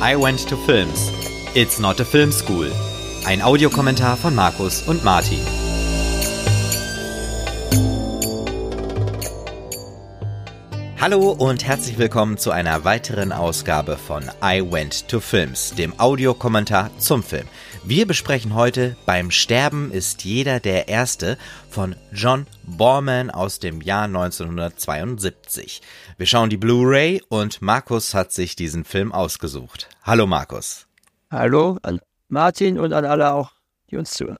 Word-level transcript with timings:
I 0.00 0.14
Went 0.14 0.46
to 0.48 0.56
Films. 0.58 1.10
It's 1.54 1.78
not 1.78 2.00
a 2.00 2.04
film 2.04 2.30
school. 2.30 2.70
Ein 3.24 3.40
Audiokommentar 3.40 4.18
von 4.18 4.34
Markus 4.34 4.82
und 4.82 5.02
Martin. 5.02 5.40
Hallo 11.08 11.30
und 11.30 11.64
herzlich 11.64 11.98
willkommen 11.98 12.36
zu 12.36 12.50
einer 12.50 12.82
weiteren 12.82 13.30
Ausgabe 13.30 13.96
von 13.96 14.24
I 14.42 14.60
Went 14.60 15.06
to 15.06 15.20
Films, 15.20 15.72
dem 15.72 15.96
Audiokommentar 16.00 16.90
zum 16.98 17.22
Film. 17.22 17.46
Wir 17.84 18.08
besprechen 18.08 18.56
heute 18.56 18.96
Beim 19.06 19.30
Sterben 19.30 19.92
ist 19.92 20.24
jeder 20.24 20.58
der 20.58 20.88
Erste 20.88 21.38
von 21.70 21.94
John 22.10 22.48
Borman 22.64 23.30
aus 23.30 23.60
dem 23.60 23.82
Jahr 23.82 24.06
1972. 24.06 25.80
Wir 26.18 26.26
schauen 26.26 26.50
die 26.50 26.56
Blu-ray 26.56 27.22
und 27.28 27.62
Markus 27.62 28.12
hat 28.12 28.32
sich 28.32 28.56
diesen 28.56 28.84
Film 28.84 29.12
ausgesucht. 29.12 29.88
Hallo 30.02 30.26
Markus. 30.26 30.88
Hallo 31.30 31.78
an 31.82 32.00
Martin 32.26 32.80
und 32.80 32.92
an 32.92 33.04
alle 33.04 33.32
auch, 33.32 33.52
die 33.92 33.96
uns 33.96 34.10
zuhören. 34.10 34.38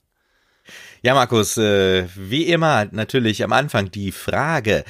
Ja, 1.02 1.14
Markus, 1.14 1.56
äh, 1.56 2.08
wie 2.16 2.46
immer 2.46 2.86
natürlich 2.90 3.44
am 3.44 3.52
Anfang 3.52 3.92
die 3.92 4.10
Frage, 4.10 4.84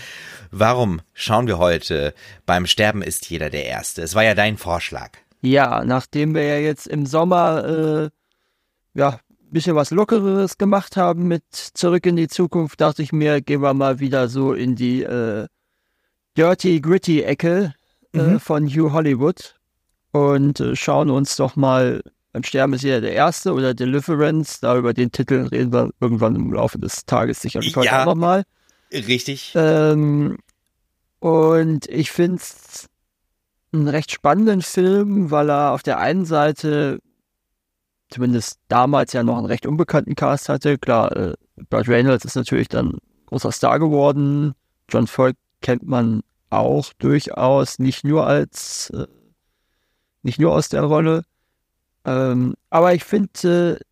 warum 0.59 1.01
schauen 1.15 1.47
wir 1.47 1.59
heute 1.59 2.15
beim 2.45 2.67
Sterben 2.67 3.03
ist 3.03 3.29
jeder 3.31 3.51
der 3.51 3.67
Erste? 3.67 4.03
Es 4.03 4.15
war 4.15 4.25
ja 4.25 4.35
dein 4.35 4.57
Vorschlag. 4.57 5.11
Ja, 5.43 5.85
nachdem 5.85 6.35
wir 6.35 6.43
ja 6.43 6.59
jetzt 6.59 6.87
im 6.87 7.07
Sommer 7.07 7.65
äh, 7.65 8.11
ja, 8.99 9.09
ein 9.11 9.51
bisschen 9.51 9.77
was 9.77 9.91
Lockeres 9.91 10.59
gemacht 10.59 10.97
haben 10.97 11.29
mit 11.29 11.45
Zurück 11.53 12.07
in 12.07 12.17
die 12.17 12.29
Zukunft, 12.29 12.81
dachte 12.81 13.03
ich 13.03 13.13
mir, 13.13 13.41
gehen 13.41 13.63
wir 13.63 13.75
mal 13.75 14.01
wieder 14.01 14.29
so 14.29 14.53
in 14.53 14.75
die 14.75 15.03
äh, 15.03 15.47
Dirty 16.37 16.81
Gritty 16.81 17.23
Ecke 17.23 17.75
äh, 18.13 18.19
mhm. 18.19 18.41
von 18.41 18.67
Hugh 18.67 18.93
Hollywood 18.93 19.55
und 20.13 20.61
äh, 20.61 20.75
schauen 20.75 21.11
uns 21.11 21.37
doch 21.37 21.57
mal 21.57 22.03
beim 22.33 22.43
Sterben 22.43 22.75
ist 22.75 22.83
jeder 22.83 23.01
der 23.01 23.13
Erste 23.13 23.55
oder 23.55 23.73
Deliverance, 23.73 24.59
da 24.61 24.77
über 24.77 24.93
den 24.93 25.11
Titel 25.11 25.47
reden 25.47 25.73
wir 25.73 25.91
irgendwann 26.03 26.37
im 26.37 26.53
Laufe 26.53 26.79
des 26.79 27.07
Tages 27.07 27.41
sicherlich 27.41 27.75
heute 27.75 27.87
ja, 27.87 28.03
auch 28.03 28.07
nochmal. 28.07 28.45
Richtig. 28.93 29.55
Ähm, 29.57 30.37
und 31.21 31.89
ich 31.89 32.11
finde 32.11 32.37
es 32.37 32.89
einen 33.73 33.89
recht 33.89 34.11
spannenden 34.11 34.63
Film, 34.63 35.31
weil 35.31 35.51
er 35.51 35.73
auf 35.73 35.83
der 35.83 35.99
einen 35.99 36.25
Seite 36.25 36.99
zumindest 38.09 38.59
damals 38.69 39.13
ja 39.13 39.23
noch 39.23 39.37
einen 39.37 39.47
recht 39.47 39.67
unbekannten 39.67 40.15
Cast 40.15 40.49
hatte. 40.49 40.79
Klar, 40.79 41.15
äh, 41.17 41.35
Burt 41.69 41.89
Reynolds 41.89 42.25
ist 42.25 42.37
natürlich 42.37 42.69
dann 42.69 42.99
großer 43.27 43.53
Star 43.53 43.79
geworden. 43.79 44.55
John 44.89 45.07
Folk 45.07 45.37
kennt 45.61 45.85
man 45.85 46.23
auch 46.51 46.93
durchaus, 46.99 47.79
nicht 47.79 48.05
nur 48.05 48.27
als, 48.27 48.91
äh, 48.91 49.07
nicht 50.23 50.39
nur 50.39 50.53
aus 50.53 50.69
der 50.69 50.83
Rolle. 50.83 51.23
Ähm, 52.05 52.55
aber 52.71 52.95
ich 52.95 53.05
finde 53.05 53.79
äh, 53.81 53.85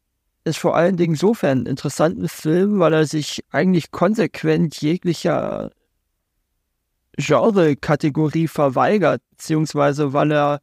es 0.44 0.56
vor 0.56 0.77
allen 0.77 0.97
Dingen 0.97 1.14
insofern 1.14 1.59
einen 1.59 1.66
interessanten 1.66 2.28
Film, 2.28 2.78
weil 2.78 2.92
er 2.92 3.06
sich 3.06 3.44
eigentlich 3.50 3.91
konsequent 3.91 4.81
jeglicher 4.81 5.70
Genre-Kategorie 7.19 8.48
verweigert, 8.48 9.23
beziehungsweise 9.31 10.12
weil 10.12 10.33
er 10.33 10.61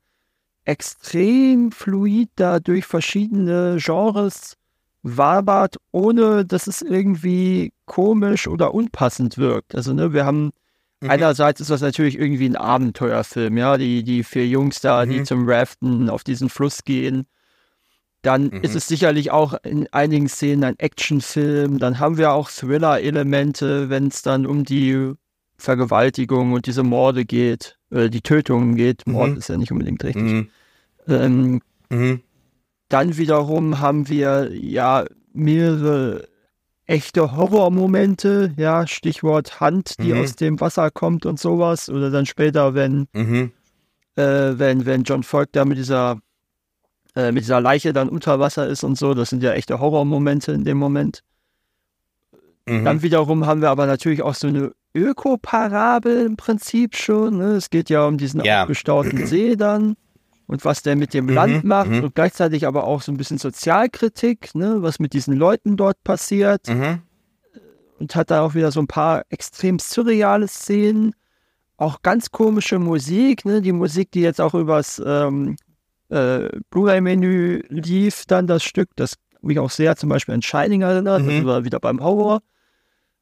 extrem 0.66 1.72
fluid 1.72 2.30
da 2.36 2.60
durch 2.60 2.86
verschiedene 2.86 3.78
Genres 3.80 4.58
wabert, 5.04 5.78
ohne 5.92 6.46
dass 6.46 6.68
es 6.68 6.82
irgendwie 6.82 7.74
komisch 7.86 8.48
oder 8.48 8.74
unpassend 8.74 9.38
wirkt. 9.38 9.76
Also, 9.76 9.94
ne, 9.94 10.14
wir 10.14 10.26
haben 10.26 10.52
mhm. 11.02 11.10
einerseits 11.10 11.62
ist 11.62 11.72
das 11.72 11.82
natürlich 11.82 12.20
irgendwie 12.20 12.46
ein 12.46 12.56
Abenteuerfilm, 12.56 13.58
ja, 13.58 13.78
die, 13.78 14.04
die 14.04 14.24
vier 14.24 14.48
Jungs 14.48 14.82
da, 14.82 15.06
mhm. 15.06 15.10
die 15.10 15.24
zum 15.24 15.50
Raften 15.50 16.10
auf 16.10 16.24
diesen 16.24 16.50
Fluss 16.50 16.84
gehen. 16.84 17.26
Dann 18.22 18.50
mhm. 18.50 18.62
ist 18.62 18.76
es 18.76 18.88
sicherlich 18.88 19.32
auch 19.32 19.56
in 19.64 19.92
einigen 19.92 20.30
Szenen 20.30 20.64
ein 20.64 20.80
Actionfilm. 20.80 21.80
Dann 21.80 21.98
haben 21.98 22.18
wir 22.18 22.34
auch 22.34 22.52
Thriller-Elemente, 22.52 23.90
wenn 23.90 24.08
es 24.08 24.22
dann 24.22 24.46
um 24.46 24.64
die 24.64 25.14
Vergewaltigung 25.62 26.54
und 26.54 26.66
diese 26.66 26.84
Morde 26.84 27.24
geht, 27.24 27.78
äh, 27.92 28.10
die 28.10 28.22
Tötungen 28.22 28.76
geht. 28.76 29.08
Mord 29.08 29.32
mhm. 29.32 29.38
ist 29.38 29.50
ja 29.50 29.58
nicht 29.58 29.72
unbedingt 29.72 30.04
richtig. 30.04 30.24
Mhm. 30.24 30.50
Ähm, 31.08 31.62
mhm. 31.90 32.22
Dann 32.90 33.18
wiederum 33.18 33.80
haben 33.80 34.10
wir 34.10 34.52
ja 34.54 35.06
mehrere 35.34 36.28
echte 36.86 37.36
Horrormomente, 37.36 38.54
ja, 38.58 38.86
Stichwort 38.86 39.62
Hand, 39.62 39.98
die 40.00 40.14
mhm. 40.14 40.22
aus 40.22 40.36
dem 40.36 40.60
Wasser 40.60 40.92
kommt 40.92 41.26
und 41.26 41.40
sowas. 41.40 41.90
Oder 41.90 42.12
dann 42.12 42.26
später, 42.26 42.74
wenn, 42.74 43.08
mhm. 43.14 43.52
äh, 44.16 44.60
wenn, 44.60 44.86
wenn 44.86 45.04
John 45.04 45.24
Folk 45.24 45.54
da 45.54 45.64
mit 45.64 45.78
dieser, 45.78 46.20
äh, 47.16 47.32
mit 47.32 47.44
dieser 47.44 47.62
Leiche 47.62 47.94
dann 47.94 48.10
unter 48.10 48.40
Wasser 48.40 48.68
ist 48.68 48.84
und 48.84 48.98
so, 48.98 49.14
das 49.14 49.30
sind 49.30 49.42
ja 49.42 49.54
echte 49.54 49.80
Horrormomente 49.80 50.52
in 50.52 50.66
dem 50.66 50.78
Moment. 50.78 51.24
Mhm. 52.68 52.86
Dann 52.86 53.02
wiederum 53.02 53.46
haben 53.46 53.62
wir 53.62 53.70
aber 53.70 53.86
natürlich 53.86 54.22
auch 54.22 54.36
so 54.36 54.48
eine 54.48 54.72
Ökoparabel 54.94 56.26
im 56.26 56.38
Prinzip 56.38 56.96
schon. 56.96 57.38
Ne? 57.38 57.54
Es 57.54 57.70
geht 57.70 57.90
ja 57.90 58.06
um 58.06 58.18
diesen 58.18 58.44
ja. 58.44 58.64
aufgestauten 58.64 59.26
See 59.26 59.56
dann 59.56 59.96
und 60.48 60.66
was 60.66 60.84
der 60.84 60.96
mit 60.96 61.14
dem 61.14 61.28
mhm, 61.28 61.34
Land 61.34 61.64
macht 61.64 61.90
mhm. 61.90 62.04
und 62.04 62.16
gleichzeitig 62.16 62.68
aber 62.68 62.84
auch 62.84 63.02
so 63.02 63.12
ein 63.12 63.18
bisschen 63.18 63.38
Sozialkritik, 63.38 64.54
ne? 64.54 64.78
was 64.82 65.00
mit 65.00 65.14
diesen 65.14 65.36
Leuten 65.36 65.78
dort 65.78 66.04
passiert. 66.04 66.68
Mhm. 66.68 67.02
Und 68.00 68.16
hat 68.16 68.32
da 68.32 68.42
auch 68.42 68.56
wieder 68.56 68.72
so 68.72 68.82
ein 68.82 68.88
paar 68.88 69.24
extrem 69.30 69.78
surreale 69.78 70.48
Szenen. 70.48 71.14
Auch 71.78 72.02
ganz 72.02 72.32
komische 72.32 72.80
Musik, 72.80 73.46
ne? 73.46 73.62
die 73.62 73.72
Musik, 73.72 74.12
die 74.12 74.22
jetzt 74.22 74.42
auch 74.42 74.54
übers 74.54 75.02
ähm, 75.06 75.56
äh, 76.10 76.50
Blu-ray-Menü 76.70 77.64
lief, 77.70 78.26
dann 78.26 78.48
das 78.48 78.64
Stück, 78.64 78.90
das 78.96 79.16
mich 79.42 79.60
auch 79.60 79.70
sehr 79.70 79.96
zum 79.96 80.10
Beispiel 80.10 80.36
an 80.36 80.42
Shining 80.42 80.82
erinnert, 80.82 81.22
mhm. 81.22 81.46
das 81.46 81.64
wieder 81.64 81.80
beim 81.80 82.04
Horror. 82.04 82.42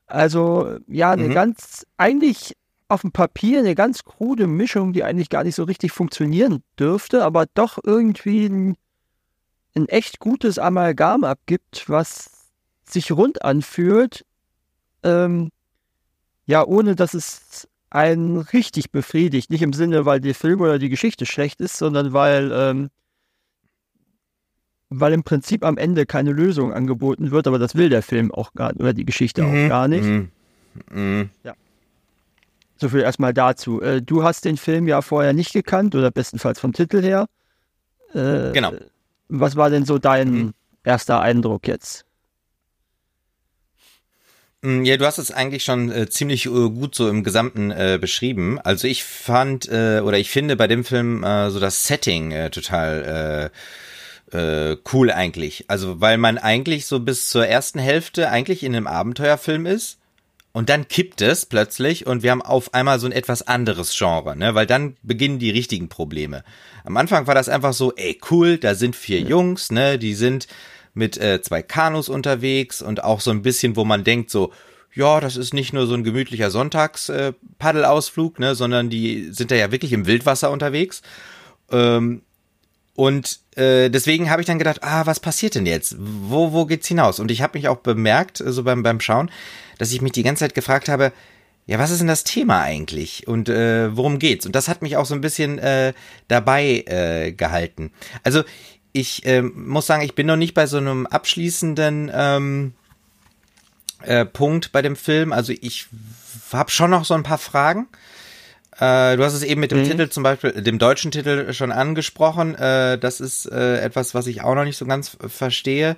Also 0.10 0.78
ja, 0.88 1.12
eine 1.12 1.30
mhm. 1.30 1.34
ganz, 1.34 1.86
eigentlich 1.98 2.56
auf 2.88 3.02
dem 3.02 3.12
Papier 3.12 3.60
eine 3.60 3.76
ganz 3.76 4.04
krude 4.04 4.48
Mischung, 4.48 4.94
die 4.94 5.04
eigentlich 5.04 5.30
gar 5.30 5.44
nicht 5.44 5.56
so 5.56 5.64
richtig 5.64 5.92
funktionieren 5.92 6.64
dürfte, 6.80 7.24
aber 7.24 7.46
doch 7.54 7.78
irgendwie 7.84 8.48
ein, 8.48 8.76
ein 9.76 9.88
echt 9.88 10.20
gutes 10.20 10.58
Amalgam 10.58 11.24
abgibt, 11.24 11.88
was 11.88 12.50
sich 12.84 13.12
rund 13.12 13.44
anfühlt. 13.44 14.26
Ähm, 15.04 15.50
ja, 16.48 16.66
ohne 16.66 16.96
dass 16.96 17.14
es 17.14 17.68
einen 17.92 18.38
richtig 18.38 18.92
befriedigt. 18.92 19.52
Nicht 19.52 19.62
im 19.62 19.74
Sinne, 19.74 20.06
weil 20.06 20.20
der 20.20 20.34
Film 20.34 20.62
oder 20.62 20.80
die 20.80 20.90
Geschichte 20.90 21.28
schlecht 21.28 21.62
ist, 21.62 21.78
sondern 21.78 22.14
weil 22.14 22.52
ähm, 22.52 22.90
weil 24.90 25.14
im 25.14 25.24
Prinzip 25.24 25.64
am 25.64 25.78
Ende 25.78 26.06
keine 26.06 26.32
Lösung 26.32 26.74
angeboten 26.74 27.32
wird, 27.32 27.48
aber 27.48 27.60
das 27.60 27.76
will 27.76 27.90
der 27.90 28.02
Film 28.02 28.32
auch 28.32 28.54
gar 28.54 28.76
oder 28.76 28.94
die 28.94 29.06
Geschichte 29.06 29.44
mhm. 29.44 29.66
auch 29.66 29.70
gar 29.70 29.88
nicht. 29.88 30.04
Mhm. 30.04 30.30
Mhm. 30.92 31.30
Ja. 31.44 31.54
So 32.78 32.90
viel 32.90 33.02
erstmal 33.02 33.34
dazu. 33.34 33.82
Äh, 33.82 34.02
du 34.02 34.24
hast 34.24 34.46
den 34.46 34.58
Film 34.58 34.88
ja 34.88 35.02
vorher 35.02 35.34
nicht 35.34 35.54
gekannt 35.54 35.96
oder 35.96 36.12
bestenfalls 36.12 36.60
vom 36.60 36.74
Titel 36.74 37.02
her. 37.02 37.28
Äh, 38.14 38.52
genau. 38.54 38.74
Was 39.28 39.56
war 39.56 39.70
denn 39.70 39.86
so 39.86 40.00
dein 40.00 40.32
mhm. 40.32 40.54
erster 40.84 41.22
Eindruck 41.22 41.68
jetzt? 41.68 42.06
Mm, 44.62 44.84
ja, 44.84 44.98
du 44.98 45.06
hast 45.06 45.20
es 45.20 45.32
eigentlich 45.32 45.64
schon 45.64 45.92
äh, 45.92 46.10
ziemlich 46.10 46.46
äh, 46.46 46.50
gut 46.50 46.96
so 46.96 47.10
im 47.10 47.24
Gesamten 47.24 47.70
äh, 47.70 48.00
beschrieben. 48.02 48.60
Also 48.60 48.88
ich 48.88 49.04
fand 49.04 49.70
äh, 49.70 50.02
oder 50.04 50.18
ich 50.18 50.32
finde 50.32 50.56
bei 50.56 50.68
dem 50.68 50.84
Film 50.84 51.24
äh, 51.24 51.52
so 51.52 51.60
das 51.60 51.86
Setting 51.86 52.34
total 52.52 53.52
äh, 54.32 54.78
cool 54.94 55.12
eigentlich. 55.12 55.66
Also, 55.68 56.02
weil 56.02 56.18
man 56.18 56.38
eigentlich 56.38 56.86
so 56.86 57.00
bis 57.00 57.30
zur 57.30 57.48
ersten 57.48 57.80
Hälfte 57.80 58.30
eigentlich 58.30 58.64
in 58.64 58.76
einem 58.76 58.88
Abenteuerfilm 58.88 59.66
ist. 59.66 59.98
Und 60.52 60.70
dann 60.70 60.88
kippt 60.88 61.22
es 61.22 61.46
plötzlich 61.46 62.08
und 62.08 62.24
wir 62.24 62.32
haben 62.32 62.42
auf 62.42 62.74
einmal 62.74 63.00
so 63.00 63.06
ein 63.06 63.12
etwas 63.12 63.48
anderes 63.48 63.96
Genre, 63.96 64.36
ne? 64.36 64.56
Weil 64.56 64.66
dann 64.66 64.98
beginnen 65.04 65.38
die 65.38 65.52
richtigen 65.52 65.90
Probleme. 65.90 66.44
Am 66.84 66.98
Anfang 66.98 67.28
war 67.28 67.36
das 67.36 67.50
einfach 67.50 67.74
so, 67.74 67.94
ey, 67.96 68.20
cool, 68.32 68.58
da 68.58 68.74
sind 68.74 68.96
vier 68.96 69.20
Jungs, 69.20 69.72
ne? 69.72 70.00
Die 70.00 70.16
sind 70.16 70.48
mit 70.96 71.18
äh, 71.18 71.42
zwei 71.42 71.62
Kanus 71.62 72.10
unterwegs 72.10 72.82
und 72.82 73.04
auch 73.04 73.22
so 73.22 73.30
ein 73.30 73.44
bisschen, 73.44 73.76
wo 73.76 73.86
man 73.86 74.04
denkt 74.04 74.32
so, 74.32 74.52
ja, 74.94 75.20
das 75.20 75.38
ist 75.38 75.54
nicht 75.54 75.72
nur 75.72 75.86
so 75.86 75.94
ein 75.94 76.04
gemütlicher 76.04 76.50
Sonntags-Paddelausflug, 76.50 78.40
äh, 78.40 78.42
ne, 78.42 78.56
sondern 78.56 78.90
die 78.90 79.30
sind 79.32 79.52
da 79.52 79.56
ja 79.56 79.72
wirklich 79.72 79.94
im 79.94 80.08
Wildwasser 80.08 80.50
unterwegs. 80.52 81.04
Ähm, 81.72 82.24
und 83.00 83.40
äh, 83.56 83.90
deswegen 83.90 84.30
habe 84.30 84.42
ich 84.42 84.46
dann 84.46 84.60
gedacht, 84.60 84.84
ah, 84.84 85.06
was 85.06 85.22
passiert 85.22 85.56
denn 85.56 85.66
jetzt? 85.66 85.96
Wo, 85.98 86.52
wo 86.52 86.66
geht's 86.66 86.86
hinaus? 86.86 87.22
Und 87.22 87.32
ich 87.32 87.42
habe 87.42 87.58
mich 87.58 87.70
auch 87.70 87.78
bemerkt, 87.78 88.44
so 88.46 88.64
beim, 88.64 88.84
beim 88.84 89.00
Schauen, 89.00 89.32
dass 89.78 89.94
ich 89.94 90.02
mich 90.02 90.12
die 90.12 90.24
ganze 90.24 90.42
Zeit 90.42 90.54
gefragt 90.54 90.90
habe, 90.90 91.14
ja, 91.66 91.80
was 91.80 91.92
ist 91.92 92.00
denn 92.00 92.10
das 92.10 92.26
Thema 92.26 92.60
eigentlich 92.62 93.26
und 93.26 93.48
äh, 93.48 93.96
worum 93.96 94.20
geht's? 94.20 94.46
Und 94.46 94.54
das 94.54 94.68
hat 94.68 94.82
mich 94.82 94.98
auch 94.98 95.06
so 95.06 95.16
ein 95.16 95.22
bisschen 95.22 95.60
äh, 95.60 95.94
dabei 96.28 96.84
äh, 96.88 97.32
gehalten. 97.32 97.94
Also 98.24 98.44
ich 98.92 99.26
äh, 99.26 99.44
muss 99.44 99.88
sagen, 99.88 100.04
ich 100.04 100.14
bin 100.14 100.28
noch 100.28 100.36
nicht 100.36 100.54
bei 100.54 100.68
so 100.68 100.76
einem 100.76 101.06
abschließenden 101.06 102.12
ähm, 102.14 102.74
äh, 104.02 104.26
Punkt 104.26 104.74
bei 104.74 104.82
dem 104.82 104.98
Film. 104.98 105.32
Also 105.32 105.54
ich 105.62 105.86
habe 106.52 106.70
schon 106.70 106.92
noch 106.92 107.06
so 107.06 107.14
ein 107.14 107.24
paar 107.24 107.38
Fragen. 107.38 107.88
Äh, 108.80 109.18
du 109.18 109.24
hast 109.24 109.34
es 109.34 109.44
eben 109.44 109.60
mit 109.60 109.72
dem 109.72 109.80
mhm. 109.80 109.86
Titel 109.86 110.10
zum 110.10 110.24
Beispiel, 110.24 110.52
dem 110.52 110.80
deutschen 110.80 111.12
Titel 111.12 111.52
schon 111.54 111.72
angesprochen. 111.72 112.56
Äh, 112.56 112.98
das 112.98 113.20
ist 113.20 113.46
äh, 113.46 113.80
etwas, 113.82 114.14
was 114.14 114.28
ich 114.28 114.42
auch 114.42 114.56
noch 114.56 114.64
nicht 114.64 114.78
so 114.78 114.86
ganz 114.86 115.18
verstehe. 115.28 115.98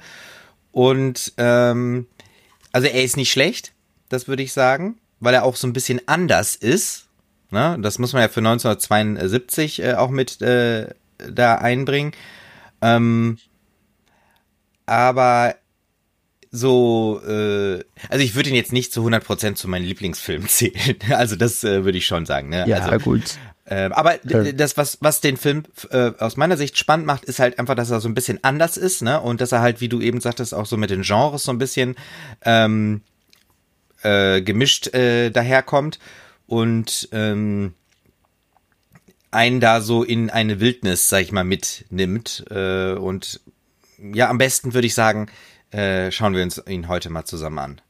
Und 0.72 1.33
ähm, 1.38 2.07
also 2.72 2.88
er 2.88 3.04
ist 3.04 3.18
nicht 3.18 3.31
schlecht, 3.31 3.74
das 4.10 4.28
würde 4.28 4.44
ich 4.44 4.54
sagen, 4.54 4.98
weil 5.19 5.33
er 5.33 5.44
auch 5.44 5.56
so 5.56 5.68
ein 5.68 5.74
bisschen 5.74 6.01
anders 6.07 6.56
ist. 6.56 7.07
Ne? 7.51 7.78
Das 7.81 8.00
muss 8.00 8.13
man 8.13 8.24
ja 8.24 8.30
für 8.30 8.39
1972 8.39 9.84
äh, 9.84 9.94
auch 9.94 10.10
mit 10.10 10.42
äh, 10.42 10.88
da 11.18 11.56
einbringen. 11.56 12.13
Ähm, 12.81 13.38
aber 14.86 15.56
so, 16.51 17.21
äh, 17.25 17.83
also 18.09 18.24
ich 18.24 18.36
würde 18.36 18.50
ihn 18.50 18.56
jetzt 18.56 18.74
nicht 18.74 18.92
zu 18.92 19.06
100% 19.07 19.56
zu 19.56 19.69
meinen 19.69 19.86
Lieblingsfilmen 19.86 20.48
zählen. 20.50 20.98
Also 21.12 21.36
das 21.36 21.63
äh, 21.63 21.86
würde 21.86 21.98
ich 21.98 22.06
schon 22.06 22.25
sagen. 22.25 22.50
Ne? 22.50 22.65
Ja, 22.68 22.80
also, 22.80 23.03
gut. 23.03 23.38
Äh, 23.65 23.89
aber 23.92 24.25
ja. 24.27 24.51
das, 24.51 24.75
was, 24.75 24.98
was 25.00 25.21
den 25.21 25.38
Film 25.38 25.63
äh, 25.92 26.12
aus 26.19 26.36
meiner 26.36 26.57
Sicht 26.57 26.77
spannend 26.77 27.06
macht, 27.06 27.24
ist 27.24 27.39
halt 27.39 27.57
einfach, 27.57 27.75
dass 27.75 27.89
er 27.89 28.01
so 28.01 28.09
ein 28.09 28.13
bisschen 28.13 28.44
anders 28.44 28.75
ist, 28.75 29.01
ne? 29.01 29.21
Und 29.21 29.39
dass 29.39 29.53
er 29.53 29.62
halt, 29.62 29.80
wie 29.80 29.88
du 29.88 30.01
eben 30.01 30.19
sagtest, 30.19 30.53
auch 30.53 30.65
so 30.65 30.75
mit 30.75 30.89
den 30.89 31.03
Genres 31.03 31.44
so 31.44 31.51
ein 31.51 31.57
bisschen 31.57 31.95
ähm, 32.44 33.01
äh, 34.01 34.42
gemischt 34.42 34.94
äh, 34.94 35.30
daherkommt 35.30 36.00
und 36.48 37.07
ähm, 37.13 37.75
einen 39.30 39.62
da 39.62 39.80
so 39.80 40.03
in 40.03 40.30
eine 40.30 40.59
Wildnis, 40.59 41.07
sag 41.07 41.21
ich 41.21 41.31
mal, 41.31 41.45
mitnimmt. 41.45 42.44
Äh, 42.50 42.94
und 42.94 43.39
ja, 44.13 44.30
am 44.30 44.38
besten 44.38 44.74
würde 44.74 44.88
ich 44.88 44.95
sagen, 44.95 45.27
äh, 45.72 46.12
schauen 46.12 46.36
wir 46.36 46.44
uns 46.44 46.62
ihn 46.68 46.88
heute 46.88 47.10
mal 47.10 47.26
zusammen 47.26 47.60
an. 47.60 47.82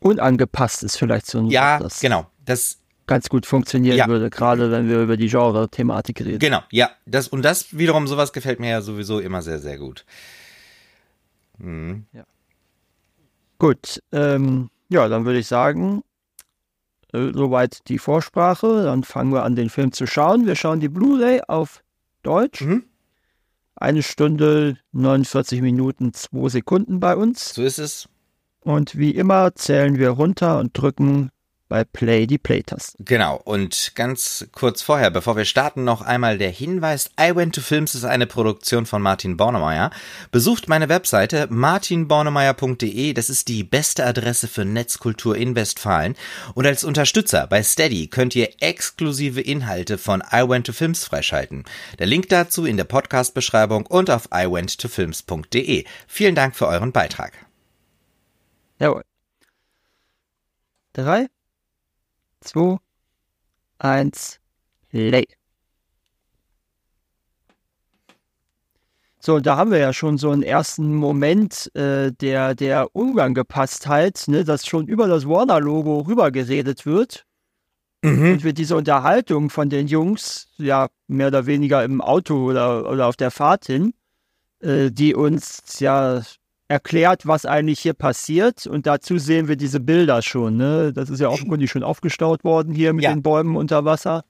Unangepasst 0.00 0.82
ist 0.82 0.96
vielleicht 0.96 1.26
so 1.26 1.38
ein 1.38 1.46
Ja, 1.46 1.78
das 1.78 2.00
genau. 2.00 2.26
Das 2.44 2.78
ganz 3.06 3.28
gut 3.28 3.46
funktionieren 3.46 3.96
ja. 3.96 4.06
würde, 4.06 4.30
gerade 4.30 4.70
wenn 4.70 4.88
wir 4.88 5.00
über 5.00 5.16
die 5.16 5.28
Genre-Thematik 5.28 6.20
reden. 6.20 6.38
Genau, 6.38 6.62
ja. 6.70 6.90
Das, 7.06 7.28
und 7.28 7.42
das 7.42 7.76
wiederum, 7.76 8.06
sowas 8.06 8.32
gefällt 8.32 8.60
mir 8.60 8.70
ja 8.70 8.80
sowieso 8.80 9.20
immer 9.20 9.42
sehr, 9.42 9.58
sehr 9.58 9.78
gut. 9.78 10.04
Mhm. 11.58 12.06
Ja. 12.12 12.24
Gut, 13.58 14.02
ähm, 14.12 14.70
ja, 14.88 15.08
dann 15.08 15.24
würde 15.24 15.38
ich 15.38 15.46
sagen, 15.46 16.02
äh, 17.12 17.32
soweit 17.32 17.88
die 17.88 17.98
Vorsprache. 17.98 18.84
Dann 18.84 19.04
fangen 19.04 19.32
wir 19.32 19.44
an, 19.44 19.54
den 19.54 19.70
Film 19.70 19.92
zu 19.92 20.06
schauen. 20.06 20.46
Wir 20.46 20.56
schauen 20.56 20.80
die 20.80 20.88
Blu-ray 20.88 21.42
auf 21.46 21.82
Deutsch. 22.22 22.62
Mhm. 22.62 22.84
Eine 23.84 24.02
Stunde, 24.02 24.78
49 24.92 25.60
Minuten, 25.60 26.14
2 26.14 26.48
Sekunden 26.48 27.00
bei 27.00 27.14
uns. 27.14 27.52
So 27.52 27.62
ist 27.62 27.76
es. 27.76 28.08
Und 28.60 28.96
wie 28.96 29.10
immer 29.10 29.54
zählen 29.56 29.98
wir 29.98 30.08
runter 30.08 30.58
und 30.58 30.70
drücken 30.72 31.28
bei 31.74 31.82
Play 31.82 32.28
die 32.28 32.38
Play-Taste. 32.38 32.96
Genau. 33.00 33.34
Und 33.42 33.96
ganz 33.96 34.46
kurz 34.52 34.80
vorher, 34.80 35.10
bevor 35.10 35.36
wir 35.36 35.44
starten, 35.44 35.82
noch 35.82 36.02
einmal 36.02 36.38
der 36.38 36.52
Hinweis. 36.52 37.10
I 37.20 37.34
Went 37.34 37.56
to 37.56 37.62
Films 37.62 37.96
ist 37.96 38.04
eine 38.04 38.28
Produktion 38.28 38.86
von 38.86 39.02
Martin 39.02 39.36
Bornemeyer. 39.36 39.90
Besucht 40.30 40.68
meine 40.68 40.88
Webseite 40.88 41.48
martinbornemeyer.de. 41.50 43.12
Das 43.12 43.28
ist 43.28 43.48
die 43.48 43.64
beste 43.64 44.06
Adresse 44.06 44.46
für 44.46 44.64
Netzkultur 44.64 45.36
in 45.36 45.56
Westfalen. 45.56 46.14
Und 46.54 46.64
als 46.64 46.84
Unterstützer 46.84 47.48
bei 47.48 47.60
Steady 47.64 48.06
könnt 48.06 48.36
ihr 48.36 48.50
exklusive 48.60 49.40
Inhalte 49.40 49.98
von 49.98 50.22
I 50.32 50.48
Went 50.48 50.68
to 50.68 50.72
Films 50.72 51.02
freischalten. 51.02 51.64
Der 51.98 52.06
Link 52.06 52.28
dazu 52.28 52.66
in 52.66 52.76
der 52.76 52.84
Podcast-Beschreibung 52.84 53.86
und 53.86 54.10
auf 54.10 54.28
iwenttofilms.de. 54.32 55.86
Vielen 56.06 56.36
Dank 56.36 56.54
für 56.54 56.68
euren 56.68 56.92
Beitrag. 56.92 57.32
Jawohl. 58.78 59.02
Drei, 60.92 61.26
2, 62.44 62.78
1, 63.78 64.40
Play. 64.90 65.26
So, 69.18 69.40
da 69.40 69.56
haben 69.56 69.70
wir 69.70 69.78
ja 69.78 69.94
schon 69.94 70.18
so 70.18 70.30
einen 70.30 70.42
ersten 70.42 70.94
Moment 70.94 71.74
äh, 71.74 72.12
der, 72.12 72.54
der 72.54 72.94
Unangepasstheit, 72.94 74.24
ne, 74.26 74.44
dass 74.44 74.66
schon 74.66 74.86
über 74.86 75.08
das 75.08 75.26
Warner-Logo 75.26 76.00
rübergeredet 76.00 76.84
wird. 76.84 77.24
Mhm. 78.02 78.32
Und 78.32 78.44
wir 78.44 78.52
diese 78.52 78.76
Unterhaltung 78.76 79.48
von 79.48 79.70
den 79.70 79.86
Jungs, 79.86 80.48
ja, 80.58 80.88
mehr 81.06 81.28
oder 81.28 81.46
weniger 81.46 81.82
im 81.84 82.02
Auto 82.02 82.50
oder, 82.50 82.90
oder 82.90 83.06
auf 83.06 83.16
der 83.16 83.30
Fahrt 83.30 83.64
hin, 83.64 83.94
äh, 84.60 84.90
die 84.90 85.14
uns 85.14 85.80
ja 85.80 86.20
erklärt, 86.68 87.26
was 87.26 87.46
eigentlich 87.46 87.80
hier 87.80 87.94
passiert. 87.94 88.66
Und 88.66 88.86
dazu 88.86 89.18
sehen 89.18 89.48
wir 89.48 89.56
diese 89.56 89.80
Bilder 89.80 90.22
schon. 90.22 90.56
Ne? 90.56 90.92
Das 90.92 91.10
ist 91.10 91.20
ja 91.20 91.28
offenkundig 91.28 91.70
schon 91.70 91.82
aufgestaut 91.82 92.44
worden 92.44 92.72
hier 92.72 92.92
mit 92.92 93.04
ja. 93.04 93.12
den 93.12 93.22
Bäumen 93.22 93.56
unter 93.56 93.84
Wasser. 93.84 94.24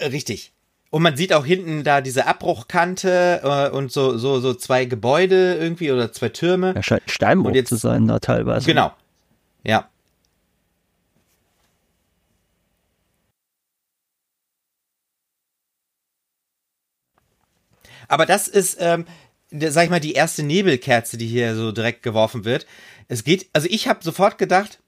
Richtig. 0.00 0.52
Und 0.90 1.02
man 1.02 1.16
sieht 1.16 1.32
auch 1.32 1.46
hinten 1.46 1.84
da 1.84 2.02
diese 2.02 2.26
Abbruchkante 2.26 3.40
äh, 3.42 3.70
und 3.74 3.90
so, 3.90 4.18
so, 4.18 4.40
so 4.40 4.52
zwei 4.52 4.84
Gebäude 4.84 5.54
irgendwie 5.54 5.90
oder 5.90 6.12
zwei 6.12 6.28
Türme. 6.28 6.74
Ja, 6.74 6.82
scheint 6.82 7.10
Steinbruch 7.10 7.54
jetzt, 7.54 7.70
zu 7.70 7.76
sein 7.76 8.06
da 8.06 8.18
teilweise. 8.18 8.66
Genau. 8.66 8.92
Ja. 9.64 9.88
Aber 18.08 18.26
das 18.26 18.48
ist, 18.48 18.76
ähm, 18.78 19.06
sag 19.52 19.84
ich 19.84 19.90
mal, 19.90 20.00
die 20.00 20.14
erste 20.14 20.42
Nebelkerze, 20.42 21.16
die 21.16 21.26
hier 21.26 21.54
so 21.54 21.72
direkt 21.72 22.02
geworfen 22.02 22.44
wird. 22.44 22.66
Es 23.08 23.24
geht, 23.24 23.48
also 23.52 23.68
ich 23.70 23.88
habe 23.88 24.02
sofort 24.02 24.38
gedacht, 24.38 24.80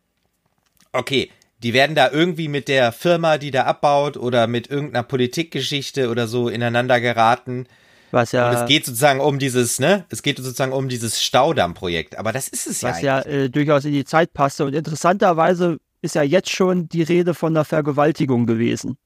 okay, 0.92 1.30
die 1.62 1.72
werden 1.72 1.96
da 1.96 2.10
irgendwie 2.10 2.48
mit 2.48 2.68
der 2.68 2.92
Firma, 2.92 3.38
die 3.38 3.50
da 3.50 3.64
abbaut 3.64 4.16
oder 4.16 4.46
mit 4.46 4.68
irgendeiner 4.68 5.02
Politikgeschichte 5.02 6.10
oder 6.10 6.26
so 6.28 6.48
ineinander 6.48 7.00
geraten. 7.00 7.66
Was 8.10 8.32
ja. 8.32 8.48
Und 8.48 8.56
es 8.56 8.66
geht 8.66 8.86
sozusagen 8.86 9.20
um 9.20 9.38
dieses, 9.38 9.80
ne? 9.80 10.04
Es 10.08 10.22
geht 10.22 10.36
sozusagen 10.36 10.72
um 10.72 10.88
dieses 10.88 11.22
Staudammprojekt. 11.22 12.16
Aber 12.16 12.32
das 12.32 12.48
ist 12.48 12.66
es 12.66 12.80
ja. 12.82 12.90
Was 12.90 13.02
ja 13.02 13.20
äh, 13.22 13.50
durchaus 13.50 13.84
in 13.84 13.92
die 13.92 14.04
Zeit 14.04 14.32
passte. 14.32 14.64
Und 14.64 14.74
interessanterweise 14.74 15.78
ist 16.00 16.14
ja 16.14 16.22
jetzt 16.22 16.50
schon 16.50 16.88
die 16.88 17.02
Rede 17.02 17.34
von 17.34 17.56
einer 17.56 17.64
Vergewaltigung 17.64 18.46
gewesen. 18.46 18.98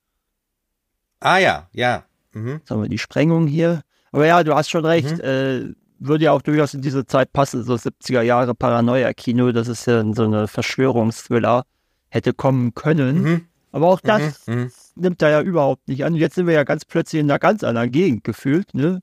Ah 1.20 1.38
ja, 1.38 1.68
ja. 1.72 2.04
Mhm. 2.32 2.60
Sagen 2.64 2.82
wir 2.82 2.88
die 2.88 2.98
Sprengung 2.98 3.46
hier. 3.46 3.82
Aber 4.12 4.26
ja, 4.26 4.42
du 4.42 4.54
hast 4.54 4.70
schon 4.70 4.84
recht. 4.84 5.18
Mhm. 5.18 5.20
Äh, 5.20 5.74
würde 5.98 6.24
ja 6.24 6.32
auch 6.32 6.42
durchaus 6.42 6.74
in 6.74 6.82
diese 6.82 7.06
Zeit 7.06 7.32
passen, 7.32 7.64
so 7.64 7.74
70er 7.74 8.22
Jahre 8.22 8.54
Paranoia-Kino, 8.54 9.52
das 9.52 9.68
ist 9.68 9.86
ja 9.86 10.04
so 10.14 10.24
eine 10.24 10.46
Verschwörungsthriller, 10.46 11.64
hätte 12.08 12.32
kommen 12.32 12.74
können. 12.74 13.22
Mhm. 13.22 13.44
Aber 13.72 13.88
auch 13.88 14.00
das 14.00 14.46
mhm. 14.46 14.54
mhm. 14.54 14.70
nimmt 14.96 15.22
er 15.22 15.30
ja 15.30 15.40
überhaupt 15.42 15.88
nicht 15.88 16.04
an. 16.04 16.14
Jetzt 16.14 16.36
sind 16.36 16.46
wir 16.46 16.54
ja 16.54 16.64
ganz 16.64 16.84
plötzlich 16.84 17.20
in 17.20 17.30
einer 17.30 17.38
ganz 17.38 17.64
anderen 17.64 17.90
Gegend 17.90 18.24
gefühlt, 18.24 18.74
ne? 18.74 19.00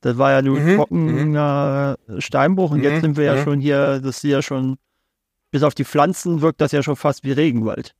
Das 0.00 0.18
war 0.18 0.32
ja 0.32 0.42
nur 0.42 0.58
mhm. 0.58 0.76
trockener 0.76 1.96
mhm. 2.08 2.20
Steinbruch 2.20 2.72
und 2.72 2.82
jetzt 2.82 3.02
sind 3.02 3.16
wir 3.16 3.24
ja 3.24 3.42
schon 3.44 3.60
hier, 3.60 4.00
das 4.00 4.16
ist 4.16 4.24
ja 4.24 4.42
schon, 4.42 4.76
bis 5.52 5.62
auf 5.62 5.74
die 5.74 5.84
Pflanzen 5.84 6.42
wirkt 6.42 6.60
das 6.60 6.72
ja 6.72 6.82
schon 6.82 6.96
fast 6.96 7.22
wie 7.22 7.30
Regenwald. 7.30 7.94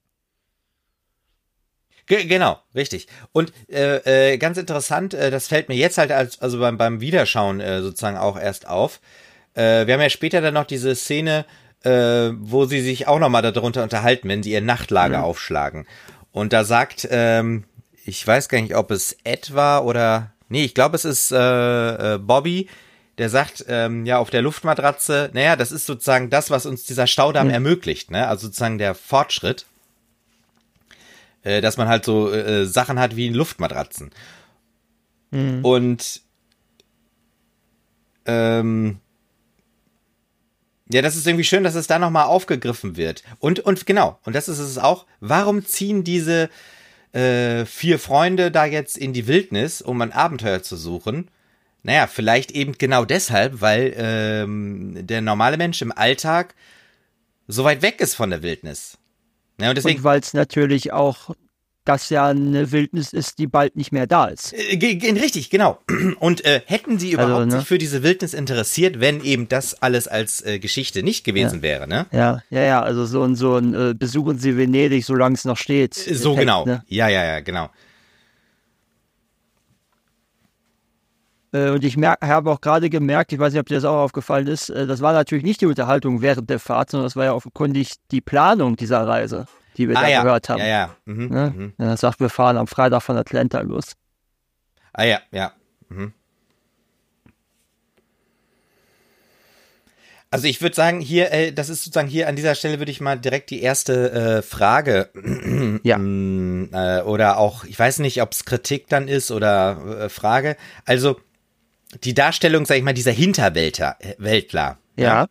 Ge 2.07 2.25
genau, 2.25 2.59
richtig. 2.75 3.07
Und 3.33 3.53
äh, 3.69 4.33
äh, 4.33 4.39
ganz 4.39 4.59
interessant, 4.59 5.15
äh, 5.15 5.31
das 5.31 5.49
fällt 5.49 5.69
mir 5.69 5.77
jetzt 5.77 5.99
halt 5.99 6.11
als, 6.11 6.41
also 6.41 6.59
beim, 6.59 6.77
beim 6.77 7.01
Wiederschauen 7.01 7.61
äh, 7.61 7.81
sozusagen 7.81 8.17
auch 8.17 8.39
erst 8.39 8.67
auf. 8.67 9.01
Äh, 9.55 9.87
wir 9.87 9.95
haben 9.95 10.01
ja 10.01 10.11
später 10.11 10.41
dann 10.41 10.55
noch 10.55 10.67
diese 10.67 10.95
Szene, 10.95 11.45
äh, 11.85 12.31
wo 12.35 12.65
sie 12.65 12.81
sich 12.81 13.07
auch 13.07 13.19
nochmal 13.19 13.43
darunter 13.43 13.83
unterhalten, 13.83 14.29
wenn 14.29 14.43
sie 14.43 14.53
ihr 14.53 14.61
Nachtlager 14.61 15.19
mhm. 15.19 15.25
aufschlagen. 15.25 15.87
Und 16.33 16.53
da 16.53 16.65
sagt, 16.65 17.07
ähm, 17.11 17.65
ich 18.05 18.27
weiß 18.27 18.49
gar 18.49 18.61
nicht, 18.61 18.75
ob 18.75 18.91
es 18.91 19.17
Ed 19.25 19.55
war 19.55 19.85
oder, 19.85 20.33
nee, 20.49 20.65
ich 20.65 20.75
glaube, 20.75 20.97
es 20.97 21.05
ist 21.05 21.31
äh, 21.31 22.15
äh, 22.15 22.19
Bobby, 22.19 22.69
der 23.19 23.29
sagt, 23.29 23.65
ähm, 23.69 24.07
ja, 24.07 24.19
auf 24.19 24.31
der 24.31 24.43
Luftmatratze, 24.43 25.31
naja, 25.35 25.55
das 25.55 25.71
ist 25.71 25.87
sozusagen 25.87 26.31
das, 26.31 26.51
was 26.51 26.67
uns 26.67 26.85
dieser 26.85 27.07
Staudamm 27.07 27.49
mhm. 27.49 27.55
ermöglicht, 27.55 28.11
ne? 28.11 28.27
Also 28.27 28.47
sozusagen 28.47 28.79
der 28.79 28.95
Fortschritt 28.95 29.67
äh, 31.43 31.61
dass 31.61 31.77
man 31.77 31.89
halt 31.89 32.05
so 32.05 32.33
äh, 32.33 32.67
Sachen 32.67 32.99
hat 32.99 33.17
wie 33.17 33.29
Luftmatratzen. 33.29 34.11
Mhm. 35.31 35.65
Und 35.65 36.23
ähm, 38.27 38.99
ja, 40.93 41.01
das 41.01 41.17
ist 41.17 41.27
irgendwie 41.27 41.45
schön, 41.45 41.65
dass 41.65 41.75
es 41.75 41.87
da 41.87 41.99
nochmal 41.99 42.27
aufgegriffen 42.27 42.97
wird. 42.97 43.23
Und, 43.39 43.61
und 43.61 43.87
genau, 43.87 44.19
und 44.25 44.35
das 44.35 44.49
ist 44.49 44.59
es 44.59 44.79
auch, 44.79 45.07
warum 45.21 45.65
ziehen 45.65 46.05
diese 46.05 46.51
äh, 47.13 47.65
vier 47.65 47.99
Freunde 47.99 48.51
da 48.51 48.67
jetzt 48.67 48.99
in 48.99 49.13
die 49.13 49.27
Wildnis, 49.27 49.81
um 49.81 50.01
ein 50.03 50.13
Abenteuer 50.13 50.63
zu 50.63 50.77
suchen? 50.77 51.29
Naja, 51.83 52.07
vielleicht 52.07 52.53
eben 52.53 52.79
genau 52.79 53.05
deshalb, 53.05 53.61
weil 53.61 53.95
ähm, 53.97 55.07
der 55.07 55.21
normale 55.21 55.57
Mensch 55.57 55.83
im 55.83 55.93
Alltag 55.93 56.55
so 57.49 57.65
weit 57.65 57.83
weg 57.83 58.01
ist 58.01 58.15
von 58.15 58.31
der 58.31 58.43
Wildnis. 58.43 58.99
Ja, 59.63 59.71
und 59.71 59.77
deswegen, 59.77 60.03
weil 60.05 60.21
es 60.21 60.35
natürlich 60.35 60.93
auch 60.93 61.31
das 61.85 62.11
ja 62.11 62.29
eine 62.29 62.71
Wildnis 62.71 63.13
ist, 63.13 63.39
die 63.39 63.47
bald 63.47 63.77
nicht 63.77 63.93
mehr 63.93 64.07
da 64.07 64.27
ist. 64.27 64.53
Äh, 64.53 64.77
richtig, 65.21 65.51
genau. 65.51 65.79
Und 66.21 66.45
äh, 66.45 66.61
hätten 66.65 66.99
sie 66.99 67.13
überhaupt 67.13 67.33
also, 67.33 67.47
ne? 67.47 67.59
sich 67.59 67.69
für 67.69 67.79
diese 67.79 68.03
Wildnis 68.03 68.35
interessiert, 68.35 69.01
wenn 69.01 69.23
eben 69.25 69.49
das 69.49 69.83
alles 69.83 70.07
als 70.07 70.45
äh, 70.45 70.59
Geschichte 70.59 71.03
nicht 71.03 71.25
gewesen 71.25 71.57
ja. 71.57 71.63
wäre, 71.63 71.89
ne? 71.89 72.07
Ja, 72.13 72.43
ja, 72.51 72.63
ja, 72.63 72.83
also 72.83 73.05
so 73.05 73.25
ein, 73.25 73.35
so 73.35 73.57
ein 73.57 73.75
äh, 73.75 73.95
besuchen 73.95 74.39
Sie 74.39 74.57
Venedig, 74.57 75.05
solange 75.05 75.35
es 75.35 75.45
noch 75.45 75.57
steht. 75.57 75.95
So 75.95 76.33
Effekt, 76.33 76.41
genau. 76.41 76.65
Ne? 76.65 76.85
Ja, 76.87 77.09
ja, 77.09 77.25
ja, 77.25 77.41
genau. 77.41 77.69
Und 81.53 81.85
ich 81.85 81.97
habe 81.97 82.51
auch 82.51 82.61
gerade 82.61 82.89
gemerkt, 82.89 83.33
ich 83.33 83.39
weiß 83.39 83.53
nicht, 83.53 83.61
ob 83.61 83.67
dir 83.67 83.75
das 83.75 83.85
auch 83.85 83.99
aufgefallen 83.99 84.47
ist, 84.47 84.71
äh, 84.71 84.87
das 84.87 85.03
war 85.03 85.13
natürlich 85.13 85.45
nicht 85.45 85.61
die 85.61 85.67
Unterhaltung 85.67 86.23
während 86.23 86.49
der 86.49 86.59
Fahrt, 86.59 86.91
sondern 86.91 87.07
das 87.07 87.17
war 87.17 87.27
ja 87.27 87.35
offenkundig 87.35 87.95
die 88.11 88.23
Planung 88.23 88.77
dieser 88.77 89.07
Reise, 89.07 89.47
die 89.77 89.89
wir 89.89 89.97
ah, 89.99 90.03
da 90.03 90.09
ja. 90.09 90.23
gehört 90.23 90.49
haben. 90.49 90.61
Ja, 90.61 90.67
ja. 90.67 90.97
Mhm, 91.05 91.29
ne? 91.29 91.55
mhm. 91.55 91.73
Er 91.77 91.97
sagt, 91.99 92.21
wir 92.21 92.31
fahren 92.31 92.57
am 92.57 92.67
Freitag 92.67 93.03
von 93.03 93.17
Atlanta 93.17 93.61
los. 93.61 93.93
Ah 94.95 95.05
ja, 95.05 95.21
ja. 95.31 95.53
Mhm. 95.89 96.15
Also 100.31 100.47
ich 100.47 100.63
würde 100.63 100.75
sagen, 100.75 101.01
hier, 101.01 101.31
äh, 101.31 101.53
das 101.53 101.69
ist 101.69 101.85
sozusagen 101.85 102.09
hier 102.09 102.27
an 102.27 102.37
dieser 102.37 102.55
Stelle 102.55 102.79
würde 102.79 102.91
ich 102.91 103.03
mal 103.03 103.19
direkt 103.19 103.51
die 103.51 103.61
erste 103.61 104.13
äh, 104.13 104.43
Frage 104.43 105.11
ja. 105.83 105.99
äh, 105.99 107.03
oder 107.03 107.37
auch, 107.37 107.65
ich 107.65 107.79
weiß 107.79 107.99
nicht, 107.99 108.23
ob 108.23 108.33
es 108.33 108.47
Kritik 108.47 108.89
dann 108.89 109.09
ist 109.09 109.31
oder 109.31 110.05
äh, 110.05 110.09
Frage. 110.09 110.57
Also 110.87 111.21
die 112.05 112.15
Darstellung, 112.15 112.67
sag 112.67 112.77
ich 112.77 112.83
mal, 112.83 112.95
dieser 112.95 113.13
Hinterweltler, 113.13 113.97
Weltler. 114.19 114.79
Ja. 114.97 115.05
ja. 115.05 115.27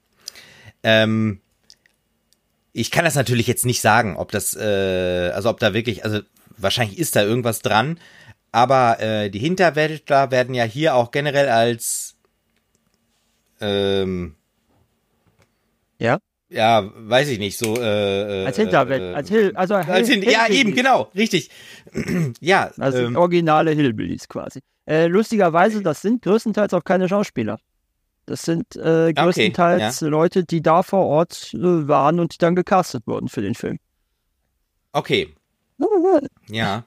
Ähm, 0.83 1.41
ich 2.73 2.91
kann 2.91 3.05
das 3.05 3.15
natürlich 3.15 3.47
jetzt 3.47 3.65
nicht 3.65 3.81
sagen, 3.81 4.15
ob 4.17 4.31
das, 4.31 4.55
äh, 4.55 5.31
also 5.33 5.49
ob 5.49 5.59
da 5.59 5.73
wirklich, 5.73 6.05
also 6.05 6.21
wahrscheinlich 6.57 6.99
ist 6.99 7.15
da 7.15 7.23
irgendwas 7.23 7.61
dran, 7.61 7.99
aber 8.51 8.99
äh, 8.99 9.29
die 9.29 9.39
Hinterweltler 9.39 10.31
werden 10.31 10.55
ja 10.55 10.63
hier 10.63 10.95
auch 10.95 11.11
generell 11.11 11.49
als 11.49 12.15
ähm, 13.59 14.35
ja 15.99 16.19
ja, 16.51 16.91
weiß 16.93 17.29
ich 17.29 17.39
nicht, 17.39 17.57
so 17.57 17.77
äh, 17.77 18.43
äh 18.43 18.45
als 18.45 18.57
Hinterwelt, 18.57 19.01
äh, 19.01 19.13
als 19.15 19.29
Hill, 19.29 19.53
also 19.55 19.75
als 19.75 20.09
Hill, 20.09 20.21
Hill, 20.21 20.31
ja 20.31 20.47
eben 20.49 20.75
genau, 20.75 21.09
richtig, 21.15 21.49
ja, 22.41 22.71
also 22.77 22.99
ähm, 22.99 23.15
originale 23.15 23.71
Hillbillies 23.71 24.27
quasi. 24.27 24.59
Äh, 24.85 25.07
lustigerweise, 25.07 25.81
das 25.81 26.01
sind 26.01 26.21
größtenteils 26.23 26.73
auch 26.73 26.83
keine 26.83 27.07
Schauspieler. 27.07 27.59
Das 28.25 28.43
sind 28.43 28.75
äh, 28.75 29.13
größtenteils 29.13 29.97
okay, 29.97 30.05
ja. 30.05 30.09
Leute, 30.09 30.43
die 30.43 30.61
da 30.61 30.83
vor 30.83 31.05
Ort 31.05 31.53
äh, 31.53 31.87
waren 31.87 32.19
und 32.19 32.33
die 32.33 32.37
dann 32.37 32.55
gecastet 32.55 33.05
wurden 33.07 33.29
für 33.29 33.41
den 33.41 33.55
Film. 33.55 33.79
Okay. 34.93 35.33
ja. 36.49 36.85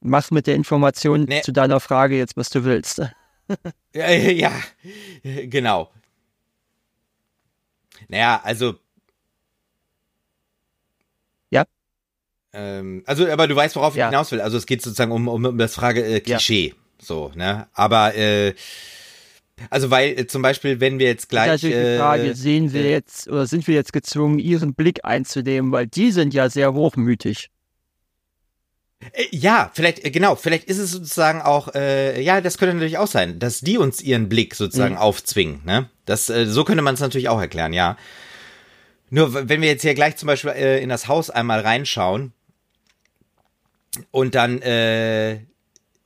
Mach 0.00 0.30
mit 0.30 0.46
der 0.46 0.54
Information 0.54 1.24
nee. 1.24 1.42
zu 1.42 1.52
deiner 1.52 1.80
Frage 1.80 2.16
jetzt, 2.16 2.36
was 2.36 2.50
du 2.50 2.64
willst. 2.64 3.00
ja, 3.94 4.10
ja, 4.10 4.52
genau. 5.22 5.90
Naja, 8.08 8.40
also. 8.44 8.74
Ja. 11.50 11.64
Ähm, 12.52 13.02
also, 13.06 13.26
aber 13.26 13.48
du 13.48 13.56
weißt, 13.56 13.76
worauf 13.76 13.94
ich 13.94 13.98
ja. 13.98 14.10
hinaus 14.10 14.30
will. 14.32 14.40
Also 14.40 14.58
es 14.58 14.66
geht 14.66 14.82
sozusagen 14.82 15.12
um, 15.12 15.28
um, 15.28 15.44
um 15.44 15.58
das 15.58 15.74
Frage 15.74 16.04
äh, 16.04 16.20
Klischee. 16.20 16.68
Ja. 16.68 16.74
So, 16.98 17.32
ne? 17.34 17.66
Aber 17.72 18.14
äh, 18.14 18.54
also 19.70 19.90
weil 19.90 20.18
äh, 20.18 20.26
zum 20.26 20.42
Beispiel, 20.42 20.80
wenn 20.80 20.98
wir 20.98 21.06
jetzt 21.06 21.28
gleich. 21.28 21.46
Das 21.46 21.62
ist 21.62 21.70
natürlich 21.70 21.92
die 21.92 21.98
Frage, 21.98 22.34
sehen 22.34 22.72
wir 22.72 22.84
äh, 22.84 22.90
jetzt 22.90 23.28
oder 23.28 23.46
sind 23.46 23.66
wir 23.66 23.74
jetzt 23.74 23.92
gezwungen, 23.92 24.38
ihren 24.38 24.74
Blick 24.74 25.04
einzunehmen, 25.04 25.72
weil 25.72 25.86
die 25.86 26.12
sind 26.12 26.34
ja 26.34 26.50
sehr 26.50 26.74
hochmütig. 26.74 27.50
Äh, 29.12 29.24
ja, 29.30 29.70
vielleicht, 29.72 30.04
äh, 30.04 30.10
genau, 30.10 30.36
vielleicht 30.36 30.64
ist 30.64 30.78
es 30.78 30.90
sozusagen 30.90 31.40
auch, 31.40 31.74
äh, 31.74 32.20
ja, 32.20 32.40
das 32.40 32.58
könnte 32.58 32.74
natürlich 32.74 32.98
auch 32.98 33.06
sein, 33.06 33.38
dass 33.38 33.60
die 33.60 33.78
uns 33.78 34.02
ihren 34.02 34.28
Blick 34.28 34.54
sozusagen 34.54 34.94
mhm. 34.94 35.00
aufzwingen, 35.00 35.62
ne? 35.64 35.88
Das, 36.04 36.28
äh, 36.28 36.46
so 36.46 36.64
könnte 36.64 36.82
man 36.82 36.94
es 36.94 37.00
natürlich 37.00 37.28
auch 37.28 37.40
erklären, 37.40 37.72
ja. 37.72 37.96
Nur 39.08 39.48
wenn 39.48 39.60
wir 39.60 39.68
jetzt 39.68 39.82
hier 39.82 39.94
gleich 39.94 40.16
zum 40.16 40.26
Beispiel 40.26 40.50
äh, 40.50 40.82
in 40.82 40.88
das 40.88 41.08
Haus 41.08 41.30
einmal 41.30 41.60
reinschauen 41.60 42.32
und 44.10 44.34
dann, 44.34 44.60
äh, 44.62 45.40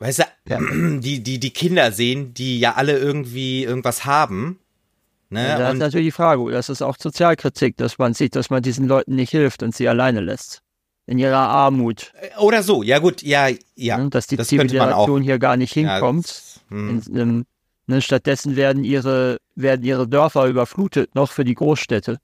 weißt 0.00 0.18
du, 0.18 0.24
ja. 0.48 0.58
die, 1.00 1.22
die, 1.22 1.38
die 1.38 1.50
Kinder 1.50 1.92
sehen, 1.92 2.34
die 2.34 2.58
ja 2.58 2.74
alle 2.74 2.98
irgendwie 2.98 3.64
irgendwas 3.64 4.04
haben. 4.04 4.58
Ne? 5.28 5.46
Ja, 5.46 5.58
das 5.58 5.74
ist 5.74 5.78
natürlich 5.78 6.08
die 6.08 6.12
Frage, 6.12 6.50
das 6.50 6.68
ist 6.68 6.82
auch 6.82 6.96
Sozialkritik, 6.98 7.76
dass 7.76 7.98
man 7.98 8.14
sieht, 8.14 8.34
dass 8.34 8.50
man 8.50 8.62
diesen 8.62 8.88
Leuten 8.88 9.14
nicht 9.14 9.30
hilft 9.30 9.62
und 9.62 9.74
sie 9.74 9.88
alleine 9.88 10.20
lässt. 10.20 10.62
In 11.06 11.18
ihrer 11.18 11.38
Armut. 11.38 12.12
Äh, 12.20 12.38
oder 12.38 12.62
so, 12.62 12.82
ja 12.82 12.98
gut, 12.98 13.22
ja, 13.22 13.48
ja. 13.74 14.04
Dass 14.08 14.26
die 14.26 14.36
das 14.36 14.48
Zivilisation 14.48 15.22
hier 15.22 15.38
gar 15.38 15.56
nicht 15.56 15.72
hinkommt. 15.72 16.60
Ja, 16.70 16.76
hm. 16.76 17.02
in, 17.06 17.16
in, 17.16 17.46
ne, 17.86 18.02
stattdessen 18.02 18.56
werden 18.56 18.84
ihre, 18.84 19.38
werden 19.54 19.84
ihre 19.84 20.08
Dörfer 20.08 20.46
überflutet, 20.46 21.14
noch 21.14 21.30
für 21.30 21.44
die 21.44 21.54
Großstädte. 21.54 22.18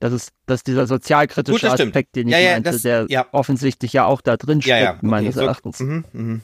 Das 0.00 0.12
ist, 0.12 0.30
das 0.46 0.60
ist 0.60 0.66
dieser 0.68 0.86
sozialkritische 0.86 1.68
Gut, 1.68 1.80
Aspekt, 1.80 2.14
den 2.14 2.28
ich 2.28 2.32
ja, 2.32 2.38
ja, 2.38 2.52
meinte, 2.52 2.70
das, 2.70 2.82
der 2.82 3.06
ja. 3.08 3.26
offensichtlich 3.32 3.92
ja 3.92 4.04
auch 4.04 4.20
da 4.20 4.36
drin 4.36 4.62
steckt, 4.62 4.80
ja, 4.80 4.90
okay, 4.92 5.06
meines 5.06 5.34
so, 5.34 5.40
Erachtens. 5.40 5.80
Mhm, 5.80 6.04
mhm, 6.12 6.40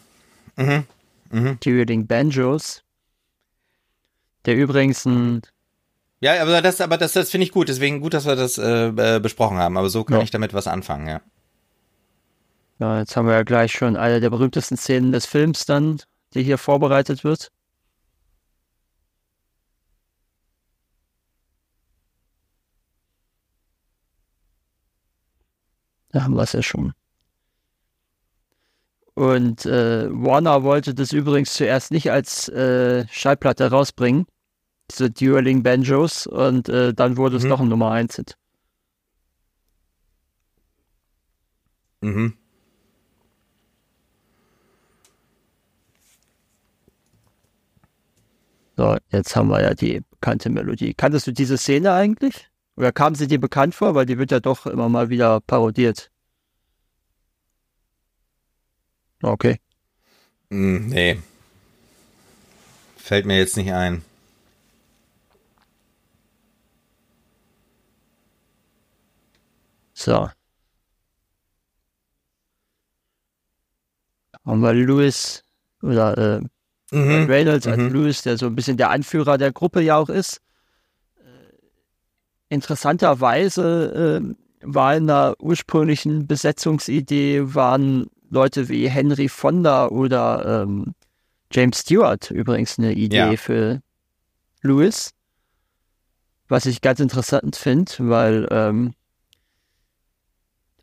mhm, 0.56 0.86
mhm. 1.30 2.06
Banjos, 2.06 2.82
der 4.44 4.56
übrigens 4.56 5.04
ein 5.04 5.42
ja, 6.24 6.40
aber 6.40 6.62
das, 6.62 6.80
aber 6.80 6.96
das, 6.96 7.12
das 7.12 7.30
finde 7.30 7.44
ich 7.44 7.52
gut. 7.52 7.68
Deswegen 7.68 8.00
gut, 8.00 8.14
dass 8.14 8.24
wir 8.24 8.34
das 8.34 8.56
äh, 8.56 9.20
besprochen 9.20 9.58
haben. 9.58 9.76
Aber 9.76 9.90
so 9.90 10.04
kann 10.04 10.16
ja. 10.18 10.22
ich 10.22 10.30
damit 10.30 10.54
was 10.54 10.66
anfangen, 10.66 11.06
ja. 11.06 11.20
Ja, 12.78 12.98
jetzt 12.98 13.14
haben 13.14 13.26
wir 13.26 13.34
ja 13.34 13.42
gleich 13.42 13.72
schon 13.72 13.94
eine 13.96 14.20
der 14.20 14.30
berühmtesten 14.30 14.78
Szenen 14.78 15.12
des 15.12 15.26
Films 15.26 15.66
dann, 15.66 16.00
die 16.32 16.42
hier 16.42 16.56
vorbereitet 16.56 17.24
wird. 17.24 17.50
Da 26.14 26.22
haben 26.22 26.36
wir 26.36 26.42
es 26.44 26.52
ja 26.52 26.62
schon. 26.62 26.92
Und 29.14 29.66
äh, 29.66 30.08
Warner 30.10 30.62
wollte 30.62 30.94
das 30.94 31.12
übrigens 31.12 31.54
zuerst 31.54 31.90
nicht 31.90 32.12
als 32.12 32.48
äh, 32.50 33.04
Schallplatte 33.10 33.68
rausbringen, 33.68 34.26
diese 34.92 35.10
Dueling 35.10 35.64
Banjos, 35.64 36.28
und 36.28 36.68
äh, 36.68 36.94
dann 36.94 37.16
wurde 37.16 37.36
es 37.36 37.42
mhm. 37.42 37.48
doch 37.48 37.60
ein 37.60 37.68
Nummer 37.68 37.90
1 37.90 38.14
Hit. 38.14 38.36
Mhm. 42.00 42.34
So, 48.76 48.96
jetzt 49.10 49.34
haben 49.34 49.48
wir 49.48 49.62
ja 49.62 49.74
die 49.74 50.00
bekannte 50.10 50.48
Melodie. 50.48 50.94
Kanntest 50.94 51.26
du 51.26 51.32
diese 51.32 51.58
Szene 51.58 51.92
eigentlich? 51.92 52.48
Oder 52.76 52.92
kam 52.92 53.14
sie 53.14 53.28
dir 53.28 53.40
bekannt 53.40 53.74
vor? 53.74 53.94
Weil 53.94 54.06
die 54.06 54.18
wird 54.18 54.30
ja 54.30 54.40
doch 54.40 54.66
immer 54.66 54.88
mal 54.88 55.08
wieder 55.08 55.40
parodiert. 55.40 56.10
Okay. 59.22 59.60
Mm, 60.50 60.88
nee. 60.88 61.18
Fällt 62.96 63.26
mir 63.26 63.38
jetzt 63.38 63.56
nicht 63.56 63.72
ein. 63.72 64.02
So. 69.94 70.28
Haben 74.44 74.60
wir 74.60 74.74
Louis 74.74 75.42
oder 75.80 76.40
äh, 76.90 76.94
mhm. 76.94 77.26
Reynolds 77.30 77.66
als 77.66 77.78
mhm. 77.78 77.88
Louis, 77.90 78.20
der 78.22 78.36
so 78.36 78.46
ein 78.46 78.54
bisschen 78.54 78.76
der 78.76 78.90
Anführer 78.90 79.38
der 79.38 79.52
Gruppe 79.52 79.80
ja 79.80 79.96
auch 79.96 80.10
ist 80.10 80.43
interessanterweise 82.54 84.22
äh, 84.22 84.34
war 84.62 84.96
in 84.96 85.06
der 85.06 85.36
ursprünglichen 85.40 86.26
Besetzungsidee 86.26 87.54
waren 87.54 88.06
Leute 88.30 88.68
wie 88.68 88.88
Henry 88.88 89.28
Fonda 89.28 89.88
oder 89.88 90.62
ähm, 90.62 90.94
James 91.52 91.80
Stewart 91.80 92.30
übrigens 92.30 92.78
eine 92.78 92.92
Idee 92.92 93.16
ja. 93.16 93.36
für 93.36 93.80
Lewis. 94.62 95.12
Was 96.48 96.66
ich 96.66 96.80
ganz 96.80 97.00
interessant 97.00 97.56
finde, 97.56 97.92
weil 97.98 98.48
ähm, 98.50 98.94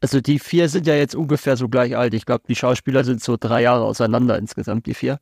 also 0.02 0.20
die 0.20 0.40
vier 0.40 0.68
sind 0.68 0.88
ja 0.88 0.96
jetzt 0.96 1.16
ungefähr 1.16 1.56
so 1.56 1.70
gleich 1.70 1.96
alt. 1.96 2.14
Ich 2.16 2.26
glaube, 2.26 2.44
die 2.48 2.56
Schauspieler 2.56 3.04
sind 3.04 3.22
so 3.22 3.38
drei 3.40 3.62
Jahre 3.62 3.84
auseinander 3.84 4.38
insgesamt, 4.38 4.88
die 4.88 4.96
vier. 4.96 5.20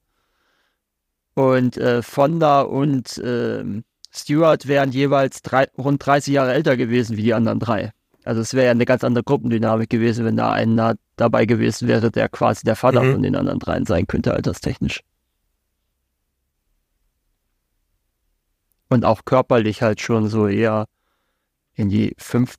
Und 1.34 1.77
äh, 1.77 2.01
Fonda 2.01 2.62
und 2.62 3.22
ähm, 3.24 3.84
Stewart 4.21 4.67
wären 4.67 4.91
jeweils 4.91 5.41
drei, 5.41 5.67
rund 5.77 6.05
30 6.05 6.33
Jahre 6.33 6.53
älter 6.53 6.77
gewesen 6.77 7.17
wie 7.17 7.23
die 7.23 7.33
anderen 7.33 7.59
drei. 7.59 7.91
Also 8.25 8.41
es 8.41 8.53
wäre 8.53 8.65
ja 8.65 8.71
eine 8.71 8.85
ganz 8.85 9.03
andere 9.03 9.23
Gruppendynamik 9.23 9.89
gewesen, 9.89 10.25
wenn 10.25 10.38
da 10.38 10.51
einer 10.51 10.95
dabei 11.15 11.45
gewesen 11.45 11.88
wäre, 11.88 12.11
der 12.11 12.29
quasi 12.29 12.63
der 12.63 12.75
Vater 12.75 13.01
mhm. 13.03 13.13
von 13.13 13.21
den 13.23 13.35
anderen 13.35 13.59
dreien 13.59 13.85
sein 13.85 14.07
könnte, 14.07 14.33
alterstechnisch. 14.33 15.01
Und 18.89 19.05
auch 19.05 19.23
körperlich 19.25 19.81
halt 19.81 20.01
schon 20.01 20.27
so 20.29 20.47
eher 20.47 20.85
in 21.75 21.89
die 21.89 22.15
fünf, 22.17 22.55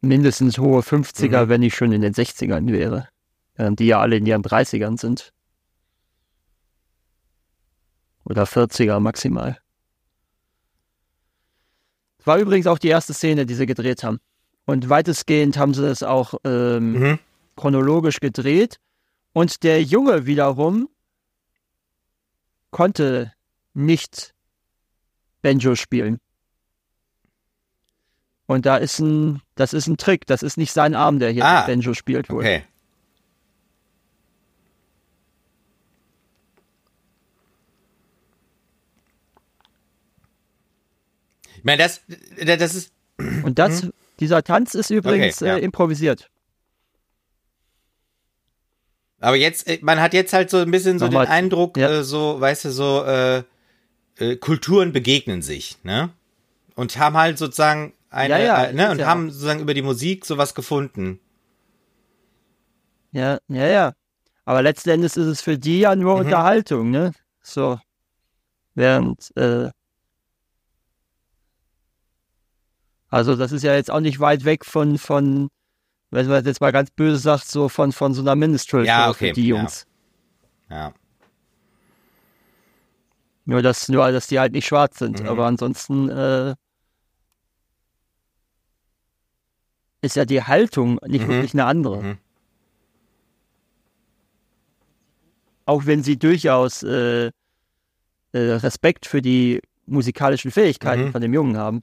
mindestens 0.00 0.58
hohe 0.58 0.82
50er, 0.82 1.46
mhm. 1.46 1.48
wenn 1.48 1.62
ich 1.62 1.74
schon 1.74 1.92
in 1.92 2.02
den 2.02 2.14
60ern 2.14 2.70
wäre. 2.70 3.08
Die 3.58 3.86
ja 3.86 4.00
alle 4.00 4.16
in 4.16 4.26
ihren 4.26 4.42
30ern 4.42 4.98
sind. 4.98 5.32
Oder 8.24 8.44
40er 8.44 9.00
maximal. 9.00 9.58
War 12.24 12.38
übrigens 12.38 12.66
auch 12.66 12.78
die 12.78 12.88
erste 12.88 13.14
Szene, 13.14 13.46
die 13.46 13.54
sie 13.54 13.66
gedreht 13.66 14.02
haben. 14.02 14.20
Und 14.66 14.88
weitestgehend 14.88 15.58
haben 15.58 15.74
sie 15.74 15.82
das 15.82 16.02
auch 16.02 16.34
ähm, 16.44 16.92
mhm. 16.92 17.18
chronologisch 17.56 18.20
gedreht. 18.20 18.78
Und 19.32 19.62
der 19.62 19.82
Junge 19.82 20.26
wiederum 20.26 20.88
konnte 22.70 23.32
nicht 23.74 24.34
Banjo 25.42 25.74
spielen. 25.74 26.18
Und 28.46 28.66
da 28.66 28.76
ist 28.76 28.98
ein, 28.98 29.42
das 29.54 29.72
ist 29.72 29.86
ein 29.86 29.96
Trick, 29.96 30.26
das 30.26 30.42
ist 30.42 30.56
nicht 30.56 30.72
sein 30.72 30.94
Arm, 30.94 31.20
der 31.20 31.30
hier 31.30 31.44
ah, 31.44 31.66
Banjo 31.66 31.94
spielt 31.94 32.28
wohl. 32.30 32.40
Okay. 32.40 32.64
Ich 41.60 41.64
meine, 41.64 41.82
das, 41.82 42.00
das 42.42 42.74
ist. 42.74 42.92
Und 43.18 43.58
das, 43.58 43.82
hm? 43.82 43.92
dieser 44.18 44.42
Tanz 44.42 44.74
ist 44.74 44.90
übrigens 44.90 45.42
okay, 45.42 45.50
ja. 45.50 45.56
äh, 45.56 45.60
improvisiert. 45.60 46.30
Aber 49.20 49.36
jetzt, 49.36 49.68
äh, 49.68 49.78
man 49.82 50.00
hat 50.00 50.14
jetzt 50.14 50.32
halt 50.32 50.48
so 50.48 50.56
ein 50.56 50.70
bisschen 50.70 50.98
so 50.98 51.04
Nochmal, 51.04 51.26
den 51.26 51.32
Eindruck, 51.32 51.76
ja. 51.76 51.90
äh, 51.90 52.04
so, 52.04 52.40
weißt 52.40 52.64
du, 52.64 52.70
so, 52.70 53.04
äh, 53.04 53.42
äh, 54.16 54.36
Kulturen 54.36 54.92
begegnen 54.92 55.42
sich, 55.42 55.76
ne? 55.82 56.10
Und 56.76 56.98
haben 56.98 57.18
halt 57.18 57.36
sozusagen 57.36 57.92
eine, 58.08 58.30
ja, 58.30 58.38
ja, 58.38 58.64
äh, 58.64 58.72
ne? 58.72 58.90
Und 58.90 59.04
haben 59.04 59.30
sozusagen 59.30 59.60
über 59.60 59.74
die 59.74 59.82
Musik 59.82 60.24
sowas 60.24 60.54
gefunden. 60.54 61.20
Ja, 63.12 63.38
ja, 63.48 63.66
ja. 63.66 63.92
Aber 64.46 64.62
letzten 64.62 64.88
Endes 64.88 65.18
ist 65.18 65.26
es 65.26 65.42
für 65.42 65.58
die 65.58 65.80
ja 65.80 65.94
nur 65.94 66.14
mhm. 66.14 66.20
Unterhaltung, 66.24 66.90
ne? 66.90 67.12
So. 67.42 67.78
Während, 68.74 69.36
äh, 69.36 69.68
Also 73.10 73.36
das 73.36 73.52
ist 73.52 73.62
ja 73.62 73.74
jetzt 73.74 73.90
auch 73.90 74.00
nicht 74.00 74.20
weit 74.20 74.44
weg 74.44 74.64
von, 74.64 74.96
von 74.96 75.50
wenn 76.10 76.26
man 76.26 76.44
jetzt 76.44 76.60
mal 76.60 76.72
ganz 76.72 76.90
böse 76.90 77.18
sagt, 77.18 77.46
so 77.46 77.68
von, 77.68 77.92
von 77.92 78.14
so 78.14 78.22
einer 78.22 78.36
Minstrel 78.36 78.86
ja, 78.86 79.10
okay. 79.10 79.28
für 79.28 79.32
die 79.34 79.48
Jungs. 79.48 79.86
Ja. 80.68 80.76
ja. 80.76 80.94
Nur, 83.44 83.62
dass, 83.62 83.88
nur, 83.88 84.10
dass 84.12 84.28
die 84.28 84.38
halt 84.38 84.52
nicht 84.52 84.66
schwarz 84.66 84.98
sind. 84.98 85.20
Mhm. 85.20 85.28
Aber 85.28 85.46
ansonsten 85.46 86.08
äh, 86.08 86.54
ist 90.02 90.16
ja 90.16 90.24
die 90.24 90.42
Haltung 90.42 91.00
nicht 91.06 91.24
mhm. 91.24 91.28
wirklich 91.28 91.54
eine 91.54 91.64
andere. 91.64 92.02
Mhm. 92.02 92.18
Auch 95.66 95.86
wenn 95.86 96.02
sie 96.02 96.18
durchaus 96.18 96.82
äh, 96.82 97.26
äh, 97.26 97.32
Respekt 98.32 99.06
für 99.06 99.22
die 99.22 99.60
musikalischen 99.86 100.50
Fähigkeiten 100.50 101.06
mhm. 101.06 101.12
von 101.12 101.20
dem 101.20 101.34
Jungen 101.34 101.56
haben. 101.56 101.82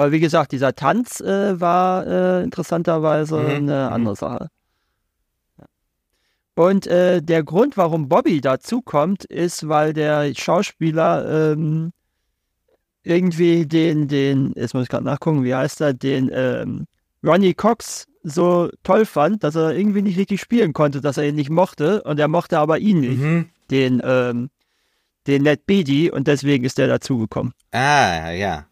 Aber 0.00 0.12
wie 0.12 0.20
gesagt, 0.20 0.52
dieser 0.52 0.74
Tanz 0.74 1.20
äh, 1.20 1.60
war 1.60 2.06
äh, 2.06 2.42
interessanterweise 2.42 3.36
mhm. 3.36 3.48
eine 3.48 3.86
mhm. 3.88 3.92
andere 3.92 4.16
Sache. 4.16 4.48
Und 6.54 6.86
äh, 6.86 7.20
der 7.20 7.42
Grund, 7.42 7.76
warum 7.76 8.08
Bobby 8.08 8.40
dazukommt, 8.40 9.26
ist, 9.26 9.68
weil 9.68 9.92
der 9.92 10.34
Schauspieler 10.34 11.52
ähm, 11.52 11.92
irgendwie 13.02 13.66
den, 13.66 14.08
den, 14.08 14.54
jetzt 14.56 14.72
muss 14.72 14.84
ich 14.84 14.88
gerade 14.88 15.04
nachgucken, 15.04 15.44
wie 15.44 15.54
heißt 15.54 15.82
er, 15.82 15.92
den 15.92 16.30
ähm, 16.32 16.86
Ronnie 17.22 17.52
Cox 17.52 18.06
so 18.22 18.70
toll 18.82 19.04
fand, 19.04 19.44
dass 19.44 19.54
er 19.54 19.76
irgendwie 19.76 20.00
nicht 20.00 20.16
richtig 20.16 20.40
spielen 20.40 20.72
konnte, 20.72 21.02
dass 21.02 21.18
er 21.18 21.28
ihn 21.28 21.34
nicht 21.34 21.50
mochte 21.50 22.02
und 22.04 22.18
er 22.18 22.28
mochte 22.28 22.58
aber 22.58 22.78
ihn 22.78 23.00
nicht, 23.00 23.20
mhm. 23.20 23.50
den, 23.70 24.00
ähm, 24.02 24.48
den 25.26 25.42
Ned 25.42 25.66
Beatty 25.66 26.10
und 26.10 26.26
deswegen 26.26 26.64
ist 26.64 26.78
er 26.78 26.88
dazugekommen. 26.88 27.52
Ah, 27.70 28.30
ja 28.30 28.64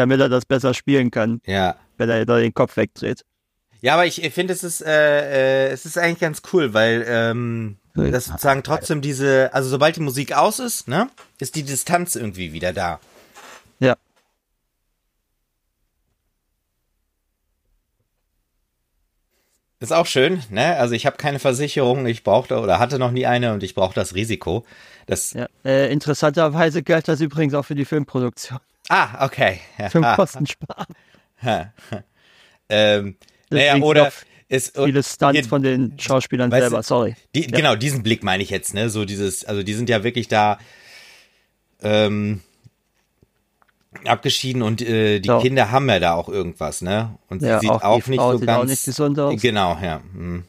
damit 0.00 0.20
er 0.20 0.28
das 0.28 0.46
besser 0.46 0.74
spielen 0.74 1.10
kann. 1.10 1.40
Ja. 1.46 1.76
Wenn 1.98 2.08
er 2.08 2.24
den 2.24 2.54
Kopf 2.54 2.76
wegdreht. 2.76 3.24
Ja, 3.82 3.94
aber 3.94 4.06
ich 4.06 4.20
finde, 4.32 4.52
es 4.52 4.62
ist, 4.62 4.82
äh, 4.82 5.68
äh, 5.68 5.70
es 5.70 5.86
ist 5.86 5.96
eigentlich 5.96 6.20
ganz 6.20 6.42
cool, 6.52 6.74
weil 6.74 7.04
ähm, 7.06 7.76
das 7.94 8.26
sozusagen 8.26 8.62
trotzdem 8.62 9.00
diese, 9.00 9.52
also 9.54 9.68
sobald 9.68 9.96
die 9.96 10.00
Musik 10.00 10.36
aus 10.36 10.58
ist, 10.58 10.86
ne, 10.86 11.08
ist 11.38 11.54
die 11.56 11.62
Distanz 11.62 12.14
irgendwie 12.14 12.52
wieder 12.52 12.72
da. 12.72 13.00
Ja. 13.78 13.96
Ist 19.80 19.94
auch 19.94 20.06
schön, 20.06 20.42
ne? 20.50 20.76
Also 20.76 20.94
ich 20.94 21.06
habe 21.06 21.16
keine 21.16 21.38
Versicherung, 21.38 22.04
ich 22.04 22.22
brauchte 22.22 22.60
oder 22.60 22.78
hatte 22.78 22.98
noch 22.98 23.12
nie 23.12 23.24
eine 23.24 23.54
und 23.54 23.62
ich 23.62 23.74
brauche 23.74 23.94
das 23.94 24.14
Risiko. 24.14 24.66
Das 25.06 25.32
ja, 25.32 25.48
äh, 25.64 25.90
interessanterweise 25.90 26.82
gilt 26.82 27.08
das 27.08 27.22
übrigens 27.22 27.54
auch 27.54 27.64
für 27.64 27.74
die 27.74 27.86
Filmproduktion. 27.86 28.60
Ah, 28.90 29.24
okay. 29.24 29.60
Zum 29.90 30.02
Kosten 30.16 30.46
sparen. 30.46 30.94
ähm, 32.68 33.16
naja, 33.48 33.76
oder 33.76 34.12
ist 34.48 34.76
viele 34.76 35.02
Stunts 35.04 35.46
von 35.46 35.62
den 35.62 35.96
Schauspielern 35.98 36.50
selber, 36.50 36.78
du, 36.78 36.82
sorry. 36.82 37.14
Die, 37.34 37.42
ja. 37.42 37.56
Genau, 37.56 37.76
diesen 37.76 38.02
Blick 38.02 38.24
meine 38.24 38.42
ich 38.42 38.50
jetzt, 38.50 38.74
ne? 38.74 38.90
So 38.90 39.04
dieses, 39.04 39.44
also 39.44 39.62
die 39.62 39.74
sind 39.74 39.88
ja 39.88 40.02
wirklich 40.02 40.26
da 40.26 40.58
ähm, 41.82 42.40
abgeschieden 44.04 44.62
und 44.62 44.82
äh, 44.82 45.20
die 45.20 45.28
so. 45.28 45.38
Kinder 45.38 45.70
haben 45.70 45.88
ja 45.88 46.00
da 46.00 46.14
auch 46.14 46.28
irgendwas, 46.28 46.82
ne? 46.82 47.16
Und 47.28 47.42
ja, 47.42 47.60
sie 47.60 47.66
sieht 47.66 47.70
auch, 47.70 47.82
auch 47.82 48.06
nicht 48.08 48.18
Frau 48.18 48.32
so 48.36 48.44
ganz 48.44 48.58
auch 48.58 48.64
nicht 48.66 48.84
gesund 48.84 49.20
aus. 49.20 49.40
Genau, 49.40 49.78
ja. 49.80 50.02
Hm. 50.12 50.44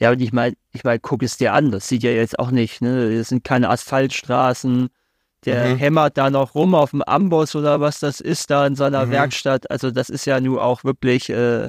Ja, 0.00 0.10
und 0.10 0.20
ich 0.20 0.32
meine, 0.32 0.56
ich 0.72 0.84
meine, 0.84 0.98
guck 1.00 1.22
es 1.22 1.36
dir 1.36 1.52
an, 1.52 1.70
das 1.70 1.88
sieht 1.88 2.02
ja 2.02 2.10
jetzt 2.10 2.38
auch 2.38 2.50
nicht, 2.50 2.82
ne? 2.82 3.16
Das 3.16 3.28
sind 3.28 3.44
keine 3.44 3.70
Asphaltstraßen. 3.70 4.90
Der 5.44 5.68
mhm. 5.68 5.76
hämmert 5.76 6.16
da 6.16 6.30
noch 6.30 6.54
rum 6.54 6.74
auf 6.74 6.90
dem 6.90 7.02
Amboss 7.02 7.54
oder 7.54 7.80
was 7.80 8.00
das 8.00 8.20
ist 8.20 8.50
da 8.50 8.66
in 8.66 8.76
seiner 8.76 9.06
mhm. 9.06 9.10
Werkstatt. 9.10 9.70
Also 9.70 9.90
das 9.90 10.08
ist 10.08 10.24
ja 10.24 10.40
nun 10.40 10.58
auch 10.58 10.84
wirklich 10.84 11.28
äh, 11.28 11.68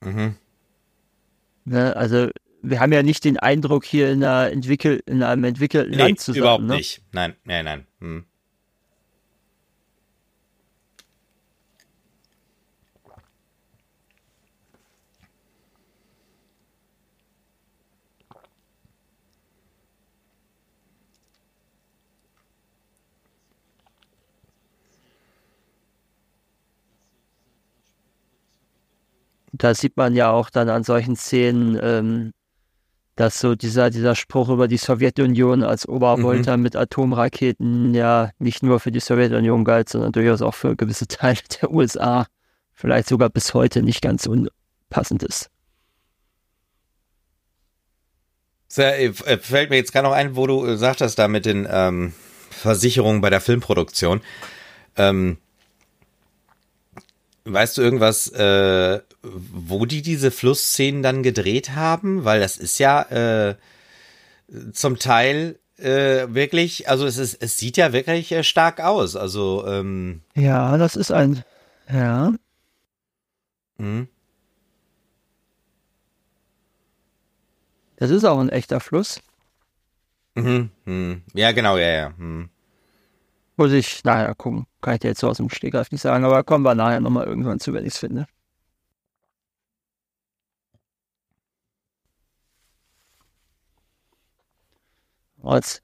mhm. 0.00 0.36
ne, 1.64 1.96
also 1.96 2.28
wir 2.62 2.80
haben 2.80 2.92
ja 2.92 3.02
nicht 3.02 3.24
den 3.24 3.38
Eindruck, 3.38 3.84
hier 3.84 4.10
in, 4.10 4.22
einer 4.22 4.52
entwickel 4.52 5.02
in 5.06 5.22
einem 5.22 5.44
entwickelten 5.44 5.90
nee, 5.90 5.96
Land 5.96 6.20
zu 6.20 6.32
sein. 6.32 6.40
Überhaupt 6.40 6.64
ne? 6.64 6.76
nicht. 6.76 7.02
Nein, 7.10 7.34
nein, 7.44 7.64
nein. 7.64 7.86
Hm. 8.00 8.24
Da 29.62 29.74
sieht 29.76 29.96
man 29.96 30.16
ja 30.16 30.30
auch 30.30 30.50
dann 30.50 30.68
an 30.68 30.82
solchen 30.82 31.14
Szenen, 31.14 31.78
ähm, 31.80 32.32
dass 33.14 33.38
so 33.38 33.54
dieser, 33.54 33.90
dieser 33.90 34.16
Spruch 34.16 34.48
über 34.48 34.66
die 34.66 34.76
Sowjetunion 34.76 35.62
als 35.62 35.88
Obervolter 35.88 36.56
mhm. 36.56 36.64
mit 36.64 36.74
Atomraketen 36.74 37.94
ja 37.94 38.30
nicht 38.40 38.64
nur 38.64 38.80
für 38.80 38.90
die 38.90 38.98
Sowjetunion 38.98 39.64
galt, 39.64 39.88
sondern 39.88 40.10
durchaus 40.10 40.42
auch 40.42 40.54
für 40.54 40.74
gewisse 40.74 41.06
Teile 41.06 41.38
der 41.60 41.70
USA 41.70 42.26
vielleicht 42.72 43.08
sogar 43.08 43.30
bis 43.30 43.54
heute 43.54 43.82
nicht 43.82 44.02
ganz 44.02 44.26
unpassend 44.26 45.22
ist. 45.22 45.48
Sehr, 48.66 48.98
äh, 49.00 49.12
fällt 49.12 49.70
mir 49.70 49.76
jetzt 49.76 49.92
gerade 49.92 50.08
noch 50.08 50.14
ein, 50.14 50.34
wo 50.34 50.48
du 50.48 50.66
äh, 50.66 50.76
sagtest 50.76 51.20
da 51.20 51.28
mit 51.28 51.46
den 51.46 51.68
ähm, 51.70 52.14
Versicherungen 52.50 53.20
bei 53.20 53.30
der 53.30 53.40
Filmproduktion. 53.40 54.22
Ähm, 54.96 55.36
Weißt 57.44 57.76
du 57.76 57.82
irgendwas, 57.82 58.28
äh, 58.28 59.00
wo 59.22 59.86
die 59.86 60.02
diese 60.02 60.30
Flussszenen 60.30 61.02
dann 61.02 61.22
gedreht 61.22 61.70
haben? 61.70 62.24
Weil 62.24 62.40
das 62.40 62.56
ist 62.56 62.78
ja 62.78 63.02
äh, 63.02 63.56
zum 64.72 64.98
Teil 64.98 65.58
äh, 65.78 66.26
wirklich, 66.28 66.88
also 66.88 67.06
es 67.06 67.18
ist, 67.18 67.42
es 67.42 67.56
sieht 67.56 67.76
ja 67.76 67.92
wirklich 67.92 68.32
äh, 68.32 68.44
stark 68.44 68.80
aus. 68.80 69.16
Also 69.16 69.64
ähm, 69.66 70.22
ja, 70.34 70.76
das 70.78 70.96
ist 70.96 71.10
ein, 71.10 71.44
ja. 71.92 72.32
Mhm. 73.78 74.08
Das 77.96 78.10
ist 78.10 78.24
auch 78.24 78.38
ein 78.40 78.48
echter 78.48 78.80
Fluss. 78.80 79.20
Mhm, 80.34 80.70
mhm. 80.84 81.22
Ja, 81.34 81.52
genau, 81.52 81.76
ja, 81.76 81.88
ja. 81.88 82.10
Mhm. 82.16 82.48
Muss 83.56 83.72
ich 83.72 84.02
nachher 84.02 84.34
gucken. 84.34 84.66
Kann 84.80 84.94
ich 84.94 85.00
dir 85.00 85.08
jetzt 85.08 85.20
so 85.20 85.28
aus 85.28 85.36
dem 85.36 85.50
Stegreif 85.50 85.90
nicht 85.92 86.00
sagen, 86.00 86.24
aber 86.24 86.42
kommen 86.42 86.64
wir 86.64 86.74
nachher 86.74 87.00
nochmal 87.00 87.26
irgendwann 87.26 87.60
zu, 87.60 87.72
wenn 87.72 87.84
ich 87.84 87.94
es 87.94 87.98
finde. 87.98 88.26
Jetzt. 95.44 95.82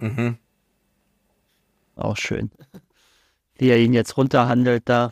Mhm. 0.00 0.38
Auch 1.96 2.16
schön. 2.16 2.50
Wie 3.56 3.68
er 3.70 3.78
ihn 3.78 3.92
jetzt 3.94 4.16
runterhandelt 4.16 4.88
da. 4.88 5.10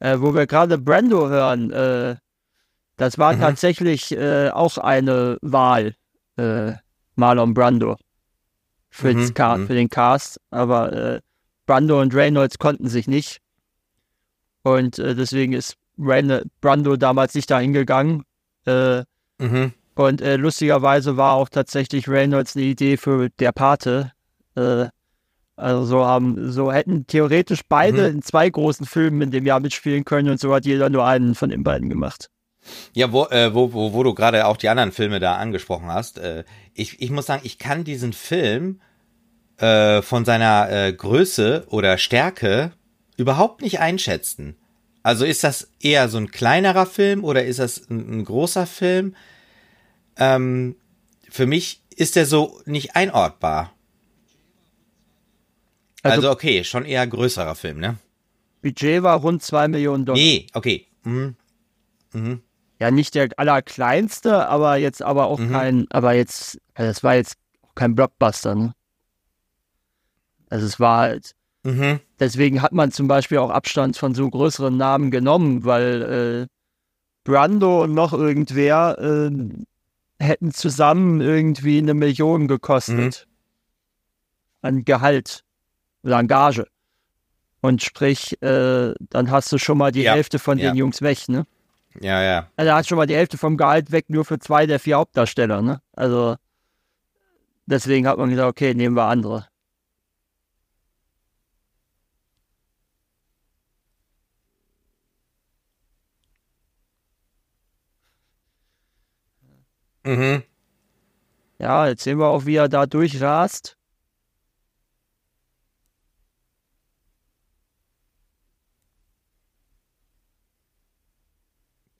Äh, 0.00 0.20
wo 0.20 0.34
wir 0.34 0.46
gerade 0.46 0.78
Brando 0.78 1.28
hören, 1.28 1.70
äh, 1.70 2.16
das 2.96 3.18
war 3.18 3.34
Mhm. 3.34 3.40
tatsächlich 3.40 4.12
äh, 4.12 4.50
auch 4.50 4.78
eine 4.78 5.38
Wahl, 5.42 5.94
äh, 6.36 6.72
Marlon 7.16 7.54
Brando 7.54 7.96
für, 8.90 9.12
Mhm, 9.14 9.18
das 9.20 9.34
Ca- 9.34 9.56
mhm. 9.58 9.66
für 9.66 9.74
den 9.74 9.88
Cast, 9.88 10.40
aber 10.50 10.92
äh, 10.92 11.20
Brando 11.66 12.00
und 12.00 12.14
Reynolds 12.14 12.58
konnten 12.58 12.88
sich 12.88 13.06
nicht. 13.08 13.38
Und 14.62 14.98
äh, 14.98 15.14
deswegen 15.14 15.52
ist 15.52 15.76
Reyn 15.98 16.42
Brando 16.60 16.96
damals 16.96 17.34
nicht 17.34 17.50
dahin 17.50 17.72
gegangen. 17.72 18.24
Äh, 18.66 19.02
Mhm. 19.38 19.72
und 19.96 20.20
äh, 20.20 20.36
lustigerweise 20.36 21.16
war 21.16 21.32
auch 21.34 21.48
tatsächlich 21.48 22.08
Reynolds 22.08 22.54
eine 22.56 22.64
Idee 22.66 22.96
für 22.96 23.28
Der 23.30 23.52
Pate. 23.52 24.12
Also 25.56 25.84
so 25.84 26.04
haben, 26.04 26.50
so 26.52 26.72
hätten 26.72 27.06
theoretisch 27.06 27.62
beide 27.68 28.02
Mhm. 28.10 28.16
in 28.16 28.22
zwei 28.22 28.48
großen 28.50 28.86
Filmen 28.86 29.22
in 29.22 29.30
dem 29.30 29.46
Jahr 29.46 29.60
mitspielen 29.60 30.04
können 30.04 30.28
und 30.30 30.38
so 30.40 30.54
hat 30.54 30.64
jeder 30.66 30.90
nur 30.90 31.04
einen 31.06 31.34
von 31.34 31.50
den 31.50 31.62
beiden 31.64 31.88
gemacht. 31.88 32.28
Ja, 32.94 33.12
wo, 33.12 33.24
äh, 33.26 33.54
wo, 33.54 33.72
wo, 33.72 33.92
wo 33.92 34.02
du 34.02 34.14
gerade 34.14 34.46
auch 34.46 34.56
die 34.56 34.68
anderen 34.68 34.92
Filme 34.92 35.18
da 35.20 35.36
angesprochen 35.36 35.86
hast. 35.86 36.18
Äh, 36.18 36.44
ich, 36.74 37.00
ich 37.02 37.10
muss 37.10 37.26
sagen, 37.26 37.42
ich 37.44 37.58
kann 37.58 37.84
diesen 37.84 38.12
Film 38.12 38.80
äh, 39.58 40.00
von 40.02 40.24
seiner 40.24 40.70
äh, 40.70 40.92
Größe 40.92 41.66
oder 41.68 41.98
Stärke 41.98 42.72
überhaupt 43.16 43.62
nicht 43.62 43.80
einschätzen. 43.80 44.56
Also 45.02 45.24
ist 45.24 45.42
das 45.42 45.68
eher 45.80 46.08
so 46.08 46.18
ein 46.18 46.30
kleinerer 46.30 46.86
Film 46.86 47.24
oder 47.24 47.44
ist 47.44 47.58
das 47.58 47.90
ein, 47.90 48.20
ein 48.20 48.24
großer 48.24 48.66
Film? 48.66 49.16
Ähm, 50.16 50.76
für 51.28 51.46
mich 51.46 51.82
ist 51.96 52.14
der 52.16 52.26
so 52.26 52.60
nicht 52.66 52.94
einordbar. 52.94 53.72
Also- 56.04 56.16
Also, 56.18 56.30
okay, 56.30 56.64
schon 56.64 56.84
eher 56.84 57.06
größerer 57.06 57.54
Film, 57.54 57.78
ne? 57.80 57.96
Budget 58.60 59.02
war 59.02 59.20
rund 59.20 59.42
zwei 59.42 59.66
Millionen 59.68 60.04
Dollar. 60.04 60.18
Nee, 60.20 60.46
okay. 60.52 60.86
Mhm. 61.04 61.34
Ja, 62.82 62.90
nicht 62.90 63.14
der 63.14 63.28
allerkleinste, 63.36 64.48
aber 64.48 64.74
jetzt 64.76 65.02
aber 65.02 65.26
auch 65.26 65.38
Mhm. 65.38 65.52
kein, 65.52 65.86
aber 65.90 66.14
jetzt, 66.14 66.58
also 66.74 66.90
es 66.90 67.04
war 67.04 67.14
jetzt 67.14 67.36
auch 67.62 67.76
kein 67.76 67.94
Blockbuster, 67.94 68.56
ne? 68.56 68.74
Also 70.50 70.66
es 70.66 70.80
war 70.80 70.98
halt, 70.98 71.36
Mhm. 71.62 72.00
deswegen 72.18 72.60
hat 72.60 72.72
man 72.72 72.90
zum 72.90 73.06
Beispiel 73.06 73.38
auch 73.38 73.50
Abstand 73.50 73.96
von 73.96 74.16
so 74.16 74.28
größeren 74.28 74.76
Namen 74.76 75.12
genommen, 75.12 75.64
weil 75.64 76.48
äh, 76.48 76.54
Brando 77.22 77.84
und 77.84 77.94
noch 77.94 78.12
irgendwer 78.12 78.98
äh, 78.98 79.30
hätten 80.18 80.50
zusammen 80.52 81.20
irgendwie 81.20 81.78
eine 81.78 81.94
Million 81.94 82.48
gekostet. 82.48 83.28
An 84.60 84.84
Gehalt 84.84 85.44
oder 86.02 86.16
an 86.16 86.26
Gage. 86.26 86.66
Und 87.60 87.80
sprich, 87.80 88.42
äh, 88.42 88.92
dann 89.10 89.30
hast 89.30 89.52
du 89.52 89.58
schon 89.58 89.78
mal 89.78 89.92
die 89.92 90.02
Ja, 90.02 90.14
Hälfte 90.14 90.40
von 90.40 90.58
ja. 90.58 90.70
den 90.70 90.76
Jungs 90.76 91.00
weg, 91.00 91.28
ne? 91.28 91.46
Ja, 92.00 92.22
ja. 92.22 92.48
Also 92.56 92.68
er 92.70 92.76
hat 92.76 92.86
schon 92.86 92.98
mal 92.98 93.06
die 93.06 93.16
Hälfte 93.16 93.38
vom 93.38 93.56
Gehalt 93.56 93.92
weg, 93.92 94.06
nur 94.08 94.24
für 94.24 94.38
zwei 94.38 94.66
der 94.66 94.80
vier 94.80 94.96
Hauptdarsteller, 94.96 95.62
ne? 95.62 95.80
Also 95.92 96.36
deswegen 97.66 98.06
hat 98.06 98.18
man 98.18 98.30
gesagt, 98.30 98.48
okay, 98.48 98.74
nehmen 98.74 98.96
wir 98.96 99.04
andere. 99.04 99.46
Mhm. 110.04 110.42
Ja, 111.58 111.86
jetzt 111.86 112.02
sehen 112.02 112.18
wir 112.18 112.26
auch, 112.26 112.44
wie 112.44 112.56
er 112.56 112.68
da 112.68 112.86
durchrast. 112.86 113.76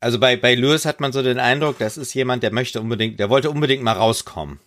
Also 0.02 0.18
bei, 0.18 0.36
bei 0.36 0.56
Lewis 0.56 0.84
hat 0.84 0.98
man 0.98 1.12
so 1.12 1.22
den 1.22 1.38
Eindruck, 1.38 1.78
das 1.78 1.96
ist 1.96 2.12
jemand, 2.12 2.42
der 2.42 2.52
möchte 2.52 2.80
unbedingt, 2.80 3.20
der 3.20 3.30
wollte 3.30 3.50
unbedingt 3.50 3.84
mal 3.84 3.92
rauskommen. 3.92 4.58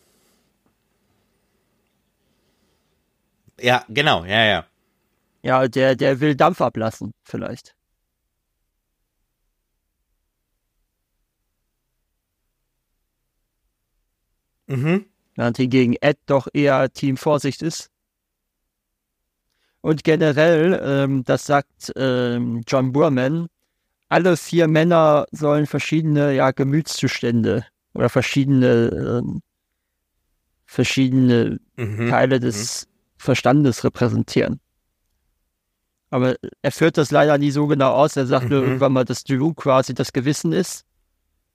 Ja, 3.60 3.84
genau, 3.89 4.24
ja, 4.24 4.45
ja. 4.45 4.65
Ja, 5.41 5.67
der, 5.67 5.98
der 5.98 6.21
will 6.21 6.36
Dampf 6.36 6.62
ablassen, 6.62 7.12
vielleicht. 7.24 7.76
Mhm. 14.67 15.06
Während 15.36 15.58
hingegen 15.58 15.98
Ed 16.00 16.17
doch 16.28 16.48
eher 16.54 16.93
Team 16.93 17.17
Vorsicht 17.17 17.62
ist. 17.62 17.91
Und 19.82 20.06
generell, 20.06 20.80
ähm, 20.82 21.26
das 21.26 21.45
sagt 21.45 21.91
ähm, 21.98 22.63
John 22.65 22.93
Boorman, 22.93 23.50
alle 24.10 24.38
vier 24.38 24.68
Männer 24.68 25.26
sollen 25.32 25.65
verschiedene 25.65 26.34
ja, 26.34 26.52
Gemütszustände 26.52 27.65
oder 27.94 28.10
verschiedene, 28.10 29.22
ähm, 29.24 29.41
verschiedene 30.65 31.60
Mhm. 31.78 32.10
Teile 32.10 32.39
des 32.39 32.88
Verstandes 33.18 33.84
repräsentieren. 33.84 34.60
Aber 36.10 36.36
er 36.62 36.72
führt 36.72 36.98
das 36.98 37.12
leider 37.12 37.38
nie 37.38 37.52
so 37.52 37.68
genau 37.68 37.91
aus. 37.94 38.15
Er 38.15 38.26
sagt 38.26 38.50
nur 38.50 38.62
Mhm. 38.62 38.68
irgendwann 38.68 38.94
mal, 38.94 39.06
dass 39.06 39.24
Drew 39.24 39.54
quasi 39.54 39.94
das 39.94 40.13
Gewissen 40.13 40.54
ist. 40.54 40.86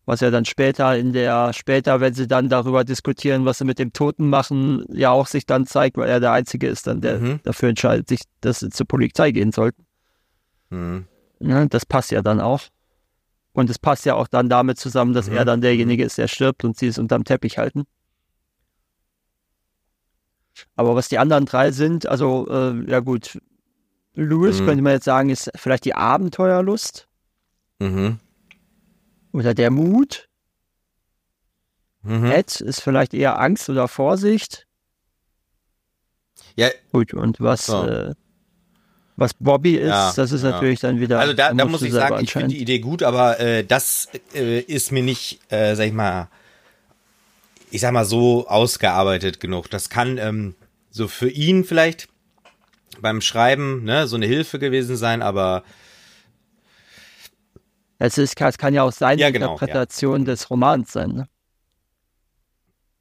Was 0.06 0.20
ja 0.20 0.30
dann 0.30 0.44
später 0.44 0.96
in 0.96 1.12
der, 1.12 1.52
später, 1.52 2.00
wenn 2.00 2.14
sie 2.14 2.26
dann 2.26 2.48
darüber 2.48 2.84
diskutieren, 2.84 3.44
was 3.44 3.58
sie 3.58 3.64
mit 3.64 3.78
dem 3.78 3.92
Toten 3.92 4.28
machen, 4.28 4.84
ja 4.88 5.10
auch 5.10 5.26
sich 5.28 5.46
dann 5.46 5.66
zeigt, 5.66 5.96
weil 5.96 6.08
er 6.08 6.20
der 6.20 6.32
Einzige 6.32 6.66
ist, 6.66 6.86
dann 6.86 7.00
der 7.00 7.20
Mhm. 7.20 7.40
dafür 7.44 7.68
entscheidet, 7.68 8.08
sich, 8.08 8.22
dass 8.40 8.60
sie 8.60 8.70
zur 8.70 8.86
Polizei 8.86 9.30
gehen 9.30 9.52
sollten. 9.52 9.84
Ja, 11.40 11.64
das 11.66 11.86
passt 11.86 12.10
ja 12.10 12.22
dann 12.22 12.40
auch. 12.40 12.62
Und 13.52 13.68
es 13.70 13.78
passt 13.78 14.04
ja 14.04 14.14
auch 14.14 14.28
dann 14.28 14.48
damit 14.48 14.78
zusammen, 14.78 15.12
dass 15.12 15.26
Mhm. 15.28 15.34
er 15.36 15.44
dann 15.44 15.60
derjenige 15.60 16.04
ist, 16.04 16.18
der 16.18 16.28
stirbt 16.28 16.64
und 16.64 16.76
sie 16.76 16.86
es 16.86 16.98
unterm 16.98 17.24
Teppich 17.24 17.58
halten. 17.58 17.84
Aber 20.76 20.94
was 20.94 21.08
die 21.08 21.18
anderen 21.18 21.46
drei 21.46 21.70
sind, 21.72 22.06
also 22.06 22.46
äh, 22.48 22.90
ja 22.90 23.00
gut, 23.00 23.40
Lewis 24.14 24.60
Mhm. 24.60 24.64
könnte 24.66 24.82
man 24.82 24.92
jetzt 24.92 25.04
sagen, 25.04 25.30
ist 25.30 25.50
vielleicht 25.56 25.84
die 25.84 25.94
Abenteuerlust 25.94 27.08
Mhm. 27.78 28.18
oder 29.32 29.54
der 29.54 29.70
Mut. 29.70 30.28
Mhm. 32.02 32.30
Ed 32.30 32.60
ist 32.60 32.80
vielleicht 32.82 33.14
eher 33.14 33.38
Angst 33.40 33.68
oder 33.68 33.88
Vorsicht. 33.88 34.66
Ja, 36.56 36.68
Gut, 36.92 37.14
und 37.14 37.40
was, 37.40 37.66
So. 37.66 37.84
äh, 37.86 38.14
was 39.20 39.34
Bobby 39.34 39.76
ist, 39.76 39.88
Ja, 39.88 40.12
das 40.16 40.32
ist 40.32 40.42
ja. 40.42 40.50
natürlich 40.50 40.80
dann 40.80 40.98
wieder. 40.98 41.20
also 41.20 41.34
da, 41.34 41.52
da 41.52 41.64
muss 41.66 41.82
ich 41.82 41.92
sagen, 41.92 42.22
ich 42.24 42.32
finde 42.32 42.48
die 42.48 42.58
Idee 42.60 42.78
gut, 42.78 43.02
aber 43.02 43.38
äh, 43.38 43.64
das 43.64 44.08
äh, 44.34 44.60
ist 44.60 44.90
mir 44.90 45.02
nicht, 45.02 45.40
äh, 45.52 45.74
sag 45.76 45.86
ich 45.86 45.92
mal, 45.92 46.28
ich 47.70 47.82
sag 47.82 47.92
mal 47.92 48.04
so 48.04 48.48
ausgearbeitet 48.48 49.38
genug. 49.38 49.70
Das 49.70 49.90
kann 49.90 50.18
ähm, 50.18 50.54
so 50.90 51.06
für 51.06 51.28
ihn 51.28 51.64
vielleicht 51.64 52.08
beim 53.00 53.20
Schreiben 53.20 53.84
ne, 53.84 54.08
so 54.08 54.16
eine 54.16 54.26
Hilfe 54.26 54.58
gewesen 54.58 54.96
sein, 54.96 55.22
aber 55.22 55.62
Es, 57.98 58.18
ist, 58.18 58.40
es 58.40 58.58
kann 58.58 58.74
ja 58.74 58.82
auch 58.82 58.92
seine 58.92 59.20
Ja, 59.20 59.30
genau, 59.30 59.52
Interpretation 59.52 60.24
des 60.24 60.50
Romans 60.50 60.92
sein. 60.92 61.10
Ne? 61.10 61.28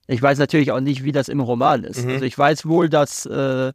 Ich 0.07 0.21
weiß 0.21 0.37
natürlich 0.39 0.71
auch 0.71 0.79
nicht, 0.81 1.03
wie 1.03 1.11
das 1.11 1.29
im 1.29 1.39
Roman 1.39 1.83
ist. 1.83 2.03
Mhm. 2.03 2.11
Also 2.11 2.25
ich 2.25 2.37
weiß 2.37 2.65
wohl, 2.65 2.89
dass, 2.89 3.25
äh, 3.25 3.71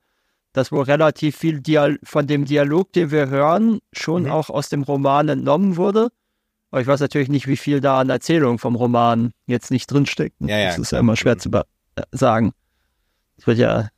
dass 0.54 0.72
wohl 0.72 0.84
relativ 0.84 1.36
viel 1.36 1.60
Dial 1.60 1.98
von 2.04 2.26
dem 2.26 2.46
Dialog, 2.46 2.92
den 2.92 3.10
wir 3.10 3.28
hören, 3.28 3.80
schon 3.92 4.22
Mhm. 4.22 4.30
auch 4.30 4.48
aus 4.48 4.70
dem 4.70 4.84
Roman 4.84 5.28
entnommen 5.28 5.76
wurde. 5.76 6.08
Aber 6.70 6.80
ich 6.80 6.86
weiß 6.86 7.00
natürlich 7.00 7.28
nicht, 7.28 7.46
wie 7.46 7.56
viel 7.56 7.80
da 7.80 8.00
an 8.00 8.08
Erzählung 8.08 8.58
vom 8.58 8.74
Roman 8.76 9.32
jetzt 9.46 9.70
nicht 9.70 9.90
drinsteckt. 9.90 10.36
Ja, 10.40 10.56
ja, 10.58 10.66
das 10.68 10.78
ist 10.78 10.92
ja 10.92 11.00
immer 11.00 11.16
schwer 11.16 11.38
zu 11.38 11.50
äh, 11.50 11.62
sagen. 12.12 12.52
Es 13.36 13.46
wird 13.46 13.58
ja 13.58 13.88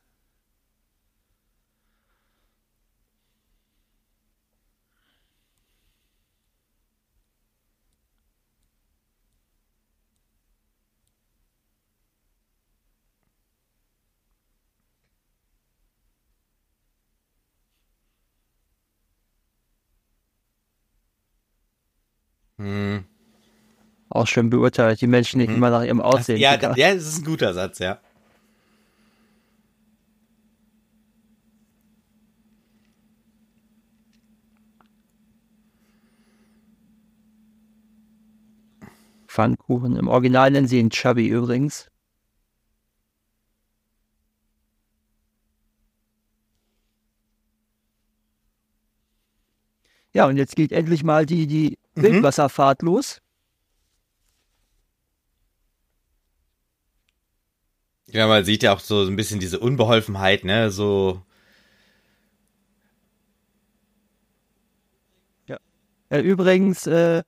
Hm. 22.59 23.05
Auch 24.17 24.25
schön 24.27 24.49
beurteilt, 24.49 24.99
die 25.01 25.07
Menschen 25.07 25.37
nicht 25.39 25.49
Mhm. 25.49 25.57
immer 25.57 25.69
nach 25.69 25.83
ihrem 25.83 26.01
Aussehen. 26.01 26.39
Ja, 26.39 26.53
gucken. 26.57 26.69
da- 26.71 26.75
ja, 26.75 26.93
das 26.95 27.03
ist 27.07 27.19
ein 27.19 27.25
guter 27.25 27.53
Satz, 27.53 27.77
ja. 27.79 27.99
Pfannkuchen. 39.27 39.95
Im 39.95 40.07
Original 40.07 40.51
nennen 40.51 40.67
sie 40.67 40.79
ihn 40.79 40.89
Chubby 40.89 41.27
übrigens. 41.27 41.89
Ja, 50.13 50.25
und 50.27 50.37
jetzt 50.37 50.55
geht 50.55 50.71
endlich 50.71 51.03
mal 51.03 51.25
die, 51.25 51.47
die 51.47 51.77
Mhm. 51.95 52.01
Wildwasserfahrt 52.03 52.81
los. 52.81 53.19
Ja, 58.09 58.27
man 58.27 58.45
sieht 58.45 58.63
ja 58.63 58.73
auch 58.73 58.79
so 58.79 59.03
ein 59.03 59.15
bisschen 59.15 59.39
diese 59.39 59.59
Unbeholfenheit, 59.59 60.45
ne, 60.45 60.71
so. 60.71 61.21
Äh, 66.09 66.19
übrigens, 66.19 66.87
äh, 66.87 67.23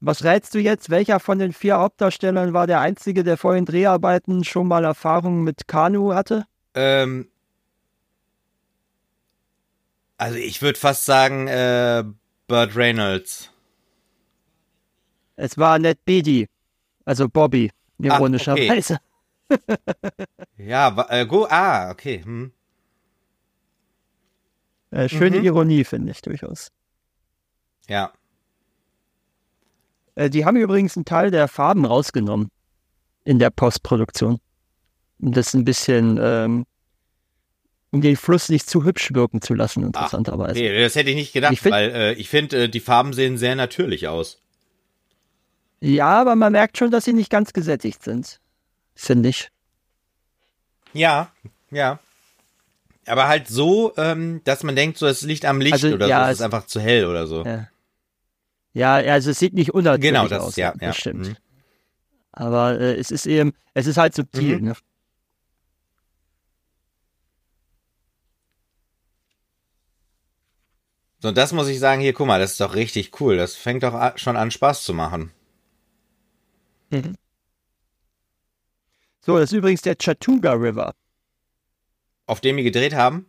was 0.00 0.24
rätst 0.24 0.54
du 0.54 0.58
jetzt? 0.58 0.90
Welcher 0.90 1.20
von 1.20 1.38
den 1.38 1.52
vier 1.52 1.78
Hauptdarstellern 1.78 2.52
war 2.52 2.66
der 2.66 2.80
einzige, 2.80 3.24
der 3.24 3.36
vor 3.36 3.54
den 3.54 3.64
Dreharbeiten 3.64 4.44
schon 4.44 4.68
mal 4.68 4.84
Erfahrung 4.84 5.44
mit 5.44 5.66
Kanu 5.66 6.14
hatte? 6.14 6.46
Ähm, 6.74 7.28
also 10.16 10.36
ich 10.36 10.62
würde 10.62 10.78
fast 10.78 11.04
sagen, 11.04 11.48
äh, 11.48 12.04
Burt 12.46 12.76
Reynolds. 12.76 13.50
Es 15.36 15.56
war 15.56 15.78
Ned 15.78 16.04
Beatty, 16.04 16.48
also 17.04 17.28
Bobby, 17.28 17.70
ironischerweise. 17.98 18.98
Ja, 20.58 21.06
äh, 21.08 21.26
go, 21.26 21.46
ah, 21.48 21.90
okay. 21.90 22.22
Hm. 22.24 22.52
Äh, 24.90 25.08
schöne 25.08 25.38
Mhm. 25.38 25.44
Ironie, 25.44 25.84
finde 25.84 26.10
ich 26.12 26.20
durchaus. 26.22 26.70
Ja. 27.88 28.12
Äh, 30.16 30.30
die 30.30 30.44
haben 30.44 30.56
übrigens 30.56 30.96
einen 30.96 31.04
Teil 31.04 31.30
der 31.30 31.48
Farben 31.48 31.84
rausgenommen 31.84 32.50
in 33.24 33.38
der 33.38 33.50
Postproduktion. 33.50 34.40
Um 35.20 35.32
das 35.32 35.54
ein 35.54 35.64
bisschen, 35.64 36.18
ähm, 36.20 36.66
um 37.92 38.00
den 38.00 38.16
Fluss 38.16 38.48
nicht 38.48 38.68
zu 38.68 38.84
hübsch 38.84 39.12
wirken 39.14 39.40
zu 39.42 39.54
lassen, 39.54 39.82
interessanterweise. 39.84 40.58
Nee, 40.60 40.80
das 40.82 40.94
hätte 40.96 41.10
ich 41.10 41.16
nicht 41.16 41.32
gedacht, 41.32 41.52
Ich 41.52 41.60
find- 41.60 41.74
weil 41.74 41.90
äh, 41.90 42.12
ich 42.14 42.28
finde, 42.28 42.64
äh, 42.64 42.68
die 42.68 42.80
Farben 42.80 43.12
sehen 43.12 43.36
sehr 43.38 43.54
natürlich 43.54 44.08
aus. 44.08 44.42
Ja, 45.80 46.20
aber 46.20 46.36
man 46.36 46.52
merkt 46.52 46.76
schon, 46.78 46.90
dass 46.90 47.04
sie 47.04 47.12
nicht 47.12 47.30
ganz 47.30 47.52
gesättigt 47.52 48.02
sind. 48.02 48.40
Finde 49.02 49.30
ich. 49.30 49.48
Ja, 50.92 51.32
ja. 51.70 51.98
Aber 53.06 53.28
halt 53.28 53.48
so, 53.48 53.94
ähm, 53.96 54.42
dass 54.44 54.62
man 54.62 54.76
denkt, 54.76 54.98
so 54.98 55.06
es 55.06 55.22
liegt 55.22 55.46
am 55.46 55.58
Licht 55.62 55.72
Also, 55.72 55.88
oder 55.88 56.06
ja, 56.06 56.18
so, 56.18 56.24
es 56.24 56.28
es- 56.32 56.38
ist 56.40 56.44
einfach 56.44 56.66
zu 56.66 56.80
hell 56.80 57.06
oder 57.06 57.26
so. 57.26 57.42
Ja. 57.44 57.68
Ja, 58.74 58.94
also 58.96 59.30
es 59.30 59.38
sieht 59.38 59.54
nicht 59.54 59.70
unnatürlich 59.72 60.10
Genau, 60.10 60.28
das 60.28 60.42
aus. 60.42 60.48
ist 60.50 60.56
ja, 60.56 60.74
ja. 60.80 60.88
Das 60.88 60.98
stimmt. 60.98 61.28
Mhm. 61.28 61.36
Aber 62.32 62.78
äh, 62.78 62.94
es 62.96 63.10
ist 63.10 63.24
eben, 63.26 63.54
es 63.72 63.86
ist 63.86 63.96
halt 63.96 64.14
subtil. 64.14 64.58
Mhm. 64.58 64.64
Ne? 64.68 64.74
So, 71.20 71.28
und 71.28 71.38
das 71.38 71.52
muss 71.54 71.68
ich 71.68 71.78
sagen, 71.78 72.02
hier, 72.02 72.12
guck 72.12 72.26
mal, 72.26 72.38
das 72.38 72.52
ist 72.52 72.60
doch 72.60 72.74
richtig 72.74 73.18
cool. 73.20 73.38
Das 73.38 73.54
fängt 73.56 73.82
doch 73.82 74.18
schon 74.18 74.36
an 74.36 74.50
Spaß 74.50 74.84
zu 74.84 74.92
machen. 74.92 75.32
So, 79.20 79.38
das 79.38 79.52
ist 79.52 79.56
übrigens 79.58 79.82
der 79.82 79.96
Chattooga 79.96 80.52
River, 80.52 80.94
Auf 82.26 82.40
dem 82.40 82.56
wir 82.56 82.64
gedreht 82.64 82.94
haben? 82.94 83.26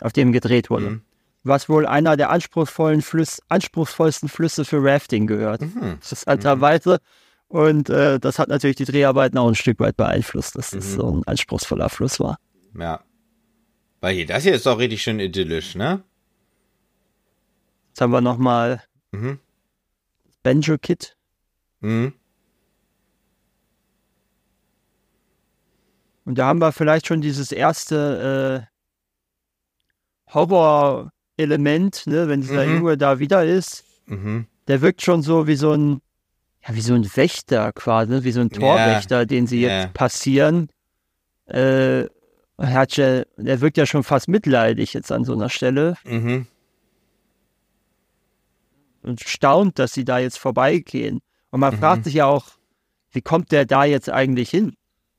auf 0.00 0.12
dem 0.12 0.32
gedreht 0.32 0.70
wurde. 0.70 0.90
Mhm. 0.90 1.02
Was 1.44 1.68
wohl 1.68 1.86
einer 1.86 2.16
der 2.16 2.28
anspruchsvollen 2.28 3.00
Flüss, 3.00 3.40
anspruchsvollsten 3.48 4.28
Flüsse 4.28 4.64
für 4.64 4.82
Rafting 4.82 5.26
gehört. 5.28 5.62
Mhm. 5.62 5.92
Interessanterweise. 5.92 6.98
Und 7.46 7.88
äh, 7.88 8.18
das 8.18 8.38
hat 8.40 8.48
natürlich 8.48 8.76
die 8.76 8.84
Dreharbeiten 8.86 9.38
auch 9.38 9.46
ein 9.48 9.54
Stück 9.54 9.78
weit 9.78 9.96
beeinflusst, 9.96 10.58
dass 10.58 10.70
das 10.70 10.84
Mhm. 10.88 10.90
so 11.00 11.10
ein 11.16 11.24
anspruchsvoller 11.26 11.88
Fluss 11.88 12.18
war. 12.18 12.38
Ja. 12.76 13.02
Weil 14.00 14.16
hier, 14.16 14.26
das 14.26 14.42
hier 14.42 14.54
ist 14.54 14.66
doch 14.66 14.78
richtig 14.78 15.00
schön 15.02 15.20
idyllisch, 15.20 15.74
ne? 15.76 16.02
Jetzt 17.90 18.00
haben 18.00 18.10
wir 18.10 18.20
nochmal 18.20 18.82
Mhm. 19.12 19.38
Banjo 20.42 20.76
Kid. 20.76 21.16
Mhm. 21.80 22.12
Und 26.24 26.38
da 26.38 26.46
haben 26.46 26.60
wir 26.60 26.72
vielleicht 26.72 27.06
schon 27.06 27.20
dieses 27.20 27.52
erste 27.52 28.66
äh, 30.28 30.32
Horror-Element, 30.32 32.06
ne, 32.06 32.28
wenn 32.28 32.40
dieser 32.40 32.66
Mhm. 32.66 32.74
Junge 32.76 32.96
da 32.98 33.18
wieder 33.18 33.44
ist. 33.44 33.84
Mhm. 34.06 34.46
Der 34.68 34.80
wirkt 34.80 35.02
schon 35.02 35.22
so 35.22 35.46
wie 35.46 35.56
so 35.56 35.72
ein, 35.72 36.00
ja, 36.66 36.74
wie 36.74 36.80
so 36.80 36.94
ein 36.94 37.04
Wächter 37.16 37.72
quasi, 37.72 38.10
ne, 38.10 38.24
wie 38.24 38.32
so 38.32 38.40
ein 38.40 38.50
Torwächter, 38.50 39.26
den 39.26 39.46
sie 39.46 39.60
jetzt 39.60 39.92
passieren. 39.94 40.68
Äh, 41.46 42.04
er 42.56 42.72
hat 42.72 42.96
ja, 42.96 43.24
der 43.36 43.60
wirkt 43.60 43.76
ja 43.76 43.84
schon 43.84 44.04
fast 44.04 44.28
mitleidig 44.28 44.94
jetzt 44.94 45.12
an 45.12 45.24
so 45.24 45.34
einer 45.34 45.50
Stelle 45.50 45.96
Mhm. 46.04 46.46
und 49.02 49.20
staunt, 49.20 49.78
dass 49.78 49.92
sie 49.92 50.04
da 50.04 50.18
jetzt 50.18 50.38
vorbeigehen. 50.38 51.20
Und 51.50 51.60
man 51.60 51.74
Mhm. 51.74 51.78
fragt 51.78 52.04
sich 52.04 52.14
ja 52.14 52.26
auch, 52.26 52.46
wie 53.10 53.20
kommt 53.22 53.52
der 53.52 53.66
da 53.66 53.84
jetzt 53.84 54.08
eigentlich 54.08 54.50
hin? 54.50 54.74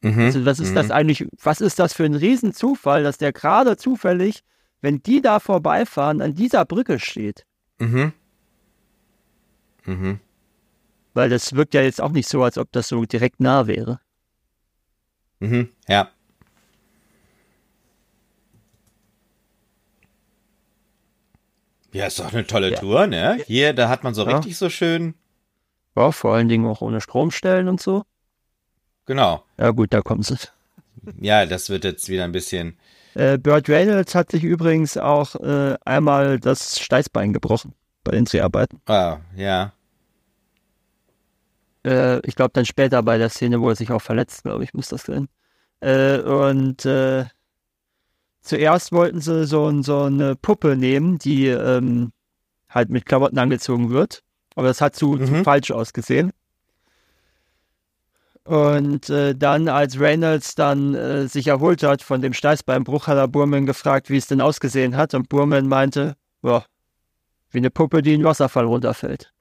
Mhm. 0.05 0.21
Also 0.21 0.45
was 0.45 0.59
ist 0.59 0.69
mhm. 0.69 0.75
das 0.75 0.91
eigentlich, 0.91 1.25
was 1.41 1.61
ist 1.61 1.79
das 1.79 1.93
für 1.93 2.03
ein 2.05 2.13
Riesenzufall, 2.13 3.01
dass 3.01 3.17
der 3.17 3.33
gerade 3.33 3.75
zufällig, 3.75 4.43
wenn 4.81 5.01
die 5.01 5.19
da 5.19 5.39
vorbeifahren, 5.39 6.21
an 6.21 6.35
dieser 6.35 6.63
Brücke 6.63 6.99
steht? 6.99 7.47
Mhm. 7.79 8.13
Mhm. 9.85 10.19
Weil 11.15 11.29
das 11.29 11.55
wirkt 11.55 11.73
ja 11.73 11.81
jetzt 11.81 12.01
auch 12.01 12.11
nicht 12.11 12.29
so, 12.29 12.43
als 12.43 12.59
ob 12.59 12.71
das 12.71 12.87
so 12.87 13.03
direkt 13.05 13.39
nah 13.39 13.65
wäre. 13.65 13.99
Mhm. 15.39 15.69
Ja. 15.87 16.09
Ja, 21.93 22.05
ist 22.05 22.19
doch 22.19 22.31
eine 22.31 22.45
tolle 22.45 22.71
Ja. 22.71 22.79
Tour, 22.79 23.07
ne? 23.07 23.41
Hier, 23.47 23.73
da 23.73 23.89
hat 23.89 24.03
man 24.03 24.13
so 24.13 24.23
Ja. 24.27 24.35
richtig 24.35 24.55
so 24.55 24.69
schön. 24.69 25.15
Ja, 25.95 26.11
vor 26.11 26.35
allen 26.35 26.47
Dingen 26.47 26.67
auch 26.67 26.81
ohne 26.81 27.01
Stromstellen 27.01 27.69
und 27.69 27.81
so. 27.81 28.03
Genau. 29.05 29.43
Ja 29.57 29.71
gut, 29.71 29.93
da 29.93 30.01
kommen 30.01 30.23
sie. 30.23 30.35
Ja, 31.21 31.45
das 31.45 31.69
wird 31.69 31.83
jetzt 31.83 32.09
wieder 32.09 32.23
ein 32.23 32.31
bisschen. 32.31 32.77
Äh, 33.13 33.37
Burt 33.37 33.69
Reynolds 33.69 34.15
hat 34.15 34.31
sich 34.31 34.43
übrigens 34.43 34.97
auch 34.97 35.35
äh, 35.35 35.75
einmal 35.85 36.39
das 36.39 36.79
Steißbein 36.79 37.31
gebrochen 37.31 37.73
bei 38.03 38.11
den 38.13 38.25
Dreharbeiten. 38.25 38.81
Ah, 38.87 39.17
ja. 39.35 39.73
Äh, 41.85 42.19
ich 42.27 42.35
glaube 42.35 42.51
dann 42.53 42.65
später 42.65 43.03
bei 43.03 43.17
der 43.19 43.29
Szene, 43.29 43.61
wo 43.61 43.69
er 43.69 43.75
sich 43.75 43.91
auch 43.91 44.01
verletzt, 44.01 44.43
glaube 44.43 44.63
ich, 44.63 44.73
muss 44.73 44.89
das 44.89 45.03
sein. 45.03 45.27
Äh, 45.79 46.19
und 46.21 46.85
äh, 46.85 47.25
zuerst 48.41 48.91
wollten 48.91 49.21
sie 49.21 49.45
so, 49.45 49.81
so 49.83 50.03
eine 50.03 50.35
Puppe 50.35 50.75
nehmen, 50.75 51.19
die 51.19 51.47
ähm, 51.47 52.11
halt 52.69 52.89
mit 52.89 53.05
Klamotten 53.05 53.37
angezogen 53.37 53.91
wird. 53.91 54.23
Aber 54.55 54.67
das 54.67 54.81
hat 54.81 54.95
zu, 54.95 55.17
zu 55.17 55.31
Mhm. 55.31 55.43
falsch 55.43 55.69
ausgesehen. 55.71 56.31
Und 58.45 59.09
äh, 59.09 59.35
dann, 59.35 59.67
als 59.67 59.99
Reynolds 59.99 60.53
dann 60.53 60.93
äh, 60.93 61.27
sich 61.27 61.47
erholt 61.47 61.81
hat 61.81 62.03
von 62.03 62.21
dem 62.21 62.33
Steißbeinbruch, 62.33 63.07
hat 63.07 63.17
er 63.17 63.27
Burman 63.27 63.65
gefragt, 63.65 64.09
wie 64.09 64.17
es 64.17 64.27
denn 64.27 64.39
ausgesehen 64.39 64.95
hat. 64.95 65.15
Und 65.15 65.29
Burman 65.29 65.67
meinte, 65.67 66.15
ja, 66.43 66.63
wie 67.49 67.57
eine 67.57 67.71
Puppe, 67.71 68.03
die 68.03 68.13
in 68.13 68.21
den 68.21 68.25
Wasserfall 68.25 68.65
runterfällt. 68.65 69.33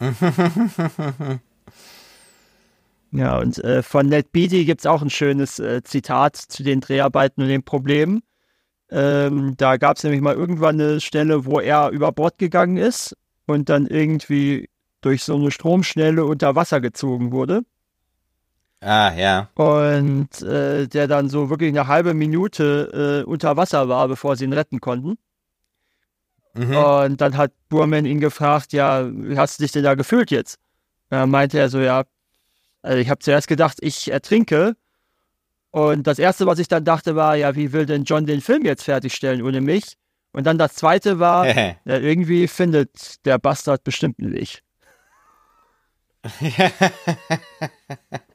Ja, 3.16 3.38
und 3.38 3.62
äh, 3.62 3.84
von 3.84 4.08
Ned 4.08 4.32
Beatty 4.32 4.64
gibt 4.64 4.80
es 4.80 4.86
auch 4.86 5.00
ein 5.00 5.08
schönes 5.08 5.60
äh, 5.60 5.84
Zitat 5.84 6.34
zu 6.34 6.64
den 6.64 6.80
Dreharbeiten 6.80 7.42
und 7.42 7.48
den 7.48 7.62
Problemen. 7.62 8.22
Ähm, 8.90 9.54
da 9.56 9.76
gab 9.76 9.98
es 9.98 10.02
nämlich 10.02 10.20
mal 10.20 10.34
irgendwann 10.34 10.80
eine 10.80 11.00
Stelle, 11.00 11.44
wo 11.44 11.60
er 11.60 11.90
über 11.90 12.10
Bord 12.10 12.38
gegangen 12.38 12.76
ist 12.76 13.16
und 13.46 13.68
dann 13.68 13.86
irgendwie 13.86 14.68
durch 15.00 15.22
so 15.22 15.36
eine 15.36 15.52
Stromschnelle 15.52 16.24
unter 16.24 16.56
Wasser 16.56 16.80
gezogen 16.80 17.30
wurde. 17.30 17.62
Ah, 18.84 19.14
ja. 19.16 19.48
Und 19.54 20.42
äh, 20.42 20.86
der 20.86 21.08
dann 21.08 21.30
so 21.30 21.48
wirklich 21.48 21.70
eine 21.70 21.86
halbe 21.86 22.12
Minute 22.12 23.22
äh, 23.24 23.28
unter 23.28 23.56
Wasser 23.56 23.88
war, 23.88 24.06
bevor 24.08 24.36
sie 24.36 24.44
ihn 24.44 24.52
retten 24.52 24.78
konnten. 24.78 25.16
Mhm. 26.52 26.76
Und 26.76 27.20
dann 27.22 27.38
hat 27.38 27.52
Burman 27.70 28.04
ihn 28.04 28.20
gefragt, 28.20 28.74
ja, 28.74 29.08
wie 29.10 29.38
hast 29.38 29.58
du 29.58 29.64
dich 29.64 29.72
denn 29.72 29.84
da 29.84 29.94
gefühlt 29.94 30.30
jetzt? 30.30 30.58
Da 31.08 31.26
meinte 31.26 31.58
er 31.58 31.70
so, 31.70 31.80
ja, 31.80 32.04
also 32.82 32.98
ich 32.98 33.08
habe 33.08 33.20
zuerst 33.20 33.48
gedacht, 33.48 33.78
ich 33.80 34.10
ertrinke. 34.10 34.76
Und 35.70 36.06
das 36.06 36.18
Erste, 36.18 36.46
was 36.46 36.58
ich 36.58 36.68
dann 36.68 36.84
dachte, 36.84 37.16
war, 37.16 37.36
ja, 37.36 37.56
wie 37.56 37.72
will 37.72 37.86
denn 37.86 38.04
John 38.04 38.26
den 38.26 38.42
Film 38.42 38.66
jetzt 38.66 38.84
fertigstellen 38.84 39.40
ohne 39.40 39.62
mich? 39.62 39.96
Und 40.32 40.44
dann 40.44 40.58
das 40.58 40.74
zweite 40.74 41.18
war, 41.18 41.48
ja, 41.56 41.74
irgendwie 41.84 42.48
findet 42.48 43.24
der 43.24 43.38
Bastard 43.38 43.82
bestimmt 43.82 44.18
einen 44.18 44.34
Weg. 44.34 44.62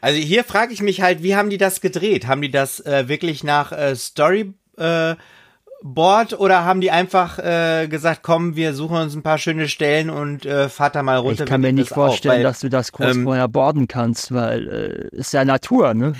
Also 0.00 0.18
hier 0.18 0.44
frage 0.44 0.72
ich 0.72 0.82
mich 0.82 1.00
halt, 1.00 1.22
wie 1.22 1.34
haben 1.34 1.50
die 1.50 1.58
das 1.58 1.80
gedreht? 1.80 2.26
Haben 2.26 2.42
die 2.42 2.50
das 2.50 2.80
äh, 2.80 3.08
wirklich 3.08 3.42
nach 3.42 3.72
äh, 3.72 3.96
Storyboard 3.96 4.56
äh, 4.76 6.36
oder 6.36 6.64
haben 6.64 6.80
die 6.80 6.90
einfach 6.90 7.38
äh, 7.38 7.88
gesagt, 7.88 8.20
komm, 8.22 8.54
wir 8.54 8.74
suchen 8.74 8.96
uns 8.98 9.14
ein 9.14 9.22
paar 9.22 9.38
schöne 9.38 9.68
Stellen 9.68 10.10
und 10.10 10.44
äh, 10.44 10.68
fahrt 10.68 10.94
da 10.94 11.02
mal 11.02 11.16
runter? 11.16 11.44
Ich 11.44 11.50
kann 11.50 11.62
mir 11.62 11.72
nicht 11.72 11.88
vorstellen, 11.88 12.32
auf, 12.32 12.36
weil, 12.36 12.42
dass 12.44 12.60
du 12.60 12.68
das 12.68 12.92
kurz 12.92 13.16
ähm, 13.16 13.24
vorher 13.24 13.48
boarden 13.48 13.88
kannst, 13.88 14.32
weil 14.32 15.10
äh, 15.12 15.16
ist 15.16 15.32
ja 15.32 15.44
Natur, 15.44 15.94
ne? 15.94 16.12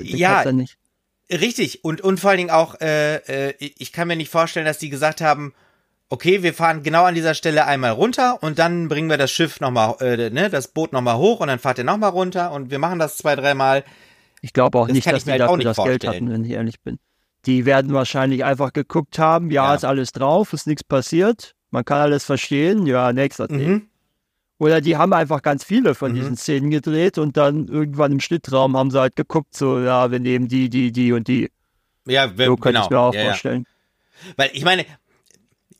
Die 0.00 0.16
ja, 0.16 0.44
richtig. 1.30 1.84
Und, 1.84 2.00
und 2.00 2.18
vor 2.18 2.30
allen 2.30 2.38
Dingen 2.38 2.50
auch, 2.50 2.80
äh, 2.80 3.16
äh, 3.48 3.54
ich 3.58 3.92
kann 3.92 4.08
mir 4.08 4.16
nicht 4.16 4.30
vorstellen, 4.30 4.66
dass 4.66 4.78
die 4.78 4.90
gesagt 4.90 5.20
haben, 5.20 5.54
okay, 6.12 6.42
wir 6.42 6.52
fahren 6.52 6.82
genau 6.82 7.04
an 7.04 7.14
dieser 7.14 7.32
Stelle 7.32 7.64
einmal 7.64 7.92
runter 7.92 8.42
und 8.42 8.58
dann 8.58 8.88
bringen 8.88 9.08
wir 9.08 9.16
das 9.16 9.30
Schiff 9.30 9.60
nochmal, 9.60 9.96
äh, 10.00 10.28
ne, 10.28 10.50
das 10.50 10.68
Boot 10.68 10.92
nochmal 10.92 11.16
hoch 11.16 11.40
und 11.40 11.48
dann 11.48 11.58
fahrt 11.58 11.78
ihr 11.78 11.84
nochmal 11.84 12.10
runter 12.10 12.52
und 12.52 12.70
wir 12.70 12.78
machen 12.78 12.98
das 12.98 13.16
zwei, 13.16 13.34
dreimal. 13.34 13.82
Ich 14.42 14.52
glaube 14.52 14.78
auch 14.78 14.88
das 14.88 14.94
nicht, 14.94 15.06
dass 15.06 15.24
die 15.24 15.30
halt 15.30 15.40
dafür 15.40 15.64
das 15.64 15.76
vorstellen. 15.76 15.98
Geld 16.00 16.14
hatten, 16.14 16.30
wenn 16.30 16.44
ich 16.44 16.50
ehrlich 16.50 16.80
bin. 16.82 16.98
Die 17.46 17.64
werden 17.64 17.94
wahrscheinlich 17.94 18.44
einfach 18.44 18.74
geguckt 18.74 19.18
haben, 19.18 19.50
ja, 19.50 19.68
ja. 19.68 19.74
ist 19.74 19.86
alles 19.86 20.12
drauf, 20.12 20.52
ist 20.52 20.66
nichts 20.66 20.84
passiert, 20.84 21.54
man 21.70 21.86
kann 21.86 21.98
alles 21.98 22.26
verstehen, 22.26 22.86
ja, 22.86 23.12
nächster 23.14 23.50
mhm. 23.50 23.88
Oder 24.58 24.82
die 24.82 24.98
haben 24.98 25.14
einfach 25.14 25.40
ganz 25.40 25.64
viele 25.64 25.94
von 25.94 26.12
mhm. 26.12 26.16
diesen 26.16 26.36
Szenen 26.36 26.70
gedreht 26.70 27.16
und 27.16 27.38
dann 27.38 27.68
irgendwann 27.68 28.12
im 28.12 28.20
Schnittraum 28.20 28.76
haben 28.76 28.90
sie 28.90 29.00
halt 29.00 29.16
geguckt, 29.16 29.56
so, 29.56 29.80
ja, 29.80 30.10
wir 30.10 30.20
nehmen 30.20 30.46
die, 30.46 30.68
die, 30.68 30.92
die 30.92 31.12
und 31.12 31.26
die. 31.26 31.50
Ja, 32.06 32.36
wir, 32.36 32.46
so 32.46 32.56
könnte 32.56 32.80
genau. 32.80 32.84
ich 32.84 32.90
mir 32.90 33.00
auch 33.00 33.14
ja, 33.14 33.24
vorstellen. 33.24 33.64
Ja. 33.66 34.32
Weil 34.36 34.50
ich 34.52 34.64
meine, 34.64 34.84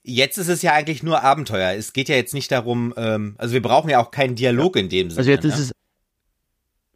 Jetzt 0.04 0.36
ist 0.36 0.48
es 0.48 0.62
ja 0.62 0.72
eigentlich 0.72 1.02
nur 1.02 1.22
Abenteuer. 1.22 1.76
Es 1.76 1.92
geht 1.92 2.08
ja 2.08 2.16
jetzt 2.16 2.34
nicht 2.34 2.50
darum, 2.50 2.92
ähm, 2.96 3.36
also 3.38 3.54
wir 3.54 3.62
brauchen 3.62 3.88
ja 3.88 4.00
auch 4.00 4.10
keinen 4.10 4.34
Dialog 4.34 4.76
in 4.76 4.88
dem 4.88 5.10
Sinne. 5.10 5.18
Also 5.18 5.30
jetzt 5.30 5.44
ne? 5.44 5.50
ist 5.50 5.58
es, 5.58 5.72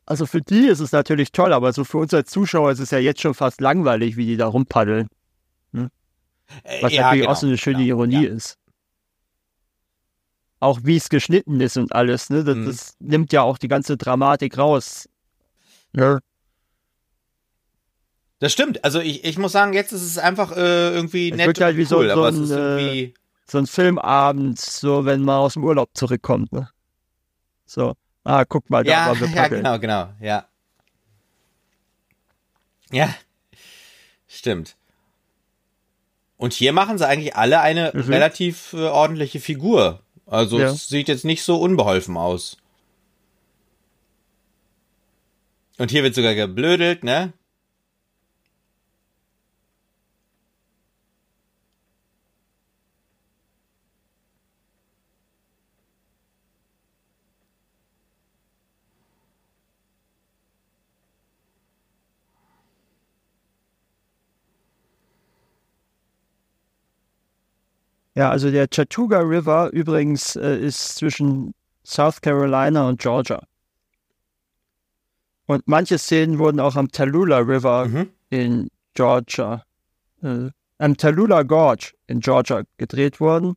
also 0.06 0.26
für 0.26 0.42
die 0.42 0.66
ist 0.66 0.80
es 0.80 0.92
natürlich 0.92 1.32
toll, 1.32 1.52
aber 1.52 1.72
so 1.72 1.84
für 1.84 1.98
uns 1.98 2.14
als 2.14 2.30
Zuschauer 2.30 2.70
ist 2.72 2.80
es 2.80 2.90
ja 2.90 2.98
jetzt 2.98 3.20
schon 3.20 3.34
fast 3.34 3.60
langweilig, 3.60 4.16
wie 4.16 4.26
die 4.26 4.36
da 4.36 4.46
rumpaddeln. 4.46 5.08
Hm? 5.72 5.90
Was 6.80 6.92
ja, 6.92 7.02
natürlich 7.02 7.22
genau, 7.22 7.32
auch 7.32 7.36
so 7.36 7.46
eine 7.46 7.58
schöne 7.58 7.78
genau, 7.78 7.88
Ironie 7.88 8.24
ja. 8.24 8.32
ist. 8.32 8.56
Auch 10.58 10.80
wie 10.84 10.96
es 10.96 11.08
geschnitten 11.08 11.60
ist 11.60 11.76
und 11.76 11.92
alles, 11.92 12.30
ne? 12.30 12.42
Das, 12.42 12.56
mhm. 12.56 12.66
das 12.66 12.96
nimmt 12.98 13.32
ja 13.32 13.42
auch 13.42 13.58
die 13.58 13.68
ganze 13.68 13.96
Dramatik 13.96 14.58
raus. 14.58 15.08
Ja. 15.94 16.18
Das 18.38 18.52
stimmt. 18.52 18.84
Also 18.84 19.00
ich, 19.00 19.24
ich 19.24 19.38
muss 19.38 19.52
sagen, 19.52 19.72
jetzt 19.72 19.92
ist 19.92 20.02
es 20.02 20.18
einfach 20.18 20.52
äh, 20.56 20.90
irgendwie 20.90 21.30
es 21.30 21.36
nett 21.36 21.46
wird 21.46 21.60
halt 21.60 21.76
wie 21.76 21.82
cool, 21.82 22.08
so, 22.08 22.14
so 22.14 22.24
ein, 22.24 22.50
irgendwie... 22.50 23.14
so 23.46 23.58
ein 23.58 23.66
Filmabend, 23.66 24.60
so 24.60 25.04
wenn 25.06 25.22
man 25.22 25.36
aus 25.36 25.54
dem 25.54 25.64
Urlaub 25.64 25.90
zurückkommt. 25.94 26.52
Ne? 26.52 26.68
So, 27.64 27.94
ah, 28.24 28.44
guck 28.44 28.68
mal, 28.68 28.84
da 28.84 28.90
ja, 28.90 29.06
war 29.08 29.20
wir 29.20 29.28
Ja, 29.34 29.48
genau, 29.48 29.78
genau, 29.78 30.08
ja. 30.20 30.46
Ja, 32.90 33.12
stimmt. 34.28 34.76
Und 36.36 36.52
hier 36.52 36.72
machen 36.72 36.98
sie 36.98 37.08
eigentlich 37.08 37.34
alle 37.34 37.60
eine 37.60 37.90
mhm. 37.94 38.02
relativ 38.02 38.74
äh, 38.74 38.84
ordentliche 38.84 39.40
Figur. 39.40 40.02
Also 40.26 40.58
ja. 40.58 40.70
es 40.70 40.88
sieht 40.88 41.08
jetzt 41.08 41.24
nicht 41.24 41.42
so 41.42 41.56
unbeholfen 41.58 42.16
aus. 42.16 42.58
Und 45.78 45.90
hier 45.90 46.02
wird 46.02 46.14
sogar 46.14 46.34
geblödelt, 46.34 47.04
ne? 47.04 47.32
Ja, 68.16 68.30
also 68.30 68.50
der 68.50 68.66
Chattooga 68.68 69.20
River 69.20 69.70
übrigens 69.72 70.36
äh, 70.36 70.56
ist 70.56 70.96
zwischen 70.96 71.52
South 71.84 72.22
Carolina 72.22 72.88
und 72.88 72.98
Georgia. 72.98 73.42
Und 75.44 75.68
manche 75.68 75.98
Szenen 75.98 76.38
wurden 76.38 76.58
auch 76.58 76.76
am 76.76 76.90
Tallulah 76.90 77.40
River 77.40 77.86
mhm. 77.86 78.10
in 78.30 78.68
Georgia, 78.94 79.62
äh, 80.22 80.48
am 80.78 80.96
Tallulah 80.96 81.42
Gorge 81.42 81.92
in 82.06 82.20
Georgia 82.20 82.62
gedreht 82.78 83.20
worden 83.20 83.54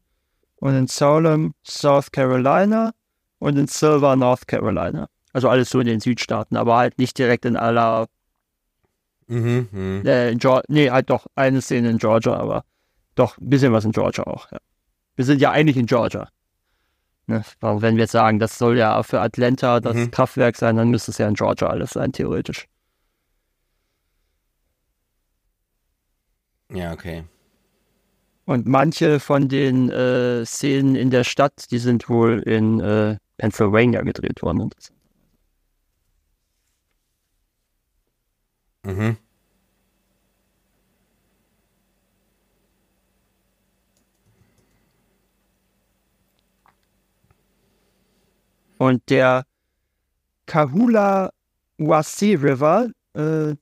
und 0.57 0.75
in 0.75 0.87
Salem, 0.87 1.53
South 1.63 2.11
Carolina 2.11 2.91
und 3.39 3.57
in 3.57 3.67
Silver, 3.67 4.17
North 4.17 4.45
Carolina. 4.45 5.07
Also 5.31 5.47
alles 5.47 5.69
so 5.69 5.79
in 5.79 5.87
den 5.87 6.01
Südstaaten, 6.01 6.57
aber 6.57 6.75
halt 6.75 6.97
nicht 6.97 7.17
direkt 7.17 7.45
in 7.45 7.55
aller. 7.55 8.07
Mhm, 9.27 9.69
mh. 9.71 10.09
äh, 10.09 10.31
in 10.31 10.39
nee, 10.67 10.89
halt 10.89 11.09
doch 11.09 11.27
eine 11.35 11.61
Szene 11.61 11.91
in 11.91 11.97
Georgia, 11.97 12.33
aber 12.33 12.65
doch, 13.19 13.37
ein 13.37 13.49
bisschen 13.49 13.73
was 13.73 13.85
in 13.85 13.91
Georgia 13.91 14.23
auch, 14.25 14.51
ja. 14.51 14.57
Wir 15.15 15.25
sind 15.25 15.41
ja 15.41 15.51
eigentlich 15.51 15.75
in 15.75 15.85
Georgia. 15.85 16.29
Ne? 17.27 17.43
Wenn 17.59 17.95
wir 17.95 18.03
jetzt 18.03 18.13
sagen, 18.13 18.39
das 18.39 18.57
soll 18.57 18.77
ja 18.77 19.03
für 19.03 19.19
Atlanta 19.19 19.81
das 19.81 19.95
mhm. 19.95 20.11
Kraftwerk 20.11 20.55
sein, 20.55 20.77
dann 20.77 20.89
müsste 20.89 21.11
es 21.11 21.17
ja 21.17 21.27
in 21.27 21.35
Georgia 21.35 21.67
alles 21.67 21.91
sein, 21.91 22.13
theoretisch. 22.13 22.67
Ja, 26.71 26.93
okay. 26.93 27.25
Und 28.45 28.65
manche 28.65 29.19
von 29.19 29.47
den 29.49 29.91
äh, 29.91 30.45
Szenen 30.45 30.95
in 30.95 31.11
der 31.11 31.23
Stadt, 31.23 31.69
die 31.69 31.79
sind 31.79 32.09
wohl 32.09 32.39
in 32.39 32.79
äh, 32.79 33.17
Pennsylvania 33.37 34.01
gedreht 34.01 34.41
worden. 34.41 34.69
Mhm. 38.83 39.17
Und 48.79 49.09
der 49.09 49.45
Kahula 50.45 51.31
Wasi 51.77 52.33
River, 52.35 52.89
äh, 53.13 53.55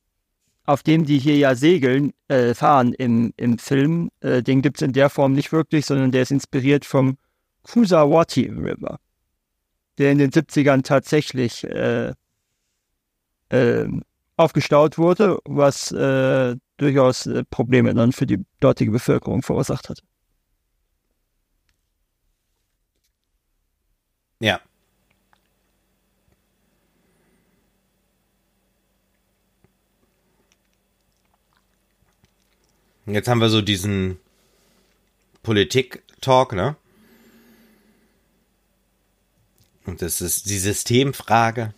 auf 0.64 0.84
dem 0.84 1.04
die 1.04 1.18
hier 1.18 1.36
ja 1.36 1.56
segeln, 1.56 2.12
äh, 2.28 2.54
fahren 2.54 2.92
im, 2.94 3.32
im 3.36 3.58
Film, 3.58 4.10
äh, 4.20 4.44
den 4.44 4.62
gibt 4.62 4.76
es 4.76 4.82
in 4.82 4.92
der 4.92 5.10
Form 5.10 5.32
nicht 5.32 5.50
wirklich, 5.50 5.86
sondern 5.86 6.12
der 6.12 6.22
ist 6.22 6.30
inspiriert 6.30 6.84
vom 6.84 7.18
Kusawati 7.64 8.46
River, 8.46 9.00
der 9.98 10.12
in 10.12 10.18
den 10.18 10.30
70ern 10.30 10.84
tatsächlich 10.84 11.64
äh, 11.64 12.12
äh, 13.48 13.88
aufgestaut 14.36 14.98
wurde, 14.98 15.40
was 15.46 15.90
äh, 15.90 16.54
durchaus 16.76 17.28
Probleme 17.50 17.92
dann 17.92 18.12
für 18.12 18.26
die 18.26 18.44
dortige 18.60 18.92
Bevölkerung 18.92 19.42
verursacht 19.42 19.88
hat. 19.88 20.00
Ja, 24.40 24.60
Jetzt 33.08 33.26
haben 33.26 33.40
wir 33.40 33.48
so 33.48 33.62
diesen 33.62 34.18
Politik-Talk, 35.42 36.52
ne? 36.52 36.76
Und 39.86 40.02
das 40.02 40.20
ist 40.20 40.50
die 40.50 40.58
Systemfrage. 40.58 41.72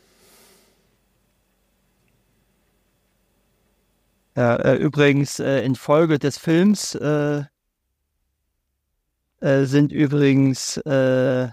Ja, 4.35 4.57
äh, 4.57 4.75
übrigens, 4.75 5.39
äh, 5.39 5.61
in 5.63 5.77
Folge 5.77 6.19
des 6.19 6.37
Films 6.37 6.97
äh, 6.97 7.45
äh 9.41 9.65
sind 9.67 9.93
übrigens 9.93 10.79
äh, 10.79 11.49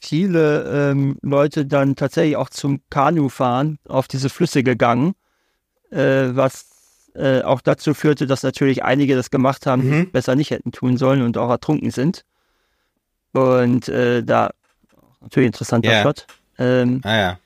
viele 0.00 0.90
ähm, 0.90 1.18
Leute 1.22 1.66
dann 1.66 1.94
tatsächlich 1.94 2.36
auch 2.36 2.50
zum 2.50 2.82
Kanufahren 2.90 3.78
auf 3.84 4.08
diese 4.08 4.28
Flüsse 4.28 4.64
gegangen 4.64 5.14
äh, 5.94 6.34
was 6.36 6.66
äh, 7.14 7.42
auch 7.42 7.60
dazu 7.60 7.94
führte, 7.94 8.26
dass 8.26 8.42
natürlich 8.42 8.82
einige 8.82 9.14
das 9.14 9.30
gemacht 9.30 9.66
haben, 9.66 9.88
mhm. 9.88 10.10
besser 10.10 10.34
nicht 10.34 10.50
hätten 10.50 10.72
tun 10.72 10.96
sollen 10.96 11.22
und 11.22 11.38
auch 11.38 11.50
ertrunken 11.50 11.90
sind. 11.90 12.24
Und 13.32 13.88
äh, 13.88 14.22
da 14.22 14.50
natürlich 15.20 15.46
interessanter 15.46 15.90
yeah. 15.90 16.02
Shot. 16.02 16.26
Ähm, 16.58 17.00
ah 17.04 17.16
ja. 17.16 17.38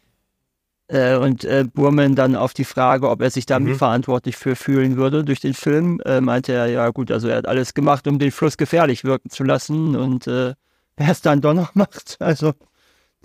Äh, 0.89 1.17
und 1.17 1.45
äh, 1.45 1.65
Burman 1.73 2.15
dann 2.15 2.35
auf 2.35 2.55
die 2.55 2.65
Frage, 2.65 3.11
ob 3.11 3.21
er 3.21 3.31
sich 3.31 3.45
da 3.45 3.59
mhm. 3.59 3.77
verantwortlich 3.77 4.37
für 4.37 4.57
fühlen 4.57 4.97
würde 4.97 5.23
durch 5.23 5.41
den 5.41 5.53
Film, 5.53 6.01
äh, 6.07 6.21
meinte 6.23 6.53
er, 6.53 6.67
ja 6.67 6.89
gut, 6.89 7.11
also 7.11 7.29
er 7.29 7.37
hat 7.37 7.47
alles 7.47 7.75
gemacht, 7.75 8.07
um 8.07 8.19
den 8.19 8.33
Fluss 8.33 8.57
gefährlich 8.57 9.05
wirken 9.05 9.29
zu 9.29 9.45
lassen 9.45 9.97
und 9.97 10.27
äh, 10.27 10.55
wer 10.97 11.11
es 11.11 11.21
dann 11.21 11.43
doch 11.43 11.53
noch 11.53 11.75
macht, 11.75 12.17
also 12.21 12.55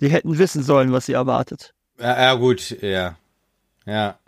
die 0.00 0.08
hätten 0.08 0.36
wissen 0.36 0.62
sollen, 0.62 0.92
was 0.92 1.06
sie 1.06 1.14
erwartet. 1.14 1.72
Ja, 1.98 2.20
ja 2.20 2.34
gut, 2.34 2.82
ja. 2.82 3.16
Ja. 3.86 4.18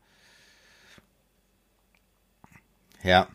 Ja. 3.07 3.29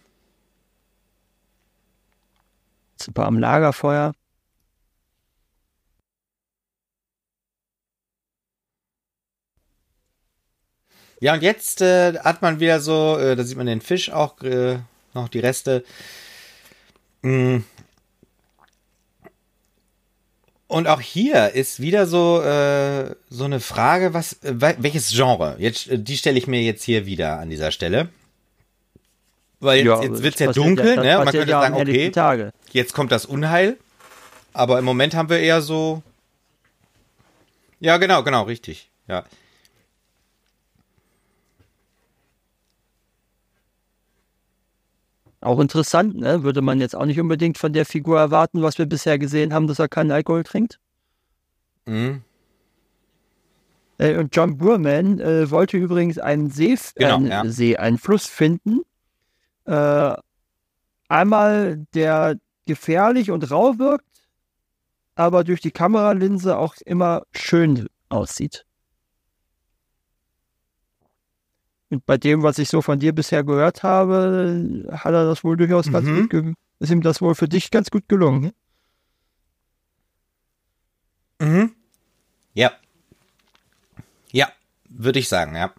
Super 3.02 3.26
am 3.26 3.40
Lagerfeuer. 3.40 4.14
Ja, 11.22 11.34
und 11.36 11.42
jetzt 11.42 11.82
äh, 11.82 12.20
hat 12.20 12.42
man 12.42 12.60
wieder 12.60 12.80
so, 12.82 13.18
äh, 13.18 13.36
da 13.36 13.44
sieht 13.44 13.56
man 13.58 13.68
den 13.68 13.80
Fisch 13.80 14.12
auch, 14.12 14.42
äh, 14.42 14.80
noch 15.14 15.30
die 15.30 15.40
Reste. 15.40 15.86
Mm. 17.22 17.60
Und 20.68 20.88
auch 20.88 21.02
hier 21.02 21.52
ist 21.52 21.80
wieder 21.80 22.08
so, 22.08 22.42
äh, 22.42 23.16
so 23.30 23.46
eine 23.46 23.60
Frage, 23.60 24.14
was, 24.14 24.34
äh, 24.44 24.56
welches 24.80 25.12
Genre? 25.12 25.56
Jetzt, 25.60 25.88
äh, 25.90 26.00
die 26.00 26.18
stelle 26.18 26.38
ich 26.38 26.48
mir 26.48 26.62
jetzt 26.62 26.84
hier 26.84 27.06
wieder 27.06 27.40
an 27.40 27.50
dieser 27.50 27.72
Stelle. 27.72 28.10
Weil 29.62 29.78
jetzt, 29.78 29.86
Ja, 29.86 30.02
jetzt 30.02 30.24
wird 30.24 30.34
es 30.34 30.40
ja 30.40 30.52
dunkel, 30.52 30.96
ja- 30.96 31.04
ne? 31.04 31.18
Man 31.18 31.26
könnte 31.28 31.52
ja 31.52 31.62
sagen, 31.62 31.76
okay, 31.76 32.10
Tage. 32.10 32.52
jetzt 32.72 32.94
kommt 32.94 33.12
das 33.12 33.26
Unheil. 33.26 33.78
Aber 34.54 34.80
im 34.80 34.86
Moment 34.86 35.16
haben 35.16 35.30
wir 35.30 35.40
eher 35.40 35.62
so. 35.62 36.02
Ja, 37.80 37.98
genau, 37.98 38.24
genau, 38.24 38.44
richtig. 38.44 38.90
Ja. 39.08 39.24
Auch 45.42 45.60
interessant, 45.60 46.16
ne? 46.18 46.44
Würde 46.44 46.62
man 46.62 46.80
jetzt 46.80 46.96
auch 46.96 47.06
nicht 47.06 47.20
unbedingt 47.20 47.58
von 47.58 47.74
der 47.74 47.86
Figur 47.86 48.20
erwarten, 48.20 48.62
was 48.62 48.78
wir 48.78 48.86
bisher 48.86 49.18
gesehen 49.18 49.54
haben, 49.54 49.68
dass 49.68 49.80
er 49.80 49.88
keinen 49.88 50.12
Alkohol 50.12 50.44
trinkt. 50.44 50.80
Mhm. 51.86 52.22
Äh, 53.98 54.18
und 54.18 54.36
John 54.36 54.58
Boorman 54.58 55.20
äh, 55.20 55.50
wollte 55.50 55.78
übrigens 55.78 56.18
einen 56.20 56.50
See, 56.52 56.78
Genau, 56.96 57.16
einen 57.16 57.28
ja. 57.28 57.46
See, 57.46 57.78
einen 57.78 57.98
Fluss 57.98 58.28
finden. 58.28 58.82
Äh, 59.72 60.18
einmal, 61.08 61.86
der 61.94 62.36
gefährlich 62.66 63.32
und 63.32 63.50
rau 63.50 63.80
wirkt, 63.80 64.06
aber 65.16 65.46
durch 65.46 65.62
die 65.62 65.72
Kameralinse 65.72 66.58
auch 66.58 66.76
immer 66.86 67.24
schön 67.32 67.88
aussieht. 68.10 68.66
Und 71.90 72.06
bei 72.06 72.18
dem, 72.18 72.44
was 72.44 72.58
ich 72.58 72.70
so 72.70 72.82
von 72.82 73.00
dir 73.00 73.14
bisher 73.14 73.44
gehört 73.44 73.84
habe, 73.84 74.88
hat 74.92 75.14
er 75.14 75.26
das 75.26 75.44
wohl 75.44 75.58
durchaus 75.58 75.92
ganz 75.92 76.08
Mhm. 76.08 76.22
gut 76.22 76.30
ge 76.30 76.54
ist 76.80 76.90
ihm 76.90 77.02
das 77.02 77.22
wohl 77.22 77.36
für 77.36 77.48
dich 77.48 77.70
ganz 77.72 77.92
gut 77.92 78.10
gelungen. 78.10 78.42
ne? 78.42 78.54
Mhm. 81.48 81.76
Ja. 82.54 82.72
Ja, 84.32 84.52
würde 84.90 85.20
ich 85.20 85.30
sagen, 85.30 85.56
ja. 85.56 85.74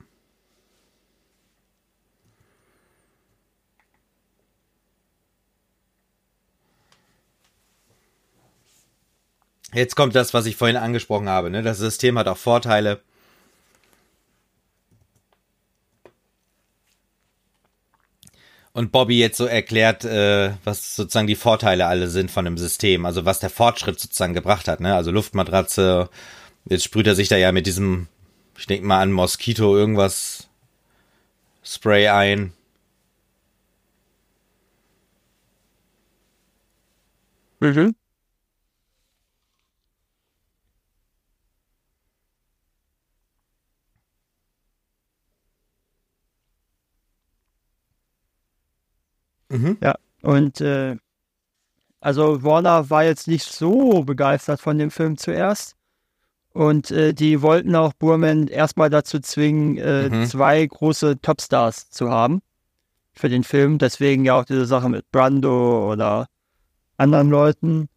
Jetzt 9.75 9.97
kommt 9.97 10.15
das, 10.15 10.35
was 10.35 10.47
ich 10.47 10.57
vorhin 10.57 10.77
angesprochen 10.77 11.29
habe. 11.29 11.51
Ne? 11.51 11.63
Das 11.63 11.79
System 11.79 12.19
hat 12.19 12.29
auch 12.29 12.37
Vorteile. 12.37 13.01
Und 18.75 18.91
Bobby 18.91 19.19
jetzt 19.19 19.37
so 19.37 19.45
erklärt, 19.45 20.05
äh, 20.05 20.53
was 20.65 20.97
sozusagen 20.97 21.27
die 21.27 21.35
Vorteile 21.37 21.87
alle 21.87 22.09
sind 22.09 22.31
von 22.31 22.47
dem 22.47 22.57
System, 22.57 23.05
also 23.05 23.27
was 23.27 23.39
der 23.39 23.51
Fortschritt 23.51 24.01
sozusagen 24.01 24.33
gebracht 24.33 24.67
hat, 24.67 24.81
ne? 24.81 24.95
Also 24.95 25.11
Luftmatratze, 25.11 26.09
jetzt 26.65 26.85
sprüht 26.85 27.07
er 27.07 27.15
sich 27.15 27.29
da 27.29 27.37
ja 27.37 27.53
mit 27.53 27.67
diesem, 27.67 28.09
ich 28.59 28.67
denke 28.67 28.87
mal 28.87 29.01
an 29.03 29.13
Moskito 29.13 29.77
irgendwas 29.77 30.49
Spray 31.63 32.09
ein. 32.09 32.55
Mhm. 37.61 37.95
Mhm. 49.53 49.77
Ja, 49.83 49.95
und 50.23 50.61
äh, 50.61 50.97
also 52.01 52.43
Warner 52.43 52.91
war 52.91 53.05
jetzt 53.05 53.29
nicht 53.29 53.45
so 53.45 54.03
begeistert 54.03 54.61
von 54.61 54.79
dem 54.79 54.91
Film 54.91 55.17
zuerst. 55.17 55.75
Und 56.55 56.91
äh, 56.91 57.15
die 57.15 57.41
wollten 57.41 57.75
auch 57.77 57.93
Burman 57.95 58.47
erstmal 58.49 58.91
dazu 58.91 59.21
zwingen, 59.21 59.79
äh, 59.79 60.11
Mhm. 60.11 60.27
zwei 60.27 60.67
große 60.67 61.19
Topstars 61.23 61.89
zu 61.91 62.11
haben 62.11 62.43
für 63.15 63.29
den 63.31 63.43
Film. 63.43 63.79
Deswegen 63.79 64.25
ja 64.27 64.35
auch 64.39 64.45
diese 64.45 64.67
Sache 64.67 64.89
mit 64.91 65.11
Brando 65.13 65.91
oder 65.91 66.27
anderen 66.99 67.31
Leuten. 67.31 67.89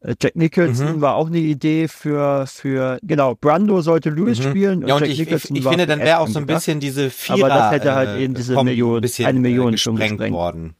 Äh, 0.00 0.16
Jack 0.20 0.36
Nicholson 0.36 0.96
Mhm. 0.96 1.00
war 1.00 1.14
auch 1.14 1.28
eine 1.28 1.38
Idee 1.38 1.88
für, 1.88 2.46
für 2.46 2.98
genau, 3.02 3.36
Brando 3.36 3.80
sollte 3.80 4.10
Louis 4.10 4.38
Mhm. 4.38 4.42
spielen 4.50 4.82
und 4.82 4.88
Ja, 4.88 4.96
und 4.96 5.00
Jack 5.00 5.10
ich, 5.10 5.20
ich, 5.20 5.26
Nicholson 5.26 5.56
ich 5.56 5.64
war 5.64 5.72
finde, 5.72 5.86
dann 5.86 6.00
wäre 6.00 6.18
auch 6.18 6.28
so 6.28 6.38
ein 6.40 6.46
bisschen 6.46 6.80
diese 6.80 7.08
Vierer, 7.08 7.46
Aber 7.46 7.48
das 7.54 7.70
hätte 7.72 7.94
halt 7.94 8.10
äh, 8.10 8.22
eben 8.24 8.34
diese 8.34 8.52
Kombi 8.52 8.72
Million- 8.72 9.02
eine 9.24 9.40
Million 9.40 9.74
äh, 9.74 9.78
schon 9.78 9.96
gesprengt. 9.96 10.34
worden. 10.34 10.74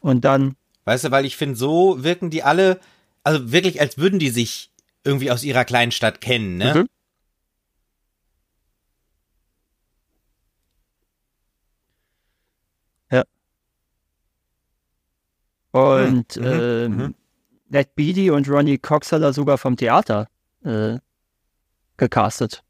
Und 0.00 0.24
dann 0.24 0.56
Weißt 0.84 1.04
du, 1.04 1.10
weil 1.10 1.24
ich 1.24 1.36
finde, 1.36 1.56
so 1.56 2.02
wirken 2.02 2.30
die 2.30 2.42
alle, 2.42 2.80
also 3.22 3.52
wirklich, 3.52 3.80
als 3.80 3.98
würden 3.98 4.18
die 4.18 4.30
sich 4.30 4.70
irgendwie 5.04 5.30
aus 5.30 5.44
ihrer 5.44 5.64
kleinen 5.64 5.92
Stadt 5.92 6.20
kennen, 6.20 6.56
ne? 6.56 6.74
Mhm. 6.74 6.88
Ja. 13.10 13.24
Und 15.72 16.36
Mhm, 16.36 16.44
ähm, 16.44 16.96
mhm. 16.96 17.14
Ned 17.68 17.94
Beatty 17.94 18.30
und 18.30 18.48
Ronnie 18.48 18.78
Cox 18.78 19.12
hat 19.12 19.22
er 19.22 19.32
sogar 19.32 19.58
vom 19.58 19.76
Theater 19.76 20.26
äh, 20.64 20.98
gecastet. 21.96 22.64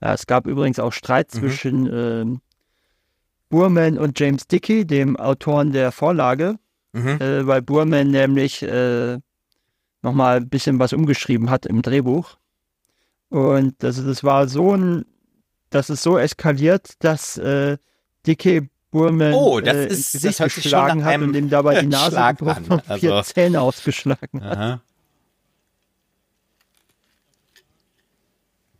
Ja, 0.00 0.14
es 0.14 0.26
gab 0.26 0.46
übrigens 0.46 0.78
auch 0.78 0.92
Streit 0.92 1.32
Mhm. 1.34 1.38
zwischen 1.38 1.86
ähm, 1.92 2.40
Burman 3.50 3.98
und 3.98 4.18
James 4.18 4.46
Dickey, 4.46 4.86
dem 4.86 5.16
Autoren 5.16 5.72
der 5.72 5.92
Vorlage, 5.92 6.58
Mhm. 6.92 7.08
äh, 7.20 7.46
weil 7.46 7.62
Burman 7.62 8.10
nämlich 8.10 8.62
äh, 8.62 9.18
nochmal 10.02 10.38
ein 10.38 10.48
bisschen 10.48 10.78
was 10.78 10.92
umgeschrieben 10.92 11.50
hat 11.50 11.66
im 11.66 11.82
Drehbuch. 11.82 12.36
Und 13.28 13.74
das, 13.82 14.02
das 14.04 14.24
war 14.24 14.48
so 14.48 14.74
ein, 14.76 15.04
das 15.70 15.90
ist 15.90 16.02
so 16.02 16.18
eskaliert, 16.18 16.94
dass 17.00 17.36
äh, 17.38 17.76
Dickey 18.26 18.68
Burman 18.90 19.34
Oh, 19.34 19.60
das 19.60 19.76
äh, 19.76 19.86
ist- 19.86 20.14
ins 20.14 20.22
das 20.24 20.38
Gesicht 20.38 20.62
geschlagen 20.62 21.04
hat 21.04 21.20
und 21.20 21.36
ihm 21.36 21.48
dabei 21.48 21.80
die 21.80 21.86
Nase 21.88 22.16
gebrochen 22.36 22.66
und 22.70 22.98
vier 22.98 23.14
also- 23.14 23.32
Zähne 23.32 23.60
ausgeschlagen 23.60 24.42
hat. 24.42 24.56
Aha. 24.58 24.80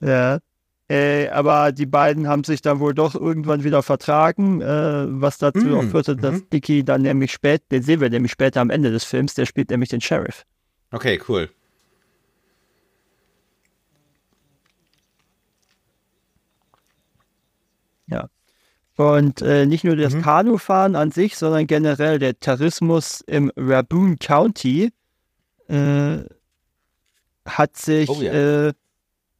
Ja. 0.00 0.38
Äh, 0.90 1.28
aber 1.28 1.70
die 1.70 1.86
beiden 1.86 2.26
haben 2.26 2.42
sich 2.42 2.62
dann 2.62 2.80
wohl 2.80 2.94
doch 2.94 3.14
irgendwann 3.14 3.62
wieder 3.62 3.80
vertragen, 3.84 4.60
äh, 4.60 5.04
was 5.08 5.38
dazu 5.38 5.68
Mm, 5.68 5.74
auch 5.74 5.84
führte, 5.84 6.16
dass 6.16 6.34
mhm. 6.40 6.50
Dicky 6.52 6.82
dann 6.84 7.02
nämlich 7.02 7.30
spät, 7.30 7.62
den 7.70 7.82
sehen 7.84 8.00
wir 8.00 8.10
nämlich 8.10 8.32
später 8.32 8.60
am 8.60 8.70
Ende 8.70 8.90
des 8.90 9.04
Films, 9.04 9.34
der 9.34 9.46
spielt 9.46 9.70
nämlich 9.70 9.90
den 9.90 10.00
Sheriff. 10.00 10.44
Okay, 10.90 11.20
cool. 11.28 11.48
Ja. 18.08 18.28
Und 18.96 19.40
äh, 19.42 19.66
nicht 19.66 19.84
nur 19.84 19.94
das 19.96 20.14
Mhm. 20.14 20.22
Kanufahren 20.22 20.96
an 20.96 21.12
sich, 21.12 21.36
sondern 21.36 21.68
generell 21.68 22.18
der 22.18 22.38
Tourismus 22.38 23.20
im 23.22 23.52
Raboon 23.56 24.18
County 24.18 24.90
äh, 25.68 26.18
hat 27.46 27.76
sich 27.76 28.10
Oh 28.10 28.20
ja. 28.20 28.68
äh, 28.68 28.72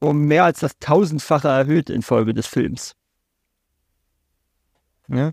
um 0.01 0.23
mehr 0.25 0.45
als 0.45 0.61
das 0.61 0.79
tausendfache 0.81 1.49
erhöht 1.49 1.91
infolge 1.91 2.35
des 2.35 2.47
Films. 2.47 2.95
Ja. 5.09 5.33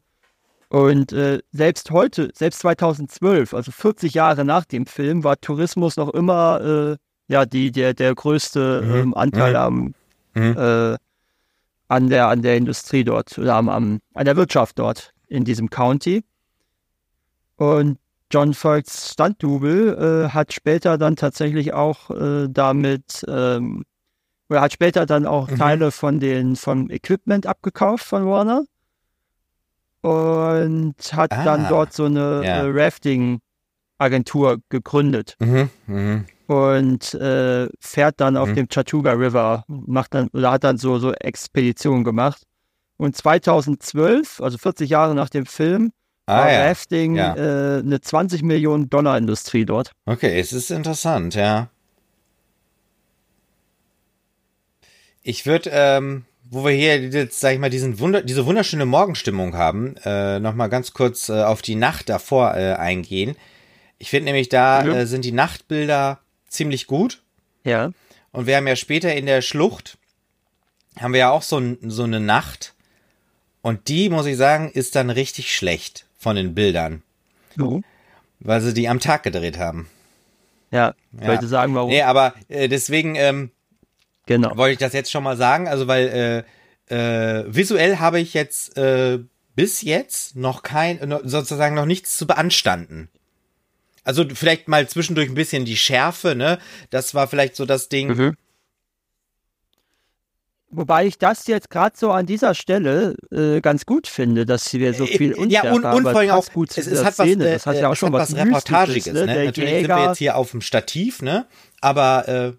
Und 0.70 1.14
äh, 1.14 1.40
selbst 1.52 1.92
heute, 1.92 2.30
selbst 2.34 2.60
2012, 2.60 3.54
also 3.54 3.72
40 3.72 4.14
Jahre 4.14 4.44
nach 4.44 4.66
dem 4.66 4.86
Film, 4.86 5.24
war 5.24 5.40
Tourismus 5.40 5.96
noch 5.96 6.10
immer 6.14 6.62
äh, 6.62 6.98
ja 7.30 7.46
die 7.46 7.72
der 7.72 7.94
der 7.94 8.14
größte 8.16 8.82
Mhm. 8.84 8.96
ähm, 8.96 9.14
Anteil 9.14 9.56
am 9.56 9.94
Mhm. 10.34 10.58
äh, 10.58 10.98
an 11.88 12.10
der 12.10 12.28
an 12.28 12.42
der 12.42 12.58
Industrie 12.58 13.04
dort 13.06 13.38
oder 13.38 13.56
am, 13.56 13.70
am 13.70 14.00
an 14.14 14.26
der 14.26 14.36
Wirtschaft 14.36 14.78
dort 14.78 15.14
in 15.28 15.46
diesem 15.46 15.70
County. 15.70 16.24
Und 17.56 17.98
John 18.30 18.54
Volks 18.54 19.12
Stunt-Double 19.14 20.26
äh, 20.28 20.30
hat 20.34 20.52
später 20.52 20.98
dann 20.98 21.16
tatsächlich 21.16 21.74
auch 21.74 22.10
äh, 22.12 22.48
damit, 22.50 23.24
ähm, 23.28 23.84
oder 24.50 24.62
hat 24.62 24.74
später 24.74 25.06
dann 25.06 25.26
auch 25.26 25.50
Mhm. 25.50 25.58
Teile 25.58 25.92
von 25.92 26.20
den, 26.20 26.56
vom 26.56 26.90
Equipment 26.90 27.46
abgekauft 27.46 28.06
von 28.06 28.26
Warner 28.26 28.64
und 30.02 30.96
hat 31.14 31.32
dann 31.32 31.66
Ah, 31.66 31.70
dort 31.70 31.94
so 31.94 32.06
eine 32.06 32.44
ja. 32.46 32.64
äh, 32.66 32.70
Rafting-Agentur 32.72 34.60
gegründet 34.70 35.36
Mhm, 35.40 35.70
mhm. 35.88 36.26
und 36.48 37.14
äh, 37.16 37.68
fährt 37.80 38.20
dann 38.22 38.38
auf 38.38 38.50
Mhm. 38.50 38.56
dem 38.56 38.70
Chattooga 38.70 39.12
River, 39.14 39.64
macht 39.68 40.14
dann 40.14 40.30
oder 40.34 40.52
hat 40.52 40.64
dann 40.64 40.78
so 40.78 40.98
so 41.00 41.14
Expeditionen 41.14 42.04
gemacht. 42.04 42.44
Und 42.98 43.16
2012, 43.16 44.42
also 44.42 44.58
40 44.58 44.90
Jahre 44.90 45.14
nach 45.14 45.30
dem 45.30 45.46
Film, 45.46 45.92
Ah 46.26 46.40
war 46.40 46.52
ja, 46.52 46.68
Rafting 46.68 47.16
ja. 47.16 47.36
äh, 47.36 47.80
eine 47.80 48.02
20 48.02 48.44
Millionen 48.44 48.90
Dollar 48.90 49.18
Industrie 49.18 49.66
dort. 49.66 49.92
okay, 50.06 50.40
es 50.40 50.52
ist 50.52 50.72
interessant, 50.72 51.36
ja. 51.36 51.70
Ich 55.30 55.46
würde, 55.46 55.70
ähm, 55.74 56.24
wo 56.50 56.64
wir 56.64 56.72
hier 56.72 57.02
jetzt, 57.10 57.42
sag 57.42 57.52
ich 57.54 57.60
mal, 57.60 57.70
diesen 57.70 58.00
Wunder, 58.00 58.22
diese 58.22 58.46
wunderschöne 58.46 58.86
Morgenstimmung 58.86 59.56
haben, 59.56 59.98
äh, 60.06 60.40
nochmal 60.40 60.70
ganz 60.70 60.94
kurz 60.94 61.28
äh, 61.28 61.44
auf 61.44 61.62
die 61.62 61.76
Nacht 61.76 62.08
davor 62.08 62.56
äh, 62.56 62.76
eingehen. 62.76 63.36
Ich 64.00 64.10
finde 64.10 64.26
nämlich, 64.28 64.48
da 64.48 64.84
Mhm. 64.84 64.92
äh, 64.92 65.06
sind 65.06 65.26
die 65.26 65.34
Nachtbilder 65.34 66.20
ziemlich 66.48 66.88
gut. 66.88 67.22
Ja. 67.66 67.92
Und 68.32 68.48
wir 68.48 68.56
haben 68.56 68.68
ja 68.68 68.78
später 68.78 69.14
in 69.16 69.26
der 69.26 69.42
Schlucht, 69.42 69.98
haben 70.98 71.12
wir 71.12 71.20
ja 71.20 71.32
auch 71.32 71.42
so, 71.42 71.62
so 71.82 72.04
eine 72.04 72.22
Nacht. 72.22 72.74
Und 73.62 73.90
die, 73.90 74.10
muss 74.10 74.28
ich 74.28 74.38
sagen, 74.38 74.72
ist 74.72 74.96
dann 74.96 75.10
richtig 75.10 75.54
schlecht 75.54 76.06
von 76.18 76.38
den 76.38 76.56
Bildern, 76.56 77.04
So. 77.58 77.82
weil 78.40 78.62
sie 78.62 78.74
die 78.74 78.88
am 78.88 79.02
Tag 79.02 79.24
gedreht 79.24 79.58
haben. 79.58 79.90
Ja, 80.72 80.94
ich 81.14 81.22
Ja. 81.24 81.28
wollte 81.28 81.48
sagen, 81.50 81.76
warum. 81.76 81.90
Nee, 81.90 82.04
aber 82.04 82.34
äh, 82.48 82.70
deswegen 82.70 83.16
ähm, 83.16 83.52
Genau. 84.28 84.56
wollte 84.56 84.74
ich 84.74 84.80
das 84.80 84.94
jetzt 84.94 85.12
schon 85.12 85.24
mal 85.24 85.38
sagen. 85.38 85.68
Also, 85.68 85.88
weil 85.88 86.46
äh, 86.90 87.40
äh, 87.40 87.46
visuell 87.48 87.98
habe 87.98 88.20
ich 88.20 88.34
jetzt 88.34 88.78
äh, 88.78 89.20
bis 89.56 89.82
jetzt 89.82 90.36
noch 90.36 90.62
kein, 90.62 91.00
sozusagen 91.24 91.76
noch 91.76 91.86
nichts 91.86 92.16
zu 92.18 92.28
beanstanden. 92.28 93.10
Also 94.04 94.24
vielleicht 94.32 94.70
mal 94.70 94.88
zwischendurch 94.88 95.28
ein 95.28 95.36
bisschen 95.36 95.66
die 95.66 95.76
Schärfe, 95.76 96.36
ne? 96.36 96.60
Das 96.92 97.14
war 97.14 97.28
vielleicht 97.28 97.58
so 97.58 97.66
das 97.66 97.90
Ding. 97.90 98.08
Mhm. 98.08 98.38
Wobei 100.70 101.08
ich 101.08 101.18
das 101.18 101.48
jetzt 101.48 101.70
gerade 101.70 101.98
so 101.98 102.12
an 102.12 102.26
dieser 102.26 102.54
Stelle 102.54 103.16
äh, 103.32 103.62
ganz 103.62 103.86
gut 103.86 104.08
finde, 104.08 104.46
dass 104.46 104.72
wir 104.74 104.94
so 104.94 105.06
viel 105.06 105.32
Äh, 105.32 105.36
ja, 105.36 105.42
Unschärfe 105.42 105.74
und, 105.74 105.86
haben, 105.86 105.98
und 105.98 106.04
vor 106.04 106.20
allem 106.20 106.30
auch, 106.32 106.52
gut 106.54 106.78
es, 106.78 106.88
es 106.88 107.04
hat 107.04 107.18
was, 107.20 107.28
Szene. 107.28 107.48
äh, 107.48 107.54
das 107.54 107.66
hat 107.66 107.78
ja 107.78 107.90
auch 107.90 107.96
schon 107.96 108.14
was, 108.14 108.34
was 108.34 108.40
Reportagiges, 108.40 109.14
ne? 109.14 109.26
Der 109.26 109.46
Natürlich 109.46 109.56
sind 109.56 109.66
wir 109.66 109.80
Jäger, 109.80 110.08
jetzt 110.10 110.18
hier 110.18 110.36
auf 110.38 110.52
dem 110.52 110.62
Stativ, 110.62 111.22
ne? 111.22 111.46
Aber 111.82 112.28
äh, 112.28 112.54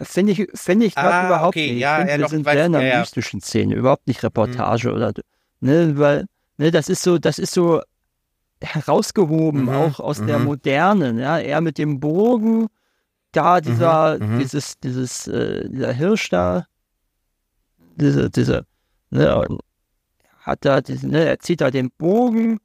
Finde 0.00 0.32
ich, 0.32 0.46
finde 0.54 0.86
ich 0.86 0.94
gerade 0.94 1.14
Ah, 1.14 1.26
überhaupt 1.26 1.56
okay, 1.56 1.72
nicht. 1.72 1.80
ja, 1.80 1.94
ich 2.02 2.10
finde, 2.10 2.12
ja, 2.12 2.18
wir 2.18 2.28
sind 2.28 2.44
sehr 2.44 2.66
in 2.66 2.72
ja. 2.74 3.00
mystischen 3.00 3.40
Szene, 3.40 3.74
überhaupt 3.74 4.06
nicht 4.06 4.22
Reportage 4.22 4.92
oder, 4.92 5.12
ne, 5.60 5.98
weil, 5.98 6.26
ne, 6.58 6.70
das 6.70 6.90
ist 6.90 7.02
so, 7.02 7.16
das 7.18 7.38
ist 7.38 7.54
so 7.54 7.80
herausgehoben, 8.62 9.62
Mhm, 9.62 9.68
auch 9.70 10.00
aus 10.00 10.22
der 10.24 10.38
mhm. 10.38 10.44
Modernen, 10.46 11.18
ja, 11.18 11.38
er 11.38 11.60
mit 11.62 11.78
dem 11.78 11.98
Bogen, 11.98 12.66
da 13.32 13.60
dieser, 13.62 14.18
mhm. 14.18 14.38
dieses, 14.38 14.78
dieses, 14.80 15.28
äh, 15.28 15.68
dieser 15.70 15.92
Hirsch 15.92 16.28
da, 16.28 16.66
diese, 17.96 18.28
diese, 18.28 18.66
ne, 19.10 19.46
hat 20.40 20.64
da, 20.64 20.82
diesen, 20.82 21.10
ne, 21.10 21.24
er 21.24 21.38
zieht 21.38 21.62
da 21.62 21.70
den 21.70 21.90
Bogen 21.90 22.58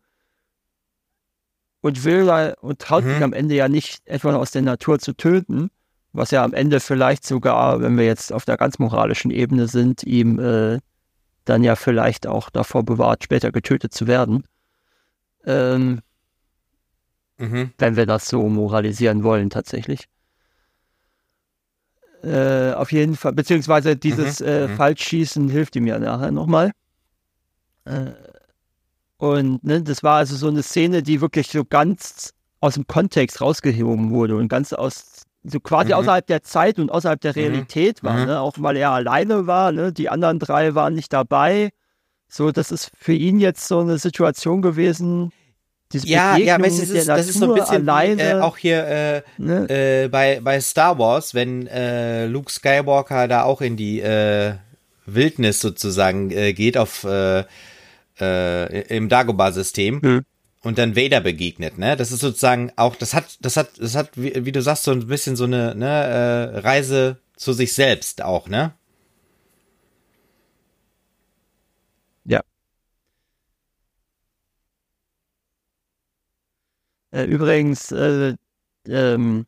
und 1.81 2.03
will 2.03 2.25
da, 2.25 2.53
und 2.61 2.79
traut 2.79 3.05
Mhm. 3.05 3.09
sich 3.13 3.23
am 3.23 3.33
Ende 3.33 3.55
ja 3.55 3.69
nicht, 3.69 4.01
etwa 4.05 4.35
aus 4.35 4.51
der 4.51 4.61
Natur 4.63 4.99
zu 4.99 5.13
töten, 5.13 5.71
was 6.13 6.31
ja 6.31 6.43
am 6.43 6.53
Ende 6.53 6.79
vielleicht 6.79 7.25
sogar, 7.25 7.81
wenn 7.81 7.97
wir 7.97 8.05
jetzt 8.05 8.33
auf 8.33 8.45
der 8.45 8.57
ganz 8.57 8.79
moralischen 8.79 9.31
Ebene 9.31 9.67
sind, 9.67 10.03
ihm 10.03 10.39
äh, 10.39 10.79
dann 11.45 11.63
ja 11.63 11.75
vielleicht 11.75 12.27
auch 12.27 12.49
davor 12.49 12.83
bewahrt, 12.83 13.23
später 13.23 13.51
getötet 13.51 13.93
zu 13.93 14.07
werden. 14.07 14.43
Ähm, 15.45 16.01
mhm. 17.37 17.71
wenn 17.77 17.95
wir 17.95 18.05
das 18.05 18.27
so 18.27 18.47
moralisieren 18.47 19.23
wollen, 19.23 19.49
tatsächlich. 19.49 20.07
Äh, 22.23 22.73
auf 22.73 22.91
jeden 22.91 23.15
Fall, 23.15 23.33
beziehungsweise 23.33 23.95
dieses 23.95 24.39
Mhm, 24.39 24.47
äh, 24.47 24.67
mhm. 24.67 24.75
Falschschießen 24.75 25.49
hilft 25.49 25.75
ihm 25.75 25.87
ja 25.87 25.97
nachher 25.97 26.31
nochmal. 26.31 26.71
Äh, 27.85 28.11
und 29.17 29.63
ne, 29.63 29.81
das 29.81 30.03
war 30.03 30.17
also 30.17 30.35
so 30.35 30.47
eine 30.47 30.61
Szene, 30.61 31.01
die 31.01 31.21
wirklich 31.21 31.47
so 31.47 31.65
ganz 31.65 32.33
aus 32.59 32.75
dem 32.75 32.85
Kontext 32.85 33.41
rausgehoben 33.41 34.11
wurde 34.11 34.35
und 34.35 34.47
ganz 34.47 34.71
aus, 34.71 35.23
so 35.43 35.59
quasi 35.59 35.89
Mhm. 35.89 35.95
außerhalb 35.99 36.27
der 36.27 36.43
Zeit 36.43 36.77
und 36.79 36.91
außerhalb 36.91 37.19
der 37.21 37.31
Mhm, 37.31 37.39
Realität 37.39 38.03
war, 38.03 38.17
mhm. 38.17 38.25
ne? 38.25 38.39
auch 38.41 38.53
weil 38.59 38.77
er 38.77 38.91
alleine 38.91 39.47
war, 39.47 39.71
ne? 39.71 39.91
die 39.91 40.09
anderen 40.09 40.39
drei 40.39 40.75
waren 40.75 40.93
nicht 40.93 41.11
dabei. 41.13 41.69
So, 42.27 42.51
das 42.51 42.71
ist 42.71 42.91
für 42.97 43.13
ihn 43.13 43.39
jetzt 43.39 43.67
so 43.67 43.79
eine 43.79 43.97
Situation 43.97 44.61
gewesen, 44.61 45.31
diese 45.91 46.07
Ja, 46.07 46.37
ja, 46.37 46.57
weißt 46.61 46.79
das 46.79 46.89
ist, 46.89 47.07
der 47.07 47.17
das 47.17 47.27
ist 47.27 47.39
so 47.39 47.45
ein 47.45 47.53
bisschen 47.53 47.89
alleine. 47.89 48.21
äh, 48.21 48.39
auch 48.39 48.55
hier 48.57 48.85
äh, 48.87 49.21
ne? 49.37 49.67
äh, 49.69 50.07
bei, 50.07 50.39
bei 50.41 50.61
Star 50.61 50.97
Wars, 50.97 51.33
wenn 51.33 51.67
äh, 51.67 52.27
Luke 52.27 52.49
Skywalker 52.51 53.27
da 53.27 53.43
auch 53.43 53.59
in 53.61 53.75
die 53.75 53.99
äh, 53.99 54.53
Wildnis 55.05 55.59
sozusagen 55.59 56.31
äh, 56.31 56.53
geht 56.53 56.77
auf 56.77 57.05
im 58.19 59.09
Dagobah-System 59.09 59.99
Mhm. 60.03 60.21
Und 60.63 60.77
dann 60.77 60.95
Vader 60.95 61.21
begegnet, 61.21 61.77
ne? 61.77 61.95
Das 61.97 62.11
ist 62.11 62.19
sozusagen 62.21 62.71
auch, 62.75 62.95
das 62.95 63.13
hat, 63.13 63.37
das 63.41 63.57
hat, 63.57 63.71
das 63.79 63.95
hat, 63.95 64.11
wie, 64.15 64.45
wie 64.45 64.51
du 64.51 64.61
sagst, 64.61 64.83
so 64.83 64.91
ein 64.91 65.07
bisschen 65.07 65.35
so 65.35 65.45
eine 65.45 65.75
ne, 65.75 65.85
äh, 65.85 66.59
Reise 66.59 67.17
zu 67.35 67.53
sich 67.53 67.73
selbst 67.73 68.21
auch, 68.21 68.47
ne? 68.47 68.73
Ja. 72.25 72.41
Äh, 77.11 77.23
übrigens, 77.25 77.91
äh, 77.91 78.35
ähm, 78.87 79.45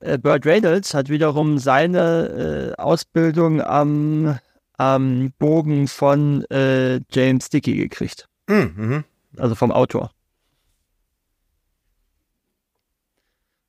äh, 0.00 0.18
Burt 0.18 0.46
Reynolds 0.46 0.94
hat 0.94 1.08
wiederum 1.08 1.58
seine 1.58 2.74
äh, 2.76 2.80
Ausbildung 2.80 3.62
am, 3.62 4.38
am 4.76 5.32
Bogen 5.38 5.88
von 5.88 6.44
äh, 6.50 7.00
James 7.10 7.48
Dickey 7.48 7.74
gekriegt. 7.76 8.28
Mhm, 8.46 8.72
mhm. 8.76 9.04
Also 9.38 9.54
vom 9.54 9.70
Autor. 9.72 10.10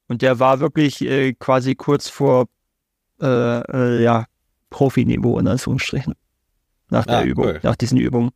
Und 0.07 0.21
der 0.21 0.39
war 0.39 0.59
wirklich 0.59 1.01
äh, 1.01 1.33
quasi 1.33 1.75
kurz 1.75 2.09
vor 2.09 2.47
äh, 3.21 3.25
äh, 3.27 4.01
ja, 4.03 4.25
Profiniveau 4.69 5.37
in 5.39 5.47
Anführungsstrichen. 5.47 6.15
Nach 6.89 7.05
der 7.05 7.19
Ah, 7.19 7.23
Übung, 7.23 7.45
cool. 7.45 7.59
nach 7.61 7.75
diesen 7.75 7.99
Übungen. 7.99 8.31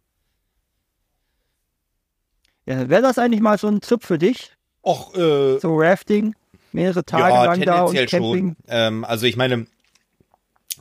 Ja, 2.66 2.88
Wäre 2.90 3.02
das 3.02 3.18
eigentlich 3.18 3.42
mal 3.42 3.58
so 3.58 3.68
ein 3.68 3.82
Trip 3.82 4.04
für 4.04 4.18
dich? 4.20 4.56
Och, 4.84 5.16
äh, 5.16 5.60
So 5.60 5.76
Rafting? 5.76 6.36
Mehrere 6.72 7.04
Tage 7.04 7.34
ja, 7.34 7.46
lang 7.46 7.62
da 7.62 7.84
und 7.84 7.96
Camping? 8.08 8.56
Ähm, 8.68 9.04
also 9.06 9.26
ich 9.26 9.36
meine, 9.36 9.66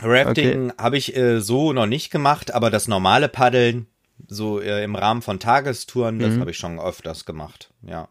Rafting 0.00 0.72
habe 0.78 0.96
ich 0.96 1.16
äh, 1.16 1.40
so 1.40 1.72
noch 1.72 1.86
nicht 1.86 2.10
gemacht, 2.10 2.52
aber 2.54 2.70
das 2.70 2.88
normale 2.88 3.28
Paddeln, 3.28 3.86
so 4.28 4.60
äh, 4.60 4.84
im 4.84 4.94
Rahmen 4.94 5.22
von 5.22 5.38
Tagestouren, 5.40 6.18
das 6.18 6.34
Mhm. 6.34 6.40
habe 6.40 6.50
ich 6.52 6.56
schon 6.58 6.78
öfters 6.78 7.24
gemacht. 7.24 7.72
Ja. 7.82 8.08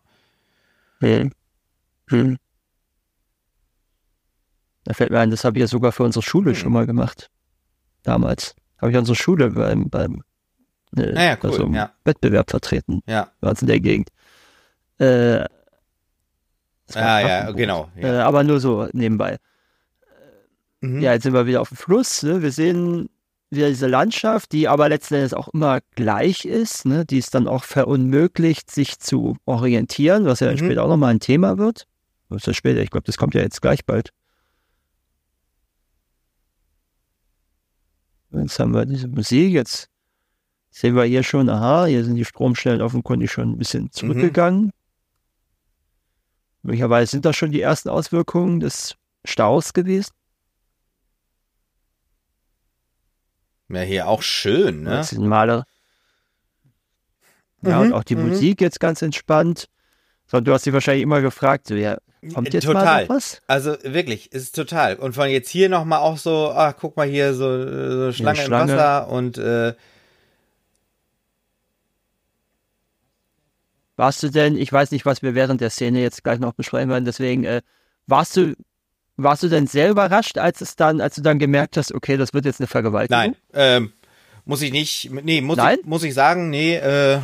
Hm. 1.00 1.32
Hm. 2.10 2.38
Da 4.84 4.94
fällt 4.94 5.12
mir 5.12 5.20
ein, 5.20 5.30
das 5.32 5.44
habe 5.44 5.58
ich 5.58 5.62
ja 5.62 5.68
sogar 5.68 5.92
für 5.92 6.04
unsere 6.04 6.24
Schule 6.24 6.52
Hm. 6.52 6.56
schon 6.56 6.74
mal 6.74 6.86
gemacht. 6.86 7.30
Damals. 8.04 8.56
Habe 8.80 8.92
ich 8.92 8.98
unsere 8.98 9.16
Schule 9.16 9.52
beim, 9.52 9.90
beim 9.90 10.24
äh, 10.98 11.16
Ah 11.16 11.24
ja, 11.24 11.38
cool, 11.44 11.52
also 11.52 11.68
ja. 11.68 11.92
Wettbewerb 12.04 12.50
vertreten. 12.50 13.02
Ja. 13.06 13.32
Bei 13.40 13.50
uns 13.52 13.62
in 13.62 13.68
der 13.68 13.80
Gegend. 13.80 14.10
Äh, 14.98 15.46
war 16.94 17.04
Ah, 17.04 17.22
ja, 17.22 17.52
genau. 17.52 17.90
Äh, 17.96 18.08
Ja. 18.16 18.26
aber 18.28 18.44
nur 18.44 18.60
so 18.60 18.90
nebenbei. 18.92 19.38
Mhm. 20.82 21.00
Ja, 21.00 21.14
jetzt 21.14 21.24
sind 21.24 21.34
wir 21.34 21.46
wieder 21.46 21.62
auf 21.62 21.70
dem 21.70 21.78
Fluss. 21.78 22.24
Ne? 22.24 22.42
Wir 22.42 22.52
sehen 22.52 23.10
wieder 23.52 23.68
diese 23.68 23.88
Landschaft, 23.88 24.52
die 24.54 24.68
aber 24.68 24.90
letzten 24.90 25.16
Endes 25.16 25.34
auch 25.34 25.50
immer 25.50 25.80
gleich 25.96 26.46
ist, 26.46 26.86
ne? 26.86 27.06
die 27.06 27.18
es 27.18 27.30
dann 27.30 27.48
auch 27.48 27.64
verunmöglicht, 27.64 28.72
sich 28.72 29.00
zu 29.00 29.38
orientieren, 29.46 30.26
was 30.26 30.40
ja 30.40 30.52
Mhm. 30.52 30.58
später 30.58 30.84
auch 30.84 30.88
nochmal 30.90 31.12
ein 31.14 31.20
Thema 31.20 31.58
wird. 31.58 31.88
Was 32.30 32.38
ist 32.40 32.48
das 32.48 32.56
später? 32.56 32.82
Ich 32.82 32.90
glaube, 32.92 33.06
das 33.06 33.18
kommt 33.18 33.34
ja 33.36 33.42
jetzt 33.42 33.62
gleich 33.62 33.86
bald. 33.86 34.12
Jetzt 38.34 38.60
haben 38.60 38.74
wir 38.74 38.86
diese 38.86 39.08
Musik, 39.10 39.52
jetzt 39.52 39.90
sehen 40.70 40.96
wir 40.96 41.04
hier 41.04 41.24
schon, 41.24 41.50
aha, 41.50 41.86
hier 41.86 42.06
sind 42.06 42.16
die 42.16 42.24
Stromstellen 42.24 42.82
offenkundig 42.82 43.30
schon 43.32 43.52
ein 43.52 43.58
bisschen 43.58 43.92
zurückgegangen. 43.92 44.72
Möglicherweise 46.64 47.12
sind 47.12 47.26
das 47.26 47.36
schon 47.36 47.52
die 47.52 47.60
ersten 47.60 47.90
Auswirkungen 47.90 48.62
des 48.62 48.96
Staus 49.26 49.74
gewesen. 49.74 50.12
Ja, 53.76 53.82
hier 53.82 54.08
auch 54.08 54.22
schön, 54.22 54.84
ne? 54.84 55.06
Maler. 55.18 55.66
Ja, 57.64 57.78
Mhm, 57.78 57.82
und 57.88 57.94
auch 57.94 58.04
die 58.04 58.16
mhm. 58.16 58.30
Musik 58.30 58.60
jetzt 58.62 58.80
ganz 58.80 59.02
entspannt. 59.02 59.68
So, 60.26 60.40
du 60.40 60.54
hast 60.54 60.66
dich 60.66 60.74
wahrscheinlich 60.74 61.04
immer 61.04 61.22
gefragt, 61.22 61.68
so, 61.68 61.76
ja, 61.76 61.98
kommt 62.34 62.54
jetzt 62.54 62.66
mal 62.66 62.74
Total. 62.74 63.04
noch 63.04 63.10
was? 63.16 63.42
Also 63.48 63.76
wirklich, 63.84 64.30
es 64.32 64.44
ist 64.44 64.56
total. 64.56 64.96
Und 64.96 65.14
von 65.14 65.30
jetzt 65.30 65.50
hier 65.50 65.70
nochmal 65.70 66.00
auch 66.00 66.18
so, 66.18 66.52
ach, 66.56 66.74
guck 66.80 66.98
mal 66.98 67.08
hier, 67.08 67.34
so, 67.34 68.06
so 68.08 68.12
Schlange, 68.14 68.40
Schlange. 68.40 68.72
im 68.72 68.78
Wasser 68.78 69.10
und 69.10 69.38
äh, 69.38 69.74
Warst 73.98 74.24
du 74.24 74.30
denn, 74.30 74.58
ich 74.58 74.72
weiß 74.72 74.92
nicht, 74.92 75.06
was 75.06 75.22
wir 75.22 75.36
während 75.36 75.62
der 75.62 75.70
Szene 75.70 76.02
jetzt 76.02 76.24
gleich 76.24 76.40
noch 76.40 76.54
besprechen 76.54 76.90
werden, 76.90 77.06
deswegen, 77.06 77.44
äh, 77.44 77.62
warst 78.08 78.36
du, 78.36 78.56
warst 79.18 79.44
du 79.44 79.50
denn 79.50 79.68
sehr 79.68 79.90
überrascht, 79.90 80.38
als 80.38 80.62
es 80.62 80.76
dann, 80.76 81.02
als 81.02 81.16
du 81.16 81.22
dann 81.22 81.40
gemerkt 81.40 81.78
hast, 81.78 81.94
okay, 81.94 82.18
das 82.18 82.34
wird 82.34 82.46
jetzt 82.46 82.60
eine 82.60 82.68
Vergewaltigung? 82.68 83.20
nein, 83.20 83.36
ähm, 83.54 83.94
muss 84.46 84.62
ich 84.62 84.72
nicht, 84.72 85.12
nee, 85.12 85.42
muss 85.42 85.58
Nein? 85.58 85.80
ich, 85.82 85.86
muss 85.86 86.04
ich 86.04 86.14
sagen, 86.14 86.50
nee, 86.50 86.76
äh, 86.76 87.20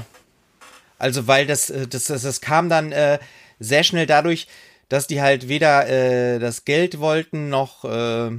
also 1.00 1.28
weil 1.28 1.46
das, 1.46 1.70
äh, 1.70 1.88
das, 1.88 2.06
das, 2.06 2.22
das 2.22 2.42
kam 2.42 2.70
dann 2.70 2.92
äh, 2.92 3.20
sehr 3.60 3.84
schnell 3.84 4.06
dadurch, 4.06 4.48
dass 4.90 5.08
die 5.08 5.22
halt 5.22 5.48
weder 5.48 5.88
äh, 5.90 6.40
das 6.40 6.66
Geld 6.66 7.00
wollten 7.00 7.50
noch 7.50 7.84
äh, 7.86 8.32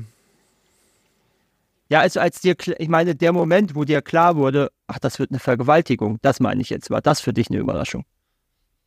Ja, 1.91 2.01
also 2.01 2.21
als 2.21 2.41
dir, 2.41 2.55
ich 2.79 2.89
meine, 2.89 3.15
der 3.15 3.33
Moment, 3.33 3.75
wo 3.75 3.85
dir 3.85 4.03
klar 4.03 4.37
wurde, 4.37 4.71
ach, 4.87 4.99
das 4.99 5.19
wird 5.19 5.31
eine 5.31 5.41
Vergewaltigung, 5.41 6.19
das 6.23 6.41
meine 6.41 6.61
ich 6.61 6.71
jetzt, 6.71 6.91
war 6.91 7.01
das 7.01 7.21
für 7.21 7.33
dich 7.33 7.49
eine 7.51 7.59
Überraschung? 7.59 8.05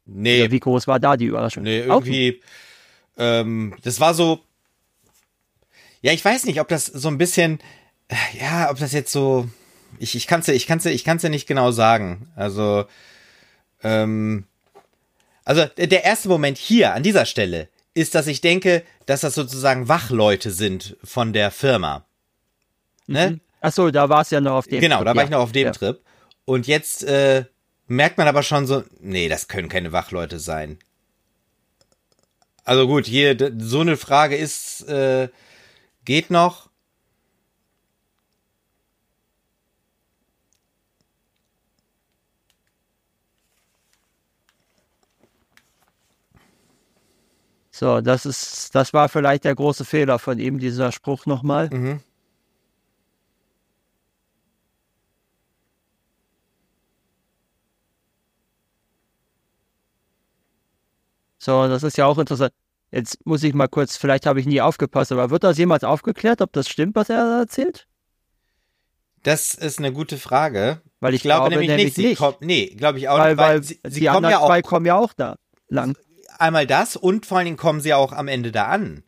nee, 0.06 0.44
Oder 0.44 0.52
wie 0.52 0.60
groß 0.60 0.88
war 0.88 1.00
da 1.00 1.18
die 1.18 1.26
Überraschung? 1.26 1.64
Nee, 1.64 1.80
irgendwie, 1.80 2.42
ähm, 3.18 3.76
das 3.84 4.00
war 4.00 4.14
so, 4.14 4.42
ja, 6.02 6.12
ich 6.14 6.24
weiß 6.24 6.46
nicht, 6.46 6.60
ob 6.60 6.68
das 6.68 6.86
so 6.86 7.08
ein 7.08 7.18
bisschen, 7.18 7.60
ja, 8.40 8.70
ob 8.70 8.80
das 8.80 8.92
jetzt 8.92 9.12
so, 9.12 9.48
ich, 10.00 10.16
ich 10.16 10.28
kann's 10.28 10.48
ja, 10.48 10.54
ich 10.54 10.68
kann's 10.68 10.84
ja, 10.84 10.92
ich 10.92 11.04
kann's 11.04 11.24
ja 11.24 11.30
nicht 11.30 11.48
genau 11.48 11.72
sagen. 11.72 12.32
Also, 12.36 12.86
ähm, 13.84 14.46
also 15.46 15.66
der 15.66 16.04
erste 16.04 16.30
Moment 16.30 16.58
hier 16.58 16.94
an 16.94 17.04
dieser 17.04 17.26
Stelle 17.26 17.68
ist, 17.94 18.16
dass 18.16 18.28
ich 18.28 18.42
denke, 18.42 18.84
dass 19.06 19.22
das 19.22 19.36
sozusagen 19.36 19.88
Wachleute 19.88 20.52
sind 20.52 20.96
von 21.04 21.34
der 21.34 21.52
Firma. 21.52 22.06
Ne? 23.08 23.40
Ach 23.60 23.72
so, 23.72 23.92
da 23.92 24.10
war 24.10 24.22
es 24.22 24.30
ja 24.30 24.42
noch 24.42 24.54
auf 24.54 24.68
dem. 24.68 24.80
Genau, 24.80 24.98
Trip, 24.98 25.06
da 25.06 25.16
war 25.16 25.24
ja. 25.24 25.26
ich 25.26 25.30
noch 25.30 25.40
auf 25.40 25.52
dem 25.52 25.66
ja. 25.66 25.72
Trip. 25.72 26.00
Und 26.46 26.68
jetzt 26.68 27.04
äh, 27.04 27.46
merkt 27.88 28.18
man 28.18 28.28
aber 28.28 28.44
schon 28.44 28.66
so, 28.66 28.84
nee, 29.00 29.30
das 29.30 29.48
können 29.48 29.70
keine 29.70 29.92
Wachleute 29.92 30.40
sein. 30.40 30.80
Also 32.64 32.88
gut, 32.88 33.06
hier 33.06 33.36
so 33.58 33.82
eine 33.82 33.98
Frage 33.98 34.36
ist, 34.36 34.88
äh, 34.88 35.30
geht 36.06 36.30
noch. 36.30 36.70
So, 47.72 48.02
das 48.02 48.26
ist, 48.26 48.76
das 48.76 48.94
war 48.94 49.10
vielleicht 49.10 49.44
der 49.46 49.56
große 49.56 49.86
Fehler 49.86 50.20
von 50.20 50.38
ihm, 50.40 50.60
dieser 50.60 50.92
Spruch 50.92 51.26
nochmal. 51.26 51.70
Mhm. 51.72 52.02
So, 61.40 61.68
das 61.68 61.84
ist 61.84 61.98
ja 61.98 62.06
auch 62.06 62.18
interessant. 62.20 62.54
Jetzt 62.92 63.26
muss 63.26 63.42
ich 63.44 63.54
mal 63.54 63.68
kurz, 63.68 63.96
vielleicht 63.96 64.26
habe 64.26 64.40
ich 64.42 64.46
nie 64.46 64.60
aufgepasst, 64.62 65.12
aber 65.12 65.30
wird 65.30 65.44
das 65.44 65.58
jemals 65.58 65.84
aufgeklärt, 65.84 66.42
ob 66.42 66.52
das 66.52 66.68
stimmt, 66.68 66.96
was 66.96 67.10
er 67.10 67.40
erzählt? 67.40 67.88
Das 69.24 69.54
ist 69.54 69.80
eine 69.80 69.94
gute 69.94 70.18
Frage. 70.18 70.82
Weil 71.00 71.14
ich, 71.14 71.20
Ich 71.20 71.24
glaube, 71.24 71.50
glaube 71.50 71.66
nämlich, 71.66 71.86
nicht. 71.86 71.96
Sie 71.96 72.06
nicht. 72.08 72.18
Kommt, 72.18 72.42
nee, 72.42 72.68
glaube 72.76 72.98
ich 73.00 73.08
auch 73.08 73.18
weil, 73.18 73.30
nicht, 73.30 73.38
weil, 73.38 73.56
weil 73.56 73.64
sie, 73.64 73.80
sie 73.88 74.00
die 74.02 74.06
kommen 74.08 74.30
ja 74.30 74.40
auch 74.40 74.48
zwei 74.48 74.62
kommen 74.62 74.86
ja 74.86 74.96
auch 74.96 75.14
da 75.14 75.38
lang. 75.70 75.96
einmal 76.38 76.68
das 76.68 76.96
und 76.96 77.26
vor 77.26 77.38
allen 77.38 77.46
Dingen 77.46 77.58
kommen 77.58 77.82
sie 77.82 77.94
auch 77.94 78.12
am 78.12 78.28
Ende 78.28 78.52
da 78.52 78.66
an. 78.66 79.04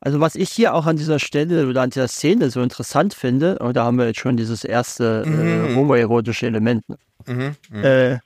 Also 0.00 0.20
was 0.20 0.36
ich 0.36 0.50
hier 0.50 0.74
auch 0.74 0.86
an 0.86 0.96
dieser 0.96 1.18
Stelle 1.18 1.66
oder 1.66 1.82
an 1.82 1.90
dieser 1.90 2.06
Szene 2.08 2.50
so 2.50 2.62
interessant 2.62 3.14
finde, 3.14 3.58
und 3.58 3.76
da 3.76 3.84
haben 3.84 3.98
wir 3.98 4.06
jetzt 4.06 4.20
schon 4.20 4.36
dieses 4.36 4.62
erste 4.64 5.24
äh, 5.26 5.28
Mhm. 5.28 5.76
homoerotische 5.76 6.46
Element. 6.46 6.88
Ne? 6.88 6.98
Mhm. 7.26 7.56
mhm. 7.70 7.84
Äh, 7.84 8.18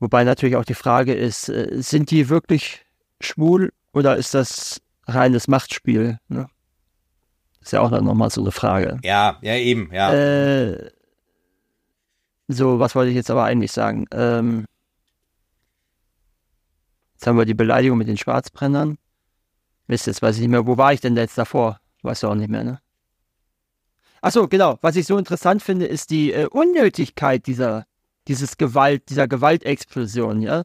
wobei 0.00 0.24
natürlich 0.24 0.56
auch 0.56 0.66
die 0.66 0.74
Frage 0.74 1.14
ist, 1.14 1.48
äh, 1.48 1.80
sind 1.80 2.10
die 2.10 2.28
wirklich 2.28 2.84
schwul 3.20 3.72
oder 3.92 4.16
ist 4.16 4.34
das 4.34 4.82
reines 5.06 5.48
Machtspiel? 5.48 6.18
Ne? 6.28 6.48
Ist 7.62 7.72
ja 7.72 7.80
auch 7.80 7.90
dann 7.90 8.04
nochmal 8.04 8.30
so 8.30 8.42
eine 8.42 8.52
Frage. 8.52 8.98
Ja, 9.02 9.38
ja, 9.40 9.54
eben, 9.56 9.90
ja. 9.92 10.12
Äh, 10.12 10.90
so, 12.48 12.78
was 12.78 12.94
wollte 12.94 13.10
ich 13.10 13.16
jetzt 13.16 13.30
aber 13.30 13.44
eigentlich 13.44 13.72
sagen? 13.72 14.06
Ähm, 14.12 14.66
jetzt 17.14 17.26
haben 17.26 17.36
wir 17.38 17.44
die 17.46 17.54
Beleidigung 17.54 17.98
mit 17.98 18.08
den 18.08 18.16
Schwarzbrennern. 18.16 18.98
Mist, 19.88 20.06
jetzt 20.06 20.22
weiß 20.22 20.36
ich 20.36 20.42
nicht 20.42 20.50
mehr, 20.50 20.66
wo 20.66 20.76
war 20.76 20.92
ich 20.92 21.00
denn 21.00 21.16
jetzt 21.16 21.36
davor? 21.38 21.80
Weißt 22.02 22.22
du 22.22 22.28
auch 22.28 22.34
nicht 22.34 22.50
mehr, 22.50 22.62
ne? 22.62 22.80
Achso, 24.20 24.46
genau. 24.48 24.78
Was 24.82 24.96
ich 24.96 25.06
so 25.06 25.16
interessant 25.18 25.62
finde, 25.62 25.86
ist 25.86 26.10
die 26.10 26.32
äh, 26.32 26.46
Unnötigkeit 26.46 27.46
dieser, 27.46 27.86
dieses 28.28 28.56
Gewalt, 28.56 29.08
dieser 29.08 29.26
Gewaltexplosion, 29.28 30.42
ja. 30.42 30.62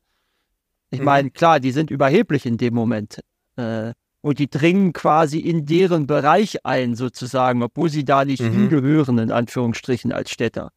Ich 0.89 0.99
Mhm. 0.99 1.05
meine, 1.05 1.31
klar, 1.31 1.59
die 1.59 1.71
sind 1.71 1.89
überheblich 1.89 2.45
in 2.45 2.57
dem 2.57 2.73
Moment. 2.73 3.19
Äh, 3.55 3.93
und 4.21 4.39
die 4.39 4.49
dringen 4.49 4.93
quasi 4.93 5.39
in 5.39 5.65
deren 5.65 6.07
Bereich 6.07 6.65
ein, 6.65 6.95
sozusagen, 6.95 7.61
obwohl 7.63 7.89
sie 7.89 8.05
da 8.05 8.25
nicht 8.25 8.41
Mhm. 8.41 8.51
hingehören, 8.51 9.17
in 9.17 9.31
Anführungsstrichen, 9.31 10.11
als 10.11 10.31
Städter. 10.31 10.71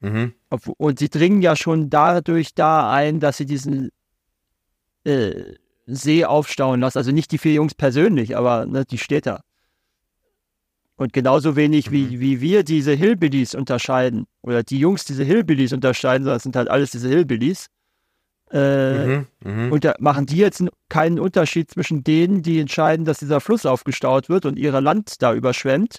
Mhm. 0.00 0.34
Obw- 0.50 0.74
Und 0.78 0.98
sie 0.98 1.08
dringen 1.08 1.42
ja 1.42 1.56
schon 1.56 1.90
dadurch 1.90 2.54
da 2.54 2.90
ein, 2.92 3.20
dass 3.20 3.36
sie 3.38 3.46
diesen 3.46 3.90
äh, 5.04 5.54
See 5.86 6.24
aufstauen 6.24 6.80
lassen. 6.80 6.98
Also 6.98 7.12
nicht 7.12 7.32
die 7.32 7.38
vier 7.38 7.54
Jungs 7.54 7.74
persönlich, 7.74 8.36
aber 8.36 8.66
ne, 8.66 8.84
die 8.84 8.98
Städter. 8.98 9.42
Und 10.96 11.12
genauso 11.12 11.56
wenig 11.56 11.90
wie, 11.90 12.20
wie 12.20 12.40
wir 12.40 12.64
diese 12.64 12.92
Hillbillies 12.92 13.54
unterscheiden, 13.54 14.26
oder 14.42 14.62
die 14.62 14.78
Jungs 14.78 15.04
diese 15.04 15.24
Hillbillies 15.24 15.72
unterscheiden, 15.72 16.26
das 16.26 16.42
sind 16.42 16.56
halt 16.56 16.68
alles 16.68 16.90
diese 16.90 17.08
Hillbillies. 17.08 17.66
Äh, 18.50 19.06
Mhm. 19.06 19.26
Mhm. 19.44 19.72
und 19.72 19.84
da 19.84 19.94
machen 19.98 20.24
die 20.24 20.36
jetzt 20.36 20.62
keinen 20.88 21.18
Unterschied 21.18 21.68
zwischen 21.68 22.04
denen, 22.04 22.42
die 22.42 22.60
entscheiden, 22.60 23.04
dass 23.04 23.18
dieser 23.18 23.40
Fluss 23.40 23.66
aufgestaut 23.66 24.28
wird 24.28 24.46
und 24.46 24.56
ihr 24.56 24.80
Land 24.80 25.20
da 25.20 25.34
überschwemmt 25.34 25.98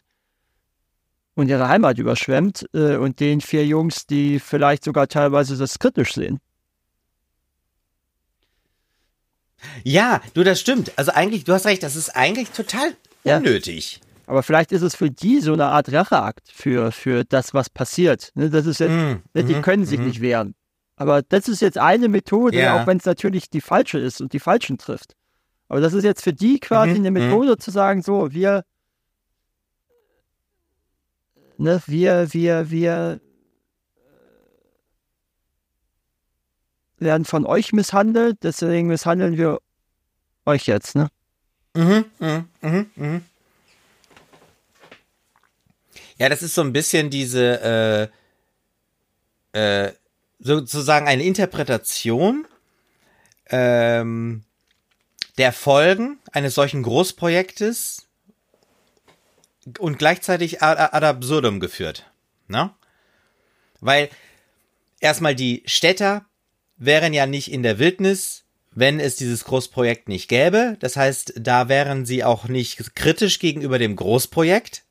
und 1.36 1.50
ihre 1.50 1.68
Heimat 1.68 1.98
überschwemmt 1.98 2.66
äh, 2.74 2.96
und 2.96 3.20
den 3.20 3.42
vier 3.42 3.66
Jungs, 3.66 4.08
die 4.08 4.40
vielleicht 4.40 4.86
sogar 4.86 5.10
teilweise 5.10 5.58
das 5.58 5.78
kritisch 5.78 6.14
sehen. 6.14 6.40
Ja, 9.84 10.22
du, 10.34 10.44
das 10.44 10.60
stimmt. 10.60 10.92
Also 10.98 11.12
eigentlich, 11.12 11.44
du 11.44 11.54
hast 11.54 11.66
recht, 11.66 11.84
das 11.84 11.96
ist 11.96 12.10
eigentlich 12.16 12.50
total 12.52 12.94
Ja. 13.24 13.38
unnötig. 13.38 14.02
Aber 14.26 14.44
vielleicht 14.44 14.72
ist 14.74 14.82
es 14.82 14.94
für 14.96 15.10
die 15.10 15.40
so 15.40 15.54
eine 15.54 15.66
Art 15.68 15.92
Racheakt 15.92 16.52
für, 16.52 16.92
für 16.92 17.24
das, 17.24 17.54
was 17.54 17.70
passiert. 17.70 18.32
Ne, 18.36 18.50
das 18.50 18.66
ist 18.66 18.80
jetzt, 18.80 18.92
Mhm, 18.92 19.22
ne, 19.34 19.44
die 19.44 19.56
mhm, 19.56 19.62
können 19.62 19.86
sich 19.86 20.00
mhm. 20.00 20.08
nicht 20.08 20.22
wehren. 20.22 20.54
Aber 20.98 21.22
das 21.22 21.48
ist 21.48 21.62
jetzt 21.62 21.78
eine 21.78 22.10
Methode, 22.10 22.60
Ja. 22.60 22.76
auch 22.82 22.88
wenn 22.88 22.98
es 22.98 23.06
natürlich 23.06 23.50
die 23.50 23.62
falsche 23.62 24.00
ist 24.00 24.20
und 24.20 24.34
die 24.34 24.40
falschen 24.40 24.78
trifft. 24.78 25.14
Aber 25.70 25.80
das 25.80 25.94
ist 25.94 26.04
jetzt 26.04 26.24
für 26.24 26.34
die 26.34 26.60
quasi 26.60 26.92
Mhm, 26.92 27.06
eine 27.06 27.12
mhm. 27.12 27.28
Methode 27.28 27.58
zu 27.58 27.72
sagen, 27.72 28.02
so, 28.02 28.32
wir, 28.34 28.64
ne, 31.58 31.82
wir, 31.88 32.34
wir, 32.34 32.70
wir 32.70 33.20
werden 37.00 37.26
von 37.26 37.46
euch 37.46 37.74
misshandelt, 37.74 38.38
deswegen 38.44 38.88
misshandeln 38.88 39.38
wir 39.38 39.60
euch 40.46 40.66
jetzt, 40.66 40.96
ne? 40.96 41.10
Mhm, 41.76 42.06
mhm, 42.20 42.46
mhm, 42.62 42.92
mhm. 42.96 43.26
Ja, 46.18 46.30
das 46.30 46.42
ist 46.42 46.56
so 46.56 46.62
ein 46.62 46.74
bisschen 46.74 47.10
diese, 47.10 48.10
äh, 49.54 49.86
äh, 49.86 49.94
sozusagen 50.40 51.08
eine 51.08 51.24
Interpretation 51.24 52.48
ähm, 53.50 54.44
der 55.38 55.54
Folgen 55.54 56.20
eines 56.32 56.56
solchen 56.56 56.84
Großprojektes 56.84 58.08
und 59.80 60.00
gleichzeitig 60.00 60.62
ad, 60.64 60.80
ad 60.80 61.06
absurdum 61.06 61.60
geführt. 61.60 62.10
Ne? 62.48 62.72
Weil 63.80 64.10
erstmal 65.00 65.36
die 65.36 65.64
Städter 65.66 66.26
wären 66.78 67.14
ja 67.14 67.26
nicht 67.26 67.52
in 67.52 67.64
der 67.64 67.80
Wildnis, 67.80 68.44
wenn 68.72 69.00
es 69.00 69.16
dieses 69.16 69.44
Großprojekt 69.46 70.08
nicht 70.08 70.28
gäbe. 70.28 70.78
Das 70.80 70.96
heißt, 70.96 71.34
da 71.38 71.68
wären 71.70 72.06
sie 72.06 72.24
auch 72.24 72.48
nicht 72.48 72.96
kritisch 72.96 73.40
gegenüber 73.40 73.80
dem 73.80 73.96
Großprojekt. 73.96 74.84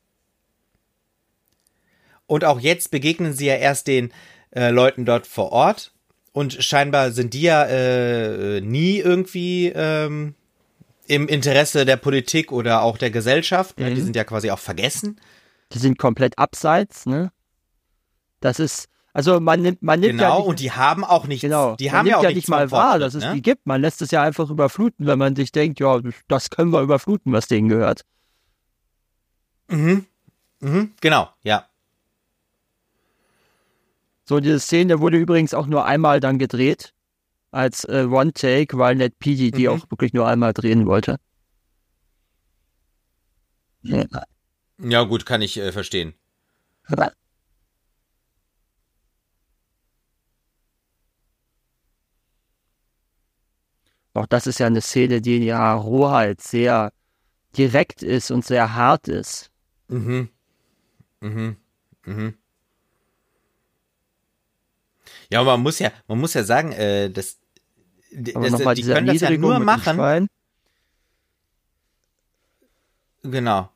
Und 2.25 2.43
auch 2.43 2.59
jetzt 2.59 2.91
begegnen 2.91 3.33
sie 3.33 3.45
ja 3.45 3.55
erst 3.55 3.87
den 3.87 4.11
äh, 4.51 4.69
Leuten 4.69 5.05
dort 5.05 5.25
vor 5.25 5.53
Ort. 5.53 5.93
Und 6.33 6.61
scheinbar 6.61 7.11
sind 7.11 7.33
die 7.33 7.43
ja 7.43 7.63
äh, 7.63 8.61
nie 8.61 8.97
irgendwie 8.99 9.71
ähm, 9.73 10.35
im 11.07 11.27
Interesse 11.27 11.85
der 11.85 11.97
Politik 11.97 12.51
oder 12.51 12.83
auch 12.83 12.97
der 12.97 13.09
Gesellschaft. 13.09 13.79
Ne? 13.79 13.89
Mhm. 13.89 13.95
Die 13.95 14.01
sind 14.01 14.15
ja 14.15 14.25
quasi 14.25 14.51
auch 14.51 14.59
vergessen. 14.59 15.19
Die 15.71 15.79
sind 15.79 15.97
komplett 15.97 16.37
abseits, 16.37 17.05
ne? 17.05 17.31
Das 18.39 18.59
ist, 18.59 18.87
also 19.17 19.39
man 19.39 19.63
nimmt, 19.63 19.81
man 19.81 19.99
nimmt 19.99 20.21
ja 20.21 20.27
Genau, 20.27 20.37
nicht, 20.41 20.47
und 20.47 20.59
die 20.59 20.71
haben 20.73 21.03
auch 21.03 21.25
nichts. 21.25 21.41
genau, 21.41 21.75
die 21.75 21.91
haben 21.91 22.05
ja 22.05 22.17
auch 22.17 22.23
ja 22.23 22.31
nicht 22.31 22.47
mal 22.49 22.69
wahr, 22.69 22.99
dass 22.99 23.15
es 23.15 23.23
ne? 23.23 23.33
die 23.33 23.41
gibt. 23.41 23.65
Man 23.65 23.81
lässt 23.81 23.99
es 24.03 24.11
ja 24.11 24.21
einfach 24.21 24.47
überfluten, 24.51 25.07
wenn 25.07 25.17
man 25.17 25.35
sich 25.35 25.51
denkt, 25.51 25.79
ja, 25.79 25.99
das 26.27 26.51
können 26.51 26.71
wir 26.71 26.81
überfluten, 26.83 27.33
was 27.33 27.47
denen 27.47 27.67
gehört. 27.67 28.03
Mhm. 29.69 30.05
Mhm. 30.59 30.93
Genau, 31.01 31.29
ja. 31.41 31.65
So, 34.25 34.39
diese 34.39 34.59
Szene 34.59 34.99
wurde 34.99 35.17
übrigens 35.17 35.55
auch 35.55 35.65
nur 35.65 35.85
einmal 35.85 36.19
dann 36.19 36.37
gedreht, 36.37 36.93
als 37.49 37.85
äh, 37.85 38.05
One-Take, 38.07 38.77
weil 38.77 38.93
Ned 38.97 39.17
Petey 39.17 39.49
die 39.49 39.67
Mhm. 39.67 39.73
auch 39.73 39.89
wirklich 39.89 40.13
nur 40.13 40.27
einmal 40.27 40.53
drehen 40.53 40.85
wollte. 40.85 41.17
Ja. 43.81 44.05
Ja, 44.79 45.03
gut, 45.05 45.25
kann 45.25 45.41
ich 45.41 45.57
äh, 45.57 45.71
verstehen. 45.71 46.13
Auch 54.17 54.25
das 54.25 54.47
ist 54.47 54.59
ja 54.59 54.65
eine 54.65 54.81
Szene, 54.81 55.21
die 55.21 55.45
ja 55.45 55.75
Rohheit 55.75 56.41
sehr 56.41 56.91
direkt 57.55 58.01
ist 58.01 58.31
und 58.31 58.43
sehr 58.43 58.73
hart 58.73 59.07
ist. 59.07 59.51
Mhm. 59.89 60.29
Mhm. 61.21 61.55
Mhm. 62.03 62.33
Ja, 65.29 65.41
aber 65.41 65.51
man 65.51 65.61
muss 65.61 65.77
ja, 65.77 65.91
man 66.07 66.19
muss 66.19 66.33
ja 66.33 66.43
sagen, 66.43 66.71
äh, 66.71 67.11
das, 67.11 67.37
das 68.11 68.51
nochmal 68.51 68.73
die 68.73 68.81
können 68.83 69.05
das 69.05 69.21
ja 69.21 69.29
nur 69.37 69.59
machen. 69.59 70.29
Genau. 73.21 73.69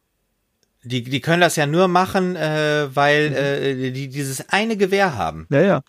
Die, 0.84 1.04
die 1.04 1.22
können 1.22 1.42
das 1.42 1.56
ja 1.56 1.68
nur 1.68 1.88
machen, 1.88 2.36
äh, 2.36 2.96
weil 2.96 3.30
Mhm. 3.30 3.36
äh, 3.36 3.92
die 3.92 4.08
dieses 4.10 4.50
eine 4.50 4.76
Gewehr 4.76 5.16
haben. 5.16 5.46
Ja, 5.52 5.62
ja. 5.62 5.82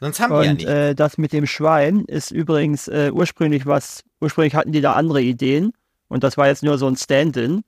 Sonst 0.00 0.20
haben 0.20 0.38
die 0.40 0.44
ja 0.44 0.50
Und 0.50 0.56
nicht. 0.58 0.68
äh, 0.68 0.94
das 0.94 1.16
mit 1.18 1.32
dem 1.32 1.46
Schwein 1.46 2.00
ist 2.06 2.30
übrigens 2.30 2.86
äh, 2.88 3.10
ursprünglich 3.12 3.66
was, 3.66 4.04
ursprünglich 4.20 4.54
hatten 4.54 4.72
die 4.72 4.80
da 4.82 4.92
andere 4.92 5.22
Ideen 5.22 5.72
und 6.08 6.22
das 6.22 6.36
war 6.36 6.46
jetzt 6.48 6.62
nur 6.62 6.76
so 6.78 6.86
ein 6.86 6.96
Stand-in 6.96 7.64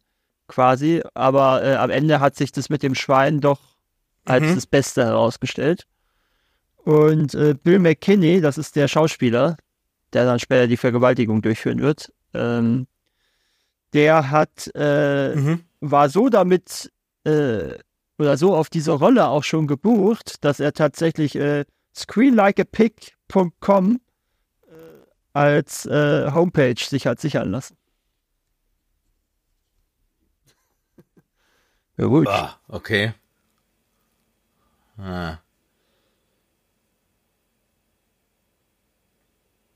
quasi, 0.46 1.02
aber 1.14 1.62
äh, 1.64 1.74
am 1.76 1.90
Ende 1.90 2.20
hat 2.20 2.36
sich 2.36 2.52
das 2.52 2.68
mit 2.68 2.82
dem 2.82 2.94
Schwein 2.94 3.40
doch 3.40 3.60
als 4.24 4.44
Mhm. 4.44 4.54
das 4.56 4.66
Beste 4.66 5.04
herausgestellt. 5.04 5.86
Und 6.84 7.34
äh, 7.34 7.54
Bill 7.54 7.78
McKinney, 7.78 8.40
das 8.40 8.58
ist 8.58 8.76
der 8.76 8.88
Schauspieler, 8.88 9.56
der 10.12 10.24
dann 10.24 10.38
später 10.38 10.66
die 10.66 10.76
Vergewaltigung 10.76 11.42
durchführen 11.42 11.80
wird, 11.80 12.12
ähm, 12.34 12.86
der 13.94 14.30
hat 14.30 14.70
äh, 14.74 15.34
mhm. 15.34 15.60
war 15.80 16.08
so 16.08 16.28
damit 16.28 16.90
äh, 17.24 17.74
oder 18.18 18.36
so 18.36 18.54
auf 18.54 18.68
diese 18.68 18.92
Rolle 18.92 19.28
auch 19.28 19.44
schon 19.44 19.66
gebucht, 19.66 20.44
dass 20.44 20.60
er 20.60 20.72
tatsächlich 20.72 21.36
screenlikeapig.com 21.98 24.00
äh, 24.62 24.66
als 25.32 25.86
äh, 25.86 26.30
Homepage 26.32 26.78
sich 26.78 27.06
hat 27.06 27.20
sichern 27.20 27.50
lassen. 27.50 27.76
Ja, 31.96 32.06
gut. 32.06 32.28
Ah, 32.28 32.58
okay. 32.68 33.12
Ah. 34.96 35.38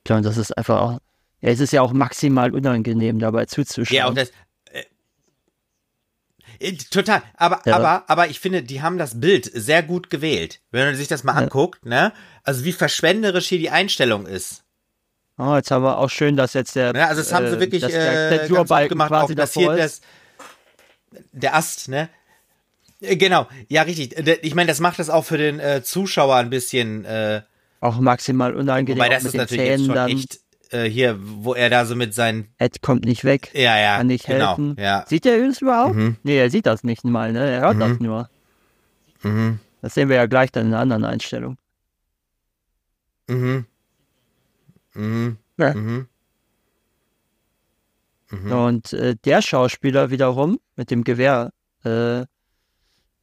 Ja, 0.08 0.16
und 0.16 0.24
das 0.24 0.36
ist 0.36 0.56
einfach 0.56 0.80
auch, 0.80 0.92
ja, 1.40 1.50
es 1.50 1.60
ist 1.60 1.72
ja 1.72 1.82
auch 1.82 1.92
maximal 1.92 2.54
unangenehm, 2.54 3.18
dabei 3.18 3.46
zuzuschauen. 3.46 3.96
Ja, 3.96 4.08
und 4.08 4.16
das. 4.16 4.32
Äh, 6.58 6.68
äh, 6.70 6.76
total. 6.90 7.22
Aber, 7.36 7.60
Ja. 7.64 7.76
aber, 7.76 8.04
aber 8.08 8.28
ich 8.28 8.40
finde, 8.40 8.62
die 8.62 8.82
haben 8.82 8.98
das 8.98 9.20
Bild 9.20 9.50
sehr 9.52 9.82
gut 9.82 10.10
gewählt. 10.10 10.60
Wenn 10.70 10.86
man 10.86 10.94
sich 10.96 11.08
das 11.08 11.24
mal 11.24 11.32
Ja. 11.34 11.38
anguckt, 11.40 11.84
ne? 11.86 12.12
Also 12.44 12.64
wie 12.64 12.72
verschwenderisch 12.72 13.48
hier 13.48 13.58
die 13.58 13.70
Einstellung 13.70 14.26
ist. 14.26 14.62
oh, 15.38 15.56
jetzt 15.56 15.70
haben 15.70 15.82
wir 15.84 15.98
auch 15.98 16.10
schön, 16.10 16.36
dass 16.36 16.52
jetzt 16.54 16.76
der, 16.76 16.92
Ne? 16.92 17.06
Also 17.06 17.22
das 17.22 17.32
haben 17.32 17.48
sie 17.48 17.56
äh, 17.56 17.60
wirklich 17.60 17.82
dass 17.82 17.92
äh, 17.92 18.28
der 18.30 18.48
ganz 18.48 18.68
gut 18.68 18.88
gemacht. 18.88 19.12
Auch 19.12 19.26
das 19.34 19.52
davor 19.52 19.74
hier, 19.74 19.84
ist. 19.84 20.02
das, 21.12 21.20
der 21.32 21.54
Ast, 21.56 21.88
ne? 21.88 22.08
Äh, 23.00 23.16
Genau, 23.16 23.48
ja, 23.68 23.82
richtig. 23.82 24.16
Äh, 24.16 24.38
Ich 24.42 24.54
meine, 24.54 24.68
das 24.68 24.80
macht 24.80 24.98
das 24.98 25.10
auch 25.10 25.24
für 25.24 25.38
den 25.38 25.58
äh, 25.60 25.82
Zuschauer 25.82 26.36
ein 26.36 26.50
bisschen, 26.50 27.04
äh, 27.04 27.42
auch 27.80 27.98
maximal 27.98 28.54
unangenehm 28.54 28.96
wobei 28.98 29.08
das 29.08 29.24
ist 29.24 29.34
natürlich 29.34 29.64
jetzt 29.66 29.78
Zähnen 29.80 29.86
schon 29.86 29.94
dann. 29.96 30.10
echt 30.10 30.38
äh, 30.72 30.84
hier, 30.88 31.18
wo 31.20 31.54
er 31.54 31.70
da 31.70 31.84
so 31.86 31.94
mit 31.94 32.14
seinen, 32.14 32.48
Ed 32.58 32.82
kommt 32.82 33.04
nicht 33.04 33.24
weg. 33.24 33.50
ja, 33.54 33.78
ja, 33.78 33.96
Kann 33.98 34.06
nicht 34.08 34.26
genau, 34.26 34.48
helfen. 34.48 34.76
ja. 34.78 35.04
Sieht 35.08 35.26
er 35.26 35.38
uns 35.42 35.60
überhaupt? 35.60 35.94
Mhm. 35.94 36.16
Nee, 36.22 36.38
er 36.38 36.50
sieht 36.50 36.66
das 36.66 36.84
nicht 36.84 37.04
mal, 37.04 37.32
ne? 37.32 37.50
Er 37.50 37.60
hört 37.60 37.80
das 37.80 37.98
nur. 38.00 38.28
Mhm. 39.22 39.58
Das 39.80 39.94
sehen 39.94 40.08
wir 40.08 40.16
ja 40.16 40.26
gleich 40.26 40.50
dann 40.52 40.66
in 40.66 40.72
einer 40.74 40.82
anderen 40.82 41.04
Einstellung. 41.04 41.56
Mhm. 43.28 43.66
Mhm. 44.94 45.36
Ja. 45.58 45.74
Mhm. 45.74 46.06
Mhm. 48.30 48.52
Und 48.52 48.92
äh, 48.92 49.16
der 49.24 49.42
Schauspieler 49.42 50.10
wiederum 50.10 50.58
mit 50.76 50.90
dem 50.90 51.04
Gewehr, 51.04 51.52
äh, 51.84 52.24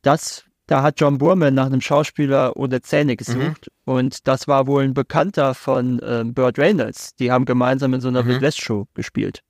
das, 0.02 0.46
da 0.70 0.84
hat 0.84 1.00
John 1.02 1.18
Boorman 1.18 1.56
nach 1.56 1.66
einem 1.66 1.82
Schauspieler 1.82 2.56
ohne 2.56 2.82
Zähne 2.82 3.16
gesucht. 3.18 3.72
Und 3.86 4.28
das 4.28 4.48
war 4.48 4.68
wohl 4.68 4.84
ein 4.84 4.94
Bekannter 4.94 5.56
von 5.56 5.98
äh, 6.00 6.24
Burt 6.24 6.60
Reynolds. 6.60 7.16
Die 7.16 7.32
haben 7.32 7.46
gemeinsam 7.46 7.94
in 7.96 8.02
so 8.02 8.08
einer 8.08 8.22
Mhm. 8.24 8.28
Wild 8.28 8.42
West 8.42 8.62
Show 8.62 8.88
gespielt. 8.94 9.42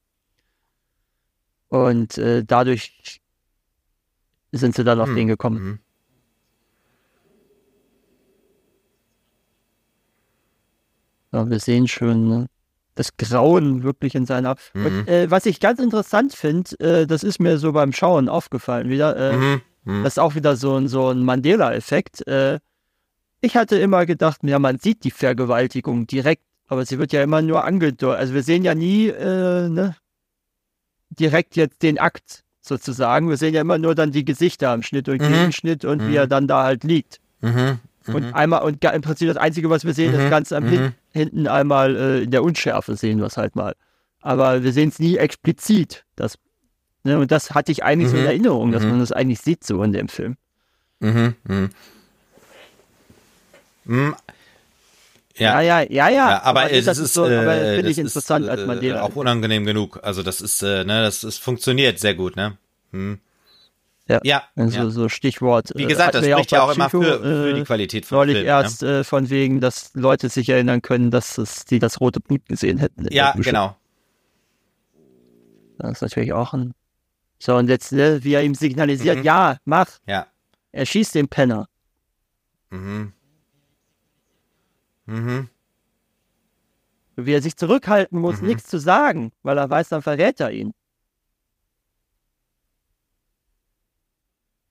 Und 1.68 2.18
äh, 2.18 2.44
dadurch 2.46 3.20
sind 4.54 4.76
sie 4.76 4.84
dann 4.86 5.02
auf 5.02 5.10
Hm. 5.10 5.16
den 5.18 5.28
gekommen. 5.28 5.62
Mhm. 5.64 5.80
Ja, 11.34 11.50
wir 11.50 11.60
sehen 11.60 11.88
schon 11.88 12.28
ne? 12.30 12.48
das 12.96 13.16
Grauen 13.18 13.84
wirklich 13.84 14.16
in 14.16 14.26
seiner. 14.26 14.56
Mhm. 14.74 14.86
Und 14.86 15.08
äh, 15.08 15.30
was 15.30 15.46
ich 15.46 15.60
ganz 15.60 15.80
interessant 15.80 16.34
finde, 16.34 16.80
äh, 16.80 17.06
das 17.08 17.24
ist 17.24 17.40
mir 17.40 17.58
so 17.58 17.72
beim 17.74 17.94
Schauen 17.94 18.30
aufgefallen 18.30 18.90
wieder. 18.90 19.16
Äh, 19.18 19.38
Mhm. 19.38 19.62
Mhm. 19.84 20.04
Das 20.04 20.14
ist 20.14 20.20
auch 20.20 20.36
wieder 20.36 20.56
so 20.56 20.76
ein, 20.76 20.88
so 20.88 21.10
ein 21.10 21.24
Mandela-Effekt. 21.24 22.26
Äh, 22.28 22.60
ich 23.42 23.56
hatte 23.56 23.78
immer 23.78 24.06
gedacht, 24.06 24.40
ja, 24.44 24.60
man 24.60 24.80
sieht 24.80 25.04
die 25.04 25.12
Vergewaltigung 25.12 26.08
direkt, 26.08 26.44
aber 26.68 26.86
sie 26.86 27.00
wird 27.00 27.14
ja 27.14 27.24
immer 27.24 27.42
nur 27.42 27.64
angedeutet. 27.64 28.20
Also 28.20 28.34
wir 28.34 28.44
sehen 28.44 28.64
ja 28.64 28.76
nie 28.76 29.08
äh, 29.08 29.70
ne, 29.70 29.96
direkt 31.10 31.56
jetzt 31.56 31.82
den 31.82 31.98
Akt 32.00 32.44
sozusagen. 32.62 33.30
Wir 33.30 33.38
sehen 33.38 33.54
ja 33.54 33.62
immer 33.62 33.78
nur 33.78 33.96
dann 33.96 34.12
die 34.12 34.26
Gesichter 34.26 34.70
am 34.70 34.84
Schnitt 34.84 35.10
und 35.10 35.22
Mhm. 35.22 35.28
Gegenschnitt 35.28 35.86
und 35.86 36.02
wie 36.04 36.10
Mhm. 36.10 36.16
er 36.16 36.28
dann 36.28 36.48
da 36.48 36.64
halt 36.64 36.84
liegt. 36.84 37.20
Mhm. 37.42 37.80
Und 38.08 38.34
einmal, 38.34 38.64
und 38.64 38.84
im 38.84 39.02
Prinzip 39.02 39.28
das 39.28 39.38
Einzige, 39.38 39.70
was 39.70 39.86
wir 39.86 39.94
sehen, 39.94 40.14
Mhm. 40.14 40.20
ist 40.20 40.30
ganz 40.30 40.52
am 40.52 40.64
Mhm. 40.66 40.70
Hin 40.70 40.94
hinten 41.12 41.48
einmal 41.48 41.96
äh, 41.96 42.24
in 42.24 42.32
der 42.32 42.44
Unschärfe 42.44 42.96
sehen 42.96 43.20
wir 43.20 43.26
es 43.26 43.38
halt 43.38 43.56
mal. 43.56 43.76
Aber 44.22 44.64
wir 44.64 44.74
sehen 44.74 44.90
es 44.90 45.00
nie 45.00 45.18
explizit. 45.18 46.06
Das, 46.16 46.38
ne, 47.04 47.18
und 47.20 47.32
das 47.32 47.52
hatte 47.52 47.72
ich 47.72 47.84
eigentlich 47.84 48.10
so 48.10 48.16
in 48.18 48.24
Mhm. 48.24 48.28
Erinnerung, 48.28 48.72
dass 48.72 48.84
Mhm. 48.84 48.90
man 48.90 49.00
das 49.00 49.12
eigentlich 49.12 49.42
sieht 49.42 49.64
so 49.64 49.82
in 49.84 49.92
dem 49.94 50.08
Film. 50.08 50.38
Mhm. 51.00 51.36
Mhm. 51.46 51.70
Mhm. 53.86 54.16
Ja, 55.36 55.62
Ja, 55.62 55.82
ja, 55.82 55.90
ja, 55.90 56.10
ja. 56.10 56.42
aber 56.44 56.70
äh, 56.70 56.76
das 56.78 56.86
das 56.86 56.98
ist, 56.98 57.14
so, 57.14 57.24
aber 57.24 57.56
äh, 57.56 57.76
finde 57.78 57.92
ich 57.92 57.98
interessant 57.98 58.44
ist, 58.46 58.52
als 58.52 58.62
äh, 58.62 58.66
Mandela. 58.66 59.02
auch 59.04 59.16
unangenehm 59.16 59.66
genug. 59.66 60.00
Also 60.04 60.22
das 60.22 60.42
ist, 60.42 60.62
äh, 60.62 60.84
ne, 60.84 61.02
das 61.02 61.24
ist 61.24 61.38
funktioniert 61.40 61.98
sehr 62.00 62.14
gut, 62.14 62.36
ne? 62.36 62.58
Mhm. 62.92 63.20
Ja. 64.10 64.20
ja, 64.24 64.44
Also 64.56 64.78
ja. 64.80 64.90
so 64.90 65.08
Stichwort. 65.08 65.72
Wie 65.76 65.84
äh, 65.84 65.86
gesagt, 65.86 66.16
hatten 66.16 66.26
das 66.26 66.32
spricht 66.32 66.52
ja 66.52 66.66
bei 66.66 66.72
auch 66.72 66.76
immer 66.76 66.88
Psycho, 66.88 67.04
für, 67.04 67.20
für 67.22 67.54
die 67.54 67.62
äh, 67.62 67.64
Qualität 67.64 68.06
von 68.08 68.18
Neulich 68.18 68.34
Filmen. 68.38 68.48
erst 68.48 68.82
äh, 68.84 69.04
von 69.04 69.30
wegen, 69.30 69.62
dass 69.62 69.92
Leute 69.94 70.30
sich 70.30 70.50
erinnern 70.50 70.82
können, 70.82 71.12
dass 71.12 71.38
es, 71.38 71.64
die 71.66 71.78
das 71.80 72.02
rote 72.02 72.20
Blut 72.20 72.44
gesehen 72.48 72.80
hätten. 72.80 73.04
Ne? 73.04 73.10
Ja, 73.12 73.34
genau. 73.38 73.76
Das 75.78 75.92
ist 75.92 76.02
natürlich 76.02 76.34
auch 76.34 76.54
ein. 76.54 76.74
So, 77.42 77.56
und 77.56 77.70
jetzt, 77.70 77.92
ne, 77.94 78.24
wie 78.24 78.34
er 78.34 78.44
ihm 78.44 78.54
signalisiert, 78.56 79.20
Mhm. 79.20 79.24
ja, 79.24 79.58
mach. 79.66 80.00
Ja. 80.06 80.28
Er 80.72 80.86
schießt 80.86 81.16
den 81.16 81.28
Penner. 81.30 81.68
Mhm. 82.70 83.14
Mhm. 85.06 85.50
Wie 87.16 87.34
er 87.34 87.42
sich 87.42 87.56
zurückhalten 87.58 88.20
muss, 88.20 88.42
Mhm. 88.42 88.48
nichts 88.48 88.68
zu 88.68 88.78
sagen, 88.78 89.32
weil 89.42 89.58
er 89.58 89.70
weiß, 89.70 89.90
dann 89.90 90.02
verrät 90.02 90.40
er 90.40 90.52
ihn. 90.52 90.74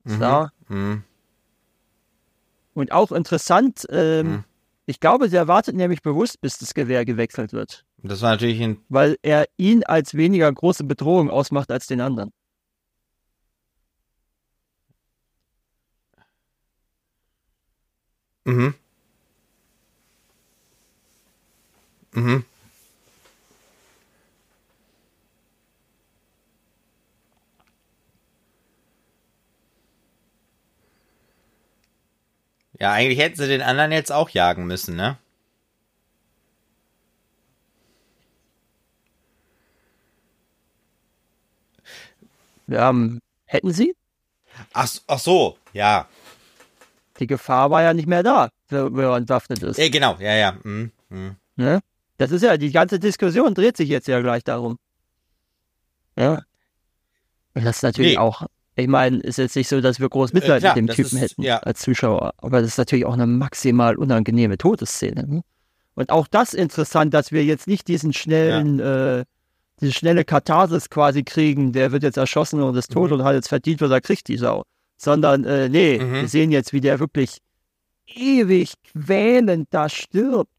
Mhm. 0.05 0.19
So. 0.21 0.49
Mhm. 0.69 1.03
Und 2.75 2.93
auch 2.93 3.11
interessant, 3.13 3.87
ähm, 3.91 4.27
Mhm. 4.31 4.45
ich 4.87 5.01
glaube, 5.01 5.29
der 5.29 5.49
wartet 5.49 5.75
nämlich 5.75 6.03
bewusst, 6.03 6.41
bis 6.41 6.59
das 6.59 6.75
Gewehr 6.75 7.05
gewechselt 7.05 7.53
wird, 7.53 7.85
Das 8.03 8.23
war 8.23 8.31
natürlich 8.31 8.63
ein. 8.63 8.79
weil 8.89 9.17
er 9.23 9.47
ihn 9.57 9.83
als 9.85 10.15
weniger 10.15 10.53
große 10.53 10.85
Bedrohung 10.85 11.29
ausmacht 11.31 11.71
als 11.73 11.87
den 11.89 12.01
anderen. 12.01 12.31
Mhm. 18.49 18.75
Mhm. 22.15 22.45
Ja, 32.81 32.93
eigentlich 32.93 33.19
hätten 33.19 33.37
sie 33.37 33.47
den 33.47 33.61
anderen 33.63 33.93
jetzt 33.93 34.11
auch 34.11 34.31
jagen 34.31 34.67
müssen, 34.67 34.97
ne? 34.97 35.19
Ähm, 42.71 43.21
hätten 43.47 43.73
sie? 43.73 43.95
Ach, 44.75 44.89
ach 45.09 45.19
so, 45.19 45.59
ja. 45.73 46.09
Die 47.19 47.27
Gefahr 47.27 47.71
war 47.71 47.83
ja 47.83 47.95
nicht 47.95 48.07
mehr 48.07 48.23
da, 48.23 48.51
wenn 48.69 48.99
er 48.99 49.17
entwaffnet 49.17 49.63
ist. 49.63 49.79
Äh, 49.79 49.91
genau, 49.91 50.17
ja, 50.21 50.35
ja. 50.35 50.59
Mhm. 50.63 50.93
Mhm. 51.09 51.37
Ne? 51.57 51.81
Das 52.17 52.31
ist 52.31 52.43
ja, 52.43 52.57
die 52.57 52.71
ganze 52.71 52.99
Diskussion 52.99 53.55
dreht 53.55 53.77
sich 53.77 53.89
jetzt 53.89 54.09
ja 54.09 54.21
gleich 54.21 54.45
darum. 54.45 54.79
Ja. 56.17 56.43
Und 57.55 57.65
das 57.65 57.77
ist 57.77 57.83
natürlich 57.83 58.13
nee. 58.13 58.19
auch, 58.19 58.47
ich 58.77 58.89
meine, 58.89 59.19
ist 59.19 59.39
jetzt 59.39 59.57
nicht 59.57 59.69
so, 59.69 59.81
dass 59.81 60.01
wir 60.01 60.09
groß 60.09 60.33
Mitleid 60.33 60.59
äh, 60.59 60.61
klar, 60.61 60.77
mit 60.77 60.89
dem 60.89 60.95
Typen 60.95 61.17
ist, 61.17 61.23
hätten 61.23 61.43
ja. 61.43 61.59
als 61.59 61.81
Zuschauer, 61.81 62.35
aber 62.39 62.61
das 62.61 62.71
ist 62.71 62.79
natürlich 62.79 63.07
auch 63.07 63.15
eine 63.15 63.27
maximal 63.27 63.97
unangenehme 63.97 64.59
Todesszene. 64.59 65.27
Ne? 65.27 65.43
Und 65.95 66.11
auch 66.11 66.29
das 66.29 66.55
interessant, 66.55 67.15
dass 67.15 67.33
wir 67.33 67.45
jetzt 67.45 67.67
nicht 67.67 67.89
diesen 67.89 68.13
schnellen, 68.13 68.79
ja. 68.79 69.19
äh, 69.19 69.25
diese 69.81 69.93
schnelle 69.93 70.25
Katharsis 70.25 70.91
quasi 70.91 71.25
kriegen, 71.25 71.73
der 71.73 71.91
wird 71.91 72.05
jetzt 72.05 72.17
erschossen 72.17 72.63
und 72.63 72.77
ist 72.77 72.93
tot 72.93 73.11
mhm. 73.11 73.19
und 73.19 73.25
hat 73.25 73.35
jetzt 73.35 73.49
verdient, 73.49 73.81
was 73.81 73.91
er 73.91 74.01
kriegt, 74.01 74.29
die 74.29 74.37
Sau. 74.37 74.65
Sondern, 74.99 75.45
äh, 75.45 75.71
nee, 75.71 75.99
mhm. 75.99 76.13
wir 76.13 76.29
sehen 76.29 76.53
jetzt, 76.53 76.75
wie 76.75 76.83
der 76.83 77.01
wirklich 77.01 77.39
ewig 78.07 78.75
quälend 78.93 79.69
da 79.71 79.89
stirbt 79.89 80.51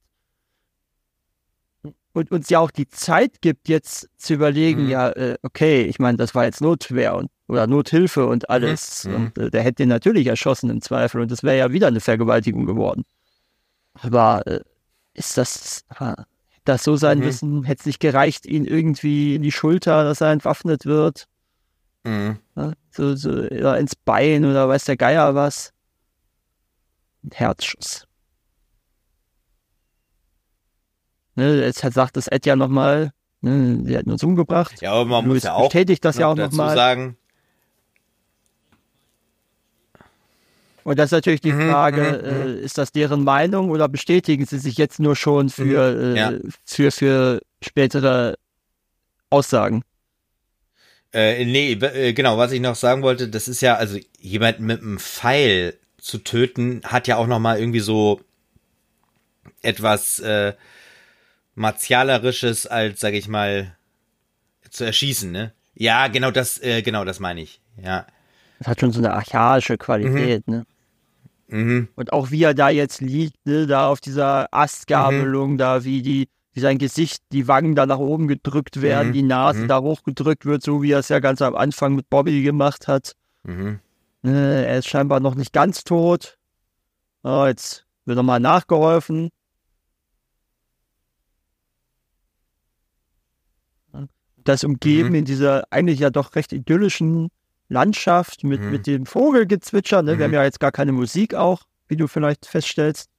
und 2.14 2.32
uns 2.32 2.50
ja 2.50 2.60
auch 2.60 2.72
die 2.72 2.88
Zeit 2.88 3.42
gibt, 3.42 3.70
jetzt 3.70 4.10
zu 4.18 4.34
überlegen, 4.34 4.86
mhm. 4.86 4.90
ja, 4.90 5.10
äh, 5.10 5.38
okay, 5.44 5.84
ich 5.84 6.00
meine, 6.00 6.18
das 6.18 6.34
war 6.34 6.46
jetzt 6.46 6.62
Notwehr 6.62 7.16
und 7.16 7.30
oder 7.48 7.68
Nothilfe 7.68 8.28
und 8.28 8.44
mhm. 8.44 8.54
alles. 8.54 9.06
Mhm. 9.06 9.16
Und 9.16 9.38
äh, 9.38 9.50
der 9.50 9.64
hätte 9.64 9.84
ihn 9.84 9.90
natürlich 9.90 10.28
erschossen 10.28 10.70
im 10.70 10.82
Zweifel 10.82 11.22
und 11.22 11.32
das 11.32 11.44
wäre 11.44 11.58
ja 11.58 11.72
wieder 11.72 11.88
eine 11.88 12.00
Vergewaltigung 12.00 12.66
geworden. 12.66 13.04
Aber 14.02 14.46
äh, 14.48 14.62
ist 15.14 15.38
das, 15.38 15.84
das 16.64 16.84
so 16.84 16.96
sein 16.96 17.20
mhm. 17.20 17.26
müssen? 17.26 17.64
Hätte 17.64 17.82
es 17.82 17.86
nicht 17.86 18.00
gereicht, 18.00 18.46
ihn 18.46 18.66
irgendwie 18.66 19.36
in 19.36 19.42
die 19.42 19.52
Schulter, 19.52 20.04
dass 20.04 20.22
er 20.22 20.32
entwaffnet 20.32 20.86
wird? 20.86 21.28
Mhm. 22.04 22.40
Ja, 22.56 22.74
so, 22.92 23.16
so, 23.16 23.30
oder 23.30 23.78
ins 23.78 23.96
Bein 23.96 24.46
oder 24.46 24.68
weiß 24.68 24.86
der 24.86 24.98
Geier 24.98 25.36
was? 25.36 25.74
Ein 27.24 27.32
Herzschuss. 27.34 28.08
Ne, 31.36 31.62
jetzt 31.64 31.80
sagt 31.80 32.18
das 32.18 32.28
Ed 32.28 32.46
ja 32.46 32.56
nochmal, 32.56 33.12
ne, 33.42 33.82
sie 33.86 33.98
hat 33.98 34.06
uns 34.08 34.24
umgebracht. 34.24 34.82
Ja, 34.82 34.94
aber 34.94 35.06
man 35.06 35.26
Louis 35.26 35.36
muss 35.36 35.44
ja 35.44 35.54
auch 35.54 35.70
bestätigt 35.70 36.04
das 36.04 36.18
ja 36.18 36.28
auch 36.28 36.36
nochmal. 36.36 36.76
sagen. 36.76 37.18
Und 40.84 40.98
das 40.98 41.08
ist 41.08 41.12
natürlich 41.12 41.42
die 41.42 41.54
mhm, 41.54 41.70
Frage, 41.70 42.22
mhm, 42.24 42.30
mhm, 42.30 42.48
äh, 42.48 42.62
ist 42.62 42.78
das 42.78 42.92
deren 42.92 43.24
Meinung 43.24 43.70
oder 43.70 43.88
bestätigen 43.88 44.46
sie 44.46 44.58
sich 44.58 44.78
jetzt 44.78 45.00
nur 45.00 45.16
schon 45.16 45.50
für, 45.50 45.64
mhm, 45.94 46.16
ja. 46.16 46.32
äh, 46.32 46.42
für, 46.66 46.92
für 46.92 47.42
spätere 47.62 48.36
Aussagen? 49.30 49.84
Äh, 51.14 51.46
nee, 51.46 51.74
äh, 51.74 52.14
genau, 52.14 52.38
was 52.38 52.52
ich 52.52 52.62
noch 52.62 52.76
sagen 52.76 53.02
wollte, 53.02 53.30
das 53.30 53.48
ist 53.48 53.62
ja, 53.62 53.76
also 53.76 53.98
jemand 54.20 54.60
mit 54.60 54.82
einem 54.82 55.00
Pfeil 55.00 55.78
zu 55.98 56.20
töten, 56.20 56.82
hat 56.84 57.08
ja 57.08 57.18
auch 57.18 57.28
nochmal 57.28 57.60
irgendwie 57.60 57.80
so 57.80 58.22
etwas, 59.62 60.20
äh, 60.20 60.54
martialerisches 61.56 62.68
als, 62.68 63.00
sag 63.00 63.14
ich 63.14 63.28
mal, 63.28 63.76
zu 64.70 64.86
erschießen, 64.86 65.32
ne? 65.32 65.52
Ja, 65.74 66.08
genau 66.08 66.32
das, 66.32 66.62
äh, 66.62 66.82
genau 66.82 67.06
das 67.06 67.20
meine 67.20 67.42
ich. 67.42 67.60
Ja. 67.82 68.06
Das 68.60 68.68
hat 68.68 68.80
schon 68.80 68.92
so 68.92 69.00
eine 69.00 69.14
archaische 69.14 69.78
Qualität, 69.78 70.48
mhm. 70.48 70.54
ne? 70.54 70.66
Mhm. 71.48 71.88
Und 71.96 72.14
auch 72.14 72.32
wie 72.32 72.44
er 72.44 72.54
da 72.54 72.70
jetzt 72.70 73.02
liegt, 73.02 73.46
ne, 73.46 73.66
da 73.68 73.88
auf 73.88 74.00
dieser 74.00 74.48
Astgabelung, 74.52 75.54
mhm. 75.54 75.58
da 75.58 75.84
wie 75.84 76.02
die, 76.02 76.30
wie 76.54 76.60
sein 76.60 76.78
Gesicht, 76.78 77.22
die 77.32 77.48
Wangen 77.48 77.76
da 77.76 77.86
nach 77.86 78.00
oben 78.00 78.28
gedrückt 78.28 78.82
werden, 78.82 79.10
mhm. 79.10 79.14
die 79.14 79.24
Nase 79.24 79.62
mhm. 79.62 79.68
da 79.68 79.82
hochgedrückt 79.82 80.46
wird, 80.46 80.64
so 80.64 80.82
wie 80.82 80.92
er 80.92 81.00
es 81.00 81.10
ja 81.10 81.20
ganz 81.20 81.42
am 81.42 81.56
Anfang 81.56 81.96
mit 81.96 82.10
Bobby 82.10 82.42
gemacht 82.42 82.88
hat. 82.88 83.14
Mhm. 83.44 83.80
Ne, 84.22 84.66
er 84.66 84.80
ist 84.80 84.88
scheinbar 84.88 85.20
noch 85.20 85.36
nicht 85.36 85.54
ganz 85.54 85.84
tot. 85.84 86.38
Oh, 87.24 87.46
jetzt 87.46 87.86
wird 88.06 88.18
nochmal 88.18 88.40
nachgeholfen. 88.40 89.30
das 94.50 94.64
umgeben 94.64 95.10
mhm. 95.10 95.16
in 95.16 95.26
dieser 95.26 95.64
eigentlich 95.70 96.00
ja 96.00 96.10
doch 96.10 96.36
recht 96.36 96.52
idyllischen 96.52 97.30
Landschaft 97.70 98.44
mit, 98.44 98.62
mhm. 98.62 98.72
mit 98.72 98.88
dem 98.88 99.06
Vogelgezwitscher. 99.06 100.02
Ne? 100.02 100.18
Wir 100.18 100.26
haben 100.26 100.32
mhm. 100.32 100.36
ja 100.36 100.44
jetzt 100.44 100.60
gar 100.60 100.72
keine 100.72 100.92
Musik 100.92 101.36
auch, 101.36 101.64
wie 101.88 101.96
du 101.96 102.08
vielleicht 102.08 102.46
feststellst. 102.46 103.10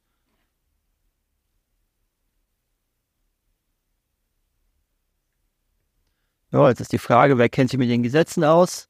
Ja, 6.53 6.69
jetzt 6.69 6.81
ist 6.81 6.93
die 6.93 6.99
Frage, 6.99 7.39
wer 7.39 7.49
kennt 7.49 7.71
sich 7.71 7.79
mit 7.79 7.91
den 7.91 8.03
Gesetzen 8.03 8.45
aus? 8.45 8.89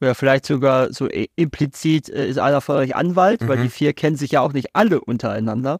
Oder 0.00 0.14
vielleicht 0.14 0.46
sogar 0.46 0.92
so 0.92 1.06
implizit 1.06 2.08
äh, 2.08 2.28
ist 2.28 2.38
einer 2.38 2.60
von 2.60 2.76
euch 2.76 2.94
Anwalt, 2.94 3.46
weil 3.46 3.56
die 3.56 3.64
mhm. 3.64 3.70
vier 3.70 3.92
kennen 3.92 4.16
sich 4.16 4.32
ja 4.32 4.40
auch 4.40 4.52
nicht 4.52 4.74
alle 4.74 5.00
untereinander. 5.00 5.78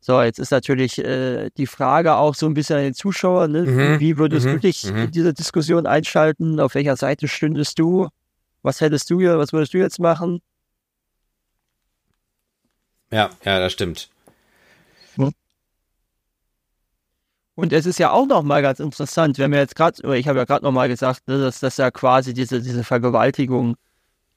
So, 0.00 0.22
jetzt 0.22 0.38
ist 0.38 0.52
natürlich 0.52 0.98
äh, 0.98 1.50
die 1.56 1.66
Frage 1.66 2.14
auch 2.14 2.36
so 2.36 2.46
ein 2.46 2.54
bisschen 2.54 2.76
an 2.76 2.84
den 2.84 2.94
Zuschauer, 2.94 3.48
ne? 3.48 3.62
Mhm, 3.62 4.00
wie 4.00 4.18
würdest 4.18 4.46
mhm, 4.46 4.52
du 4.52 4.58
dich 4.60 4.84
mhm. 4.84 4.96
in 4.98 5.10
diese 5.10 5.34
Diskussion 5.34 5.84
einschalten? 5.86 6.60
Auf 6.60 6.76
welcher 6.76 6.96
Seite 6.96 7.26
stündest 7.26 7.78
du? 7.80 8.08
Was 8.62 8.80
hättest 8.80 9.10
du 9.10 9.18
hier, 9.18 9.36
was 9.38 9.52
würdest 9.52 9.74
du 9.74 9.78
jetzt 9.78 9.98
machen? 9.98 10.42
Ja, 13.10 13.30
ja, 13.44 13.60
das 13.60 13.72
stimmt. 13.72 14.08
Hm. 15.14 15.32
Und 17.54 17.72
es 17.72 17.86
ist 17.86 17.98
ja 17.98 18.10
auch 18.10 18.26
noch 18.26 18.42
mal 18.42 18.62
ganz 18.62 18.80
interessant, 18.80 19.38
wenn 19.38 19.52
wir 19.52 19.60
jetzt 19.60 19.76
gerade, 19.76 20.02
oder 20.02 20.16
ich 20.16 20.28
habe 20.28 20.38
ja 20.38 20.44
gerade 20.44 20.64
noch 20.64 20.72
mal 20.72 20.88
gesagt, 20.88 21.26
ne, 21.28 21.38
dass 21.38 21.60
das 21.60 21.76
ja 21.76 21.90
quasi 21.90 22.34
diese, 22.34 22.60
diese 22.60 22.84
Vergewaltigung 22.84 23.76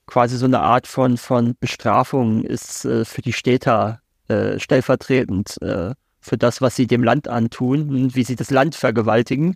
quasi 0.05 0.37
so 0.37 0.45
eine 0.45 0.59
Art 0.59 0.87
von, 0.87 1.17
von 1.17 1.55
Bestrafung 1.59 2.43
ist 2.43 2.85
äh, 2.85 3.05
für 3.05 3.21
die 3.21 3.33
Städter 3.33 4.01
äh, 4.27 4.59
stellvertretend 4.59 5.61
äh, 5.61 5.93
für 6.19 6.37
das, 6.37 6.61
was 6.61 6.75
sie 6.75 6.87
dem 6.87 7.03
Land 7.03 7.27
antun 7.27 7.89
und 7.89 8.15
wie 8.15 8.23
sie 8.23 8.35
das 8.35 8.49
Land 8.49 8.75
vergewaltigen, 8.75 9.55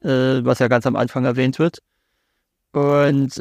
was 0.00 0.58
ja 0.58 0.68
ganz 0.68 0.86
am 0.86 0.96
Anfang 0.96 1.24
erwähnt 1.24 1.58
wird. 1.58 1.80
Und 2.72 3.38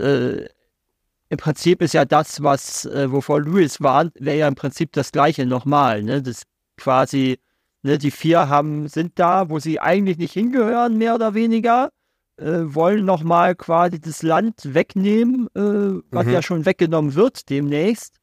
im 1.33 1.37
Prinzip 1.37 1.81
ist 1.81 1.95
ja 1.95 2.05
das, 2.05 2.43
was, 2.43 2.85
äh, 2.85 3.11
wovor 3.11 3.41
Louis 3.41 3.81
warnt, 3.81 4.13
wäre 4.19 4.37
ja 4.37 4.47
im 4.47 4.53
Prinzip 4.53 4.91
das 4.93 5.11
Gleiche 5.11 5.47
nochmal. 5.47 6.03
Ne? 6.03 6.21
Das 6.21 6.43
quasi, 6.77 7.39
ne, 7.81 7.97
die 7.97 8.11
vier 8.11 8.49
haben, 8.49 8.87
sind 8.87 9.17
da, 9.17 9.49
wo 9.49 9.57
sie 9.57 9.79
eigentlich 9.79 10.19
nicht 10.19 10.33
hingehören, 10.33 10.97
mehr 10.99 11.15
oder 11.15 11.33
weniger, 11.33 11.89
äh, 12.37 12.59
wollen 12.65 13.03
nochmal 13.03 13.55
quasi 13.55 13.99
das 13.99 14.21
Land 14.21 14.75
wegnehmen, 14.75 15.47
äh, 15.55 16.01
was 16.11 16.27
mhm. 16.27 16.33
ja 16.33 16.41
schon 16.43 16.67
weggenommen 16.67 17.15
wird 17.15 17.49
demnächst 17.49 18.19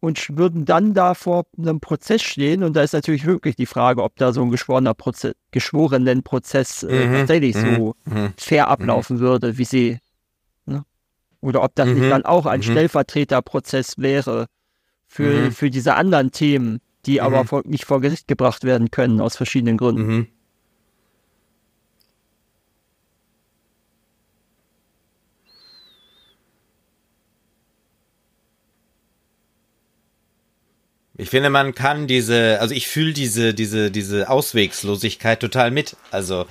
und 0.00 0.36
würden 0.36 0.64
dann 0.64 0.92
da 0.92 1.14
vor 1.14 1.44
einem 1.56 1.78
Prozess 1.78 2.22
stehen. 2.22 2.64
Und 2.64 2.74
da 2.74 2.82
ist 2.82 2.94
natürlich 2.94 3.26
wirklich 3.26 3.54
die 3.54 3.66
Frage, 3.66 4.02
ob 4.02 4.16
da 4.16 4.32
so 4.32 4.42
ein 4.42 4.50
geschworener 4.50 4.94
Prozess, 4.94 5.34
geschworenen 5.52 6.24
Prozess 6.24 6.82
äh, 6.82 7.06
mhm. 7.06 7.12
tatsächlich 7.12 7.54
so 7.54 7.94
mhm. 8.06 8.32
fair 8.36 8.66
mhm. 8.66 8.72
ablaufen 8.72 9.16
mhm. 9.18 9.20
würde, 9.20 9.56
wie 9.56 9.64
sie. 9.64 9.98
Oder 11.40 11.62
ob 11.62 11.74
das 11.74 11.88
nicht 11.88 12.04
mhm. 12.04 12.10
dann 12.10 12.24
auch 12.24 12.46
ein 12.46 12.62
Stellvertreterprozess 12.62 13.98
wäre 13.98 14.46
für, 15.06 15.50
für 15.52 15.70
diese 15.70 15.94
anderen 15.94 16.32
Themen, 16.32 16.80
die 17.06 17.20
aber 17.20 17.44
vor, 17.46 17.62
nicht 17.64 17.84
vor 17.86 18.00
Gericht 18.00 18.28
gebracht 18.28 18.64
werden 18.64 18.90
können, 18.90 19.20
aus 19.20 19.36
verschiedenen 19.36 19.78
Gründen. 19.78 20.28
Ich 31.20 31.28
finde, 31.28 31.50
man 31.50 31.74
kann 31.74 32.06
diese, 32.06 32.58
also 32.60 32.74
ich 32.74 32.88
fühle 32.88 33.12
diese, 33.12 33.52
diese, 33.52 33.90
diese 33.90 34.30
Auswegslosigkeit 34.30 35.38
total 35.38 35.70
mit. 35.70 35.94
Also 36.10 36.46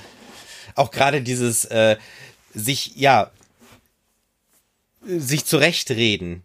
auch 0.75 0.91
gerade 0.91 1.23
dieses 1.23 1.65
äh, 1.65 1.97
sich, 2.53 2.95
ja, 2.95 3.31
sich 5.17 5.45
zurechtreden. 5.45 6.43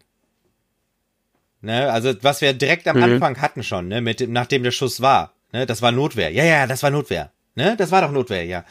Ne? 1.61 1.91
Also 1.91 2.13
was 2.21 2.41
wir 2.41 2.53
direkt 2.53 2.87
am 2.87 2.97
mhm. 2.97 3.03
Anfang 3.03 3.41
hatten 3.41 3.63
schon, 3.63 3.87
ne, 3.87 4.01
mit 4.01 4.19
dem, 4.19 4.31
nachdem 4.31 4.63
der 4.63 4.71
Schuss 4.71 5.01
war. 5.01 5.33
Ne? 5.51 5.65
Das 5.65 5.81
war 5.81 5.91
Notwehr. 5.91 6.31
Ja, 6.31 6.43
ja, 6.43 6.67
das 6.67 6.83
war 6.83 6.91
Notwehr. 6.91 7.31
Ne? 7.55 7.75
Das 7.77 7.91
war 7.91 8.01
doch 8.01 8.11
Notwehr, 8.11 8.45
ja. 8.45 8.65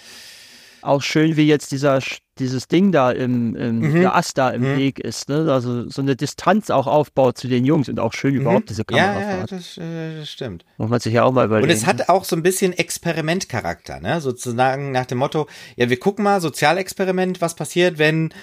Auch 0.83 1.03
schön, 1.03 1.37
wie 1.37 1.47
jetzt 1.47 1.73
dieser 1.73 2.01
dieses 2.39 2.67
Ding 2.67 2.91
da 2.91 3.13
im, 3.13 3.55
im 3.55 3.79
Mhm. 3.79 4.01
der 4.01 4.17
Ast 4.17 4.37
da 4.39 4.51
im 4.51 4.63
Mhm. 4.63 4.77
Weg 4.77 4.99
ist, 4.99 5.29
ne? 5.29 5.51
Also 5.53 5.89
so 5.89 6.03
eine 6.03 6.17
Distanz 6.17 6.69
auch 6.69 6.87
aufbaut 6.87 7.39
zu 7.39 7.47
den 7.49 7.65
Jungs 7.65 7.89
und 7.89 8.01
auch 8.01 8.13
schön 8.13 8.35
überhaupt 8.35 8.71
diese 8.71 8.83
Mhm. 8.83 8.97
ja, 8.97 9.05
ja, 9.05 9.13
Kamerafahrt. 9.21 9.53
das, 9.53 9.79
äh, 9.79 10.17
das 10.19 10.31
stimmt. 10.31 10.65
Muss 10.77 10.91
man 10.91 11.01
sich 11.01 11.15
ja 11.15 11.23
auch 11.23 11.33
mal 11.33 11.47
überlegen. 11.47 11.71
Und 11.71 11.77
es 11.77 11.87
hat 11.87 12.09
auch 12.09 12.25
so 12.25 12.35
ein 12.35 12.43
bisschen 12.43 12.73
Experimentcharakter, 12.73 14.01
ne? 14.01 14.21
Sozusagen 14.21 14.91
nach 14.91 15.07
dem 15.07 15.19
Motto, 15.19 15.47
ja, 15.77 15.89
wir 15.89 15.99
gucken 15.99 16.25
mal, 16.25 16.41
Sozialexperiment, 16.41 17.41
was 17.41 17.55
passiert, 17.55 17.99
wenn 17.99 18.35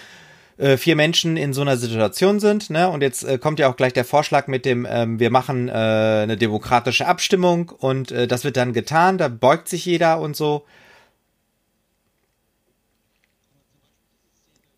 äh, 0.61 0.77
vier 0.77 0.95
Menschen 0.95 1.37
in 1.37 1.53
so 1.53 1.61
einer 1.61 1.75
Situation 1.75 2.39
sind, 2.39 2.69
ne? 2.69 2.87
Und 2.89 3.01
jetzt 3.01 3.23
äh, 3.23 3.39
kommt 3.39 3.57
ja 3.57 3.67
auch 3.67 3.75
gleich 3.75 3.93
der 3.93 4.05
Vorschlag 4.05 4.45
mit 4.47 4.63
dem, 4.63 4.87
ähm, 4.87 5.19
wir 5.19 5.31
machen 5.31 5.67
äh, 5.69 5.71
eine 5.71 6.37
demokratische 6.37 7.07
Abstimmung 7.07 7.69
und 7.69 8.11
äh, 8.11 8.27
das 8.27 8.43
wird 8.43 8.57
dann 8.57 8.71
getan, 8.71 9.17
da 9.17 9.27
beugt 9.27 9.67
sich 9.67 9.85
jeder 9.85 10.19
und 10.19 10.35
so. 10.35 10.63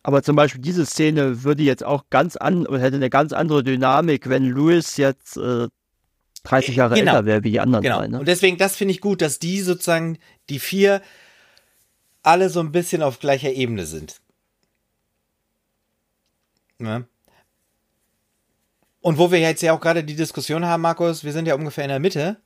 Aber 0.04 0.24
zum 0.24 0.36
Beispiel 0.38 0.62
diese 0.62 0.86
Szene 0.86 1.44
würde 1.44 1.64
jetzt 1.64 1.84
auch 1.84 2.06
ganz 2.10 2.38
an 2.38 2.66
oder 2.66 2.80
hätte 2.80 2.96
eine 2.96 3.10
ganz 3.10 3.34
andere 3.34 3.64
Dynamik, 3.64 4.30
wenn 4.30 4.46
Louis 4.46 4.96
jetzt 4.98 5.36
äh, 5.38 5.68
30 6.44 6.76
Jahre 6.78 6.96
Genau. 6.96 7.12
älter 7.12 7.26
wäre 7.26 7.44
wie 7.44 7.52
die 7.52 7.60
anderen 7.60 7.84
Genau. 7.84 8.00
drei. 8.00 8.08
Ne? 8.08 8.20
Und 8.20 8.28
deswegen, 8.28 8.58
das 8.58 8.76
finde 8.78 8.94
ich 8.94 9.02
gut, 9.02 9.22
dass 9.22 9.40
die 9.40 9.60
sozusagen, 9.62 10.18
die 10.50 10.60
vier, 10.60 11.02
alle 12.22 12.50
so 12.50 12.62
ein 12.62 12.72
bisschen 12.72 13.02
auf 13.02 13.20
gleicher 13.20 13.52
Ebene 13.52 13.86
sind. 13.86 14.22
Ne? 16.80 17.06
Und 19.02 19.18
wo 19.18 19.32
wir 19.32 19.40
jetzt 19.40 19.62
ja 19.62 19.74
auch 19.74 19.82
gerade 19.82 20.04
die 20.04 20.16
Diskussion 20.16 20.66
haben, 20.66 20.82
Markus, 20.82 21.24
wir 21.24 21.34
sind 21.34 21.46
ja 21.48 21.56
ungefähr 21.56 21.84
in 21.84 21.90
der 21.90 22.00
Mitte. 22.00 22.38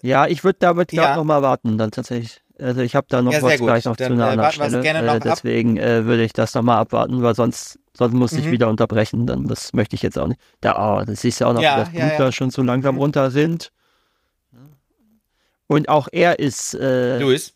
Ja, 0.00 0.26
ich 0.26 0.42
würde 0.42 0.58
damit 0.58 0.88
glaub, 0.88 1.06
Ja. 1.08 1.16
noch 1.16 1.24
mal 1.24 1.42
warten, 1.42 1.78
dann 1.78 1.90
tatsächlich. 1.90 2.40
Also 2.58 2.80
ich 2.80 2.94
habe 2.94 3.06
da 3.08 3.22
noch 3.22 3.32
Ja, 3.32 3.42
was 3.42 3.58
gut. 3.58 3.66
gleich 3.66 3.84
noch 3.84 3.96
Dann, 3.96 4.08
zu 4.08 4.12
einer 4.14 4.26
äh, 4.26 4.30
anderen 4.30 4.52
Stelle. 4.52 4.78
äh, 5.16 5.20
deswegen 5.20 5.76
äh, 5.76 6.04
würde 6.06 6.22
ich 6.24 6.32
das 6.32 6.54
noch 6.54 6.62
mal 6.62 6.78
abwarten, 6.78 7.22
weil 7.22 7.34
sonst, 7.34 7.78
sonst 7.96 8.14
muss 8.14 8.32
ich 8.32 8.46
Mhm. 8.46 8.50
wieder 8.50 8.68
unterbrechen. 8.68 9.26
Dann 9.26 9.46
das 9.46 9.72
möchte 9.72 9.96
ich 9.96 10.02
jetzt 10.02 10.18
auch 10.18 10.28
nicht. 10.28 10.40
Da, 10.60 11.00
oh, 11.00 11.04
das 11.04 11.20
siehst 11.22 11.40
du 11.40 11.46
auch 11.46 11.52
noch, 11.54 11.62
Ja, 11.62 11.74
wie 11.76 11.80
das 11.80 11.90
Blut 11.90 12.00
ja, 12.00 12.24
ja. 12.26 12.32
schon 12.32 12.50
so 12.50 12.62
langsam 12.62 12.96
runter 12.98 13.30
sind. 13.30 13.70
Und 15.66 15.88
auch 15.88 16.08
er 16.12 16.38
ist, 16.38 16.74
äh, 16.74 17.18
Luis. 17.18 17.54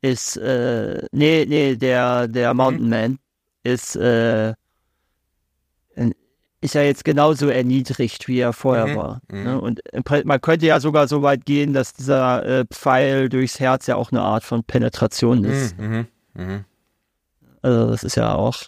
ist, 0.00 0.36
äh, 0.36 1.06
nee, 1.12 1.44
nee, 1.46 1.76
der, 1.76 2.26
der 2.28 2.54
Mountain 2.54 2.88
Man 2.88 3.18
ist, 3.64 3.96
äh, 3.96 4.54
ist 6.60 6.74
ja 6.74 6.80
jetzt 6.82 7.04
genauso 7.04 7.48
erniedrigt, 7.48 8.26
wie 8.26 8.38
er 8.38 8.54
vorher 8.54 8.86
Mhm, 8.86 8.94
war. 8.96 9.20
mhm. 9.30 9.42
Ne? 9.42 9.60
Und 9.60 9.80
im 9.92 10.02
Prin- 10.02 10.26
man 10.26 10.40
könnte 10.40 10.64
ja 10.64 10.80
sogar 10.80 11.08
so 11.08 11.20
weit 11.20 11.44
gehen, 11.44 11.74
dass 11.74 11.92
dieser 11.92 12.44
äh, 12.60 12.64
Pfeil 12.72 13.28
durchs 13.28 13.60
Herz 13.60 13.86
ja 13.86 13.96
auch 13.96 14.12
eine 14.12 14.22
Art 14.22 14.44
von 14.44 14.64
Penetration 14.64 15.44
ist. 15.44 15.76
Mhm, 15.78 16.06
mhm, 16.34 16.42
mhm. 16.42 16.64
Also 17.60 17.90
das 17.90 18.02
ist 18.04 18.14
ja 18.16 18.34
auch, 18.34 18.62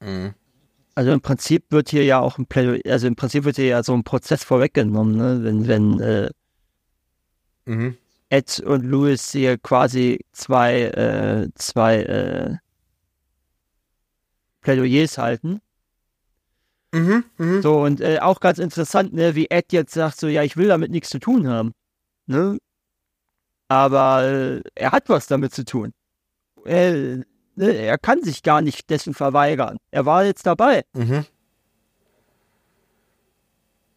Mhm. 0.00 0.34
also 0.94 1.12
im 1.12 1.20
Prinzip 1.20 1.64
wird 1.70 1.88
hier 1.90 2.04
ja 2.04 2.18
auch 2.20 2.38
ein 2.38 2.46
Plädoyer, 2.46 2.80
also 2.86 3.06
im 3.06 3.16
Prinzip 3.16 3.44
wird 3.44 3.56
hier 3.56 3.66
ja 3.66 3.82
so 3.82 3.94
ein 3.94 4.04
Prozess 4.04 4.44
vorweggenommen, 4.44 5.16
ne? 5.16 5.44
wenn, 5.44 5.68
wenn 5.68 6.00
äh, 6.00 6.30
Mhm. 7.66 7.96
Ed 8.30 8.60
und 8.60 8.84
Louis 8.84 9.32
hier 9.32 9.58
quasi 9.58 10.24
zwei, 10.32 10.82
äh, 10.82 11.48
zwei 11.54 12.02
äh, 12.02 12.56
Plädoyers 14.60 15.18
halten. 15.18 15.60
Mhm. 16.92 17.24
Mhm. 17.36 17.62
So, 17.62 17.82
und 17.82 18.00
äh, 18.00 18.18
auch 18.20 18.40
ganz 18.40 18.58
interessant, 18.58 19.12
ne, 19.12 19.34
wie 19.34 19.46
Ed 19.50 19.72
jetzt 19.72 19.94
sagt, 19.94 20.18
so, 20.18 20.28
ja, 20.28 20.42
ich 20.42 20.56
will 20.56 20.68
damit 20.68 20.90
nichts 20.90 21.10
zu 21.10 21.18
tun 21.18 21.48
haben. 21.48 21.72
Ne? 22.26 22.58
Aber 23.68 24.24
äh, 24.24 24.62
er 24.74 24.92
hat 24.92 25.08
was 25.08 25.26
damit 25.26 25.54
zu 25.54 25.64
tun. 25.64 25.92
Er, 26.64 27.24
ne, 27.56 27.72
er 27.72 27.98
kann 27.98 28.22
sich 28.22 28.42
gar 28.42 28.62
nicht 28.62 28.88
dessen 28.88 29.14
verweigern. 29.14 29.78
Er 29.90 30.06
war 30.06 30.24
jetzt 30.24 30.46
dabei. 30.46 30.84
Mhm. 30.94 31.26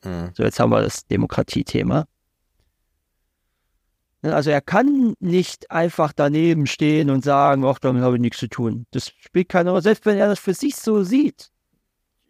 Mhm. 0.03 0.31
So, 0.33 0.43
jetzt 0.43 0.59
haben 0.59 0.71
wir 0.71 0.81
das 0.81 1.05
Demokratiethema. 1.07 2.05
Ne, 4.23 4.35
Also 4.35 4.49
er 4.51 4.61
kann 4.61 5.15
nicht 5.19 5.71
einfach 5.71 6.13
daneben 6.13 6.67
stehen 6.67 7.09
und 7.09 7.23
sagen, 7.23 7.65
ach, 7.65 7.79
damit 7.79 8.03
habe 8.03 8.15
ich 8.15 8.21
nichts 8.21 8.39
zu 8.39 8.47
tun. 8.47 8.85
Das 8.91 9.09
spielt 9.19 9.49
keine 9.49 9.71
Rolle, 9.71 9.81
selbst 9.81 10.05
wenn 10.05 10.17
er 10.17 10.27
das 10.27 10.39
für 10.39 10.53
sich 10.53 10.75
so 10.75 11.03
sieht. 11.03 11.49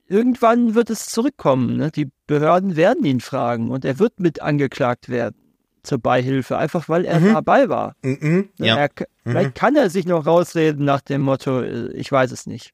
Irgendwann 0.08 0.76
wird 0.76 0.90
es 0.90 1.06
zurückkommen. 1.08 1.78
Ne? 1.78 1.92
Die 1.92 2.10
Behörden 2.28 2.76
werden 2.76 3.06
ihn 3.06 3.20
fragen 3.22 3.72
und 3.72 3.86
er 3.86 3.98
wird 4.00 4.20
mit 4.20 4.42
angeklagt 4.42 5.08
werden 5.10 5.38
zur 5.84 5.98
Beihilfe, 6.00 6.58
einfach 6.58 6.90
weil 6.90 7.06
er 7.06 7.20
Mhm. 7.20 7.34
dabei 7.34 7.68
war. 7.70 7.96
Mhm. 8.04 8.50
Ne, 8.58 8.68
Ja. 8.68 8.76
Er, 8.78 8.90
Vielleicht 9.24 9.56
kann 9.56 9.76
er 9.76 9.90
sich 9.90 10.06
noch 10.06 10.26
rausreden 10.26 10.84
nach 10.86 11.02
dem 11.02 11.22
Motto, 11.22 11.62
äh, 11.62 11.92
ich 11.94 12.12
weiß 12.12 12.32
es 12.32 12.46
nicht. 12.48 12.74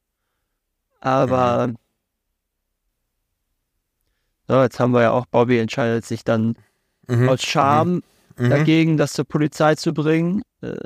Aber 1.00 1.72
so, 4.48 4.60
jetzt 4.62 4.80
haben 4.80 4.92
wir 4.92 5.02
ja 5.02 5.10
auch, 5.10 5.26
Bobby 5.26 5.58
entscheidet 5.58 6.04
sich 6.04 6.24
dann 6.24 6.56
Mhm. 7.06 7.28
aus 7.28 7.42
Scham 7.42 8.02
Mhm. 8.38 8.50
dagegen, 8.50 8.96
das 8.96 9.12
zur 9.12 9.24
Polizei 9.24 9.74
zu 9.74 9.92
bringen. 9.92 10.42
Äh, 10.60 10.76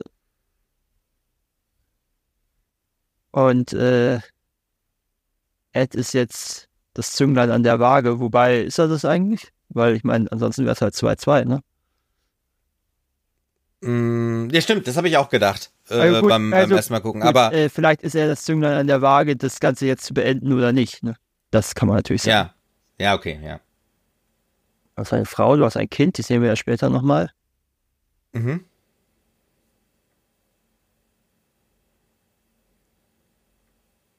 Und 3.30 3.72
äh, 3.72 4.20
Ed 5.72 5.94
ist 5.94 6.12
jetzt 6.12 6.68
das 6.94 7.12
Zünglein 7.12 7.50
an 7.50 7.62
der 7.62 7.80
Waage. 7.80 8.20
Wobei, 8.20 8.60
ist 8.60 8.78
er 8.78 8.88
das 8.88 9.04
eigentlich? 9.04 9.52
Weil 9.70 9.96
ich 9.96 10.04
meine, 10.04 10.30
ansonsten 10.30 10.64
wäre 10.64 10.74
es 10.74 10.82
halt 10.82 10.94
2-2, 10.94 11.44
ne? 11.44 11.60
Mm, 13.80 14.48
Ja, 14.50 14.60
stimmt, 14.60 14.86
das 14.86 14.96
habe 14.96 15.08
ich 15.08 15.16
auch 15.16 15.28
gedacht 15.28 15.72
äh, 15.88 15.94
Also 15.94 16.20
gut, 16.20 16.30
beim, 16.30 16.52
also 16.52 16.68
beim 16.68 16.76
ersten 16.76 16.92
Mal 16.92 17.00
gucken. 17.00 17.22
Gut, 17.22 17.28
Aber 17.30 17.52
äh, 17.54 17.68
vielleicht 17.68 18.02
ist 18.02 18.14
er 18.14 18.28
das 18.28 18.44
Zünglein 18.44 18.74
an 18.74 18.86
der 18.86 19.02
Waage, 19.02 19.34
das 19.36 19.58
Ganze 19.60 19.86
jetzt 19.86 20.04
zu 20.04 20.14
beenden 20.14 20.52
oder 20.52 20.72
nicht. 20.72 21.02
Ne? 21.02 21.16
Das 21.50 21.74
kann 21.74 21.88
man 21.88 21.96
natürlich 21.96 22.22
sagen. 22.22 22.50
ja, 22.98 23.04
ja, 23.04 23.14
okay, 23.14 23.40
ja. 23.42 23.60
Du 24.94 25.00
hast 25.00 25.12
eine 25.14 25.24
Frau, 25.24 25.56
du 25.56 25.64
hast 25.64 25.76
ein 25.78 25.88
Kind, 25.88 26.18
die 26.18 26.22
sehen 26.22 26.42
wir 26.42 26.48
ja 26.48 26.56
später 26.56 26.90
nochmal. 26.90 27.30
Mhm. 28.32 28.64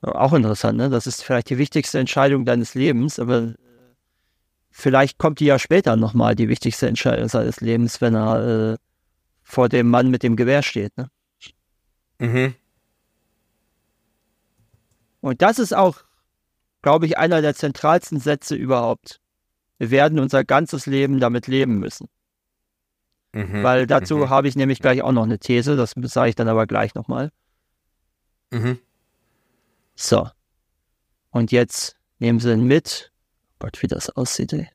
Auch 0.02 0.34
interessant, 0.34 0.78
ne? 0.78 0.90
Das 0.90 1.08
ist 1.08 1.24
vielleicht 1.24 1.50
die 1.50 1.58
wichtigste 1.58 1.98
Entscheidung 1.98 2.44
deines 2.44 2.74
Lebens, 2.76 3.20
aber 3.20 3.38
äh, 3.44 3.54
vielleicht 4.70 5.18
kommt 5.18 5.40
die 5.40 5.46
ja 5.46 5.58
später 5.58 5.96
nochmal, 5.96 6.36
die 6.36 6.50
wichtigste 6.50 6.88
Entscheidung 6.88 7.30
seines 7.30 7.62
Lebens, 7.62 8.02
wenn 8.02 8.16
er 8.16 8.74
äh, 8.74 8.78
vor 9.44 9.70
dem 9.70 9.90
Mann 9.90 10.10
mit 10.10 10.24
dem 10.24 10.36
Gewehr 10.36 10.62
steht. 10.62 10.98
Ne? 10.98 11.10
Mhm. 12.20 12.56
Und 15.22 15.42
das 15.42 15.58
ist 15.58 15.74
auch, 15.74 16.04
glaube 16.82 17.06
ich, 17.06 17.18
einer 17.18 17.42
der 17.42 17.56
zentralsten 17.56 18.20
Sätze 18.20 18.56
überhaupt. 18.56 19.22
Wir 19.78 19.90
werden 19.90 20.20
unser 20.20 20.44
ganzes 20.44 20.86
Leben 20.86 21.22
damit 21.22 21.48
leben 21.48 21.80
müssen. 21.80 22.10
Mhm. 23.34 23.64
Weil 23.64 23.88
dazu 23.88 24.18
Mhm. 24.18 24.30
habe 24.30 24.48
ich 24.48 24.56
nämlich 24.56 24.80
gleich 24.80 25.02
auch 25.02 25.12
noch 25.12 25.24
eine 25.24 25.40
These, 25.40 25.76
das 25.76 25.94
sage 25.96 26.30
ich 26.30 26.36
dann 26.36 26.48
aber 26.48 26.68
gleich 26.68 26.94
nochmal. 26.96 27.32
Mhm. 28.52 28.80
So. 29.96 30.30
Und 31.32 31.52
jetzt 31.52 31.98
nehmen 32.20 32.40
sie 32.40 32.52
ihn 32.54 32.64
mit. 32.66 33.12
Gott, 33.60 33.82
wie 33.82 33.88
das 33.88 34.10
aussieht, 34.12 34.54
ey. 34.54 34.70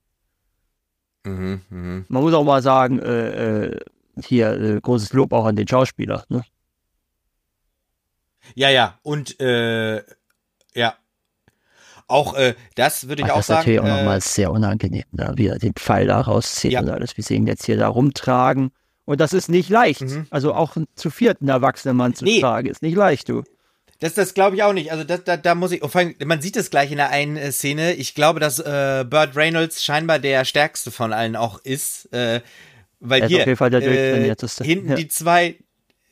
Mhm. 1.24 1.60
Mhm. 1.70 2.06
Man 2.08 2.22
muss 2.22 2.34
auch 2.34 2.44
mal 2.44 2.62
sagen, 2.62 2.98
äh, 2.98 3.66
äh, 3.66 3.80
hier 4.24 4.50
äh, 4.52 4.80
großes 4.80 5.12
Lob 5.12 5.32
auch 5.32 5.44
an 5.44 5.56
den 5.56 5.68
Schauspieler. 5.68 6.24
Ne? 6.28 6.42
Ja, 8.54 8.70
ja, 8.70 8.98
und 9.02 9.38
äh, 9.40 10.02
ja. 10.74 10.96
Auch 12.08 12.34
äh, 12.34 12.54
das 12.74 13.06
würde 13.08 13.22
ich 13.22 13.26
Ach, 13.28 13.32
auch 13.32 13.36
das 13.36 13.44
ist 13.44 13.46
sagen. 13.48 13.58
natürlich 13.60 13.80
auch 13.80 13.84
äh, 13.84 13.96
nochmal 13.98 14.20
sehr 14.20 14.50
unangenehm, 14.50 15.04
da, 15.12 15.32
wie 15.36 15.46
er 15.48 15.58
den 15.58 15.74
Pfeil 15.74 16.06
da 16.06 16.20
rauszieht 16.20 16.72
Ja. 16.72 16.80
und 16.80 16.88
alles. 16.90 17.16
Wir 17.16 17.22
sehen 17.24 17.42
ihn 17.42 17.46
jetzt 17.46 17.66
hier 17.66 17.76
da 17.76 17.88
rumtragen. 17.88 18.70
Und 19.04 19.20
das 19.20 19.32
ist 19.32 19.48
nicht 19.48 19.68
leicht. 19.70 20.00
Mhm. 20.02 20.26
Also 20.30 20.52
auch 20.54 20.76
zu 20.94 21.10
vierten 21.10 21.48
erwachsenen 21.48 21.96
Mann 21.96 22.14
zu 22.14 22.24
Nee. 22.24 22.40
tragen, 22.40 22.68
ist 22.68 22.82
nicht 22.82 22.96
leicht, 22.96 23.28
du. 23.28 23.42
Das, 24.00 24.14
das 24.14 24.32
glaube 24.34 24.54
ich 24.56 24.62
auch 24.62 24.72
nicht. 24.72 24.92
Also 24.92 25.02
das, 25.04 25.24
da, 25.24 25.36
da 25.36 25.54
muss 25.54 25.72
ich, 25.72 25.80
vor 25.80 25.96
allem, 25.96 26.14
man 26.24 26.40
sieht 26.40 26.56
es 26.56 26.70
gleich 26.70 26.90
in 26.90 26.98
der 26.98 27.10
einen 27.10 27.36
äh, 27.36 27.50
Szene. 27.52 27.94
Ich 27.94 28.14
glaube, 28.14 28.38
dass 28.38 28.58
äh, 28.58 29.04
Burt 29.08 29.34
Reynolds 29.34 29.82
scheinbar 29.82 30.18
der 30.18 30.44
stärkste 30.44 30.90
von 30.90 31.12
allen 31.12 31.36
auch 31.36 31.58
ist, 31.64 32.12
äh, 32.12 32.40
weil 33.00 33.20
Er 33.22 33.26
ist 33.26 33.30
hier 33.32 33.40
auf 33.40 33.46
jeden 33.46 33.56
Fall 33.56 33.70
der 33.70 33.82
äh, 33.82 34.34
hinten 34.62 34.90
Ja. 34.90 34.94
die 34.94 35.08
zwei, 35.08 35.56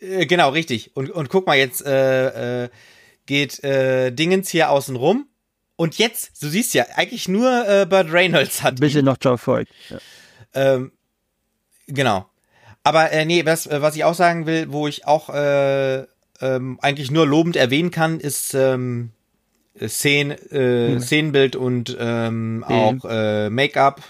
äh, 0.01 0.26
genau 0.26 0.51
richtig. 0.51 0.97
Und 0.97 1.11
und 1.11 1.28
guck 1.28 1.47
mal 1.47 1.57
jetzt 1.57 1.84
äh, 1.86 2.64
äh, 2.64 2.68
geht 3.26 3.62
äh, 3.62 4.11
Dingens 4.11 4.49
hier 4.49 4.70
außen 4.70 4.97
rum. 4.97 5.26
Und 5.76 5.98
jetzt, 5.98 6.42
du 6.42 6.48
siehst 6.48 6.74
ja, 6.74 6.86
eigentlich 6.94 7.28
nur 7.28 7.68
äh, 7.68 7.86
Burt 7.86 8.10
Reynolds 8.10 8.62
hat 8.62 8.74
Ein 8.74 8.80
bisschen 8.80 9.04
noch 9.04 9.18
John 9.20 9.38
Voight. 9.38 9.68
Ja. 9.90 9.98
ähm, 10.54 10.92
genau. 11.86 12.26
Aber 12.82 13.12
äh, 13.12 13.24
nee, 13.24 13.44
was, 13.44 13.66
äh, 13.66 13.82
was 13.82 13.96
ich 13.96 14.04
auch 14.04 14.14
sagen 14.14 14.46
will, 14.46 14.72
wo 14.72 14.88
ich 14.88 15.06
auch 15.06 15.28
äh, 15.28 16.06
ähm, 16.40 16.78
eigentlich 16.80 17.10
nur 17.10 17.26
lobend 17.26 17.56
erwähnen 17.56 17.90
kann, 17.90 18.20
ist 18.20 18.54
ähm, 18.54 19.10
Szen, 19.86 20.30
äh, 20.50 20.94
Mhm. 20.94 21.00
Szenenbild 21.00 21.56
und 21.56 21.96
ähm, 21.98 22.64
auch 22.66 23.04
äh, 23.08 23.50
Make-up. 23.50 24.02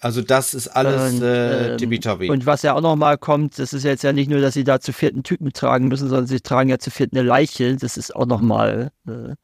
Also 0.00 0.20
das 0.20 0.52
ist 0.52 0.66
alles 0.66 1.14
Und, 1.14 1.22
äh, 1.22 1.76
ähm. 1.76 2.30
Und 2.30 2.44
was 2.44 2.62
ja 2.62 2.74
auch 2.74 2.80
nochmal 2.80 3.18
kommt, 3.18 3.60
das 3.60 3.72
ist 3.72 3.84
jetzt 3.84 4.02
ja 4.02 4.12
nicht 4.12 4.28
nur, 4.28 4.40
dass 4.40 4.54
sie 4.54 4.64
da 4.64 4.80
zu 4.80 4.92
vierten 4.92 5.22
Typen 5.22 5.52
tragen 5.52 5.86
müssen, 5.86 6.08
sondern 6.08 6.26
sie 6.26 6.40
tragen 6.40 6.70
ja 6.70 6.80
zu 6.80 6.90
vierten 6.90 7.16
eine 7.16 7.28
Leiche. 7.28 7.76
Das 7.76 7.96
ist 7.96 8.16
auch 8.16 8.26
nochmal, 8.26 8.90
äh, 9.06 9.34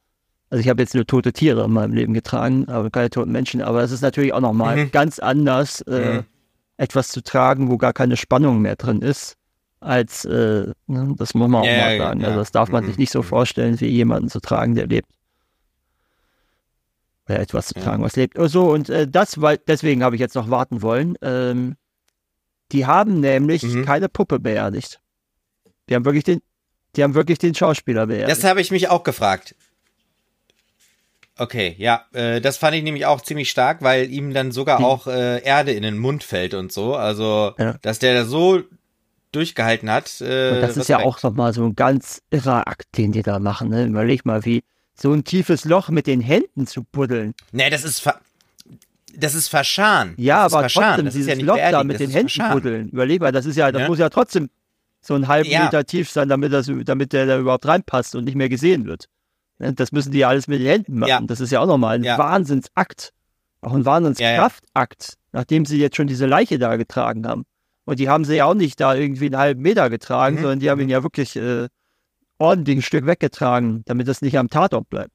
also 0.49 0.61
ich 0.61 0.69
habe 0.69 0.81
jetzt 0.81 0.95
nur 0.95 1.05
tote 1.05 1.31
Tiere 1.33 1.63
in 1.65 1.71
meinem 1.71 1.93
Leben 1.93 2.13
getragen, 2.13 2.67
aber 2.67 2.89
keine 2.89 3.09
toten 3.09 3.31
Menschen. 3.31 3.61
Aber 3.61 3.83
es 3.83 3.91
ist 3.91 4.01
natürlich 4.01 4.33
auch 4.33 4.39
nochmal 4.41 4.77
Mhm. 4.85 4.91
ganz 4.91 5.19
anders, 5.19 5.81
äh, 5.81 6.13
Mhm. 6.17 6.23
etwas 6.77 7.09
zu 7.09 7.21
tragen, 7.21 7.69
wo 7.69 7.77
gar 7.77 7.93
keine 7.93 8.17
Spannung 8.17 8.61
mehr 8.61 8.75
drin 8.75 9.01
ist, 9.01 9.35
als, 9.79 10.25
äh, 10.25 10.71
ne, 10.87 11.15
das 11.17 11.33
muss 11.33 11.49
man 11.49 11.61
auch 11.61 11.65
Ja, 11.67 11.77
mal 11.77 11.97
sagen. 11.97 12.21
ja. 12.21 12.27
Also 12.27 12.39
das 12.39 12.51
darf 12.51 12.69
man 12.69 12.83
Mhm. 12.83 12.87
sich 12.87 12.97
nicht 12.97 13.11
so 13.11 13.19
Mhm. 13.19 13.25
vorstellen, 13.25 13.79
wie 13.79 13.87
jemanden 13.87 14.29
zu 14.29 14.39
tragen, 14.39 14.75
der 14.75 14.87
lebt. 14.87 15.09
Oder 17.27 17.39
etwas 17.41 17.67
zu 17.67 17.73
tragen, 17.75 18.01
was 18.01 18.15
lebt. 18.15 18.39
Oh, 18.39 18.47
so, 18.47 18.71
und 18.71 18.89
äh, 18.89 19.07
das, 19.07 19.39
weil, 19.39 19.59
deswegen 19.67 20.03
habe 20.03 20.15
ich 20.15 20.19
jetzt 20.19 20.33
noch 20.35 20.49
warten 20.49 20.81
wollen. 20.81 21.15
Ähm, 21.21 21.75
die 22.71 22.87
haben 22.87 23.19
nämlich 23.19 23.63
Mhm. 23.63 23.85
keine 23.85 24.09
Puppe 24.09 24.39
beerdigt. 24.39 24.99
Die 25.89 25.95
haben 25.95 26.05
wirklich 26.05 26.23
den, 26.23 26.41
die 26.95 27.03
haben 27.03 27.13
wirklich 27.13 27.37
den 27.37 27.53
Schauspieler 27.53 28.07
beerdigt. 28.07 28.29
Das 28.31 28.43
habe 28.43 28.61
ich 28.61 28.71
mich 28.71 28.89
auch 28.89 29.03
gefragt. 29.03 29.55
Okay, 31.39 31.75
ja, 31.77 32.03
äh, 32.13 32.41
das 32.41 32.57
fand 32.57 32.75
ich 32.75 32.83
nämlich 32.83 33.05
auch 33.05 33.21
ziemlich 33.21 33.49
stark, 33.49 33.81
weil 33.81 34.11
ihm 34.11 34.33
dann 34.33 34.51
sogar 34.51 34.79
Hm. 34.79 34.85
auch 34.85 35.07
äh, 35.07 35.41
Erde 35.43 35.71
in 35.71 35.83
den 35.83 35.97
Mund 35.97 36.23
fällt 36.23 36.53
und 36.53 36.71
so. 36.71 36.95
Also, 36.95 37.53
Ja. 37.57 37.75
dass 37.81 37.99
der 37.99 38.13
da 38.13 38.25
so 38.25 38.61
durchgehalten 39.31 39.89
hat. 39.89 40.21
Äh, 40.21 40.51
Und 40.55 40.61
das 40.61 40.75
ist 40.77 40.89
ja 40.89 40.99
auch 40.99 41.21
nochmal 41.23 41.53
so 41.53 41.63
ein 41.65 41.75
ganz 41.75 42.21
irrer 42.31 42.67
Akt, 42.67 42.87
den 42.97 43.11
die 43.11 43.21
da 43.21 43.39
machen. 43.39 43.69
Ne? 43.69 43.85
Überleg 43.85 44.25
mal, 44.25 44.43
wie 44.45 44.63
so 44.95 45.13
ein 45.13 45.23
tiefes 45.23 45.65
Loch 45.65 45.89
mit 45.89 46.07
den 46.07 46.19
Händen 46.19 46.67
zu 46.67 46.83
buddeln. 46.83 47.33
Nee, 47.51 47.69
das 47.69 47.83
ist 47.83 47.99
ver 48.01 48.19
das 49.15 49.33
ist 49.35 49.47
verscharen. 49.47 50.13
Ja, 50.17 50.43
das 50.43 50.53
aber 50.53 50.65
ist 50.67 50.73
verscharen. 50.73 50.87
trotzdem, 50.91 51.05
das 51.05 51.13
dieses 51.15 51.33
ist 51.33 51.39
ja 51.39 51.45
Loch 51.45 51.55
da 51.55 51.61
beerdigen, 51.61 51.87
mit 51.87 51.95
das 51.95 52.01
den 52.01 52.11
Händen 52.11 52.29
verscharen. 52.29 52.53
buddeln. 52.53 52.89
Überleg 52.89 53.21
mal, 53.21 53.31
das 53.31 53.45
ist 53.45 53.55
ja, 53.55 53.71
das 53.71 53.81
Ja. 53.83 53.87
muss 53.87 53.99
ja 53.99 54.09
trotzdem 54.09 54.49
so 55.01 55.13
einen 55.15 55.27
halben 55.27 55.49
Ja. 55.49 55.63
Meter 55.63 55.83
tief 55.85 56.09
sein, 56.09 56.27
damit, 56.29 56.53
das, 56.53 56.69
damit 56.85 57.13
der 57.13 57.25
da 57.25 57.37
überhaupt 57.39 57.65
reinpasst 57.65 58.15
und 58.15 58.25
nicht 58.25 58.35
mehr 58.35 58.49
gesehen 58.49 58.85
wird. 58.85 59.05
Ne? 59.59 59.73
Das 59.73 59.91
müssen 59.91 60.11
die 60.11 60.19
ja 60.19 60.29
alles 60.29 60.47
mit 60.47 60.59
den 60.59 60.67
Händen 60.67 60.99
machen. 60.99 61.09
Ja. 61.09 61.21
Das 61.21 61.39
ist 61.39 61.51
ja 61.51 61.59
auch 61.59 61.67
nochmal 61.67 61.95
ein 61.95 62.03
Ja. 62.03 62.17
Wahnsinnsakt. 62.17 63.13
Auch 63.61 63.73
ein 63.73 63.85
Wahnsinnskraftakt, 63.85 65.17
nachdem 65.33 65.65
sie 65.65 65.79
jetzt 65.79 65.97
schon 65.97 66.07
diese 66.07 66.25
Leiche 66.25 66.57
da 66.59 66.77
getragen 66.77 67.27
haben. 67.27 67.45
Und 67.85 67.99
die 67.99 68.07
haben 68.07 68.23
sie 68.23 68.35
ja 68.37 68.45
auch 68.45 68.53
nicht 68.53 68.79
da 68.79 68.95
irgendwie 68.95 69.25
einen 69.25 69.37
halben 69.37 69.61
Meter 69.61 69.89
getragen, 69.89 70.37
Mhm. 70.37 70.41
sondern 70.41 70.59
die 70.59 70.69
haben 70.69 70.77
Mhm. 70.77 70.83
ihn 70.85 70.89
ja 70.89 71.03
wirklich 71.03 71.35
äh, 71.35 71.67
ordentlich 72.37 72.77
ein 72.77 72.81
Stück 72.81 73.05
weggetragen, 73.05 73.83
damit 73.85 74.07
das 74.07 74.21
nicht 74.21 74.37
am 74.37 74.49
Tatort 74.49 74.89
bleibt. 74.89 75.11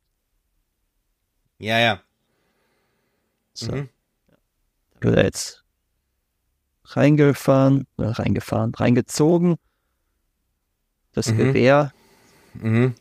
Ja, 1.59 1.79
ja. 1.79 2.01
So. 3.55 3.73
Mhm. 3.73 3.89
Wird 5.01 5.17
er 5.17 5.25
jetzt 5.25 5.65
reingefahren, 6.85 7.87
äh, 7.99 8.03
reingefahren, 8.05 8.75
reingezogen. 8.75 9.57
Das 11.13 11.29
Mhm. 11.31 11.37
Gewehr. 11.39 11.93
Mhm. 12.55 12.95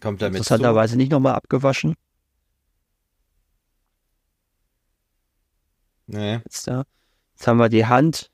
Kommt 0.00 0.22
damit 0.22 0.34
zu. 0.36 0.38
Interessanterweise 0.54 0.96
nicht 0.96 1.10
nochmal 1.12 1.34
abgewaschen. 1.34 1.94
Nee. 6.06 6.40
Jetzt, 6.44 6.68
da. 6.68 6.84
jetzt 7.34 7.46
haben 7.46 7.58
wir 7.58 7.68
die 7.68 7.86
Hand. 7.86 8.30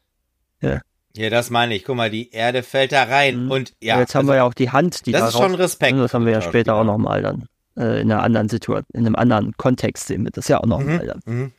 Ja, 1.15 1.29
das 1.29 1.51
meine 1.51 1.75
ich. 1.75 1.85
Guck 1.85 1.97
mal, 1.97 2.11
die 2.11 2.31
Erde 2.31 2.63
fällt 2.63 2.93
da 2.93 3.03
rein 3.03 3.45
Mhm. 3.45 3.51
und 3.51 3.75
ja. 3.83 3.99
jetzt 3.99 4.15
haben 4.15 4.27
wir 4.29 4.37
ja 4.37 4.45
auch 4.45 4.55
die 4.55 4.71
Hand, 4.71 5.05
die 5.05 5.13
das 5.13 5.21
da 5.21 5.29
ist 5.29 5.35
schon 5.37 5.55
Respekt. 5.55 5.99
Das 5.99 6.15
haben 6.15 6.25
wir 6.25 6.33
ja 6.33 6.41
später 6.41 6.75
auch 6.75 6.85
nochmal 6.85 7.21
dann. 7.21 7.47
Äh, 7.77 8.01
in 8.01 8.11
einer 8.11 8.23
anderen 8.23 8.49
Situation, 8.49 8.85
in 8.95 9.07
einem 9.07 9.17
anderen 9.17 9.53
Kontext 9.57 10.07
sehen 10.07 10.25
wir 10.25 10.31
das 10.31 10.49
ja 10.49 10.61
auch 10.61 10.67
nochmal 10.67 11.07
dann. 11.07 11.21
Mhm. 11.27 11.53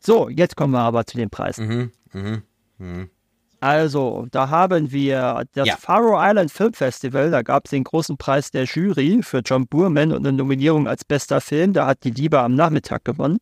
So, 0.00 0.28
jetzt 0.28 0.56
kommen 0.56 0.72
wir 0.72 0.80
aber 0.80 1.06
zu 1.06 1.16
den 1.16 1.30
Preisen. 1.30 1.66
Mhm. 1.68 1.92
Mhm. 2.12 2.42
Mhm. 2.78 3.10
Also, 3.64 4.26
da 4.30 4.50
haben 4.50 4.92
wir 4.92 5.42
das 5.54 5.66
Ja. 5.66 5.78
Faro 5.78 6.18
Island 6.22 6.52
Film 6.52 6.74
Festival. 6.74 7.30
Da 7.30 7.40
gab 7.40 7.64
es 7.64 7.70
den 7.70 7.82
großen 7.82 8.18
Preis 8.18 8.50
der 8.50 8.64
Jury 8.64 9.22
für 9.22 9.38
John 9.38 9.66
Boorman 9.66 10.12
und 10.12 10.26
eine 10.26 10.36
Nominierung 10.36 10.86
als 10.86 11.02
bester 11.02 11.40
Film. 11.40 11.72
Da 11.72 11.86
hat 11.86 12.04
die 12.04 12.10
Liebe 12.10 12.38
am 12.40 12.54
Nachmittag 12.54 13.06
gewonnen. 13.06 13.38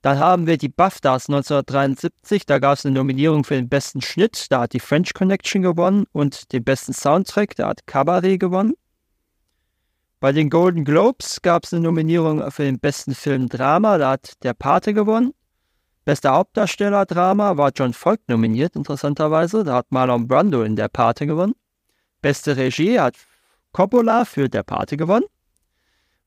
Dann 0.00 0.18
haben 0.18 0.46
wir 0.46 0.56
die 0.56 0.70
BAFTAs 0.70 1.28
1973. 1.28 2.46
Da 2.46 2.58
gab 2.58 2.78
es 2.78 2.86
eine 2.86 2.94
Nominierung 2.94 3.44
für 3.44 3.54
den 3.54 3.68
besten 3.68 4.00
Schnitt. 4.00 4.46
Da 4.48 4.62
hat 4.62 4.72
die 4.72 4.80
French 4.80 5.12
Connection 5.12 5.60
gewonnen 5.60 6.06
und 6.12 6.50
den 6.54 6.64
besten 6.64 6.94
Soundtrack. 6.94 7.56
Da 7.56 7.68
hat 7.68 7.86
Cabaret 7.86 8.40
gewonnen. 8.40 8.72
Bei 10.20 10.32
den 10.32 10.48
Golden 10.48 10.86
Globes 10.86 11.42
gab 11.42 11.64
es 11.64 11.74
eine 11.74 11.82
Nominierung 11.82 12.50
für 12.50 12.62
den 12.62 12.78
besten 12.78 13.14
Film 13.14 13.50
Drama. 13.50 13.98
Da 13.98 14.12
hat 14.12 14.42
Der 14.42 14.54
Pate 14.54 14.94
gewonnen. 14.94 15.34
Bester 16.04 16.32
Hauptdarsteller 16.32 17.04
Drama 17.06 17.56
war 17.56 17.72
John 17.74 17.92
Falk 17.92 18.20
nominiert, 18.26 18.74
interessanterweise. 18.74 19.64
Da 19.64 19.76
hat 19.76 19.92
Marlon 19.92 20.26
Brando 20.26 20.62
in 20.62 20.76
Der 20.76 20.88
Pate 20.88 21.26
gewonnen. 21.26 21.54
Beste 22.22 22.56
Regie 22.56 22.98
hat 22.98 23.16
Coppola 23.72 24.24
für 24.24 24.48
Der 24.48 24.62
Pate 24.62 24.96
gewonnen. 24.96 25.26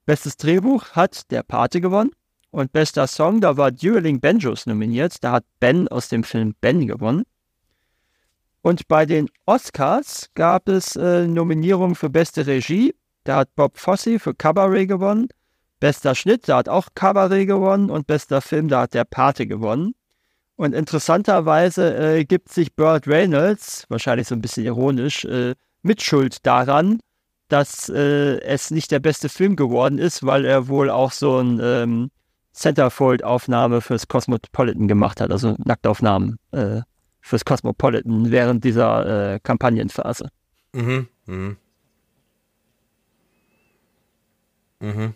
Bestes 0.06 0.38
Drehbuch 0.38 0.92
hat 0.92 1.32
Der 1.32 1.44
Pate 1.44 1.82
gewonnen. 1.82 2.12
Und 2.52 2.72
bester 2.72 3.08
Song, 3.08 3.42
da 3.42 3.58
war 3.58 3.72
Dueling 3.72 4.20
Banjos 4.20 4.68
nominiert. 4.68 5.24
Da 5.24 5.32
hat 5.32 5.46
Ben 5.60 5.88
aus 5.88 6.10
dem 6.10 6.24
Film 6.24 6.54
Ben 6.62 6.86
gewonnen. 6.86 7.24
Und 8.62 8.88
bei 8.88 9.08
den 9.08 9.28
Oscars 9.46 10.30
gab 10.36 10.70
es 10.70 10.96
äh, 10.96 11.26
Nominierungen 11.28 11.96
für 11.96 12.12
beste 12.12 12.46
Regie. 12.46 12.94
Da 13.24 13.38
hat 13.38 13.56
Bob 13.56 13.78
Fosse 13.78 14.20
für 14.20 14.36
Cabaret 14.36 14.88
gewonnen. 14.88 15.30
Bester 15.84 16.16
Schnitt, 16.16 16.48
da 16.48 16.60
hat 16.60 16.70
auch 16.70 16.88
Cabaret 16.96 17.46
gewonnen 17.46 17.90
und 17.90 18.08
bester 18.08 18.40
Film, 18.40 18.70
da 18.70 18.84
hat 18.84 18.94
der 18.94 19.04
Pate 19.04 19.46
gewonnen. 19.46 19.96
Und 20.56 20.72
interessanterweise 20.72 21.94
äh, 21.98 22.24
gibt 22.24 22.54
sich 22.54 22.74
Burt 22.74 23.06
Reynolds, 23.06 23.84
wahrscheinlich 23.90 24.30
so 24.30 24.34
ein 24.34 24.40
bisschen 24.40 24.64
ironisch, 24.64 25.26
äh, 25.26 25.56
Mitschuld 25.82 26.46
daran, 26.46 27.02
dass 27.50 27.90
äh, 27.90 28.40
es 28.44 28.72
nicht 28.72 28.92
der 28.92 29.02
beste 29.02 29.28
Film 29.28 29.58
geworden 29.58 29.98
ist, 29.98 30.26
weil 30.26 30.46
er 30.46 30.70
wohl 30.70 30.90
auch 30.90 31.12
so 31.12 31.40
ein 31.40 31.60
ähm, 31.62 32.12
Centerfold-Aufnahme 32.54 33.82
fürs 33.82 34.08
Cosmopolitan 34.08 34.88
gemacht 34.88 35.20
hat, 35.20 35.32
also 35.32 35.58
Nacktaufnahmen 35.66 36.40
äh, 36.52 36.80
fürs 37.20 37.44
Cosmopolitan 37.44 38.32
während 38.32 38.64
dieser 38.64 39.34
äh, 39.34 39.40
Kampagnenphase. 39.42 40.30
Mhm. 40.72 41.10
Mhm. 41.26 41.58
Mhm. 44.80 45.14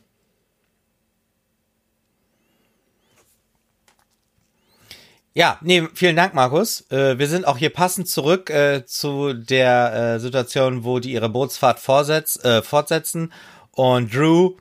Ja, 5.38 5.60
nee, 5.62 5.88
vielen 5.94 6.16
Dank, 6.16 6.34
Markus. 6.34 6.90
Äh, 6.90 7.20
wir 7.20 7.28
sind 7.28 7.46
auch 7.46 7.60
hier 7.60 7.70
passend 7.70 8.10
zurück 8.10 8.50
äh, 8.50 8.88
zu 8.88 9.34
der 9.36 10.16
äh, 10.16 10.20
Situation, 10.20 10.84
wo 10.84 10.98
die 10.98 11.12
ihre 11.12 11.30
Bootsfahrt 11.30 11.78
vorsetz, 11.78 12.44
äh, 12.44 12.64
fortsetzen 12.64 13.32
und 13.70 14.12
Drew 14.16 14.56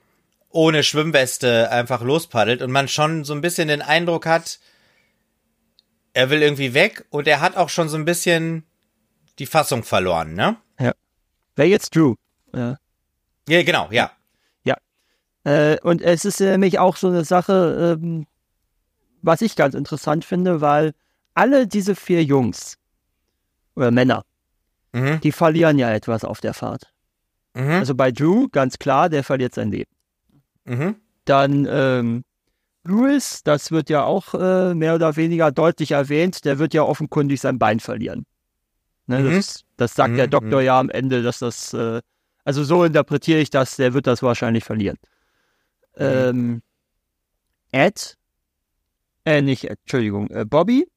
ohne 0.50 0.82
Schwimmweste 0.82 1.70
einfach 1.70 2.02
lospaddelt 2.02 2.60
und 2.60 2.72
man 2.72 2.88
schon 2.88 3.24
so 3.24 3.32
ein 3.32 3.40
bisschen 3.40 3.68
den 3.68 3.80
Eindruck 3.80 4.26
hat, 4.26 4.58
er 6.12 6.28
will 6.28 6.42
irgendwie 6.42 6.74
weg 6.74 7.06
und 7.08 7.26
er 7.26 7.40
hat 7.40 7.56
auch 7.56 7.70
schon 7.70 7.88
so 7.88 7.96
ein 7.96 8.04
bisschen 8.04 8.66
die 9.38 9.46
Fassung 9.46 9.82
verloren, 9.82 10.34
ne? 10.34 10.56
Wer 11.54 11.68
jetzt 11.68 11.96
Drew? 11.96 12.16
Ja. 12.54 12.76
Ja, 13.48 13.62
genau, 13.62 13.88
ja. 13.90 14.12
Äh, 15.44 15.78
und 15.80 16.02
es 16.02 16.24
ist 16.24 16.40
nämlich 16.40 16.80
auch 16.80 16.96
so 16.96 17.06
eine 17.08 17.24
Sache, 17.24 17.96
ähm, 18.02 18.26
was 19.26 19.42
ich 19.42 19.56
ganz 19.56 19.74
interessant 19.74 20.24
finde, 20.24 20.60
weil 20.60 20.92
alle 21.34 21.66
diese 21.66 21.94
vier 21.94 22.22
Jungs 22.24 22.78
oder 23.74 23.90
Männer, 23.90 24.24
Mhm. 24.92 25.20
die 25.20 25.32
verlieren 25.32 25.78
ja 25.78 25.90
etwas 25.92 26.24
auf 26.24 26.40
der 26.40 26.54
Fahrt. 26.54 26.92
Mhm. 27.54 27.70
Also 27.70 27.94
bei 27.94 28.10
Drew, 28.12 28.48
ganz 28.48 28.78
klar, 28.78 29.08
der 29.10 29.24
verliert 29.24 29.54
sein 29.54 29.70
Leben. 29.70 29.90
Mhm. 30.64 30.96
Dann 31.26 31.66
ähm, 31.68 32.24
Lewis, 32.84 33.42
das 33.42 33.72
wird 33.72 33.90
ja 33.90 34.04
auch 34.04 34.32
äh, 34.34 34.74
mehr 34.74 34.94
oder 34.94 35.16
weniger 35.16 35.50
deutlich 35.50 35.90
erwähnt, 35.90 36.44
der 36.44 36.58
wird 36.58 36.72
ja 36.72 36.82
offenkundig 36.82 37.40
sein 37.40 37.58
Bein 37.58 37.80
verlieren. 37.80 38.24
Ne, 39.06 39.20
Mhm. 39.20 39.34
das, 39.34 39.64
das 39.76 39.94
sagt 39.94 40.12
Mhm, 40.12 40.16
der 40.16 40.26
Doktor 40.28 40.60
mhm. 40.60 40.66
ja 40.66 40.78
am 40.80 40.88
Ende, 40.90 41.22
dass 41.22 41.40
das, 41.40 41.74
äh, 41.74 42.00
also 42.44 42.62
so 42.64 42.84
interpretiere 42.84 43.40
ich 43.40 43.50
das, 43.50 43.76
der 43.76 43.92
wird 43.92 44.06
das 44.06 44.22
wahrscheinlich 44.22 44.64
verlieren. 44.64 44.96
Ähm, 45.96 46.62
Ed, 47.72 48.16
äh, 49.26 49.42
nicht 49.42 49.64
Entschuldigung, 49.64 50.30
äh, 50.30 50.44
Bobby, 50.46 50.88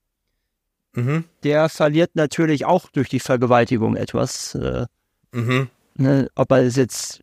Mhm. 0.93 1.25
der 1.43 1.67
verliert 1.69 2.11
natürlich 2.15 2.65
auch 2.65 2.89
durch 2.89 3.09
die 3.09 3.19
Vergewaltigung 3.19 3.95
etwas. 3.95 4.55
Äh, 4.55 4.85
Mhm. 5.31 5.67
ne, 5.95 6.29
ob 6.35 6.51
er 6.51 6.63
es 6.63 6.75
jetzt 6.77 7.19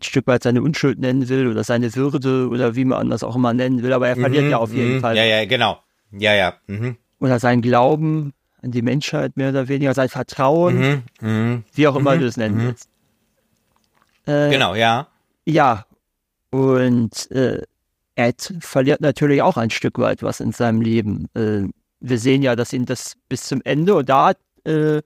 ein 0.00 0.02
Stück 0.02 0.26
weit 0.26 0.42
seine 0.42 0.60
Unschuld 0.62 0.98
nennen 0.98 1.28
will 1.28 1.46
oder 1.48 1.64
seine 1.64 1.94
Würde 1.94 2.48
oder 2.48 2.76
wie 2.76 2.84
man 2.84 3.08
das 3.10 3.22
auch 3.22 3.34
immer 3.36 3.54
nennen 3.54 3.82
will, 3.82 3.92
aber 3.92 4.08
er 4.08 4.16
verliert 4.16 4.44
Mhm. 4.44 4.50
ja 4.50 4.58
auf 4.58 4.72
jeden 4.72 4.96
Mhm. 4.96 5.00
Fall. 5.00 5.16
Ja, 5.16 5.24
ja, 5.24 5.44
genau. 5.46 5.78
Ja, 6.12 6.34
ja. 6.34 6.54
Mhm. 6.66 6.96
Oder 7.20 7.38
sein 7.40 7.62
Glauben 7.62 8.32
an 8.62 8.70
die 8.72 8.82
Menschheit 8.82 9.36
mehr 9.36 9.50
oder 9.50 9.68
weniger, 9.68 9.94
sein 9.94 10.08
Vertrauen, 10.08 11.02
Mhm. 11.20 11.64
Wie 11.72 11.86
auch 11.88 11.96
immer 11.96 12.16
du 12.18 12.26
es 12.26 12.36
nennen 12.36 12.60
willst. 12.66 12.88
Äh, 14.26 14.50
Genau, 14.50 14.74
ja. 14.74 15.08
Ja. 15.46 15.86
Und 16.50 17.30
äh, 17.30 17.62
Ed 18.18 18.54
verliert 18.60 19.00
natürlich 19.00 19.42
auch 19.42 19.56
ein 19.56 19.70
Stück 19.70 19.98
weit 19.98 20.22
was 20.22 20.40
in 20.40 20.52
seinem 20.52 20.80
Leben. 20.80 21.28
Äh, 21.34 21.68
wir 22.00 22.18
sehen 22.18 22.42
ja, 22.42 22.56
dass 22.56 22.72
ihn 22.72 22.84
das 22.84 23.14
bis 23.28 23.44
zum 23.44 23.60
Ende, 23.64 23.94
und 23.94 24.08
da 24.08 24.28
hat 24.28 24.38
äh, 24.64 25.02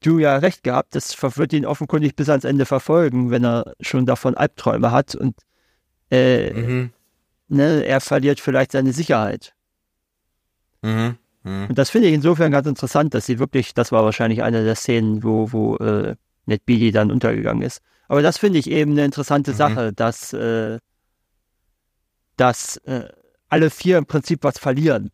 du 0.00 0.18
ja 0.18 0.36
recht 0.36 0.62
gehabt, 0.62 0.94
das 0.94 1.16
wird 1.36 1.52
ihn 1.52 1.66
offenkundig 1.66 2.14
bis 2.14 2.28
ans 2.28 2.44
Ende 2.44 2.64
verfolgen, 2.64 3.30
wenn 3.30 3.44
er 3.44 3.72
schon 3.80 4.06
davon 4.06 4.36
Albträume 4.36 4.92
hat 4.92 5.14
und 5.14 5.36
äh, 6.10 6.52
mhm. 6.52 6.90
ne, 7.48 7.84
er 7.84 8.00
verliert 8.00 8.38
vielleicht 8.40 8.72
seine 8.72 8.92
Sicherheit. 8.92 9.54
Mhm. 10.82 11.16
Mhm. 11.42 11.66
Und 11.68 11.78
das 11.78 11.90
finde 11.90 12.08
ich 12.08 12.14
insofern 12.14 12.52
ganz 12.52 12.68
interessant, 12.68 13.14
dass 13.14 13.26
sie 13.26 13.38
wirklich, 13.38 13.74
das 13.74 13.90
war 13.90 14.04
wahrscheinlich 14.04 14.42
eine 14.42 14.64
der 14.64 14.76
Szenen, 14.76 15.24
wo, 15.24 15.50
wo 15.52 15.76
äh, 15.76 16.14
Ned 16.46 16.64
Beatty 16.66 16.92
dann 16.92 17.10
untergegangen 17.10 17.62
ist. 17.62 17.80
Aber 18.06 18.22
das 18.22 18.38
finde 18.38 18.58
ich 18.58 18.70
eben 18.70 18.92
eine 18.92 19.04
interessante 19.04 19.52
mhm. 19.52 19.56
Sache, 19.56 19.92
dass, 19.92 20.32
äh, 20.34 20.78
dass 22.36 22.76
äh, 22.78 23.08
alle 23.48 23.70
vier 23.70 23.98
im 23.98 24.06
Prinzip 24.06 24.42
was 24.42 24.58
verlieren. 24.58 25.10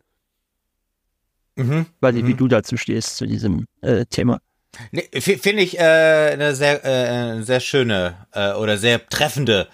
Mhm. 1.57 1.87
Weiß 2.01 2.15
nicht, 2.15 2.27
wie 2.27 2.35
mhm. 2.35 2.39
du 2.39 2.49
dazu 2.49 2.77
stehst, 2.77 3.17
zu 3.17 3.27
diesem 3.27 3.67
äh, 3.83 4.07
Thema. 4.07 4.41
Nee, 4.93 5.09
Finde 5.21 5.63
ich 5.63 5.79
äh, 5.79 6.31
eine 6.33 6.55
sehr, 6.55 6.85
äh, 6.85 7.43
sehr 7.43 7.61
schöne 7.61 8.27
äh, 8.33 8.53
oder 8.53 8.79
sehr 8.79 9.05
treffende 9.09 9.69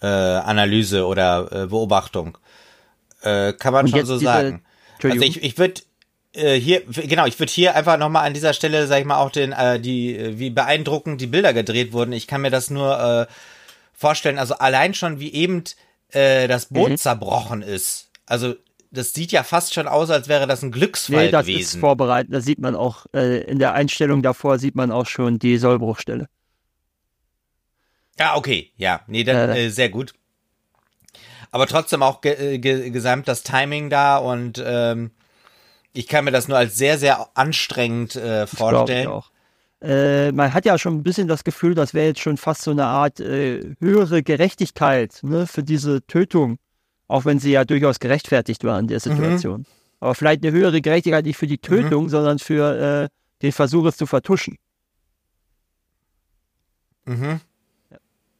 äh, 0.00 0.06
Analyse 0.06 1.06
oder 1.06 1.48
äh, 1.50 1.66
Beobachtung. 1.66 2.38
Äh, 3.22 3.52
kann 3.54 3.72
man 3.72 3.86
Und 3.86 3.90
schon 3.90 4.06
so 4.06 4.14
diese, 4.14 4.24
sagen. 4.24 4.64
Also 5.02 5.22
ich, 5.22 5.42
ich 5.42 5.58
würde 5.58 5.82
äh, 6.34 6.54
hier, 6.54 6.82
genau, 6.86 7.26
ich 7.26 7.38
würde 7.38 7.52
hier 7.52 7.74
einfach 7.74 7.98
nochmal 7.98 8.26
an 8.26 8.34
dieser 8.34 8.52
Stelle, 8.52 8.86
sag 8.86 9.00
ich 9.00 9.04
mal, 9.04 9.18
auch 9.18 9.30
den, 9.30 9.52
äh, 9.52 9.80
die, 9.80 10.16
äh, 10.16 10.38
wie 10.38 10.50
beeindruckend 10.50 11.20
die 11.20 11.26
Bilder 11.26 11.52
gedreht 11.52 11.92
wurden. 11.92 12.12
Ich 12.12 12.26
kann 12.26 12.40
mir 12.40 12.50
das 12.50 12.70
nur 12.70 13.28
äh, 13.28 13.32
vorstellen, 13.92 14.38
also 14.38 14.54
allein 14.54 14.94
schon, 14.94 15.20
wie 15.20 15.32
eben 15.32 15.64
äh, 16.12 16.48
das 16.48 16.66
Boot 16.66 16.90
mhm. 16.90 16.96
zerbrochen 16.96 17.62
ist. 17.62 18.10
Also 18.26 18.54
das 18.90 19.14
sieht 19.14 19.32
ja 19.32 19.42
fast 19.42 19.72
schon 19.72 19.88
aus, 19.88 20.10
als 20.10 20.28
wäre 20.28 20.46
das 20.46 20.62
ein 20.62 20.70
Glücksfall 20.70 21.26
nee, 21.26 21.30
das 21.30 21.46
gewesen. 21.46 21.60
ist 21.60 21.80
vorbereitet. 21.80 22.32
Da 22.32 22.40
sieht 22.40 22.58
man 22.58 22.76
auch, 22.76 23.06
äh, 23.14 23.42
in 23.42 23.58
der 23.58 23.72
Einstellung 23.72 24.22
davor 24.22 24.58
sieht 24.58 24.74
man 24.74 24.92
auch 24.92 25.06
schon 25.06 25.38
die 25.38 25.56
Sollbruchstelle. 25.56 26.28
Ja, 28.18 28.36
okay, 28.36 28.70
ja, 28.76 29.00
nee, 29.06 29.24
dann, 29.24 29.50
äh, 29.50 29.70
sehr 29.70 29.88
gut. 29.88 30.12
Aber 31.50 31.66
trotzdem 31.66 32.02
auch 32.02 32.20
ge 32.20 32.58
ge 32.58 32.90
gesamt 32.90 33.28
das 33.28 33.42
Timing 33.42 33.90
da 33.90 34.18
und 34.18 34.62
ähm, 34.64 35.10
ich 35.92 36.06
kann 36.06 36.24
mir 36.24 36.30
das 36.30 36.48
nur 36.48 36.56
als 36.56 36.76
sehr, 36.76 36.98
sehr 36.98 37.28
anstrengend 37.34 38.16
äh, 38.16 38.46
vorstellen. 38.46 39.02
Ich 39.02 39.08
auch. 39.08 39.31
Äh, 39.82 40.32
man 40.32 40.54
hat 40.54 40.64
ja 40.64 40.78
schon 40.78 40.94
ein 40.94 41.02
bisschen 41.02 41.28
das 41.28 41.44
Gefühl, 41.44 41.74
das 41.74 41.92
wäre 41.92 42.06
jetzt 42.06 42.20
schon 42.20 42.36
fast 42.36 42.62
so 42.62 42.70
eine 42.70 42.86
Art 42.86 43.20
äh, 43.20 43.74
höhere 43.80 44.22
Gerechtigkeit 44.22 45.18
ne, 45.22 45.46
für 45.46 45.62
diese 45.62 46.06
Tötung 46.06 46.58
auch 47.12 47.26
wenn 47.26 47.38
sie 47.38 47.52
ja 47.52 47.64
durchaus 47.64 48.00
gerechtfertigt 48.00 48.64
war 48.64 48.78
in 48.78 48.86
der 48.86 48.96
mhm. 48.96 49.00
Situation. 49.00 49.60
Mhm. 49.60 49.66
Aber 50.00 50.14
vielleicht 50.14 50.42
eine 50.42 50.52
höhere 50.52 50.80
Gerechtigkeit 50.80 51.26
nicht 51.26 51.36
für 51.36 51.46
die 51.46 51.58
Tötung, 51.58 52.04
mhm. 52.04 52.08
sondern 52.08 52.38
für 52.38 53.04
äh, 53.04 53.08
den 53.42 53.52
Versuch, 53.52 53.84
es 53.84 53.98
zu 53.98 54.06
vertuschen. 54.06 54.56
Mhm. 57.04 57.40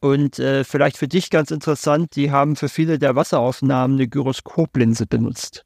Und 0.01 0.39
äh, 0.39 0.65
vielleicht 0.65 0.97
für 0.97 1.07
dich 1.07 1.31
ganz 1.31 1.51
interessant, 1.51 2.17
die 2.17 2.31
haben 2.31 2.57
für 2.57 2.69
viele 2.69 2.99
der 2.99 3.15
Wasseraufnahmen 3.15 3.99
eine 3.99 4.09
Gyroskoplinse 4.09 5.07
benutzt. 5.07 5.65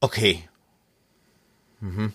Okay. 0.00 0.48
Mhm. 1.80 2.12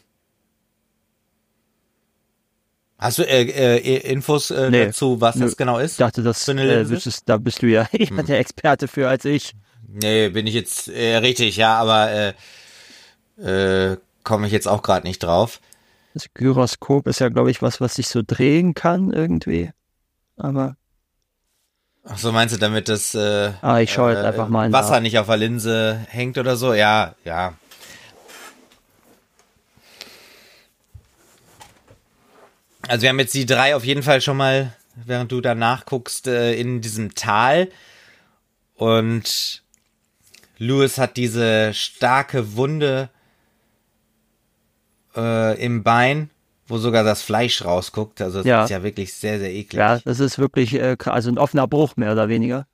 Hast 2.99 3.19
du 3.19 3.23
äh, 3.23 3.43
äh, 3.43 4.11
Infos 4.11 4.49
äh, 4.49 4.71
nee, 4.71 4.85
dazu, 4.87 5.21
was 5.21 5.35
nö. 5.35 5.45
das 5.45 5.55
genau 5.55 5.77
ist? 5.77 5.93
Ich 5.93 5.97
dachte, 5.97 6.23
das 6.23 6.47
äh, 6.47 6.89
wüsstest, 6.89 7.29
da 7.29 7.37
bist 7.37 7.61
du 7.61 7.67
ja 7.67 7.87
hm. 7.91 8.25
der 8.25 8.39
Experte 8.39 8.87
für 8.87 9.07
als 9.07 9.25
ich. 9.25 9.53
Nee, 9.87 10.29
bin 10.29 10.47
ich 10.47 10.53
jetzt 10.53 10.87
äh, 10.89 11.17
richtig, 11.17 11.57
ja, 11.57 11.77
aber 11.77 12.33
äh, 13.37 13.91
äh, 13.91 13.97
komme 14.23 14.47
ich 14.47 14.53
jetzt 14.53 14.67
auch 14.67 14.81
gerade 14.81 15.05
nicht 15.05 15.19
drauf. 15.19 15.61
Das 16.13 16.25
Gyroskop 16.33 17.05
ist 17.07 17.19
ja, 17.19 17.29
glaube 17.29 17.51
ich, 17.51 17.61
was, 17.61 17.79
was 17.79 17.95
sich 17.95 18.07
so 18.07 18.21
drehen 18.25 18.73
kann 18.73 19.11
irgendwie. 19.11 19.69
Aber. 20.35 20.75
Ach 22.03 22.17
so, 22.17 22.31
meinst 22.31 22.55
du, 22.55 22.59
damit 22.59 22.89
das 22.89 23.13
äh, 23.13 23.51
ah, 23.61 23.79
ich 23.79 23.93
schaue 23.93 24.13
jetzt 24.13 24.23
äh, 24.23 24.27
einfach 24.27 24.47
mal 24.47 24.71
Wasser 24.71 24.95
nach. 24.95 25.01
nicht 25.01 25.19
auf 25.19 25.27
der 25.27 25.37
Linse 25.37 25.99
hängt 26.09 26.37
oder 26.37 26.55
so? 26.55 26.73
Ja, 26.73 27.15
ja. 27.23 27.53
Also 32.87 33.01
wir 33.03 33.09
haben 33.09 33.19
jetzt 33.19 33.33
die 33.33 33.45
drei 33.45 33.75
auf 33.75 33.83
jeden 33.83 34.03
Fall 34.03 34.21
schon 34.21 34.37
mal, 34.37 34.73
während 34.95 35.31
du 35.31 35.41
da 35.41 35.55
nachguckst, 35.55 36.27
äh, 36.27 36.53
in 36.53 36.81
diesem 36.81 37.15
Tal. 37.15 37.69
Und 38.75 39.63
Lewis 40.57 40.97
hat 40.97 41.17
diese 41.17 41.73
starke 41.73 42.55
Wunde 42.55 43.09
äh, 45.15 45.63
im 45.63 45.83
Bein, 45.83 46.29
wo 46.67 46.77
sogar 46.77 47.03
das 47.03 47.21
Fleisch 47.21 47.63
rausguckt. 47.63 48.21
Also 48.21 48.39
das 48.39 48.47
ja. 48.47 48.63
ist 48.63 48.69
ja 48.69 48.83
wirklich 48.83 49.13
sehr, 49.13 49.39
sehr 49.39 49.51
eklig. 49.51 49.79
Ja, 49.79 49.99
das 49.99 50.19
ist 50.19 50.39
wirklich 50.39 50.73
äh, 50.73 50.95
also 51.05 51.29
ein 51.29 51.37
offener 51.37 51.67
Bruch 51.67 51.97
mehr 51.97 52.13
oder 52.13 52.29
weniger. 52.29 52.67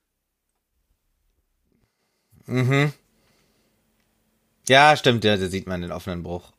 Mhm. 2.45 2.94
Ja, 4.68 4.95
stimmt, 4.95 5.23
ja, 5.23 5.38
da 5.38 5.48
sieht 5.48 5.68
man 5.68 5.81
den 5.81 5.91
offenen 5.91 6.23
Bruch. 6.23 6.53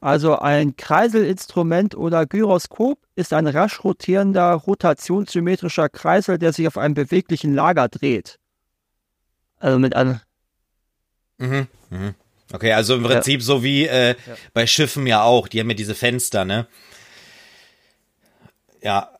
Also 0.00 0.38
ein 0.38 0.76
Kreiselinstrument 0.76 1.94
oder 1.94 2.24
Gyroskop 2.24 2.98
ist 3.16 3.34
ein 3.34 3.46
rasch 3.46 3.84
rotierender, 3.84 4.52
rotationssymmetrischer 4.54 5.90
Kreisel, 5.90 6.38
der 6.38 6.54
sich 6.54 6.66
auf 6.66 6.78
einem 6.78 6.94
beweglichen 6.94 7.54
Lager 7.54 7.88
dreht. 7.88 8.38
Also 9.58 9.78
mit 9.78 9.94
einem. 9.94 10.20
Mhm. 11.36 11.68
Mhm. 11.90 12.14
Okay, 12.50 12.72
also 12.72 12.96
im 12.96 13.02
Prinzip 13.02 13.40
ja. 13.40 13.46
so 13.46 13.62
wie 13.62 13.86
äh, 13.86 14.16
ja. 14.26 14.34
bei 14.54 14.66
Schiffen 14.66 15.06
ja 15.06 15.22
auch. 15.22 15.48
Die 15.48 15.60
haben 15.60 15.68
ja 15.68 15.76
diese 15.76 15.94
Fenster, 15.94 16.46
ne? 16.46 16.66
Ja. 18.82 19.10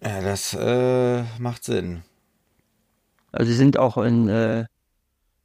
Ja, 0.00 0.20
das 0.20 0.54
äh, 0.54 1.24
macht 1.40 1.64
Sinn. 1.64 2.04
Also 3.32 3.50
sie 3.50 3.56
sind 3.56 3.76
auch 3.76 3.98
in 3.98 4.28
äh, 4.28 4.66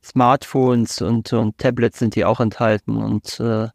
Smartphones 0.03 1.01
und, 1.01 1.31
und 1.33 1.57
Tablets 1.57 1.99
sind 1.99 2.15
die 2.15 2.25
auch 2.25 2.39
enthalten 2.39 2.97
und 2.97 3.39
äh, 3.39 3.69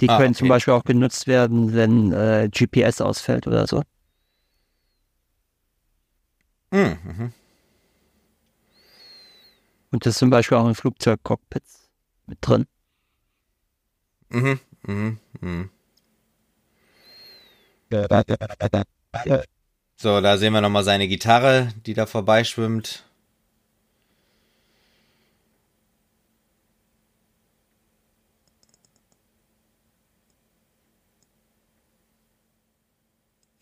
die 0.00 0.08
ah, 0.08 0.16
können 0.16 0.30
okay. 0.30 0.38
zum 0.38 0.48
Beispiel 0.48 0.74
auch 0.74 0.84
genutzt 0.84 1.26
werden, 1.26 1.74
wenn 1.74 2.12
äh, 2.12 2.48
GPS 2.50 3.00
ausfällt 3.00 3.46
oder 3.46 3.66
so. 3.66 3.82
Hm, 6.72 6.98
mhm. 7.04 7.32
Und 9.90 10.06
das 10.06 10.14
ist 10.14 10.18
zum 10.18 10.30
Beispiel 10.30 10.58
auch 10.58 10.66
in 10.66 10.74
Flugzeugcockpits 10.74 11.88
mit 12.26 12.38
drin. 12.40 12.66
Mhm, 14.30 14.58
mhm, 14.82 15.18
mhm. 15.40 15.70
So, 19.96 20.20
da 20.20 20.36
sehen 20.36 20.52
wir 20.52 20.60
nochmal 20.60 20.82
seine 20.82 21.06
Gitarre, 21.06 21.68
die 21.86 21.94
da 21.94 22.06
vorbeischwimmt. 22.06 23.04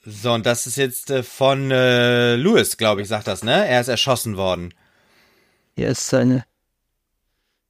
So, 0.04 0.32
und 0.32 0.46
das 0.46 0.66
ist 0.66 0.76
jetzt 0.76 1.10
äh, 1.10 1.22
von 1.22 1.70
äh, 1.70 2.34
Lewis, 2.36 2.76
glaube 2.76 3.02
ich, 3.02 3.08
sagt 3.08 3.28
das, 3.28 3.44
ne? 3.44 3.66
Er 3.66 3.80
ist 3.80 3.88
erschossen 3.88 4.36
worden. 4.36 4.74
Er 5.76 5.90
ist 5.90 6.08
seine. 6.08 6.44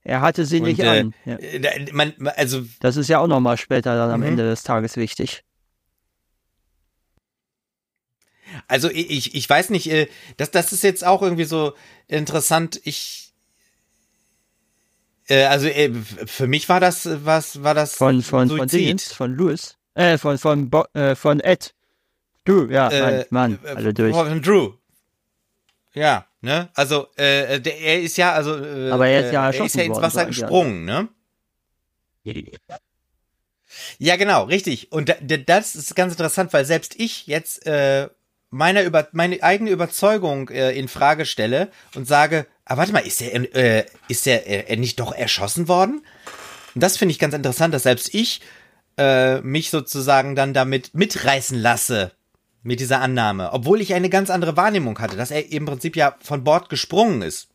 Er 0.03 0.21
hatte 0.21 0.45
sie 0.45 0.59
und, 0.59 0.63
nicht 0.63 0.79
äh, 0.79 0.87
an. 0.87 1.13
Ja. 1.25 1.35
Äh, 1.35 1.91
man, 1.93 2.13
also, 2.35 2.63
das 2.79 2.97
ist 2.97 3.07
ja 3.07 3.19
auch 3.19 3.27
nochmal 3.27 3.57
später 3.57 3.95
dann 3.95 4.09
am 4.11 4.21
mhm. 4.21 4.27
Ende 4.27 4.43
des 4.43 4.63
Tages 4.63 4.97
wichtig. 4.97 5.43
Also 8.67 8.89
ich, 8.89 9.33
ich 9.35 9.49
weiß 9.49 9.69
nicht, 9.69 9.89
äh, 9.91 10.07
das, 10.37 10.51
das 10.51 10.73
ist 10.73 10.83
jetzt 10.83 11.05
auch 11.05 11.21
irgendwie 11.21 11.45
so 11.45 11.73
interessant. 12.07 12.79
Ich 12.83 13.33
äh, 15.27 15.45
also 15.45 15.67
für 16.25 16.47
mich 16.47 16.69
war 16.69 16.79
das 16.79 17.07
was 17.25 17.63
war 17.63 17.73
das 17.73 17.95
von 17.95 18.21
von 18.21 18.49
Suizid. 18.49 18.59
von 18.59 18.67
Dingens, 18.67 19.13
von 19.13 19.33
Louis 19.33 19.77
äh 19.95 20.17
von 20.17 20.37
von 20.37 20.69
Bo 20.69 20.85
äh, 20.93 21.15
von 21.15 21.39
Ed 21.39 21.73
Drew, 22.45 22.69
ja, 22.69 22.89
äh, 22.89 23.25
Mann, 23.29 23.59
Mann, 23.63 23.75
alle 23.75 23.93
durch. 23.93 24.41
Drew. 24.41 24.73
Ja, 25.93 26.25
ne? 26.41 26.69
Also, 26.73 27.07
äh, 27.15 27.59
der, 27.59 27.79
er 27.79 28.01
ist 28.01 28.17
ja, 28.17 28.33
also, 28.33 28.57
äh, 28.57 28.89
aber 28.89 29.07
er 29.07 29.25
ist 29.25 29.31
ja, 29.31 29.49
er 29.49 29.65
ist 29.65 29.75
ja 29.75 29.83
ins 29.83 30.01
Wasser 30.01 30.25
gesprungen, 30.25 30.85
ne? 30.85 31.07
Ja, 33.97 34.15
genau, 34.15 34.43
richtig. 34.45 34.91
Und 34.91 35.15
das 35.45 35.75
ist 35.75 35.95
ganz 35.95 36.13
interessant, 36.13 36.53
weil 36.53 36.65
selbst 36.65 36.99
ich 36.99 37.27
jetzt 37.27 37.65
äh, 37.65 38.09
meine, 38.49 38.83
über, 38.83 39.07
meine 39.11 39.41
eigene 39.41 39.71
Überzeugung 39.71 40.49
äh, 40.49 40.71
in 40.71 40.87
Frage 40.87 41.25
stelle 41.25 41.69
und 41.95 42.07
sage, 42.07 42.45
ah, 42.65 42.77
warte 42.77 42.93
mal, 42.93 42.99
ist 42.99 43.21
der, 43.21 43.55
äh, 43.55 43.85
ist 44.07 44.25
der 44.25 44.69
äh, 44.69 44.75
nicht 44.77 44.99
doch 44.99 45.13
erschossen 45.13 45.67
worden? 45.67 46.05
Und 46.75 46.81
das 46.81 46.97
finde 46.97 47.11
ich 47.11 47.19
ganz 47.19 47.33
interessant, 47.33 47.73
dass 47.73 47.83
selbst 47.83 48.13
ich 48.13 48.41
äh, 48.97 49.41
mich 49.41 49.69
sozusagen 49.69 50.35
dann 50.35 50.53
damit 50.53 50.93
mitreißen 50.93 51.59
lasse 51.59 52.11
mit 52.63 52.79
dieser 52.79 53.01
Annahme, 53.01 53.51
obwohl 53.53 53.81
ich 53.81 53.93
eine 53.93 54.09
ganz 54.09 54.29
andere 54.29 54.57
Wahrnehmung 54.57 54.99
hatte, 54.99 55.17
dass 55.17 55.31
er 55.31 55.51
im 55.51 55.65
Prinzip 55.65 55.95
ja 55.95 56.15
von 56.21 56.43
Bord 56.43 56.69
gesprungen 56.69 57.21
ist. 57.21 57.49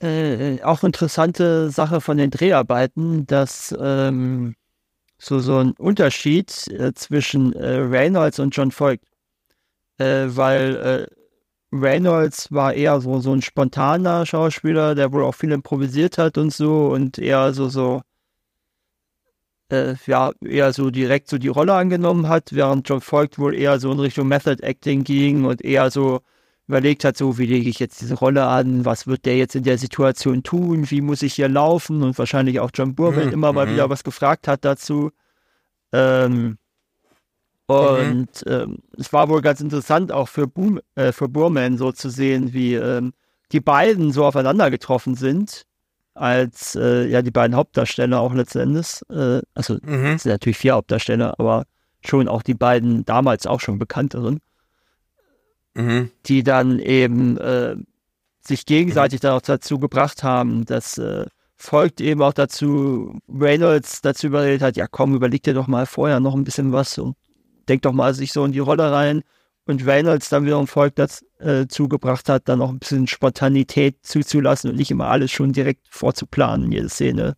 Äh, 0.00 0.60
auch 0.64 0.82
interessante 0.82 1.70
Sache 1.70 2.00
von 2.00 2.16
den 2.16 2.30
Dreharbeiten, 2.30 3.24
dass 3.26 3.72
ähm, 3.80 4.56
so, 5.22 5.38
so 5.38 5.58
ein 5.58 5.72
Unterschied 5.72 6.68
äh, 6.68 6.92
zwischen 6.94 7.52
äh, 7.54 7.76
Reynolds 7.76 8.38
und 8.40 8.54
John 8.56 8.72
Voigt. 8.72 9.04
Äh, 9.98 10.26
weil 10.36 10.76
äh, 10.76 11.06
Reynolds 11.72 12.50
war 12.52 12.74
eher 12.74 13.00
so, 13.00 13.20
so 13.20 13.32
ein 13.32 13.42
spontaner 13.42 14.26
Schauspieler, 14.26 14.94
der 14.94 15.12
wohl 15.12 15.24
auch 15.24 15.34
viel 15.34 15.52
improvisiert 15.52 16.18
hat 16.18 16.38
und 16.38 16.52
so 16.52 16.88
und 16.88 17.18
eher 17.18 17.52
so, 17.54 17.68
so, 17.68 18.02
äh, 19.70 19.94
ja, 20.06 20.32
eher 20.44 20.72
so 20.72 20.90
direkt 20.90 21.28
so 21.28 21.38
die 21.38 21.48
Rolle 21.48 21.74
angenommen 21.74 22.28
hat, 22.28 22.52
während 22.52 22.88
John 22.88 23.00
Voigt 23.00 23.38
wohl 23.38 23.54
eher 23.54 23.78
so 23.80 23.92
in 23.92 24.00
Richtung 24.00 24.28
Method 24.28 24.62
Acting 24.62 25.04
ging 25.04 25.44
und 25.44 25.64
eher 25.64 25.90
so 25.90 26.20
überlegt 26.68 27.04
hat, 27.04 27.16
so 27.16 27.38
wie 27.38 27.46
lege 27.46 27.68
ich 27.68 27.78
jetzt 27.78 28.00
diese 28.00 28.14
Rolle 28.14 28.46
an, 28.46 28.84
was 28.84 29.06
wird 29.06 29.26
der 29.26 29.36
jetzt 29.36 29.56
in 29.56 29.64
der 29.64 29.78
Situation 29.78 30.42
tun, 30.42 30.90
wie 30.90 31.00
muss 31.00 31.22
ich 31.22 31.34
hier 31.34 31.48
laufen 31.48 32.02
und 32.02 32.18
wahrscheinlich 32.18 32.60
auch 32.60 32.70
John 32.72 32.94
Burman 32.94 33.26
mhm, 33.26 33.32
immer 33.32 33.52
mal 33.52 33.66
mhm. 33.66 33.72
wieder 33.72 33.90
was 33.90 34.04
gefragt 34.04 34.48
hat 34.48 34.64
dazu. 34.64 35.10
Ähm, 35.92 36.58
und 37.66 38.46
mhm. 38.46 38.52
ähm, 38.52 38.78
es 38.98 39.12
war 39.12 39.28
wohl 39.28 39.42
ganz 39.42 39.60
interessant 39.60 40.12
auch 40.12 40.28
für, 40.28 40.46
Boom, 40.46 40.80
äh, 40.94 41.12
für 41.12 41.28
Burman 41.28 41.78
so 41.78 41.92
zu 41.92 42.10
sehen, 42.10 42.52
wie 42.52 42.74
ähm, 42.74 43.12
die 43.52 43.60
beiden 43.60 44.12
so 44.12 44.24
aufeinander 44.24 44.70
getroffen 44.70 45.14
sind, 45.14 45.64
als 46.14 46.74
äh, 46.76 47.06
ja 47.08 47.22
die 47.22 47.30
beiden 47.30 47.56
Hauptdarsteller 47.56 48.20
auch 48.20 48.34
letzten 48.34 48.60
Endes. 48.60 49.02
Äh, 49.10 49.42
also 49.54 49.78
mhm. 49.82 50.06
es 50.06 50.22
sind 50.22 50.32
natürlich 50.32 50.58
vier 50.58 50.74
Hauptdarsteller, 50.74 51.38
aber 51.38 51.64
schon 52.04 52.28
auch 52.28 52.42
die 52.42 52.54
beiden 52.54 53.04
damals 53.04 53.46
auch 53.46 53.60
schon 53.60 53.78
bekannteren 53.78 54.40
mhm. 55.74 56.10
die 56.26 56.42
dann 56.42 56.78
eben 56.78 57.38
äh, 57.38 57.76
sich 58.40 58.66
gegenseitig 58.66 59.20
mhm. 59.20 59.22
dann 59.22 59.32
auch 59.34 59.42
dazu 59.42 59.78
gebracht 59.78 60.22
haben, 60.22 60.64
dass 60.64 60.98
äh, 60.98 61.26
folgt 61.56 62.00
eben 62.00 62.22
auch 62.22 62.32
dazu, 62.32 63.20
Reynolds 63.28 64.00
dazu 64.00 64.26
überredet 64.26 64.62
hat, 64.62 64.76
ja 64.76 64.86
komm, 64.88 65.14
überleg 65.14 65.42
dir 65.42 65.54
doch 65.54 65.68
mal 65.68 65.86
vorher 65.86 66.18
noch 66.18 66.34
ein 66.34 66.44
bisschen 66.44 66.72
was 66.72 66.98
und 66.98 67.16
denk 67.68 67.82
doch 67.82 67.92
mal 67.92 68.14
sich 68.14 68.32
so 68.32 68.44
in 68.44 68.52
die 68.52 68.58
Rolle 68.58 68.90
rein. 68.90 69.22
Und 69.64 69.86
Reynolds 69.86 70.28
dann 70.28 70.44
wiederum 70.44 70.66
Volk 70.66 70.96
dazu 70.96 71.24
äh, 71.84 71.88
gebracht 71.88 72.28
hat, 72.28 72.48
dann 72.48 72.58
noch 72.58 72.70
ein 72.70 72.80
bisschen 72.80 73.06
Spontanität 73.06 73.96
zuzulassen 74.02 74.70
und 74.70 74.76
nicht 74.76 74.90
immer 74.90 75.06
alles 75.06 75.30
schon 75.30 75.52
direkt 75.52 75.86
vorzuplanen, 75.88 76.72
jede 76.72 76.88
Szene. 76.88 77.36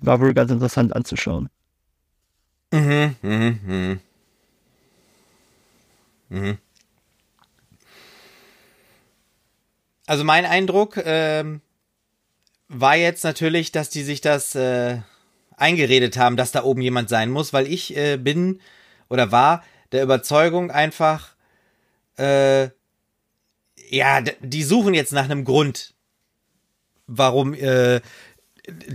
War 0.00 0.20
wohl 0.20 0.34
ganz 0.34 0.50
interessant 0.50 0.96
anzuschauen. 0.96 1.48
Mhm, 2.72 3.14
mhm, 3.22 3.60
mhm. 3.64 4.00
Mhm. 6.28 6.58
Also 10.06 10.24
mein 10.24 10.46
Eindruck 10.46 10.96
ähm, 11.04 11.60
war 12.68 12.96
jetzt 12.96 13.24
natürlich, 13.24 13.72
dass 13.72 13.90
die 13.90 14.02
sich 14.02 14.20
das 14.20 14.54
äh, 14.54 14.98
eingeredet 15.56 16.16
haben, 16.16 16.36
dass 16.36 16.52
da 16.52 16.64
oben 16.64 16.80
jemand 16.80 17.08
sein 17.08 17.30
muss, 17.30 17.52
weil 17.52 17.66
ich 17.66 17.96
äh, 17.96 18.16
bin 18.16 18.60
oder 19.08 19.32
war 19.32 19.64
der 19.92 20.02
Überzeugung 20.02 20.70
einfach, 20.70 21.34
äh, 22.18 22.68
ja, 23.88 24.20
die 24.40 24.62
suchen 24.62 24.94
jetzt 24.94 25.12
nach 25.12 25.24
einem 25.24 25.44
Grund, 25.44 25.94
warum 27.06 27.54
äh, 27.54 28.00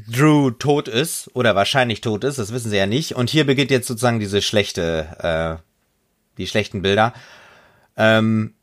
Drew 0.10 0.52
tot 0.52 0.90
ist 0.90 1.30
oder 1.34 1.56
wahrscheinlich 1.56 2.02
tot 2.02 2.26
ist, 2.26 2.40
das 2.40 2.52
wissen 2.52 2.70
sie 2.70 2.78
ja 2.78 2.88
nicht. 2.88 3.16
Und 3.16 3.30
hier 3.30 3.46
beginnt 3.46 3.72
jetzt 3.72 3.88
sozusagen 3.88 4.20
diese 4.20 4.42
schlechte, 4.42 5.62
äh, 5.62 5.64
die 6.38 6.48
schlechten 6.48 6.82
Bilder. 6.82 7.14
Ähm, 7.96 8.54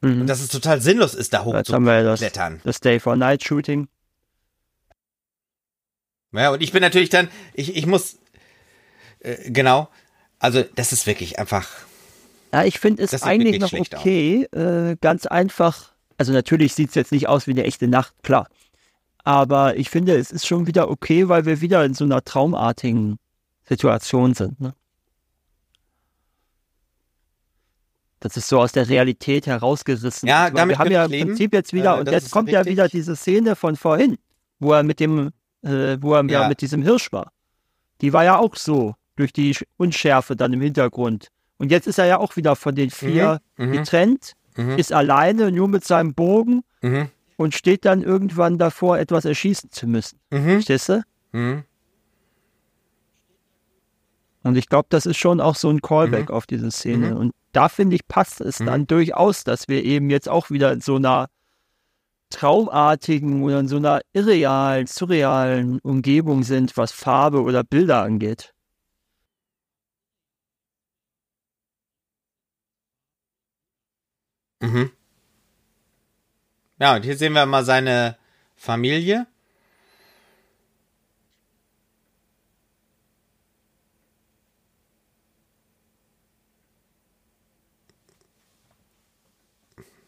Mhm. 0.00 0.22
Und 0.22 0.26
dass 0.26 0.40
es 0.40 0.48
total 0.48 0.80
sinnlos 0.80 1.14
ist, 1.14 1.32
da 1.32 1.44
hoch 1.44 1.62
zu 1.62 1.76
klettern. 1.76 2.60
Das 2.64 2.80
Day 2.80 3.00
for 3.00 3.16
Night 3.16 3.44
Shooting. 3.44 3.88
Ja, 6.32 6.50
und 6.50 6.62
ich 6.62 6.72
bin 6.72 6.80
natürlich 6.80 7.08
dann, 7.08 7.28
ich, 7.54 7.76
ich 7.76 7.86
muss, 7.86 8.18
äh, 9.18 9.50
genau, 9.50 9.88
also 10.38 10.62
das 10.74 10.92
ist 10.92 11.06
wirklich 11.06 11.38
einfach. 11.38 11.68
Ja, 12.52 12.64
ich 12.64 12.78
finde 12.78 13.02
es 13.02 13.22
eigentlich 13.22 13.60
noch 13.60 13.72
okay, 13.72 14.44
äh, 14.52 14.96
ganz 15.00 15.26
einfach. 15.26 15.92
Also 16.18 16.32
natürlich 16.32 16.74
sieht 16.74 16.90
es 16.90 16.94
jetzt 16.94 17.12
nicht 17.12 17.28
aus 17.28 17.46
wie 17.46 17.52
eine 17.52 17.64
echte 17.64 17.88
Nacht, 17.88 18.14
klar. 18.22 18.48
Aber 19.22 19.76
ich 19.76 19.90
finde, 19.90 20.16
es 20.16 20.30
ist 20.30 20.46
schon 20.46 20.66
wieder 20.66 20.90
okay, 20.90 21.28
weil 21.28 21.44
wir 21.44 21.60
wieder 21.60 21.84
in 21.84 21.94
so 21.94 22.04
einer 22.04 22.24
traumartigen 22.24 23.18
Situation 23.68 24.34
sind. 24.34 24.60
Ne? 24.60 24.74
Das 28.20 28.36
ist 28.36 28.48
so 28.48 28.60
aus 28.60 28.72
der 28.72 28.88
Realität 28.88 29.46
herausgerissen. 29.46 30.28
Ja, 30.28 30.50
damit 30.50 30.76
wir 30.76 30.78
haben 30.78 30.90
ja 30.92 31.04
im. 31.06 31.28
Prinzip 31.28 31.54
jetzt 31.54 31.72
wieder, 31.72 31.96
äh, 31.96 32.00
und 32.00 32.10
jetzt 32.10 32.30
kommt 32.30 32.48
richtig. 32.48 32.66
ja 32.66 32.70
wieder 32.70 32.88
diese 32.88 33.16
Szene 33.16 33.56
von 33.56 33.76
vorhin, 33.76 34.18
wo 34.58 34.72
er 34.74 34.82
mit 34.82 35.00
dem, 35.00 35.30
äh, 35.62 35.96
wo 36.00 36.14
er 36.14 36.24
ja. 36.26 36.42
ja. 36.42 36.48
mit 36.48 36.60
diesem 36.60 36.82
Hirsch 36.82 37.12
war. 37.12 37.32
Die 38.02 38.12
war 38.12 38.24
ja 38.24 38.38
auch 38.38 38.56
so, 38.56 38.94
durch 39.16 39.32
die 39.32 39.56
Unschärfe 39.76 40.36
dann 40.36 40.52
im 40.52 40.60
Hintergrund. 40.60 41.28
Und 41.58 41.70
jetzt 41.70 41.86
ist 41.86 41.98
er 41.98 42.06
ja 42.06 42.18
auch 42.18 42.36
wieder 42.36 42.56
von 42.56 42.74
den 42.74 42.90
vier 42.90 43.40
mhm. 43.56 43.66
mhm. 43.66 43.72
getrennt, 43.72 44.32
mhm. 44.56 44.78
ist 44.78 44.92
alleine, 44.92 45.52
nur 45.52 45.68
mit 45.68 45.84
seinem 45.84 46.14
Bogen 46.14 46.62
mhm. 46.80 47.08
und 47.36 47.54
steht 47.54 47.84
dann 47.84 48.02
irgendwann 48.02 48.58
davor, 48.58 48.98
etwas 48.98 49.24
erschießen 49.24 49.70
zu 49.70 49.86
müssen. 49.86 50.18
Mhm. 50.30 50.52
Verstehst 50.52 50.88
du? 50.88 51.02
Mhm. 51.32 51.64
Und 54.42 54.56
ich 54.56 54.68
glaube, 54.68 54.86
das 54.88 55.04
ist 55.04 55.18
schon 55.18 55.40
auch 55.40 55.54
so 55.54 55.68
ein 55.68 55.82
Callback 55.82 56.30
auf 56.30 56.46
diese 56.46 56.70
Szene. 56.70 57.14
Und 57.14 57.32
da 57.52 57.68
finde 57.68 57.96
ich, 57.96 58.06
passt 58.06 58.40
es 58.40 58.60
mhm. 58.60 58.66
dann 58.66 58.86
durchaus, 58.86 59.44
dass 59.44 59.68
wir 59.68 59.84
eben 59.84 60.10
jetzt 60.10 60.28
auch 60.28 60.50
wieder 60.50 60.72
in 60.72 60.80
so 60.80 60.96
einer 60.96 61.28
traumartigen 62.30 63.42
oder 63.42 63.60
in 63.60 63.68
so 63.68 63.76
einer 63.76 64.00
irrealen, 64.12 64.86
surrealen 64.86 65.80
Umgebung 65.80 66.44
sind, 66.44 66.76
was 66.76 66.92
Farbe 66.92 67.42
oder 67.42 67.64
Bilder 67.64 68.02
angeht. 68.02 68.54
Mhm. 74.60 74.90
Ja, 76.78 76.96
und 76.96 77.04
hier 77.04 77.16
sehen 77.16 77.32
wir 77.32 77.46
mal 77.46 77.64
seine 77.64 78.16
Familie. 78.56 79.26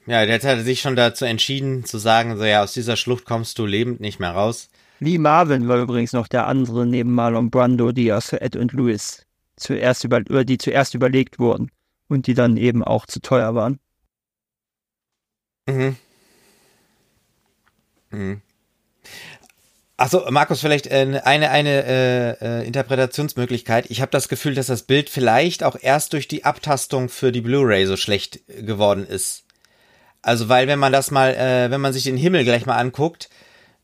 Ja, 0.07 0.27
der 0.27 0.41
hat 0.41 0.65
sich 0.65 0.81
schon 0.81 0.97
dazu 0.97 1.25
entschieden 1.25 1.85
zu 1.85 1.99
sagen, 1.99 2.37
so 2.37 2.45
ja, 2.45 2.63
aus 2.63 2.73
dieser 2.73 2.97
Schlucht 2.97 3.25
kommst 3.25 3.59
du 3.59 3.67
lebend 3.67 4.01
nicht 4.01 4.19
mehr 4.19 4.33
raus. 4.33 4.69
Lee 4.99 5.19
Marvin 5.19 5.69
war 5.69 5.79
übrigens 5.79 6.13
noch 6.13 6.29
der 6.29 6.47
andere 6.47 6.87
neben 6.87 7.13
Marlon 7.13 7.51
Brando, 7.51 7.93
die 7.93 8.05
ja 8.05 8.21
für 8.21 8.41
Ed 8.41 8.57
und 8.57 8.73
Lewis 8.73 9.27
zuerst 9.57 10.05
über, 10.05 10.23
die 10.23 10.59
zuerst 10.59 10.95
überlegt 10.95 11.39
wurden 11.39 11.71
und 12.09 12.27
die 12.27 12.35
dann 12.35 12.57
eben 12.57 12.83
auch 12.85 13.07
zu 13.07 13.21
teuer 13.21 13.55
waren. 13.55 13.79
Mhm. 15.69 15.97
Mhm. 18.11 18.43
Achso, 19.97 20.29
Markus, 20.31 20.61
vielleicht 20.61 20.89
äh, 20.89 21.21
eine, 21.25 21.51
eine 21.51 21.85
äh, 21.85 22.31
äh, 22.41 22.67
Interpretationsmöglichkeit. 22.67 23.87
Ich 23.89 24.01
habe 24.01 24.11
das 24.11 24.29
Gefühl, 24.29 24.55
dass 24.55 24.67
das 24.67 24.83
Bild 24.83 25.11
vielleicht 25.11 25.63
auch 25.63 25.77
erst 25.81 26.13
durch 26.13 26.27
die 26.27 26.45
Abtastung 26.45 27.09
für 27.09 27.31
die 27.31 27.41
Blu-ray 27.41 27.87
so 27.87 27.97
schlecht 27.97 28.41
geworden 28.49 29.07
ist. 29.07 29.45
Also, 30.23 30.49
weil 30.49 30.69
wenn 30.69 30.79
man 30.79 30.93
das 30.93 31.11
mal, 31.11 31.35
äh, 31.35 31.71
wenn 31.71 31.81
man 31.81 31.93
sich 31.93 32.05
den 32.05 32.17
Himmel 32.17 32.45
gleich 32.45 32.65
mal 32.65 32.77
anguckt, 32.77 33.29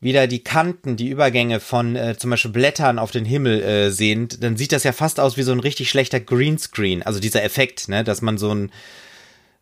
wieder 0.01 0.27
die 0.27 0.43
Kanten, 0.43 0.95
die 0.95 1.09
Übergänge 1.09 1.59
von 1.59 1.95
äh, 1.95 2.17
zum 2.17 2.29
Beispiel 2.29 2.51
Blättern 2.51 2.99
auf 2.99 3.11
den 3.11 3.25
Himmel 3.25 3.61
äh, 3.61 3.91
sehen, 3.91 4.29
dann 4.39 4.55
sieht 4.55 4.71
das 4.71 4.85
ja 4.85 4.93
fast 4.93 5.19
aus 5.19 5.35
wie 5.35 5.43
so 5.43 5.51
ein 5.51 5.59
richtig 5.59 5.89
schlechter 5.89 6.21
Greenscreen. 6.21 7.03
Also 7.03 7.19
dieser 7.19 7.43
Effekt, 7.43 7.89
ne, 7.89 8.05
dass 8.05 8.21
man 8.21 8.37
so 8.37 8.53
ein 8.53 8.71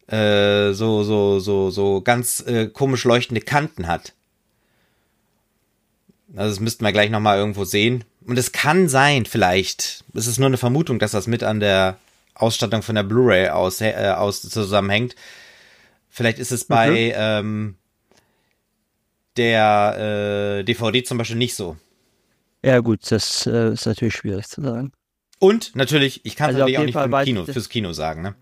äh, 0.07 0.73
so 0.73 1.03
so 1.03 1.39
so 1.39 1.71
so 1.71 2.01
ganz 2.01 2.43
äh, 2.45 2.67
komisch 2.67 3.03
leuchtende 3.03 3.41
Kanten 3.41 3.87
hat. 3.87 4.13
Also 6.35 6.51
das 6.51 6.59
müssten 6.59 6.85
wir 6.85 6.91
gleich 6.91 7.09
noch 7.09 7.19
mal 7.19 7.37
irgendwo 7.37 7.65
sehen. 7.65 8.03
Und 8.25 8.37
es 8.37 8.51
kann 8.51 8.89
sein, 8.89 9.25
vielleicht, 9.25 10.03
es 10.13 10.27
ist 10.27 10.37
nur 10.37 10.47
eine 10.47 10.57
Vermutung, 10.57 10.99
dass 10.99 11.11
das 11.11 11.25
mit 11.25 11.43
an 11.43 11.59
der 11.59 11.97
Ausstattung 12.35 12.83
von 12.83 12.95
der 12.95 13.03
Blu-ray 13.03 13.49
aus, 13.49 13.81
äh, 13.81 14.13
aus 14.15 14.41
zusammenhängt 14.41 15.15
Vielleicht 16.17 16.39
ist 16.39 16.51
es 16.51 16.65
bei 16.65 16.89
mhm. 16.89 17.13
ähm, 17.15 17.75
der 19.37 20.57
äh, 20.57 20.63
DVD 20.63 21.03
zum 21.03 21.19
Beispiel 21.19 21.37
nicht 21.37 21.53
so. 21.53 21.77
Ja, 22.63 22.79
gut, 22.79 23.11
das 23.11 23.45
äh, 23.45 23.73
ist 23.73 23.85
natürlich 23.85 24.15
schwierig 24.15 24.47
zu 24.47 24.63
sagen. 24.63 24.93
Und 25.37 25.75
natürlich, 25.75 26.25
ich 26.25 26.35
kann 26.35 26.49
es 26.49 26.55
Also 26.55 26.61
natürlich 26.61 26.79
auch 26.79 26.85
nicht 26.85 27.11
Fall 27.11 27.23
Kino, 27.23 27.45
fürs 27.45 27.69
Kino 27.69 27.93
sagen, 27.93 28.23
ne? 28.23 28.33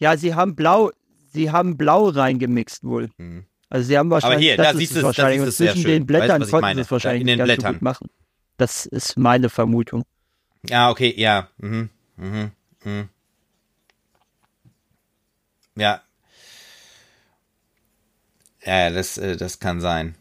Ja, 0.00 0.18
sie 0.18 0.34
haben 0.34 0.54
blau, 0.54 0.90
sie 1.32 1.50
haben 1.50 1.78
blau 1.78 2.10
reingemixt 2.10 2.84
wohl. 2.84 3.08
Mhm. 3.16 3.46
Also 3.70 3.88
sie 3.88 3.96
haben 3.96 4.10
wahrscheinlich, 4.10 4.48
hier, 4.48 4.58
das 4.58 4.72
da 4.72 4.78
siehst 4.78 4.94
du 4.94 5.02
wahrscheinlich. 5.02 5.40
sehr 5.40 5.72
zwischen 5.72 5.84
schön. 5.84 5.92
den 5.92 6.06
Blättern 6.06 6.42
Weißt 6.42 6.50
konnten 6.50 6.74
sie 6.74 6.80
es 6.82 6.90
wahrscheinlich 6.90 7.22
in 7.22 7.26
den 7.26 7.38
nicht 7.38 7.46
ganz 7.46 7.56
so 7.56 7.62
Blättern. 7.62 7.74
gut 7.76 7.82
machen. 7.82 8.10
Das 8.58 8.84
ist 8.84 9.16
meine 9.16 9.48
Vermutung. 9.48 10.04
Ja, 10.68 10.90
okay, 10.90 11.14
ja. 11.16 11.48
Mhm. 11.56 11.88
Mhm. 12.18 12.50
Mhm. 12.84 13.08
Ja. 15.74 16.02
Ja, 18.64 18.90
das, 18.90 19.18
äh, 19.18 19.36
das 19.36 19.58
kann 19.58 19.80
sein. 19.80 20.14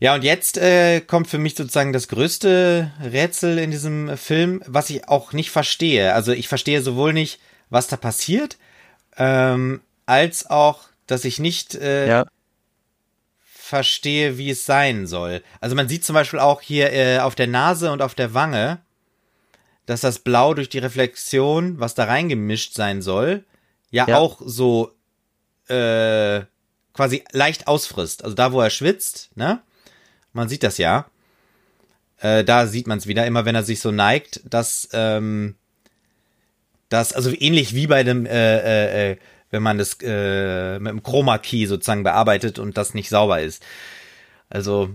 Ja, 0.00 0.14
und 0.14 0.24
jetzt 0.24 0.58
äh, 0.58 1.00
kommt 1.00 1.28
für 1.28 1.38
mich 1.38 1.54
sozusagen 1.54 1.92
das 1.92 2.08
größte 2.08 2.90
Rätsel 3.02 3.58
in 3.58 3.70
diesem 3.70 4.16
Film, 4.18 4.62
was 4.66 4.90
ich 4.90 5.08
auch 5.08 5.32
nicht 5.32 5.50
verstehe. 5.50 6.14
Also 6.14 6.32
ich 6.32 6.48
verstehe 6.48 6.82
sowohl 6.82 7.12
nicht, 7.12 7.40
was 7.70 7.86
da 7.86 7.96
passiert, 7.96 8.58
ähm, 9.16 9.80
als 10.04 10.50
auch, 10.50 10.80
dass 11.06 11.24
ich 11.24 11.38
nicht 11.38 11.74
äh, 11.76 12.08
Ja, 12.08 12.26
verstehe, 13.44 14.36
wie 14.36 14.50
es 14.50 14.66
sein 14.66 15.06
soll. 15.06 15.42
Also 15.60 15.74
man 15.74 15.88
sieht 15.88 16.04
zum 16.04 16.14
Beispiel 16.14 16.40
auch 16.40 16.60
hier 16.60 16.92
äh, 16.92 17.18
auf 17.20 17.34
der 17.34 17.46
Nase 17.46 17.90
und 17.92 18.02
auf 18.02 18.14
der 18.14 18.34
Wange, 18.34 18.80
dass 19.86 20.00
das 20.02 20.18
Blau 20.18 20.54
durch 20.54 20.68
die 20.68 20.78
Reflexion, 20.78 21.78
was 21.80 21.94
da 21.94 22.04
reingemischt 22.04 22.74
sein 22.74 23.00
soll, 23.00 23.44
ja, 23.90 24.06
Ja. 24.08 24.18
auch 24.18 24.40
so 24.44 24.92
äh, 25.68 26.44
quasi 26.92 27.24
leicht 27.32 27.66
ausfrisst. 27.66 28.24
Also 28.24 28.34
da, 28.34 28.52
wo 28.52 28.60
er 28.60 28.70
schwitzt, 28.70 29.30
ne? 29.34 29.60
Man 30.32 30.48
sieht 30.48 30.62
das 30.62 30.78
ja. 30.78 31.06
Äh, 32.18 32.44
da 32.44 32.66
sieht 32.66 32.86
man 32.86 32.98
es 32.98 33.06
wieder, 33.06 33.26
immer 33.26 33.44
wenn 33.44 33.54
er 33.54 33.62
sich 33.62 33.80
so 33.80 33.90
neigt, 33.90 34.40
dass 34.44 34.88
ähm, 34.92 35.56
das, 36.88 37.12
also 37.12 37.30
ähnlich 37.30 37.74
wie 37.74 37.86
bei 37.86 38.02
dem, 38.02 38.26
äh, 38.26 38.30
äh, 38.30 39.12
äh, 39.12 39.16
wenn 39.50 39.62
man 39.62 39.78
das 39.78 39.98
äh, 40.02 40.78
mit 40.78 40.90
dem 40.90 41.02
Chroma 41.02 41.38
Key 41.38 41.66
sozusagen 41.66 42.02
bearbeitet 42.02 42.58
und 42.58 42.76
das 42.76 42.94
nicht 42.94 43.08
sauber 43.08 43.40
ist. 43.40 43.62
Also 44.48 44.90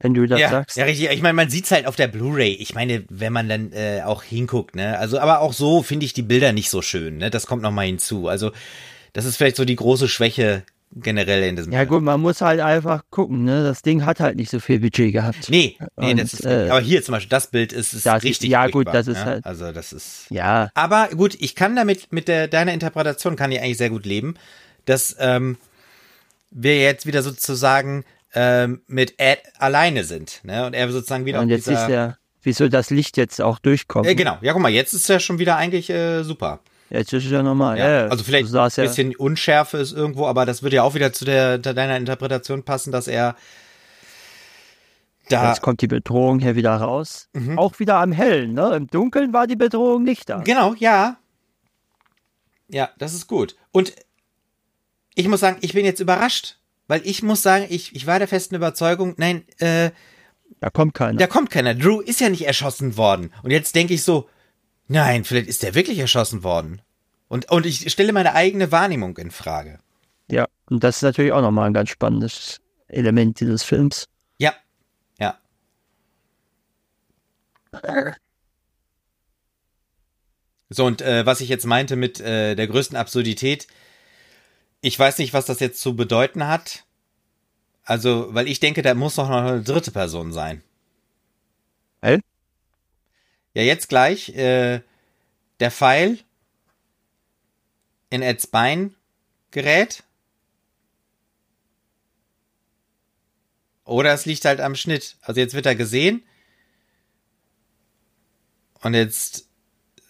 wenn 0.00 0.14
du 0.14 0.26
das 0.26 0.38
ja, 0.40 0.50
sagst. 0.50 0.76
ja, 0.76 0.84
richtig. 0.84 1.10
Ich 1.10 1.22
meine, 1.22 1.34
man 1.34 1.50
sieht's 1.50 1.70
halt 1.70 1.86
auf 1.86 1.96
der 1.96 2.06
Blu-ray. 2.08 2.52
Ich 2.54 2.74
meine, 2.74 3.04
wenn 3.08 3.32
man 3.32 3.48
dann 3.48 3.72
äh, 3.72 4.02
auch 4.04 4.22
hinguckt, 4.22 4.76
ne? 4.76 4.98
Also, 4.98 5.18
aber 5.18 5.40
auch 5.40 5.52
so 5.52 5.82
finde 5.82 6.06
ich 6.06 6.12
die 6.12 6.22
Bilder 6.22 6.52
nicht 6.52 6.70
so 6.70 6.82
schön, 6.82 7.18
ne? 7.18 7.30
Das 7.30 7.46
kommt 7.46 7.62
noch 7.62 7.72
mal 7.72 7.86
hinzu. 7.86 8.28
Also, 8.28 8.52
das 9.12 9.24
ist 9.24 9.36
vielleicht 9.36 9.56
so 9.56 9.64
die 9.64 9.76
große 9.76 10.08
Schwäche 10.08 10.62
generell 10.92 11.42
in 11.42 11.54
diesem 11.56 11.70
Ja 11.72 11.80
Film. 11.80 11.88
gut, 11.90 12.02
man 12.02 12.20
muss 12.20 12.40
halt 12.40 12.60
einfach 12.60 13.02
gucken, 13.10 13.44
ne? 13.44 13.62
Das 13.64 13.82
Ding 13.82 14.06
hat 14.06 14.20
halt 14.20 14.36
nicht 14.36 14.50
so 14.50 14.58
viel 14.60 14.78
Budget 14.80 15.12
gehabt. 15.12 15.50
Nee, 15.50 15.76
nee, 15.96 16.12
Und, 16.12 16.20
das 16.20 16.32
ist, 16.32 16.46
äh, 16.46 16.68
aber 16.70 16.80
hier 16.80 17.02
zum 17.02 17.12
Beispiel, 17.12 17.28
das 17.28 17.48
Bild 17.48 17.72
ist, 17.74 17.92
ist 17.92 18.06
das- 18.06 18.22
richtig 18.22 18.48
ja, 18.50 18.68
gut, 18.68 18.86
das 18.86 19.06
ist 19.06 19.18
ne? 19.18 19.24
halt- 19.24 19.44
Also, 19.46 19.70
das 19.72 19.92
ist. 19.92 20.26
Ja, 20.30 20.70
Aber 20.74 21.08
gut, 21.08 21.36
ich 21.40 21.54
kann 21.54 21.76
damit, 21.76 22.10
mit 22.12 22.26
der, 22.28 22.48
deiner 22.48 22.72
Interpretation 22.72 23.36
kann 23.36 23.52
ich 23.52 23.60
eigentlich 23.60 23.76
sehr 23.76 23.90
gut 23.90 24.06
leben, 24.06 24.34
dass 24.86 25.14
ähm, 25.18 25.58
wir 26.50 26.80
jetzt 26.80 27.04
wieder 27.04 27.22
sozusagen 27.22 28.04
ähm, 28.34 28.82
mit 28.86 29.14
Ed 29.18 29.40
alleine 29.58 30.04
sind, 30.04 30.40
ne? 30.44 30.66
Und 30.66 30.74
er 30.74 30.90
sozusagen 30.90 31.24
wieder 31.24 31.40
und 31.40 31.46
auf 31.46 31.50
jetzt 31.50 31.66
dieser, 31.66 31.84
ist 31.84 31.90
ja, 31.90 32.16
wieso 32.42 32.68
das 32.68 32.90
Licht 32.90 33.16
jetzt 33.16 33.40
auch 33.40 33.58
durchkommt. 33.58 34.06
Äh, 34.06 34.14
genau, 34.14 34.38
ja, 34.40 34.52
guck 34.52 34.62
mal, 34.62 34.70
jetzt 34.70 34.92
ist 34.92 35.08
er 35.08 35.20
schon 35.20 35.38
wieder 35.38 35.56
eigentlich 35.56 35.90
äh, 35.90 36.22
super. 36.22 36.60
Jetzt 36.90 37.12
ist 37.12 37.26
es 37.26 37.30
ja 37.30 37.42
normal. 37.42 37.78
Ja, 37.78 37.90
Ja, 37.90 38.06
also 38.08 38.24
vielleicht 38.24 38.48
ein 38.48 38.54
ja, 38.54 38.82
bisschen 38.82 39.14
Unschärfe 39.16 39.78
ist 39.78 39.92
irgendwo, 39.92 40.26
aber 40.26 40.46
das 40.46 40.62
würde 40.62 40.76
ja 40.76 40.82
auch 40.82 40.94
wieder 40.94 41.12
zu 41.12 41.24
der, 41.24 41.58
deiner 41.58 41.96
Interpretation 41.96 42.62
passen, 42.62 42.92
dass 42.92 43.08
er 43.08 43.36
da 45.28 45.48
Jetzt 45.50 45.60
kommt 45.60 45.82
die 45.82 45.88
Bedrohung 45.88 46.38
hier 46.38 46.56
wieder 46.56 46.74
raus. 46.74 47.28
Mhm. 47.34 47.58
Auch 47.58 47.78
wieder 47.78 47.96
am 47.96 48.12
Hellen, 48.12 48.54
ne? 48.54 48.74
Im 48.74 48.86
Dunkeln 48.86 49.34
war 49.34 49.46
die 49.46 49.56
Bedrohung 49.56 50.02
nicht 50.02 50.30
da. 50.30 50.38
Genau, 50.38 50.74
ja. 50.78 51.18
Ja, 52.68 52.90
das 52.98 53.12
ist 53.12 53.26
gut. 53.26 53.56
Und 53.70 53.94
ich 55.14 55.28
muss 55.28 55.40
sagen, 55.40 55.58
ich 55.60 55.74
bin 55.74 55.84
jetzt 55.84 56.00
überrascht, 56.00 56.57
weil 56.88 57.02
ich 57.04 57.22
muss 57.22 57.42
sagen, 57.42 57.66
ich, 57.68 57.94
ich 57.94 58.06
war 58.06 58.18
der 58.18 58.26
festen 58.28 58.56
Überzeugung, 58.56 59.14
nein, 59.18 59.44
äh, 59.58 59.90
Da 60.60 60.70
kommt 60.70 60.94
keiner. 60.94 61.18
da 61.18 61.26
kommt 61.26 61.50
keiner. 61.50 61.74
Drew 61.74 62.00
ist 62.00 62.20
ja 62.20 62.28
nicht 62.28 62.46
erschossen 62.46 62.96
worden. 62.96 63.32
Und 63.42 63.50
jetzt 63.52 63.74
denke 63.76 63.94
ich 63.94 64.02
so, 64.02 64.28
nein, 64.88 65.24
vielleicht 65.24 65.48
ist 65.48 65.62
der 65.62 65.74
wirklich 65.74 65.98
erschossen 65.98 66.42
worden. 66.42 66.82
Und, 67.28 67.50
und 67.50 67.66
ich 67.66 67.90
stelle 67.92 68.12
meine 68.12 68.34
eigene 68.34 68.72
Wahrnehmung 68.72 69.16
in 69.18 69.30
Frage. 69.30 69.78
Ja, 70.30 70.46
und 70.70 70.82
das 70.82 70.96
ist 70.96 71.02
natürlich 71.02 71.32
auch 71.32 71.42
nochmal 71.42 71.66
ein 71.68 71.74
ganz 71.74 71.90
spannendes 71.90 72.60
Element 72.88 73.38
dieses 73.40 73.62
Films. 73.62 74.06
Ja, 74.38 74.54
ja. 75.18 75.38
So, 80.70 80.84
und 80.84 81.00
äh, 81.00 81.24
was 81.24 81.40
ich 81.40 81.48
jetzt 81.48 81.66
meinte 81.66 81.96
mit 81.96 82.20
äh, 82.20 82.54
der 82.54 82.66
größten 82.66 82.96
Absurdität, 82.96 83.66
ich 84.80 84.98
weiß 84.98 85.18
nicht, 85.18 85.32
was 85.32 85.46
das 85.46 85.60
jetzt 85.60 85.80
zu 85.80 85.96
bedeuten 85.96 86.46
hat. 86.46 86.84
Also, 87.84 88.34
weil 88.34 88.48
ich 88.48 88.60
denke, 88.60 88.82
da 88.82 88.94
muss 88.94 89.16
noch 89.16 89.30
eine 89.30 89.62
dritte 89.62 89.90
Person 89.90 90.32
sein. 90.32 90.62
Hä? 92.02 92.20
Ja, 93.54 93.62
jetzt 93.62 93.88
gleich, 93.88 94.28
äh, 94.36 94.82
der 95.60 95.70
Pfeil 95.70 96.18
in 98.10 98.22
Eds 98.22 98.46
Bein 98.46 98.94
gerät. 99.50 100.04
Oder 103.84 104.12
es 104.12 104.26
liegt 104.26 104.44
halt 104.44 104.60
am 104.60 104.74
Schnitt. 104.74 105.16
Also 105.22 105.40
jetzt 105.40 105.54
wird 105.54 105.66
er 105.66 105.74
gesehen. 105.74 106.22
Und 108.82 108.94
jetzt 108.94 109.48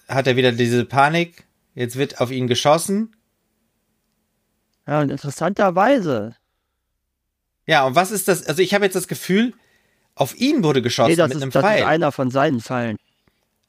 hat 0.08 0.26
er 0.26 0.36
wieder 0.36 0.52
diese 0.52 0.84
Panik. 0.84 1.44
Jetzt 1.74 1.96
wird 1.96 2.20
auf 2.20 2.30
ihn 2.30 2.48
geschossen. 2.48 3.16
Ja, 4.88 5.00
und 5.02 5.10
interessanterweise, 5.10 6.34
Ja, 7.66 7.84
und 7.84 7.94
was 7.94 8.10
ist 8.10 8.26
das? 8.28 8.46
Also 8.46 8.62
ich 8.62 8.72
habe 8.72 8.86
jetzt 8.86 8.94
das 8.96 9.06
Gefühl, 9.06 9.52
auf 10.14 10.34
ihn 10.36 10.64
wurde 10.64 10.80
geschossen 10.80 11.10
nee, 11.10 11.16
das, 11.16 11.28
mit 11.28 11.36
einem 11.36 11.50
ist, 11.50 11.54
das 11.54 11.62
ist 11.62 11.68
Pfeil. 11.70 11.84
einer 11.84 12.10
von 12.10 12.30
seinen 12.30 12.60
Pfeilen. 12.60 12.96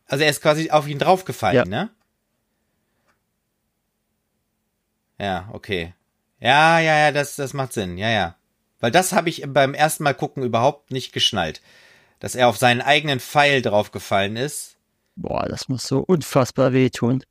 Also 0.07 0.23
er 0.23 0.29
ist 0.29 0.41
quasi 0.41 0.71
auf 0.71 0.87
ihn 0.87 0.97
draufgefallen, 0.97 1.57
Ja. 1.57 1.65
ne? 1.65 1.89
Ja, 5.19 5.49
okay. 5.51 5.93
Ja, 6.39 6.79
ja, 6.79 6.97
ja, 6.97 7.11
das, 7.11 7.35
das 7.35 7.53
macht 7.53 7.73
Sinn, 7.73 7.97
ja, 7.97 8.09
ja. 8.09 8.35
Weil 8.79 8.91
das 8.91 9.11
habe 9.11 9.27
ich 9.27 9.43
beim 9.45 9.73
ersten 9.73 10.03
Mal 10.03 10.13
gucken 10.13 10.43
überhaupt 10.43 10.91
nicht 10.91 11.11
geschnallt. 11.11 11.61
Dass 12.19 12.35
er 12.35 12.47
auf 12.47 12.57
seinen 12.57 12.81
eigenen 12.81 13.19
Pfeil 13.19 13.61
draufgefallen 13.61 14.37
ist. 14.37 14.77
Boah, 15.17 15.45
das 15.49 15.67
muss 15.67 15.85
so 15.85 15.99
unfassbar 15.99 16.71
wehtun. 16.71 17.23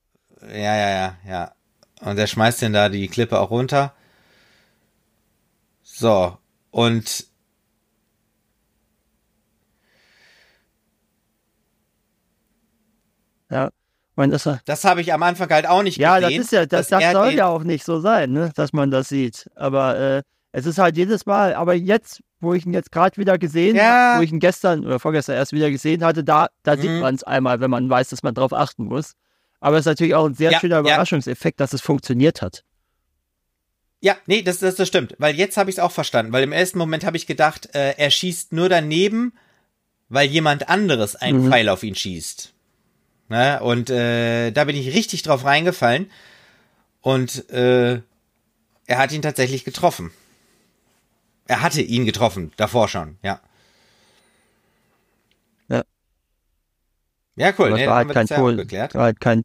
Ja, 0.43 0.77
ja, 0.77 0.91
ja, 0.91 1.17
ja. 1.27 1.53
Und 2.01 2.19
er 2.19 2.27
schmeißt 2.27 2.63
den 2.63 2.73
da 2.73 2.89
die 2.89 3.09
Klippe 3.09 3.39
auch 3.41 3.51
runter. 3.51 3.93
So, 5.83 6.37
und 6.71 7.27
Ja. 13.51 13.71
Und 14.17 14.31
das, 14.31 14.49
das 14.65 14.85
habe 14.85 15.01
ich 15.01 15.13
am 15.13 15.23
Anfang 15.23 15.49
halt 15.49 15.67
auch 15.69 15.83
nicht 15.85 15.97
ja, 15.97 16.19
das 16.19 16.31
gesehen. 16.31 16.43
ist 16.43 16.53
ja, 16.53 16.67
das, 16.67 16.89
dass 16.89 16.89
das 16.89 17.03
er 17.05 17.13
soll 17.13 17.33
ja 17.35 17.47
auch 17.47 17.63
nicht 17.63 17.85
so 17.85 18.01
sein, 18.01 18.33
ne, 18.33 18.51
dass 18.57 18.73
man 18.73 18.91
das 18.91 19.09
sieht. 19.09 19.49
Aber 19.55 19.97
äh, 19.97 20.23
es 20.51 20.67
ist 20.67 20.79
halt 20.79 20.97
jedes 20.97 21.25
Mal, 21.25 21.55
aber 21.55 21.75
jetzt, 21.75 22.21
wo 22.41 22.53
ich 22.53 22.67
ihn 22.67 22.73
jetzt 22.73 22.91
gerade 22.91 23.17
wieder 23.17 23.39
gesehen 23.39 23.77
Ja. 23.77 23.83
habe, 24.15 24.19
wo 24.19 24.23
ich 24.25 24.33
ihn 24.33 24.41
gestern 24.41 24.85
oder 24.85 24.99
vorgestern 24.99 25.37
erst 25.37 25.53
wieder 25.53 25.71
gesehen 25.71 26.03
hatte, 26.03 26.25
da, 26.25 26.49
da 26.65 26.77
sieht 26.77 26.91
Mhm. 26.91 26.99
man 27.01 27.15
es 27.15 27.23
einmal, 27.23 27.61
wenn 27.61 27.71
man 27.71 27.89
weiß, 27.89 28.09
dass 28.09 28.25
man 28.25 28.35
drauf 28.35 28.53
achten 28.53 28.87
muss. 28.87 29.13
Aber 29.61 29.77
es 29.77 29.81
ist 29.83 29.87
natürlich 29.87 30.15
auch 30.15 30.27
ein 30.27 30.35
sehr 30.35 30.53
Ja, 30.53 30.61
schöner 30.61 30.77
ja. 30.77 30.81
Überraschungseffekt, 30.81 31.59
dass 31.61 31.73
es 31.73 31.81
funktioniert 31.81 32.43
hat. 32.43 32.65
Ja, 34.01 34.17
nee, 34.27 34.43
das, 34.43 34.59
das, 34.61 34.77
das 34.77 34.87
stimmt. 34.87 35.15
Weil 35.19 35.35
jetzt 35.35 35.57
habe 35.57 35.71
ich 35.71 35.77
es 35.77 35.81
auch 35.83 35.91
verstanden. 35.91 36.33
Weil 36.33 36.45
im 36.45 36.53
ersten 36.53 36.79
Moment 36.79 37.05
habe 37.05 37.17
ich 37.17 37.27
gedacht, 37.27 37.75
äh, 37.75 37.95
er 37.97 38.11
schießt 38.11 38.53
nur 38.53 38.69
daneben, 38.69 39.33
weil 40.09 40.29
jemand 40.29 40.69
anderes 40.69 41.17
einen 41.17 41.45
Mhm. 41.47 41.51
Pfeil 41.51 41.69
auf 41.69 41.83
ihn 41.83 41.97
schießt. 41.97 42.53
Ne? 43.29 43.61
Und 43.61 43.91
äh, 43.91 44.53
da 44.53 44.65
bin 44.65 44.77
ich 44.77 44.95
richtig 44.95 45.23
drauf 45.23 45.45
reingefallen. 45.45 46.11
Und 47.01 47.51
äh, 47.51 48.01
er 48.87 48.99
hat 48.99 49.13
ihn 49.13 49.23
tatsächlich 49.23 49.65
getroffen. 49.65 50.13
Er 51.47 51.63
hatte 51.63 51.83
ihn 51.83 52.05
getroffen, 52.07 52.53
davor 52.57 52.89
schon, 52.89 53.17
ja. 53.23 53.33
Ja. 53.33 53.41
Ja, 57.39 57.53
cool. 57.59 57.73
Nee, 57.73 57.87
war 57.87 57.97
halt 57.97 58.11
kein 58.11 58.27
Tor, 58.27 58.55
geklärt. 58.55 58.95
war 58.95 59.05
halt 59.05 59.21
kein 59.21 59.43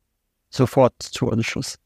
Sofort-Todesschuss. 0.49 1.77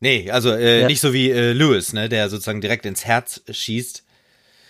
Nee, 0.00 0.30
also 0.30 0.50
äh, 0.52 0.82
Ja. 0.82 0.86
nicht 0.86 1.00
so 1.00 1.12
wie 1.12 1.30
äh, 1.30 1.52
Lewis, 1.52 1.92
ne, 1.92 2.08
der 2.08 2.28
sozusagen 2.30 2.60
direkt 2.60 2.86
ins 2.86 3.04
Herz 3.04 3.42
schießt. 3.50 4.04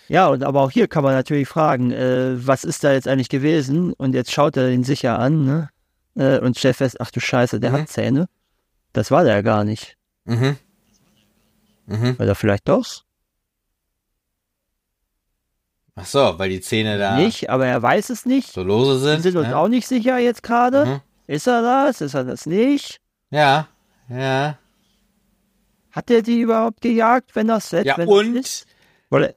Ja, 0.09 0.27
und 0.27 0.43
aber 0.43 0.61
auch 0.61 0.71
hier 0.71 0.87
kann 0.89 1.03
man 1.03 1.13
natürlich 1.13 1.47
fragen, 1.47 1.91
äh, 1.91 2.45
was 2.45 2.65
ist 2.65 2.83
da 2.83 2.91
jetzt 2.91 3.07
eigentlich 3.07 3.29
gewesen? 3.29 3.93
Und 3.93 4.13
jetzt 4.13 4.31
schaut 4.31 4.57
er 4.57 4.69
ihn 4.69 4.83
sicher 4.83 5.17
an, 5.19 5.45
ne? 5.45 5.69
Äh, 6.15 6.39
und 6.39 6.57
stellt 6.57 6.75
fest, 6.75 6.99
ach 6.99 7.11
du 7.11 7.21
Scheiße, 7.21 7.61
der 7.61 7.71
Mhm. 7.71 7.75
hat 7.75 7.89
Zähne. 7.89 8.27
Das 8.91 9.09
war 9.09 9.23
der 9.23 9.35
ja 9.35 9.41
gar 9.41 9.63
nicht. 9.63 9.95
Mhm. 10.25 10.57
Mhm. 11.85 12.15
Oder 12.19 12.35
vielleicht 12.35 12.67
doch? 12.67 13.03
Ach 15.95 16.05
so, 16.05 16.33
weil 16.37 16.49
die 16.49 16.61
Zähne 16.61 16.97
da. 16.97 17.17
Nicht, 17.17 17.49
aber 17.49 17.67
er 17.67 17.81
weiß 17.81 18.09
es 18.09 18.25
nicht. 18.25 18.53
So 18.53 18.63
lose 18.63 18.99
sind. 18.99 19.23
Wir 19.23 19.31
sind 19.31 19.37
uns 19.37 19.49
ne? 19.49 19.57
auch 19.57 19.67
nicht 19.67 19.87
sicher 19.87 20.17
jetzt 20.17 20.43
gerade. 20.43 20.85
Mhm. 20.85 21.01
Ist 21.27 21.47
er 21.47 21.61
das? 21.61 22.01
Ist 22.01 22.13
er 22.13 22.23
das 22.23 22.45
nicht? 22.45 22.99
Ja, 23.29 23.67
ja. 24.09 24.57
Hat 25.91 26.09
er 26.09 26.21
die 26.21 26.39
überhaupt 26.39 26.81
gejagt, 26.81 27.35
wenn 27.35 27.47
das 27.47 27.69
Set? 27.69 27.85
Ja, 27.85 27.97
und. 27.97 28.35
Das 28.35 28.65
weil, 29.09 29.35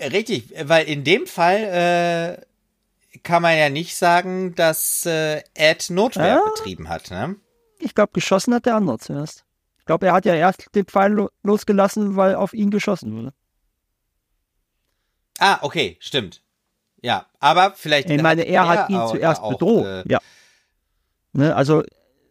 richtig, 0.00 0.54
weil 0.64 0.86
in 0.86 1.02
dem 1.02 1.26
Fall 1.26 2.38
äh, 3.16 3.18
kann 3.22 3.42
man 3.42 3.56
ja 3.56 3.68
nicht 3.68 3.96
sagen, 3.96 4.54
dass 4.54 5.04
äh, 5.06 5.42
Ed 5.54 5.90
Notwehr 5.90 6.26
ja? 6.26 6.42
betrieben 6.54 6.88
hat, 6.88 7.10
ne? 7.10 7.36
Ich 7.80 7.96
glaube, 7.96 8.12
geschossen 8.12 8.54
hat 8.54 8.66
der 8.66 8.76
andere 8.76 8.98
zuerst. 8.98 9.44
Ich 9.78 9.86
glaube, 9.86 10.06
er 10.06 10.12
hat 10.12 10.24
ja 10.24 10.34
erst 10.34 10.68
den 10.76 10.84
Pfeil 10.84 11.12
lo 11.12 11.30
losgelassen, 11.42 12.14
weil 12.14 12.36
auf 12.36 12.54
ihn 12.54 12.70
geschossen 12.70 13.16
wurde. 13.16 13.32
Ah, 15.38 15.58
okay, 15.62 15.96
stimmt. 16.00 16.42
Ja, 17.02 17.26
aber 17.40 17.72
vielleicht. 17.76 18.10
Ich 18.10 18.22
meine, 18.22 18.42
er, 18.42 18.68
hat 18.68 18.90
ihn 18.90 19.06
zuerst 19.08 19.42
bedroht. 19.42 19.84
Äh, 19.84 20.04
ja. 20.08 20.20
Ne, 21.32 21.54
also 21.54 21.82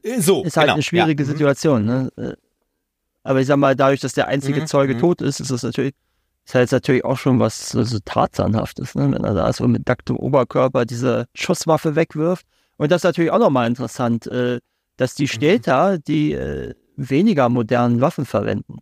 äh, 0.03 0.22
so, 0.22 0.44
ist 0.44 0.57
halt 0.57 0.65
genau, 0.65 0.73
eine 0.76 0.84
schwierige 0.84 1.23
ja. 1.23 1.28
Mhm. 1.28 1.32
Situation. 1.32 1.86
Ne? 1.86 2.11
Äh, 2.18 2.34
aber 3.23 3.41
ich 3.41 3.48
sag 3.48 3.57
mal, 3.57 3.76
dadurch, 3.76 3.99
dass 3.99 4.14
der 4.14 4.28
einzige 4.28 4.61
mhm, 4.61 4.68
Zeuge 4.68 4.95
mhm. 4.95 4.99
tot 4.99 5.22
ist, 5.22 5.40
ist 5.40 5.52
das 5.52 5.64
natürlich, 5.64 5.94
ist 6.45 6.56
halt 6.56 6.72
natürlich 6.72 7.06
auch 7.06 7.18
schon 7.18 7.40
was 7.40 7.69
so, 7.69 7.84
so 7.84 7.99
Tarzanhaftes, 8.03 8.95
ne? 8.95 9.11
wenn 9.11 9.23
er 9.23 9.34
da 9.34 9.52
so 9.53 9.68
mit 9.68 9.88
nacktem 9.88 10.15
Oberkörper 10.15 10.86
diese 10.86 11.28
Schusswaffe 11.36 11.95
wegwirft. 11.95 12.45
Und 12.78 12.91
das 12.91 13.02
ist 13.02 13.06
natürlich 13.06 13.32
auch 13.32 13.40
nochmal 13.40 13.68
interessant, 13.68 14.26
äh, 14.28 14.60
dass 14.98 15.15
die 15.15 15.28
Städter 15.28 15.98
die 15.99 16.34
äh, 16.34 16.73
weniger 16.95 17.49
modernen 17.49 18.02
Waffen 18.02 18.26
verwenden. 18.26 18.80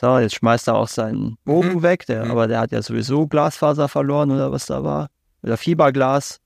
So, 0.00 0.16
jetzt 0.20 0.36
schmeißt 0.36 0.68
er 0.68 0.76
auch 0.76 0.86
seinen 0.86 1.38
Bogen 1.44 1.74
mhm. 1.74 1.82
weg, 1.82 2.06
der, 2.06 2.26
mhm. 2.26 2.30
aber 2.30 2.46
der 2.46 2.60
hat 2.60 2.70
ja 2.70 2.80
sowieso 2.82 3.26
Glasfaser 3.26 3.88
verloren 3.88 4.30
oder 4.30 4.52
was 4.52 4.66
da 4.66 4.84
war. 4.84 5.10
Oder 5.42 5.56
Fieberglas. 5.56 6.40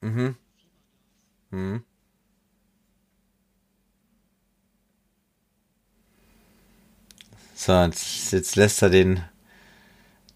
Mhm. 0.00 0.34
Mhm. 1.50 1.84
So, 7.54 7.72
jetzt, 7.74 8.32
jetzt 8.32 8.56
lässt 8.56 8.80
er 8.80 8.88
den 8.88 9.22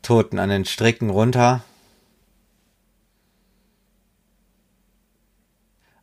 Toten 0.02 0.38
an 0.38 0.50
den 0.50 0.66
Stricken 0.66 1.08
runter. 1.08 1.64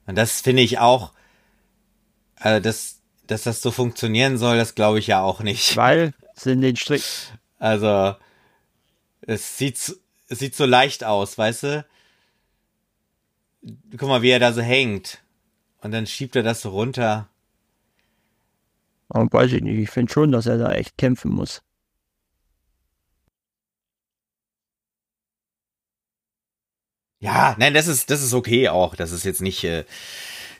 Und 0.08 0.16
das 0.16 0.42
finde 0.42 0.64
ich 0.64 0.80
auch, 0.80 1.14
also 2.38 2.60
das, 2.60 3.04
dass 3.28 3.44
das 3.44 3.62
so 3.62 3.72
funktionieren 3.72 4.38
soll, 4.38 4.58
das 4.58 4.76
glaube 4.76 5.00
ich 5.00 5.08
ja 5.08 5.22
auch 5.22 5.42
nicht. 5.42 5.76
Weil 5.78 6.14
sind 6.36 6.62
den 6.62 6.76
Strick. 6.76 7.04
Also 7.58 8.16
es 9.22 9.58
sieht 9.58 9.76
es 10.28 10.40
sieht 10.40 10.56
so 10.56 10.66
leicht 10.66 11.04
aus, 11.04 11.38
weißt 11.38 11.64
du? 11.64 11.86
Guck 13.98 14.10
mal, 14.10 14.22
wie 14.22 14.30
er 14.30 14.40
da 14.40 14.54
so 14.54 14.62
hängt. 14.62 15.22
Und 15.82 15.92
dann 15.92 16.08
schiebt 16.08 16.36
er 16.36 16.44
das 16.44 16.62
so 16.62 16.70
runter. 16.70 17.30
Aber 19.10 19.32
weiß 19.32 19.54
ich 19.54 19.62
nicht. 19.62 19.80
Ich 19.80 19.90
finde 19.90 20.12
schon, 20.12 20.32
dass 20.32 20.46
er 20.46 20.58
da 20.58 20.72
echt 20.72 20.98
kämpfen 20.98 21.32
muss. 21.32 21.62
Ja, 27.20 27.56
nein, 27.58 27.74
das 27.74 27.88
ist, 27.88 28.10
das 28.12 28.22
ist 28.22 28.34
okay 28.34 28.70
auch. 28.70 28.96
Das 28.96 29.12
ist 29.12 29.26
jetzt 29.26 29.42
nicht 29.42 29.64
äh, 29.64 29.86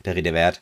der 0.04 0.16
Rede 0.16 0.32
wert. 0.32 0.60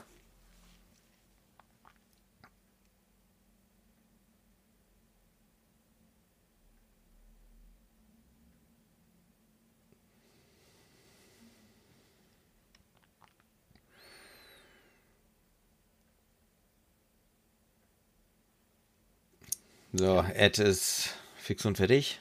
So, 19.97 20.25
Ed 20.35 20.59
ist 20.59 21.11
fix 21.37 21.65
und 21.65 21.77
fertig. 21.77 22.21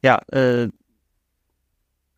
Ja, 0.00 0.20
äh, 0.30 0.68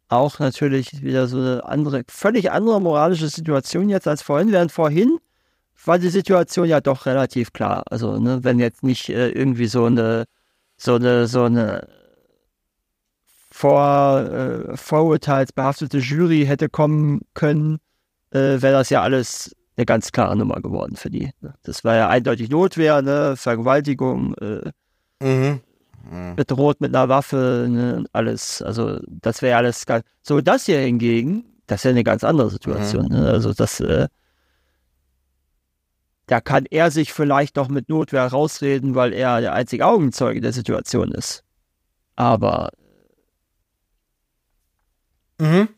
auch 0.08 0.38
natürlich 0.38 1.02
wieder 1.02 1.28
so 1.28 1.38
eine 1.38 1.64
andere, 1.64 2.02
völlig 2.08 2.50
andere 2.50 2.78
moralische 2.82 3.28
Situation 3.28 3.88
jetzt 3.88 4.06
als 4.06 4.20
vorhin. 4.20 4.52
Während 4.52 4.70
vorhin 4.70 5.18
war 5.86 5.98
die 5.98 6.10
Situation 6.10 6.68
ja 6.68 6.82
doch 6.82 7.06
relativ 7.06 7.54
klar. 7.54 7.84
Also, 7.90 8.18
ne, 8.18 8.44
wenn 8.44 8.58
jetzt 8.58 8.82
nicht 8.82 9.08
äh, 9.08 9.30
irgendwie 9.30 9.66
so 9.66 9.86
eine, 9.86 10.26
so 10.76 10.96
eine, 10.96 11.26
so 11.26 11.44
eine 11.44 11.88
vor, 13.50 14.20
äh, 14.20 14.76
vorurteilsbehaftete 14.76 15.98
Jury 15.98 16.44
hätte 16.44 16.68
kommen 16.68 17.22
können, 17.32 17.78
äh, 18.30 18.60
wäre 18.60 18.72
das 18.72 18.90
ja 18.90 19.00
alles 19.00 19.55
eine 19.76 19.86
ganz 19.86 20.12
klare 20.12 20.36
Nummer 20.36 20.60
geworden 20.60 20.96
für 20.96 21.10
die. 21.10 21.30
Ne? 21.40 21.54
Das 21.62 21.84
war 21.84 21.94
ja 21.96 22.08
eindeutig 22.08 22.50
Notwehr, 22.50 23.02
ne? 23.02 23.36
Vergewaltigung, 23.36 24.34
äh, 24.34 24.70
mhm. 25.20 25.60
Mhm. 26.10 26.36
bedroht 26.36 26.80
mit 26.80 26.94
einer 26.94 27.08
Waffe, 27.08 27.66
ne? 27.68 28.04
alles. 28.12 28.62
Also 28.62 29.00
das 29.06 29.42
wäre 29.42 29.56
alles 29.56 29.86
ganz. 29.86 30.04
So, 30.22 30.40
das 30.40 30.66
hier 30.66 30.78
hingegen, 30.78 31.44
das 31.66 31.80
ist 31.80 31.84
ja 31.84 31.90
eine 31.90 32.04
ganz 32.04 32.24
andere 32.24 32.50
Situation. 32.50 33.06
Mhm. 33.06 33.12
Ne? 33.12 33.28
Also 33.28 33.52
das, 33.52 33.80
äh, 33.80 34.08
da 36.26 36.40
kann 36.40 36.66
er 36.70 36.90
sich 36.90 37.12
vielleicht 37.12 37.56
doch 37.56 37.68
mit 37.68 37.88
Notwehr 37.88 38.26
rausreden, 38.26 38.94
weil 38.94 39.12
er 39.12 39.40
der 39.40 39.52
einzige 39.52 39.86
Augenzeuge 39.86 40.40
der 40.40 40.52
Situation 40.52 41.12
ist. 41.12 41.44
Aber 42.16 42.70
Mhm. 45.38 45.68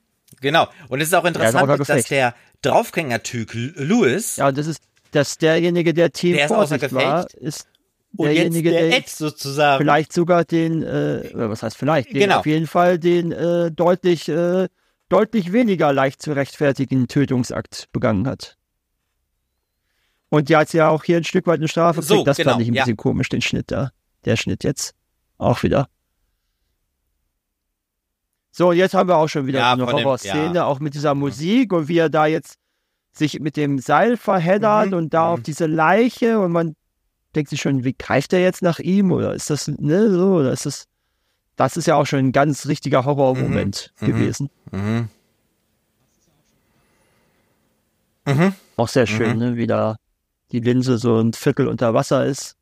Genau. 0.40 0.68
Und 0.88 1.00
es 1.00 1.08
ist 1.08 1.14
auch 1.14 1.24
interessant, 1.24 1.68
dass 1.88 2.04
der 2.06 2.34
Draufgänger-Typ 2.62 3.54
Lewis. 3.54 4.36
Ja, 4.36 4.52
das 4.52 4.66
ist, 4.66 4.82
dass 5.12 5.38
derjenige, 5.38 5.94
der 5.94 6.12
Team 6.12 6.36
der 6.36 6.48
Vorsicht 6.48 6.92
war, 6.92 7.26
ist 7.34 7.66
derjenige, 8.12 8.70
der, 8.70 8.88
der 8.88 9.02
sozusagen. 9.06 9.82
vielleicht 9.82 10.12
sogar 10.12 10.44
den, 10.44 10.82
äh, 10.82 11.30
was 11.34 11.62
heißt 11.62 11.76
vielleicht, 11.76 12.10
den 12.10 12.20
genau. 12.20 12.38
auf 12.38 12.46
jeden 12.46 12.66
Fall 12.66 12.98
den 12.98 13.32
äh, 13.32 13.70
deutlich, 13.70 14.28
äh, 14.28 14.68
deutlich 15.08 15.52
weniger 15.52 15.92
leicht 15.92 16.22
zu 16.22 16.32
rechtfertigen 16.32 17.08
Tötungsakt 17.08 17.88
begangen 17.92 18.26
hat. 18.26 18.56
Und 20.30 20.50
ja, 20.50 20.60
jetzt 20.60 20.74
ja 20.74 20.88
auch 20.88 21.04
hier 21.04 21.16
ein 21.16 21.24
Stück 21.24 21.46
weit 21.46 21.58
eine 21.58 21.68
Strafe 21.68 22.00
kriegt, 22.00 22.08
so, 22.08 22.24
das 22.24 22.36
genau, 22.36 22.52
fand 22.52 22.62
ich 22.62 22.68
ein 22.68 22.74
bisschen 22.74 22.96
komisch, 22.96 23.28
den 23.28 23.40
Schnitt 23.40 23.70
da. 23.70 23.90
Der 24.24 24.36
Schnitt 24.36 24.64
jetzt. 24.64 24.94
Auch 25.38 25.62
wieder. 25.62 25.88
So, 28.58 28.72
jetzt 28.72 28.92
haben 28.92 29.08
wir 29.08 29.16
auch 29.18 29.28
schon 29.28 29.46
wieder 29.46 29.60
ja, 29.60 29.72
eine 29.74 29.86
Horrorszene, 29.86 30.56
ja. 30.56 30.64
auch 30.64 30.80
mit 30.80 30.94
dieser 30.94 31.14
Musik 31.14 31.72
und 31.72 31.86
wie 31.86 31.98
er 31.98 32.08
da 32.08 32.26
jetzt 32.26 32.56
sich 33.12 33.38
mit 33.38 33.56
dem 33.56 33.78
Seil 33.78 34.16
verheddert 34.16 34.88
mhm. 34.88 34.94
und 34.94 35.14
da 35.14 35.26
mhm. 35.26 35.34
auf 35.34 35.42
diese 35.42 35.66
Leiche 35.66 36.40
und 36.40 36.50
man 36.50 36.74
denkt 37.36 37.50
sich 37.50 37.60
schon, 37.60 37.84
wie 37.84 37.94
greift 37.96 38.32
er 38.32 38.40
jetzt 38.40 38.62
nach 38.62 38.80
ihm 38.80 39.12
oder 39.12 39.32
ist 39.32 39.48
das, 39.50 39.68
ne, 39.68 40.10
so, 40.10 40.38
oder 40.38 40.50
ist 40.50 40.66
das, 40.66 40.86
das 41.54 41.76
ist 41.76 41.86
ja 41.86 41.94
auch 41.94 42.06
schon 42.06 42.18
ein 42.18 42.32
ganz 42.32 42.66
richtiger 42.66 43.04
Horrormoment 43.04 43.92
mhm. 44.00 44.08
mhm. 44.08 44.12
gewesen. 44.12 44.50
Mhm. 44.72 45.08
Mhm. 48.26 48.54
Auch 48.76 48.88
sehr 48.88 49.06
schön, 49.06 49.38
ne, 49.38 49.54
wie 49.54 49.68
da 49.68 49.98
die 50.50 50.58
Linse 50.58 50.98
so 50.98 51.20
ein 51.20 51.32
Viertel 51.32 51.68
unter 51.68 51.94
Wasser 51.94 52.26
ist. 52.26 52.56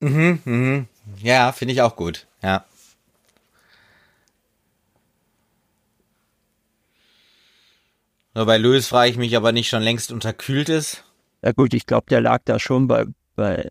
Mhm, 0.00 0.40
mhm. 0.44 0.88
Ja, 1.22 1.52
finde 1.52 1.72
ich 1.72 1.80
auch 1.80 1.96
gut. 1.96 2.26
Ja. 2.46 2.64
Nur 8.34 8.46
bei 8.46 8.56
Louis 8.56 8.86
frage 8.86 9.10
ich 9.10 9.16
mich, 9.16 9.36
ob 9.36 9.42
er 9.42 9.50
nicht 9.50 9.68
schon 9.68 9.82
längst 9.82 10.12
unterkühlt 10.12 10.68
ist. 10.68 11.02
Ja 11.42 11.50
gut, 11.50 11.74
ich 11.74 11.86
glaube, 11.86 12.06
der 12.08 12.20
lag 12.20 12.42
da 12.44 12.60
schon 12.60 12.86
bei, 12.86 13.04
bei 13.34 13.68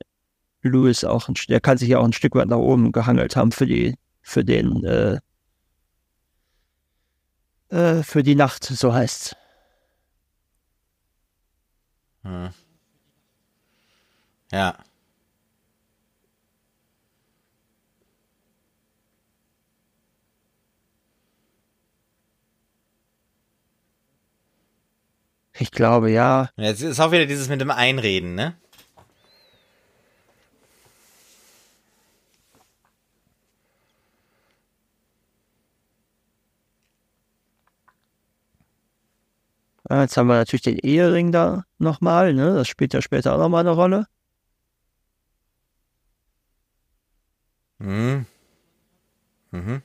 Louis 0.62 1.06
auch, 1.06 1.30
ein, 1.30 1.36
der 1.48 1.62
kann 1.62 1.78
sich 1.78 1.88
ja 1.88 2.00
auch 2.00 2.04
ein 2.04 2.12
Stück 2.12 2.36
weit 2.36 2.50
nach 2.50 2.58
oben 2.58 2.92
gehangelt 2.92 3.38
haben 3.38 3.54
für 3.54 3.66
die, 3.66 3.96
für 4.22 4.44
den, 4.44 4.84
äh, 4.84 5.20
äh, 7.70 8.04
für 8.04 8.24
die 8.24 8.36
Nacht, 8.36 8.66
so 8.66 8.94
heißt's. 8.94 9.38
Hm. 12.24 12.50
Ja. 14.52 14.78
Ich 25.58 25.72
glaube, 25.72 26.12
ja. 26.12 26.50
Jetzt 26.58 26.82
ist 26.82 27.00
auch 27.00 27.12
wieder 27.12 27.26
dieses 27.26 27.48
mit 27.50 27.62
dem 27.62 27.72
Einreden, 27.72 28.36
ne? 28.36 28.56
Jetzt 39.90 40.18
haben 40.18 40.28
wir 40.28 40.36
natürlich 40.36 40.64
den 40.64 40.80
Ehering 40.80 41.32
da 41.32 41.64
nochmal, 41.78 42.34
ne? 42.34 42.56
Das 42.56 42.68
spielt 42.68 42.94
ja 42.94 43.02
später 43.02 43.34
auch 43.34 43.40
nochmal 43.40 43.62
eine 43.62 43.72
Rolle. 43.72 44.08
Mhm. 47.80 48.26
Mhm. 49.52 49.82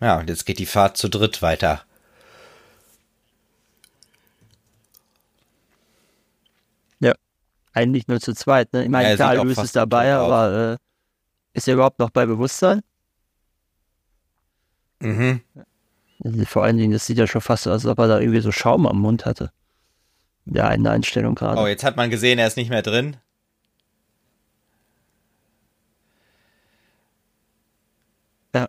Ja, 0.00 0.18
und 0.18 0.28
jetzt 0.28 0.44
geht 0.44 0.58
die 0.58 0.66
Fahrt 0.66 0.96
zu 0.96 1.08
dritt 1.08 1.42
weiter. 1.42 1.82
Ja, 7.00 7.14
eigentlich 7.72 8.06
nur 8.06 8.20
zu 8.20 8.34
zweit. 8.34 8.72
Ne? 8.72 8.84
Ich 8.84 8.90
meine, 8.90 9.16
Ja, 9.16 9.32
Louis 9.32 9.54
fast 9.54 9.66
ist 9.66 9.76
dabei, 9.76 10.14
aber 10.14 10.72
äh, 10.74 10.85
ist 11.56 11.66
er 11.66 11.74
überhaupt 11.74 11.98
noch 11.98 12.10
bei 12.10 12.26
Bewusstsein? 12.26 12.82
Mhm. 15.00 15.40
Vor 16.44 16.64
allen 16.64 16.76
Dingen, 16.76 16.92
das 16.92 17.06
sieht 17.06 17.18
ja 17.18 17.26
schon 17.26 17.40
fast 17.40 17.64
so 17.64 17.70
aus, 17.70 17.84
als 17.84 17.90
ob 17.90 17.98
er 17.98 18.08
da 18.08 18.20
irgendwie 18.20 18.40
so 18.40 18.52
Schaum 18.52 18.86
am 18.86 19.00
Mund 19.00 19.24
hatte. 19.24 19.50
In 20.44 20.54
der 20.54 20.68
einen 20.68 20.86
Einstellung 20.86 21.34
gerade. 21.34 21.60
Oh, 21.60 21.66
jetzt 21.66 21.82
hat 21.82 21.96
man 21.96 22.10
gesehen, 22.10 22.38
er 22.38 22.46
ist 22.46 22.56
nicht 22.56 22.70
mehr 22.70 22.82
drin. 22.82 23.16
Ja. 28.54 28.68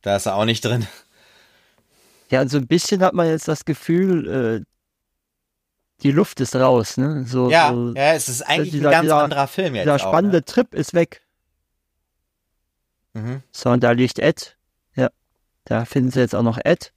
Da 0.00 0.16
ist 0.16 0.26
er 0.26 0.36
auch 0.36 0.46
nicht 0.46 0.64
drin. 0.64 0.86
Ja, 2.32 2.40
und 2.40 2.48
so 2.48 2.56
ein 2.56 2.66
bisschen 2.66 3.02
hat 3.02 3.12
man 3.12 3.26
jetzt 3.28 3.46
das 3.46 3.64
Gefühl, 3.66 4.62
äh, 4.62 4.64
die 6.02 6.10
Luft 6.12 6.40
ist 6.40 6.56
raus, 6.56 6.96
ne? 6.96 7.24
So, 7.26 7.50
Ja, 7.50 7.70
so 7.72 7.92
ja, 7.94 8.14
es 8.14 8.28
ist 8.30 8.40
eigentlich 8.42 8.70
dieser- 8.70 8.88
ein 8.88 8.92
ganz 8.92 9.04
dieser- 9.04 9.22
anderer 9.22 9.46
Film 9.46 9.74
jetzt 9.74 9.88
auch. 9.88 9.98
spannende 9.98 10.42
Trip 10.44 10.74
ist 10.74 10.94
weg. 10.94 11.22
Ne? 13.12 13.20
Mhm. 13.20 13.42
So, 13.52 13.68
und 13.70 13.84
da 13.84 13.90
liegt 13.92 14.18
Ed. 14.18 14.56
Ja, 14.96 15.10
da 15.64 15.84
finden 15.84 16.10
sie 16.10 16.20
jetzt 16.20 16.34
auch 16.34 16.42
noch 16.42 16.58
Ed. 16.64 16.92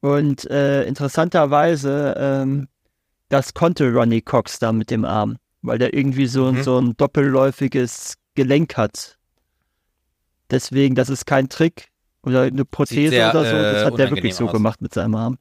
Und 0.00 0.48
äh, 0.50 0.84
interessanterweise, 0.84 2.14
ähm, 2.18 2.68
das 3.30 3.54
konnte 3.54 3.90
Ronnie 3.92 4.20
Cox 4.20 4.58
da 4.58 4.72
mit 4.72 4.90
dem 4.90 5.04
Arm, 5.04 5.38
weil 5.64 5.78
der 5.78 5.94
irgendwie 5.94 6.26
so, 6.26 6.52
Mhm. 6.52 6.62
so 6.62 6.78
ein 6.78 6.96
doppelläufiges 6.96 8.14
Gelenk 8.34 8.76
hat. 8.76 9.18
Deswegen, 10.50 10.94
das 10.94 11.08
ist 11.08 11.24
kein 11.26 11.48
Trick 11.48 11.88
oder 12.22 12.42
eine 12.42 12.64
Prothese 12.64 13.10
sehr, 13.10 13.30
oder 13.30 13.44
so, 13.44 13.56
das 13.56 13.82
äh, 13.82 13.84
hat 13.86 13.98
der 13.98 14.10
wirklich 14.10 14.34
so 14.34 14.46
aus. 14.46 14.52
gemacht 14.52 14.80
mit 14.82 14.92
seinem 14.92 15.14
Arm. 15.14 15.38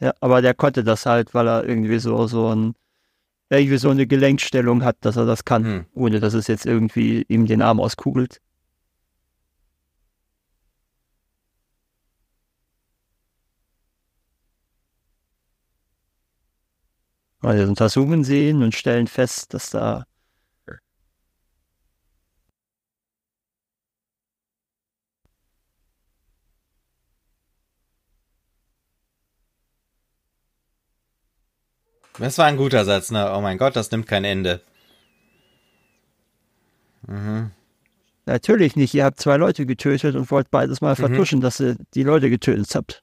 Ja, 0.00 0.12
aber 0.20 0.42
der 0.42 0.54
konnte 0.54 0.82
das 0.82 1.06
halt, 1.06 1.32
weil 1.34 1.46
er 1.46 1.64
irgendwie 1.64 1.98
so, 1.98 2.26
so 2.26 2.48
ein, 2.54 2.74
irgendwie 3.50 3.76
so 3.76 3.90
eine 3.90 4.06
Gelenkstellung 4.06 4.82
hat, 4.82 4.96
dass 5.02 5.16
er 5.16 5.26
das 5.26 5.44
kann, 5.44 5.64
Hm. 5.64 5.84
ohne 5.94 6.18
dass 6.20 6.34
es 6.34 6.46
jetzt 6.48 6.66
irgendwie 6.66 7.24
ihm 7.28 7.46
den 7.46 7.62
Arm 7.62 7.78
auskugelt. 7.80 8.40
Also 17.42 17.64
untersuchen 17.64 18.24
sie 18.24 18.48
ihn 18.50 18.62
und 18.62 18.74
stellen 18.74 19.08
fest, 19.08 19.52
dass 19.52 19.70
da 19.70 20.04
Das 32.18 32.38
war 32.38 32.46
ein 32.46 32.56
guter 32.56 32.84
Satz, 32.84 33.10
ne? 33.10 33.32
Oh 33.34 33.40
mein 33.40 33.58
Gott, 33.58 33.74
das 33.74 33.90
nimmt 33.90 34.06
kein 34.06 34.24
Ende. 34.24 34.60
Natürlich 38.26 38.76
nicht. 38.76 38.94
Ihr 38.94 39.04
habt 39.04 39.18
zwei 39.18 39.36
Leute 39.36 39.66
getötet 39.66 40.14
und 40.14 40.30
wollt 40.30 40.50
beides 40.50 40.80
mal 40.80 40.94
vertuschen, 40.94 41.40
dass 41.40 41.58
ihr 41.58 41.76
die 41.94 42.04
Leute 42.04 42.30
getötet 42.30 42.74
habt. 42.74 43.02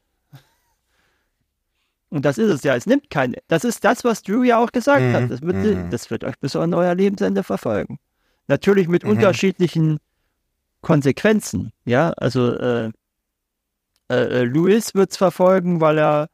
Und 2.09 2.25
das 2.25 2.37
ist 2.37 2.49
es 2.49 2.63
ja. 2.63 2.75
Es 2.75 2.85
nimmt 2.87 3.09
kein. 3.09 3.35
Das 3.47 3.63
ist 3.63 3.83
das, 3.83 4.03
was 4.03 4.23
Drew 4.23 4.43
ja 4.43 4.57
auch 4.57 4.71
gesagt 4.71 5.01
Mhm, 5.03 5.13
hat. 5.13 5.31
Das 5.31 5.41
wird, 5.41 5.55
mhm. 5.57 5.89
das 5.91 6.09
wird 6.09 6.23
euch 6.23 6.37
bis 6.39 6.55
an 6.55 6.73
euer 6.73 6.95
Lebensende 6.95 7.43
verfolgen. 7.43 7.99
Natürlich 8.47 8.87
mit 8.87 9.03
unterschiedlichen 9.03 9.99
Konsequenzen. 10.81 11.71
Ja, 11.85 12.11
also 12.11 12.51
äh, 12.55 12.91
äh, 14.09 14.13
äh, 14.15 14.43
Louis 14.43 14.95
wird 14.95 15.11
es 15.11 15.17
verfolgen, 15.17 15.81
weil 15.81 15.99
er 15.99 16.29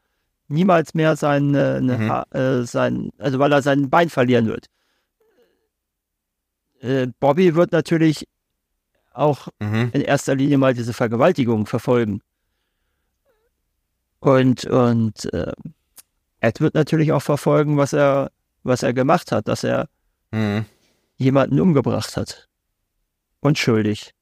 niemals 0.47 0.93
mehr 0.93 1.15
sein, 1.18 1.53
äh, 1.56 1.81
ne 1.81 1.97
Mhm. 1.97 2.39
Äh, 2.39 2.64
sein, 2.65 3.10
also 3.18 3.39
weil 3.39 3.52
er 3.52 3.61
sein 3.61 3.89
Bein 3.89 4.10
verlieren 4.10 4.45
wird. 4.47 4.68
Äh, 6.80 7.07
Bobby 7.19 7.56
wird 7.56 7.72
natürlich 7.72 8.27
auch 9.14 9.47
Mhm. 9.60 9.89
in 9.93 10.02
erster 10.02 10.35
Linie 10.35 10.57
mal 10.57 10.73
diese 10.73 10.93
Vergewaltigung 10.93 11.65
verfolgen. 11.65 12.22
Und, 14.26 14.65
und 14.65 15.31
äh, 15.35 15.52
Ed 16.39 16.60
wird 16.60 16.73
natürlich 16.73 17.11
auch 17.11 17.22
verfolgen, 17.22 17.77
was 17.77 17.93
er, 17.93 18.31
was 18.64 18.81
er 18.81 18.91
gemacht 18.91 19.31
hat, 19.31 19.47
dass 19.47 19.64
er 19.64 19.88
Mhm. 20.31 20.65
jemanden 21.18 21.60
umgebracht 21.60 22.18
hat. 22.18 22.49
Unschuldig. 23.39 24.15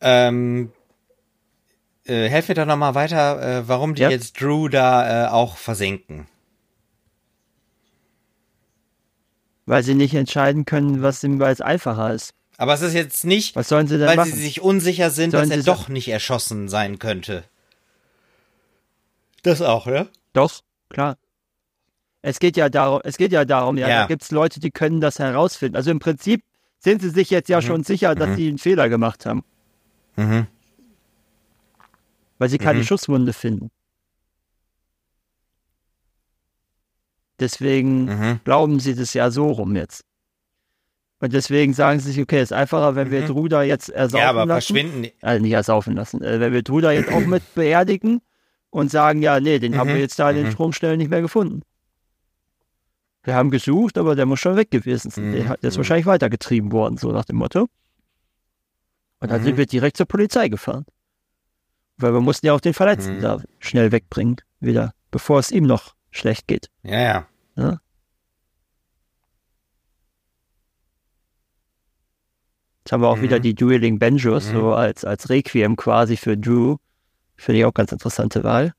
Ähm, 0.00 0.72
äh, 2.06 2.28
helf 2.28 2.48
mir 2.48 2.54
doch 2.54 2.64
noch 2.64 2.76
mal 2.78 2.94
weiter, 2.94 3.58
äh, 3.58 3.68
warum 3.68 3.94
die 3.94 4.02
Ja. 4.02 4.08
jetzt 4.08 4.40
Drew 4.40 4.68
da 4.68 5.26
äh, 5.26 5.28
auch 5.28 5.58
versenken. 5.58 6.26
Weil 9.70 9.84
sie 9.84 9.94
nicht 9.94 10.14
entscheiden 10.14 10.64
können, 10.64 11.00
was 11.00 11.22
ihm 11.22 11.38
weil 11.38 11.52
es 11.52 11.60
einfacher 11.60 12.12
ist. 12.12 12.34
Aber 12.56 12.74
es 12.74 12.82
ist 12.82 12.92
jetzt 12.92 13.24
nicht, 13.24 13.54
Was 13.54 13.68
sollen 13.68 13.86
sie 13.86 13.98
denn 13.98 14.08
weil 14.08 14.16
machen? 14.16 14.32
sie 14.32 14.40
sich 14.42 14.60
unsicher 14.60 15.10
sind, 15.10 15.30
Sollen 15.30 15.48
dass 15.48 15.58
er 15.58 15.62
doch 15.62 15.88
nicht 15.88 16.08
erschossen 16.08 16.68
sein 16.68 16.98
könnte. 16.98 17.44
Das 19.44 19.62
auch, 19.62 19.86
ne? 19.86 20.08
Doch, 20.32 20.60
klar. 20.88 21.16
Es 22.22 22.40
geht 22.40 22.56
ja 22.56 22.68
darum, 22.68 23.00
es 23.04 23.16
geht 23.16 23.30
ja 23.32 23.44
darum, 23.44 23.78
ja, 23.78 23.88
Ja. 23.88 24.00
da 24.02 24.06
gibt 24.08 24.22
es 24.22 24.32
Leute, 24.32 24.58
die 24.58 24.72
können 24.72 25.00
das 25.00 25.20
herausfinden. 25.20 25.76
Also 25.76 25.90
im 25.92 26.00
Prinzip 26.00 26.42
sind 26.80 27.00
sie 27.00 27.10
sich 27.10 27.30
jetzt 27.30 27.48
ja 27.48 27.62
schon 27.62 27.84
sicher, 27.84 28.14
dass 28.16 28.36
sie 28.36 28.48
einen 28.48 28.58
Fehler 28.58 28.88
gemacht 28.88 29.24
haben, 29.24 29.44
Mhm. 30.16 30.46
weil 32.38 32.48
sie 32.48 32.58
keine 32.58 32.80
Mhm. 32.80 32.84
Schusswunde 32.84 33.32
finden. 33.32 33.70
Deswegen 37.40 38.04
Mhm. 38.04 38.40
glauben 38.44 38.80
sie 38.80 38.94
das 38.94 39.14
ja 39.14 39.30
so 39.30 39.50
rum 39.50 39.74
jetzt. 39.76 40.04
Und 41.20 41.32
deswegen 41.32 41.74
sagen 41.74 42.00
sie 42.00 42.12
sich, 42.12 42.22
okay, 42.22 42.40
ist 42.42 42.52
einfacher, 42.52 42.94
wenn 42.94 43.10
wir 43.10 43.22
Mhm. 43.22 43.26
Druda 43.26 43.62
jetzt 43.62 43.88
ersaufen 43.90 44.22
Ja, 44.22 44.30
aber 44.30 44.46
lassen. 44.46 44.74
verschwinden. 44.74 45.10
Also 45.20 45.42
nicht 45.42 45.52
ersaufen 45.52 45.94
lassen. 45.96 46.22
Äh, 46.22 46.40
wenn 46.40 46.52
wir 46.52 46.62
Druda 46.62 46.92
jetzt 46.92 47.10
auch 47.10 47.26
mit 47.26 47.42
beerdigen 47.54 48.22
und 48.70 48.90
sagen, 48.90 49.20
ja, 49.20 49.40
nee, 49.40 49.58
den 49.58 49.76
haben 49.76 49.90
Mhm. 49.90 49.94
wir 49.94 50.00
jetzt 50.00 50.18
da 50.18 50.30
in 50.30 50.36
den 50.36 50.46
Mhm. 50.46 50.52
Stromstellen 50.52 50.98
nicht 50.98 51.10
mehr 51.10 51.20
gefunden. 51.22 51.62
Wir 53.22 53.34
haben 53.34 53.50
gesucht, 53.50 53.98
aber 53.98 54.14
der 54.16 54.24
muss 54.24 54.40
schon 54.40 54.56
weg 54.56 54.70
gewesen 54.70 55.10
sein. 55.10 55.32
Der, 55.32 55.44
Mhm. 55.44 55.48
der 55.48 55.64
ist 55.64 55.74
Mhm. 55.74 55.78
wahrscheinlich 55.78 56.06
weitergetrieben 56.06 56.72
worden, 56.72 56.96
so 56.96 57.12
nach 57.12 57.26
dem 57.26 57.36
Motto. 57.36 57.68
Und 59.20 59.30
dann 59.30 59.40
Mhm. 59.42 59.44
sind 59.44 59.56
wir 59.58 59.66
direkt 59.66 59.98
zur 59.98 60.06
Polizei 60.06 60.48
gefahren. 60.48 60.86
Weil 61.98 62.14
wir 62.14 62.20
mussten 62.22 62.46
ja 62.46 62.54
auch 62.54 62.60
den 62.62 62.72
Verletzten 62.72 63.16
Mhm. 63.16 63.20
da 63.20 63.42
schnell 63.58 63.92
wegbringen, 63.92 64.36
wieder, 64.60 64.94
bevor 65.10 65.38
es 65.38 65.50
ihm 65.50 65.64
noch 65.64 65.94
schlecht 66.10 66.48
geht. 66.48 66.70
Ja, 66.82 66.98
ja. 67.00 67.26
Jetzt 72.80 72.92
haben 72.92 73.02
wir 73.02 73.08
auch 73.08 73.18
Mhm. 73.18 73.22
wieder 73.22 73.40
die 73.40 73.54
Dueling 73.54 73.98
Banjos, 73.98 74.46
Mhm. 74.52 74.56
so 74.58 74.72
als, 74.74 75.04
als 75.04 75.28
Requiem 75.30 75.76
quasi 75.76 76.16
für 76.16 76.36
Drew. 76.36 76.76
Finde 77.36 77.60
ich 77.60 77.64
auch 77.64 77.74
ganz 77.74 77.92
interessante 77.92 78.42
Wahl. 78.44 78.72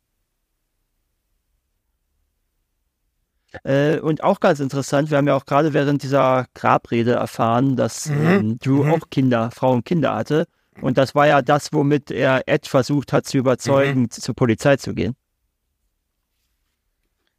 Äh, 3.64 4.00
und 4.00 4.24
auch 4.24 4.40
ganz 4.40 4.60
interessant, 4.60 5.10
wir 5.12 5.18
haben 5.18 5.28
ja 5.28 5.36
auch 5.36 5.46
gerade 5.46 5.74
während 5.74 6.04
dieser 6.04 6.48
Grabrede 6.54 7.14
erfahren, 7.14 7.76
dass 7.76 8.06
Mhm. 8.08 8.16
ähm, 8.22 8.60
Drew 8.60 8.84
Mhm. 8.84 8.92
auch 8.92 9.10
Kinder, 9.10 9.52
Frauen 9.52 9.78
und 9.78 9.86
Kinder 9.86 10.16
hatte. 10.16 10.46
Und 10.82 10.98
das 10.98 11.14
war 11.16 11.28
ja 11.28 11.42
das, 11.42 11.74
womit 11.74 12.12
er 12.12 12.48
Ed 12.48 12.66
versucht 12.66 13.12
hat 13.14 13.26
zu 13.28 13.38
überzeugen, 13.38 14.04
Mhm. 14.04 14.10
zur 14.10 14.36
Polizei 14.36 14.78
zu 14.78 14.94
gehen. 14.94 15.16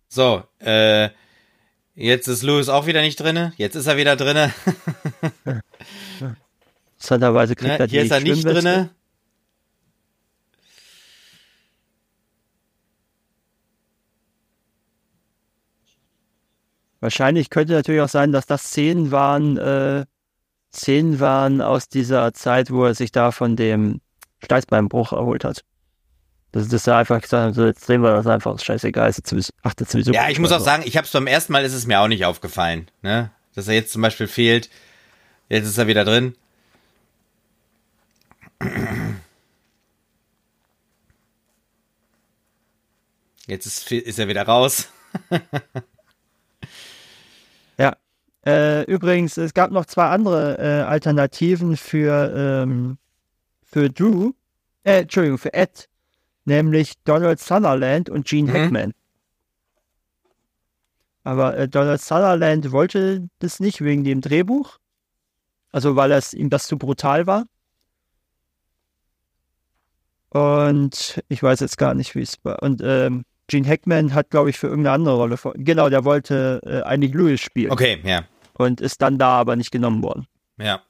So, 0.08 0.42
äh, 0.58 1.08
jetzt 1.94 2.28
ist 2.28 2.42
Louis 2.42 2.68
auch 2.68 2.86
wieder 2.86 3.02
nicht 3.02 3.20
drinne. 3.20 3.52
Jetzt 3.56 3.74
ist 3.74 3.86
er 3.86 3.96
wieder 3.96 4.16
drinne. 4.16 4.52
Interessanterweise 6.94 7.56
kriegt 7.56 7.72
Ne? 7.72 7.78
er 7.78 7.86
Hier 7.86 8.00
die 8.00 8.06
ist 8.06 8.12
er 8.12 8.20
nicht 8.20 8.44
drinne. 8.44 8.90
Wahrscheinlich 17.00 17.50
könnte 17.50 17.72
natürlich 17.72 18.00
auch 18.00 18.08
sein, 18.08 18.30
dass 18.30 18.46
das 18.46 18.62
Szenen 18.62 19.10
waren, 19.10 19.56
äh, 19.56 20.04
Szenen 20.72 21.18
waren 21.18 21.60
aus 21.60 21.88
dieser 21.88 22.32
Zeit, 22.32 22.70
wo 22.70 22.84
er 22.84 22.94
sich 22.94 23.10
da 23.10 23.32
von 23.32 23.56
dem 23.56 24.00
Steißbeinbruch 24.44 25.12
erholt 25.12 25.44
hat. 25.44 25.64
Das 26.52 26.70
ist 26.70 26.86
da 26.86 26.98
einfach 26.98 27.20
gesagt, 27.20 27.54
so 27.54 27.64
jetzt 27.64 27.88
drehen 27.88 28.02
wir 28.02 28.12
das 28.12 28.26
einfach, 28.26 28.58
scheißegal, 28.58 29.08
ist 29.08 29.26
sowieso, 29.26 29.52
achtet 29.62 29.90
sowieso. 29.90 30.12
Ja, 30.12 30.28
ich 30.28 30.38
muss 30.38 30.52
auch 30.52 30.60
sagen, 30.60 30.82
ich 30.86 30.96
habe 30.98 31.06
es 31.06 31.12
beim 31.12 31.26
ersten 31.26 31.52
Mal 31.52 31.64
ist 31.64 31.72
es 31.72 31.86
mir 31.86 32.00
auch 32.00 32.08
nicht 32.08 32.26
aufgefallen, 32.26 32.90
ne? 33.00 33.30
Dass 33.54 33.68
er 33.68 33.74
jetzt 33.74 33.92
zum 33.92 34.02
Beispiel 34.02 34.28
fehlt. 34.28 34.70
Jetzt 35.48 35.66
ist 35.66 35.78
er 35.78 35.86
wieder 35.86 36.04
drin. 36.04 36.34
Jetzt 43.46 43.66
ist, 43.66 43.90
ist 43.90 44.18
er 44.18 44.28
wieder 44.28 44.42
raus. 44.46 44.88
Ja. 47.78 47.96
Äh, 48.44 48.84
übrigens, 48.84 49.36
es 49.36 49.54
gab 49.54 49.70
noch 49.70 49.86
zwei 49.86 50.06
andere 50.06 50.58
äh, 50.58 50.82
Alternativen 50.82 51.76
für, 51.76 52.62
ähm, 52.64 52.98
für 53.64 53.88
Drew, 53.88 54.32
äh, 54.84 55.00
Entschuldigung, 55.00 55.38
für 55.38 55.54
Ed, 55.54 55.88
nämlich 56.44 56.94
Donald 57.04 57.40
Sutherland 57.40 58.10
und 58.10 58.26
Gene 58.26 58.50
Mhm. 58.50 58.54
Hackman. 58.56 58.92
Aber 61.24 61.56
äh, 61.56 61.68
Donald 61.68 62.00
Sutherland 62.00 62.72
wollte 62.72 63.28
das 63.38 63.60
nicht 63.60 63.82
wegen 63.82 64.04
dem 64.04 64.20
Drehbuch. 64.20 64.78
Also 65.70 65.96
weil 65.96 66.12
es 66.12 66.34
ihm 66.34 66.50
das 66.50 66.66
zu 66.66 66.76
brutal 66.78 67.26
war. 67.26 67.44
Und 70.30 71.22
ich 71.28 71.42
weiß 71.42 71.60
jetzt 71.60 71.78
gar 71.78 71.94
nicht, 71.94 72.14
wie 72.14 72.22
es 72.22 72.38
war. 72.44 72.62
Und 72.62 72.80
ähm, 72.84 73.24
Gene 73.48 73.68
Hackman 73.68 74.14
hat, 74.14 74.30
glaube 74.30 74.50
ich, 74.50 74.58
für 74.58 74.68
irgendeine 74.68 74.94
andere 74.94 75.16
Rolle 75.16 75.36
vor. 75.36 75.52
Genau, 75.56 75.88
der 75.90 76.04
wollte 76.04 76.60
äh, 76.64 76.82
eigentlich 76.82 77.12
Lewis 77.12 77.40
spielen 77.40 77.70
Okay, 77.70 78.00
ja. 78.04 78.24
und 78.54 78.80
ist 78.80 79.02
dann 79.02 79.18
da 79.18 79.38
aber 79.38 79.56
nicht 79.56 79.70
genommen 79.70 80.02
worden. 80.02 80.26
Ja. 80.58 80.80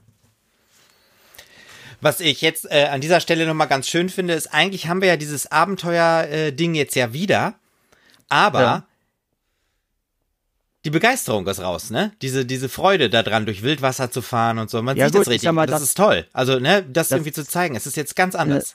Was 2.02 2.20
ich 2.20 2.40
jetzt 2.42 2.66
äh, 2.70 2.88
an 2.90 3.00
dieser 3.00 3.20
Stelle 3.20 3.46
nochmal 3.46 3.68
ganz 3.68 3.86
schön 3.88 4.08
finde, 4.08 4.34
ist, 4.34 4.48
eigentlich 4.52 4.88
haben 4.88 5.00
wir 5.00 5.08
ja 5.08 5.16
dieses 5.16 5.50
Abenteuer-Ding 5.52 6.74
jetzt 6.74 6.96
ja 6.96 7.12
wieder, 7.12 7.54
aber 8.28 8.60
Ja. 8.60 8.86
die 10.84 10.90
Begeisterung 10.90 11.46
ist 11.46 11.60
raus, 11.60 11.90
ne? 11.90 12.10
Diese, 12.22 12.44
diese 12.44 12.68
Freude 12.68 13.08
daran, 13.08 13.46
durch 13.46 13.62
Wildwasser 13.62 14.10
zu 14.10 14.20
fahren 14.20 14.58
und 14.58 14.68
so. 14.68 14.82
Man 14.82 14.96
Ja, 14.96 15.06
sieht 15.06 15.12
gut, 15.14 15.20
das 15.20 15.26
ich 15.28 15.32
richtig. 15.34 15.52
mal, 15.52 15.66
das, 15.66 15.76
das- 15.80 15.88
ist 15.90 15.96
toll. 15.96 16.26
Also, 16.32 16.58
ne, 16.58 16.82
das, 16.82 17.08
das- 17.08 17.12
irgendwie 17.12 17.32
zu 17.32 17.46
zeigen. 17.46 17.76
Es 17.76 17.86
ist 17.86 17.96
jetzt 17.96 18.16
ganz 18.16 18.34
anders. 18.34 18.74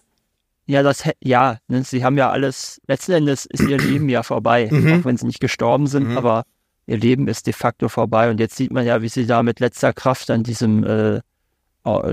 Ja, 0.65 0.83
das 0.83 1.03
ja, 1.21 1.59
ne, 1.67 1.83
sie 1.83 2.03
haben 2.05 2.17
ja 2.17 2.29
alles, 2.31 2.79
letzten 2.87 3.11
Endes 3.11 3.45
ist 3.45 3.61
ihr 3.63 3.77
Leben 3.77 4.07
ja 4.09 4.23
vorbei, 4.23 4.69
Mhm. 4.71 5.01
auch 5.01 5.05
wenn 5.05 5.17
sie 5.17 5.25
nicht 5.25 5.41
gestorben 5.41 5.87
sind, 5.87 6.09
Mhm. 6.11 6.17
aber 6.17 6.45
ihr 6.85 6.97
Leben 6.97 7.27
ist 7.27 7.45
de 7.45 7.53
facto 7.53 7.89
vorbei 7.89 8.29
und 8.29 8.39
jetzt 8.39 8.55
sieht 8.55 8.71
man 8.71 8.85
ja, 8.85 9.01
wie 9.01 9.09
sie 9.09 9.25
da 9.25 9.43
mit 9.43 9.59
letzter 9.59 9.91
Kraft 9.91 10.29
an 10.29 10.43
diesem 10.43 10.85
äh, 10.85 11.15
äh, 11.17 11.21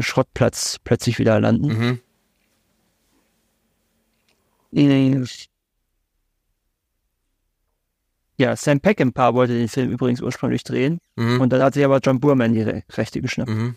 Schrottplatz 0.00 0.78
plötzlich 0.84 1.18
wieder 1.18 1.40
landen. 1.40 1.68
Mhm. 1.68 2.00
Ja, 8.36 8.56
Sam 8.56 8.80
Peckinpah 8.80 9.34
wollte 9.34 9.56
den 9.56 9.68
Film 9.68 9.90
übrigens 9.92 10.20
ursprünglich 10.20 10.64
drehen 10.64 10.98
Mhm. 11.16 11.40
und 11.40 11.52
dann 11.52 11.62
hat 11.62 11.74
sich 11.74 11.84
aber 11.84 12.00
John 12.02 12.18
Boorman 12.20 12.52
die 12.52 12.62
Re 12.62 12.82
Rechte 12.92 13.20
geschnappt. 13.20 13.50
Mhm. 13.50 13.76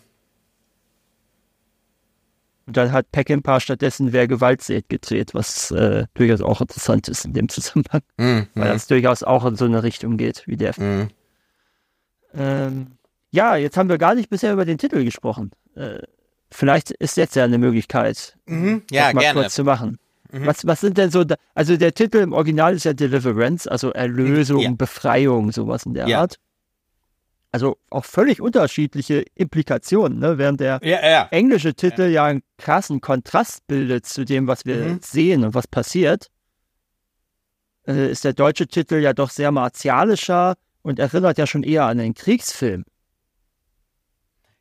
Und 2.66 2.76
dann 2.76 2.92
hat 2.92 3.10
Peckinpah 3.12 3.60
stattdessen 3.60 4.12
Wer 4.12 4.26
Gewalt 4.28 4.60
sät 4.62 4.88
gedreht, 4.88 5.32
was 5.32 5.70
äh, 5.70 6.04
durchaus 6.14 6.42
auch 6.42 6.60
interessant 6.60 7.08
ist 7.08 7.24
in 7.24 7.32
dem 7.32 7.48
Zusammenhang, 7.48 8.02
Mhm. 8.18 8.46
weil 8.54 8.68
das 8.72 8.86
durchaus 8.88 9.22
auch 9.22 9.44
in 9.46 9.54
so 9.56 9.64
eine 9.64 9.82
Richtung 9.82 10.16
geht 10.16 10.42
wie 10.46 10.56
der 10.56 10.74
Mhm. 10.78 11.08
Ähm, 12.34 12.97
ja, 13.38 13.56
jetzt 13.56 13.76
haben 13.76 13.88
wir 13.88 13.98
gar 13.98 14.14
nicht 14.14 14.28
bisher 14.30 14.52
über 14.52 14.64
den 14.64 14.78
Titel 14.78 15.04
gesprochen. 15.04 15.50
Äh, 15.74 16.00
vielleicht 16.50 16.90
ist 16.90 17.16
jetzt 17.16 17.36
ja 17.36 17.44
eine 17.44 17.58
Möglichkeit, 17.58 18.36
Mhm. 18.46 18.82
Ja, 18.90 19.06
das 19.06 19.14
mal 19.14 19.20
gerne. 19.20 19.40
kurz 19.40 19.54
zu 19.54 19.64
machen. 19.64 19.98
Mhm. 20.32 20.46
Was, 20.46 20.66
was 20.66 20.80
sind 20.80 20.98
denn 20.98 21.10
so, 21.10 21.24
da, 21.24 21.36
also 21.54 21.76
der 21.76 21.94
Titel 21.94 22.18
im 22.18 22.32
Original 22.32 22.74
ist 22.74 22.84
ja 22.84 22.92
Deliverance, 22.92 23.70
also 23.70 23.92
Erlösung, 23.92 24.60
Ja. 24.60 24.70
Befreiung, 24.72 25.52
sowas 25.52 25.86
in 25.86 25.94
der 25.94 26.06
Ja. 26.08 26.20
Art. 26.20 26.36
Also 27.50 27.78
auch 27.88 28.04
völlig 28.04 28.42
unterschiedliche 28.42 29.24
Implikationen, 29.34 30.18
ne? 30.18 30.36
während 30.36 30.60
der 30.60 30.80
ja. 30.82 31.28
englische 31.30 31.72
Titel 31.74 32.02
ja. 32.10 32.24
einen 32.24 32.42
krassen 32.58 33.00
Kontrast 33.00 33.66
bildet 33.66 34.04
zu 34.04 34.24
dem, 34.26 34.46
was 34.46 34.66
wir 34.66 34.76
Mhm. 34.76 35.00
sehen 35.02 35.44
und 35.44 35.54
was 35.54 35.66
passiert, 35.66 36.28
äh, 37.86 38.10
ist 38.10 38.24
der 38.24 38.34
deutsche 38.34 38.66
Titel 38.66 38.96
ja 38.96 39.12
doch 39.14 39.30
sehr 39.30 39.50
martialischer 39.50 40.56
und 40.82 40.98
erinnert 40.98 41.38
ja 41.38 41.46
schon 41.46 41.62
eher 41.62 41.84
an 41.86 41.98
einen 42.00 42.14
Kriegsfilm. 42.14 42.84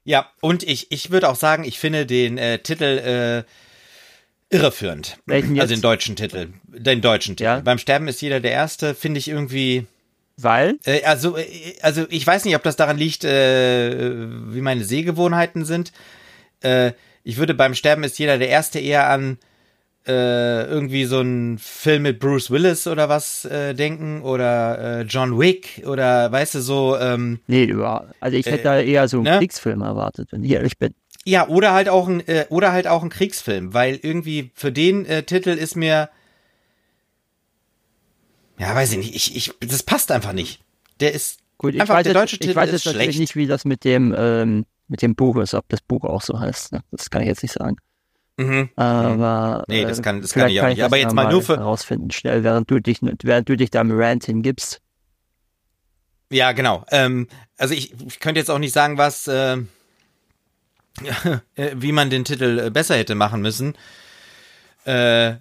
Ja, 0.07 0.31
und 0.39 0.63
ich, 0.63 0.89
ich 0.89 1.11
würde 1.11 1.27
auch 1.27 1.35
sagen, 1.35 1.65
ich 1.65 1.79
finde 1.79 2.05
den 2.05 2.37
äh, 2.37 2.59
Titel 2.59 3.43
äh, 4.49 4.55
irreführend. 4.55 5.17
Welchen 5.25 5.59
Also 5.59 5.73
jetzt? 5.73 5.79
den 5.79 5.81
deutschen 5.81 6.15
Titel. 6.15 6.47
Den 6.65 7.01
deutschen 7.01 7.35
Titel. 7.35 7.43
Ja. 7.43 7.59
Beim 7.59 7.77
Sterben 7.77 8.07
ist 8.07 8.21
jeder 8.21 8.39
der 8.39 8.51
Erste, 8.51 8.95
finde 8.95 9.19
ich 9.19 9.27
irgendwie. 9.27 9.85
Weil, 10.37 10.77
Äh, 10.85 11.03
also, 11.03 11.35
äh, 11.35 11.45
also 11.81 12.05
ich 12.09 12.25
weiß 12.25 12.45
nicht, 12.45 12.55
ob 12.55 12.63
das 12.63 12.77
daran 12.77 12.97
liegt, 12.97 13.25
äh, 13.25 14.29
wie 14.53 14.61
meine 14.61 14.85
Sehgewohnheiten 14.85 15.65
sind. 15.65 15.91
Äh, 16.61 16.93
ich 17.25 17.35
würde 17.35 17.53
beim 17.53 17.75
Sterben 17.75 18.05
ist 18.05 18.17
jeder 18.17 18.37
der 18.37 18.47
Erste 18.47 18.79
eher 18.79 19.09
an 19.09 19.37
äh, 20.07 20.63
irgendwie 20.65 21.05
so 21.05 21.19
einen 21.19 21.57
Film 21.57 22.03
mit 22.03 22.19
Bruce 22.19 22.49
Willis 22.51 22.87
oder 22.87 23.09
was 23.09 23.45
äh, 23.45 23.73
denken 23.73 24.21
oder 24.21 24.99
äh, 24.99 25.01
John 25.03 25.39
Wick 25.39 25.83
oder 25.85 26.31
weißt 26.31 26.55
du 26.55 26.61
so. 26.61 26.97
Ähm, 26.97 27.39
nee, 27.47 27.65
über, 27.65 28.07
also 28.19 28.37
ich 28.37 28.49
hätte 28.49 28.61
Äh, 28.61 28.63
da 28.63 28.79
eher 28.79 29.07
so 29.07 29.17
einen 29.17 29.25
ne? 29.25 29.37
Kriegsfilm 29.39 29.81
erwartet, 29.81 30.29
wenn 30.31 30.43
ich 30.43 30.51
ehrlich 30.51 30.77
bin. 30.77 30.93
Ja, 31.25 31.47
oder 31.49 31.73
halt 31.73 31.89
auch 31.89 32.07
ein 32.07 32.25
äh, 32.27 32.45
oder 32.49 32.71
halt 32.71 32.87
auch 32.87 33.03
ein 33.03 33.09
Kriegsfilm, 33.09 33.73
weil 33.73 33.99
irgendwie 34.01 34.51
für 34.55 34.71
den 34.71 35.05
äh, 35.05 35.23
Titel 35.23 35.49
ist 35.49 35.75
mir 35.75 36.09
ja, 38.59 38.73
weiß 38.73 38.91
ich 38.93 38.97
nicht, 38.97 39.15
ich, 39.15 39.35
ich 39.35 39.53
das 39.69 39.83
passt 39.83 40.11
einfach 40.11 40.33
nicht. 40.33 40.61
Der 40.99 41.13
ist 41.13 41.39
Gut, 41.59 41.73
ich 41.75 41.81
Einfach, 41.81 41.95
weiß, 41.95 42.03
der 42.03 42.13
jetzt, 42.13 42.21
deutsche 42.21 42.35
ich 42.35 42.39
Titel 42.39 42.55
weiß 42.55 42.69
ist 42.69 42.71
jetzt 42.71 42.85
natürlich 42.85 43.15
schlecht. 43.15 43.19
nicht, 43.19 43.35
wie 43.35 43.47
das 43.47 43.65
mit 43.65 43.83
dem, 43.83 44.13
ähm, 44.17 44.65
mit 44.87 45.01
dem 45.01 45.15
Buch 45.15 45.37
ist, 45.37 45.53
ob 45.55 45.67
das 45.69 45.81
Buch 45.81 46.03
auch 46.03 46.21
so 46.21 46.39
heißt. 46.39 46.71
Ne? 46.71 46.81
Das 46.91 47.09
kann 47.09 47.21
ich 47.23 47.27
jetzt 47.27 47.41
nicht 47.43 47.53
sagen. 47.53 47.77
Mhm. 48.37 48.69
Aber 48.75 49.63
Nee, 49.67 49.83
das 49.85 49.99
äh, 49.99 50.01
kann- 50.01 50.21
das 50.21 50.33
kann 50.33 50.49
ich 50.49 50.61
auch 50.61 50.67
nicht. 50.67 50.79
das 50.79 50.85
Aber 50.85 50.97
jetzt 50.97 51.13
mal 51.13 51.29
nur 51.31 51.41
für- 51.41 51.57
herausfinden, 51.57 52.11
schnell, 52.11 52.43
während 52.43 52.69
du 52.71 52.79
dich, 52.79 52.99
während 53.01 53.49
du 53.49 53.57
dich 53.57 53.69
da 53.71 53.81
im 53.81 53.91
Rant 53.91 54.25
hingibst. 54.25 54.81
Ja, 56.29 56.51
genau. 56.51 56.85
Ähm, 56.91 57.27
also 57.57 57.73
ich, 57.73 57.93
ich 58.05 58.19
könnte 58.19 58.39
jetzt 58.39 58.49
auch 58.51 58.59
nicht 58.59 58.73
sagen, 58.73 58.97
was 58.97 59.27
äh, 59.27 59.57
äh, 61.55 61.71
wie 61.75 61.91
man 61.91 62.09
den 62.09 62.25
Titel 62.25 62.59
äh, 62.59 62.69
besser 62.69 62.95
hätte 62.95 63.15
machen 63.15 63.41
müssen. 63.41 63.75
Äh, 64.85 65.35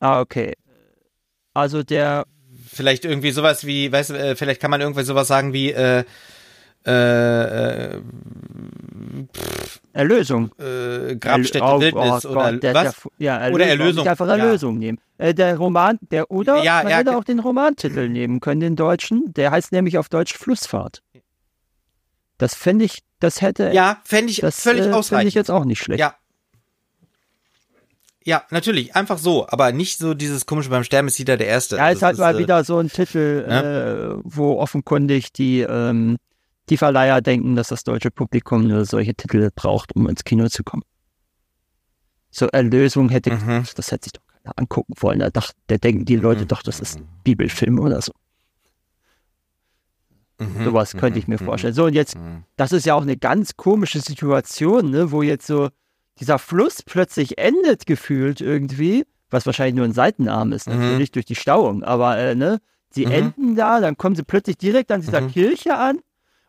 Ah, 0.00 0.20
okay. 0.20 0.54
Also 1.54 1.82
der, 1.82 2.26
vielleicht 2.66 3.04
irgendwie 3.04 3.32
sowas 3.32 3.66
wie, 3.66 3.90
weißt 3.90 4.10
du, 4.10 4.36
vielleicht 4.36 4.60
kann 4.60 4.70
man 4.70 4.80
irgendwie 4.80 5.02
sowas 5.02 5.26
sagen 5.26 5.52
wie 5.52 5.72
äh, 5.72 6.04
äh, 6.86 6.92
äh, 7.96 8.00
Erlösung. 9.98 10.50
äh, 10.58 11.16
Grabstätte 11.16 11.64
Erl- 11.64 11.76
oh, 11.76 11.80
Wildnis 11.80 12.24
oh 12.26 12.30
oder 12.30 12.52
Gott, 12.52 12.62
der, 12.62 12.74
was? 12.74 12.82
Der, 13.02 13.10
ja, 13.18 13.36
Erlösung. 13.38 13.54
Oder 13.54 13.66
Erlösung. 13.66 14.02
Nicht 14.04 14.08
einfach 14.10 14.26
Ja. 14.28 14.36
Erlösung 14.36 14.78
nehmen. 14.78 14.98
Äh, 15.18 15.34
der 15.34 15.56
Roman, 15.58 15.98
der, 16.10 16.30
oder 16.30 16.62
Ja, 16.62 16.82
man 16.82 16.90
ja, 16.92 16.98
hätte 16.98 17.16
auch 17.16 17.24
den 17.24 17.40
Romantitel 17.40 18.08
nehmen 18.08 18.40
können, 18.40 18.60
den 18.60 18.76
deutschen. 18.76 19.32
Der 19.34 19.50
heißt 19.50 19.72
nämlich 19.72 19.98
auf 19.98 20.08
Deutsch 20.08 20.34
Flussfahrt. 20.36 21.02
Das 22.38 22.54
fände 22.54 22.84
ich, 22.84 23.00
das 23.18 23.40
hätte, 23.42 23.72
Ja, 23.72 24.00
fände 24.04 24.30
ich 24.30 24.40
das 24.40 24.60
völlig 24.60 24.80
äh, 24.80 24.84
fände 24.84 24.96
ausreichend. 24.98 25.28
ich 25.28 25.34
jetzt 25.34 25.50
auch 25.50 25.64
nicht 25.64 25.80
schlecht. 25.82 25.98
Ja. 26.00 26.14
Ja, 28.24 28.42
natürlich, 28.50 28.94
einfach 28.94 29.16
so, 29.16 29.48
aber 29.48 29.72
nicht 29.72 29.98
so 29.98 30.12
dieses 30.12 30.44
komische 30.44 30.68
beim 30.68 30.84
Sterben 30.84 31.08
ist 31.08 31.18
jeder 31.18 31.36
der 31.38 31.46
Erste. 31.46 31.76
Ja, 31.76 31.88
ist 31.88 32.02
Das 32.02 32.06
halt 32.08 32.18
mal 32.18 32.34
äh, 32.34 32.38
wieder 32.38 32.62
so 32.62 32.78
ein 32.78 32.90
Titel, 32.90 33.44
äh, 33.48 34.20
wo 34.22 34.58
offenkundig 34.60 35.32
die, 35.32 35.60
ähm, 35.60 36.18
die 36.70 36.76
Verleiher 36.76 37.20
denken, 37.20 37.56
dass 37.56 37.68
das 37.68 37.84
deutsche 37.84 38.10
Publikum 38.10 38.66
nur 38.66 38.84
solche 38.84 39.14
Titel 39.14 39.50
braucht, 39.54 39.94
um 39.96 40.08
ins 40.08 40.24
Kino 40.24 40.48
zu 40.48 40.62
kommen. 40.64 40.82
So 42.30 42.46
Erlösung 42.48 43.08
hätte, 43.08 43.30
Mhm. 43.32 43.64
das 43.74 43.90
hätte 43.90 44.04
sich 44.04 44.12
doch 44.12 44.22
keiner 44.26 44.52
angucken 44.58 44.92
wollen. 44.98 45.18
Da, 45.20 45.30
dacht, 45.30 45.54
da 45.68 45.76
denken 45.78 46.04
die 46.04 46.16
Leute 46.16 46.42
Mhm. 46.42 46.48
doch, 46.48 46.62
das 46.62 46.78
ist 46.80 46.98
ein 46.98 47.08
Bibelfilm 47.24 47.78
oder 47.78 48.00
so. 48.02 48.12
Mhm, 50.40 50.64
Sowas 50.64 50.94
könnte 50.96 51.18
ich 51.18 51.26
mir 51.26 51.38
vorstellen. 51.38 51.74
So, 51.74 51.86
und 51.86 51.94
jetzt, 51.94 52.16
das 52.56 52.72
ist 52.72 52.86
ja 52.86 52.94
auch 52.94 53.02
eine 53.02 53.16
ganz 53.16 53.56
komische 53.56 54.00
Situation, 54.00 54.90
ne, 54.90 55.10
wo 55.10 55.22
jetzt 55.22 55.46
so 55.46 55.68
dieser 56.20 56.38
Fluss 56.38 56.82
plötzlich 56.82 57.38
endet 57.38 57.86
gefühlt 57.86 58.40
irgendwie, 58.40 59.04
was 59.30 59.46
wahrscheinlich 59.46 59.74
nur 59.74 59.84
ein 59.84 59.92
Seitenarm 59.92 60.52
ist, 60.52 60.68
Mhm. 60.68 60.74
natürlich 60.76 61.10
durch 61.12 61.24
die 61.26 61.34
Stauung, 61.34 61.82
aber 61.82 62.18
äh, 62.18 62.34
ne, 62.34 62.58
sie 62.90 63.06
Mhm. 63.06 63.12
enden 63.12 63.56
da, 63.56 63.80
dann 63.80 63.96
kommen 63.96 64.14
sie 64.16 64.22
plötzlich 64.22 64.56
direkt 64.58 64.92
an 64.92 65.00
dieser 65.00 65.22
Mhm. 65.22 65.28
Kirche 65.28 65.76
an 65.76 65.98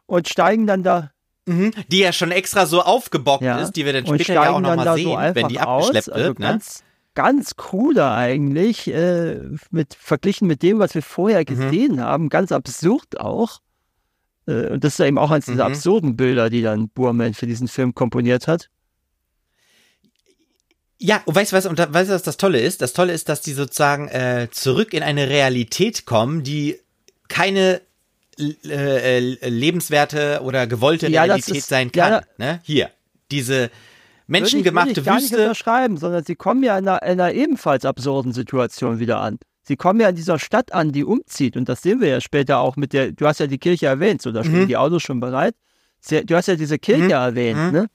und 0.10 0.28
steigen 0.28 0.68
dann 0.68 0.84
da 0.84 1.12
Mhm. 1.46 1.72
Die 1.88 2.00
ja 2.00 2.14
schon 2.14 2.32
extra 2.32 2.68
so 2.68 2.84
aufgebockt 2.84 3.42
ja, 3.44 3.60
ist, 3.60 3.72
die 3.72 3.84
wir 3.84 3.94
dann 3.94 4.06
später 4.06 4.34
ja 4.34 4.42
auch 4.42 4.44
steigen 4.46 4.64
dann 4.64 4.78
nochmal 4.78 4.86
da 4.86 4.94
sehen, 4.96 5.06
so 5.06 5.36
wenn 5.36 5.48
die 5.48 5.60
aus. 5.60 5.88
abgeschleppt 5.88 6.10
Also 6.12 6.28
wird. 6.28 6.40
Ne? 6.40 6.46
ganz, 6.46 6.84
ganz 7.16 7.56
cooler 7.56 8.14
eigentlich, 8.14 8.88
äh, 8.94 9.40
mit, 9.72 9.96
verglichen 9.96 10.48
mit 10.48 10.62
dem, 10.62 10.78
was 10.78 10.94
wir 10.94 11.02
vorher 11.02 11.40
Mhm. 11.40 11.46
gesehen 11.46 12.02
haben, 12.02 12.30
ganz 12.30 12.52
absurd 12.52 13.20
auch. 13.20 13.62
Äh, 14.48 14.68
und 14.68 14.84
das 14.84 14.94
ist 14.94 15.00
ja 15.00 15.08
eben 15.08 15.18
auch 15.18 15.32
eines 15.32 15.46
dieser 15.46 15.68
Mhm. 15.68 15.74
absurden 15.74 16.16
Bilder, 16.16 16.52
die 16.52 16.62
dann 16.62 16.90
Burman 16.90 17.34
für 17.34 17.48
diesen 17.48 17.68
Film 17.68 17.96
komponiert 17.96 18.48
hat. 18.48 18.70
Ja, 21.00 21.22
und 21.26 21.34
weißt 21.34 21.52
du 21.54 21.56
was, 21.56 21.66
und 21.66 21.80
da, 21.80 21.92
weißt 21.92 22.10
du, 22.10 22.14
was 22.14 22.24
das 22.24 22.38
Tolle 22.38 22.60
ist? 22.60 22.82
Das 22.82 22.94
Tolle 22.94 23.14
ist, 23.14 23.30
dass 23.30 23.42
die 23.42 23.54
sozusagen 23.54 24.08
äh, 24.10 24.50
zurück 24.52 24.94
in 24.94 25.02
eine 25.02 25.30
Realität 25.30 26.06
kommen, 26.06 26.44
die 26.44 26.80
keine 27.30 27.82
äh, 28.40 29.18
äh, 29.20 29.50
lebenswerte 29.50 30.42
oder 30.44 30.68
gewollte 30.68 31.08
Ja, 31.10 31.24
Realität 31.24 31.56
ist- 31.58 31.68
sein 31.70 31.92
ja, 31.96 32.10
kann. 32.22 32.24
ne? 32.38 32.60
Hier, 32.64 32.90
diese 33.32 33.54
Würde 33.64 33.72
menschengemachte 34.28 34.92
ich, 34.92 34.98
würde 34.98 35.02
ich 35.02 35.06
gar 35.06 35.16
nicht 35.18 35.32
Wüste. 35.32 35.42
unterschreiben, 35.44 35.98
sondern 35.98 36.24
sie 36.24 36.36
kommen 36.36 36.64
ja 36.64 36.78
in 36.78 36.88
einer, 36.88 37.02
in 37.04 37.20
einer 37.20 37.34
ebenfalls 37.34 37.86
absurden 37.86 38.32
Situation 38.34 39.00
wieder 39.00 39.20
an. 39.22 39.40
Sie 39.64 39.76
kommen 39.76 40.00
ja 40.00 40.10
in 40.10 40.16
dieser 40.16 40.40
Stadt 40.40 40.74
an, 40.74 40.92
die 40.92 41.04
umzieht. 41.04 41.56
Und 41.56 41.70
das 41.70 41.82
sehen 41.84 42.02
wir 42.02 42.08
ja 42.08 42.22
später 42.22 42.60
auch 42.60 42.76
mit 42.76 42.94
der, 42.94 43.12
du 43.12 43.28
hast 43.28 43.40
ja 43.40 43.46
die 43.48 43.60
Kirche 43.60 43.86
erwähnt, 43.88 44.22
so 44.22 44.32
da 44.32 44.44
stehen 44.44 44.62
Mhm. 44.64 44.68
die 44.68 44.78
Autos 44.78 45.04
schon 45.04 45.20
bereit. 45.20 45.54
Du 46.26 46.36
hast 46.36 46.48
ja 46.48 46.56
diese 46.56 46.80
Kirche 46.80 47.04
Mhm. 47.04 47.10
erwähnt, 47.12 47.60
Mhm. 47.60 47.72
ne? 47.72 47.86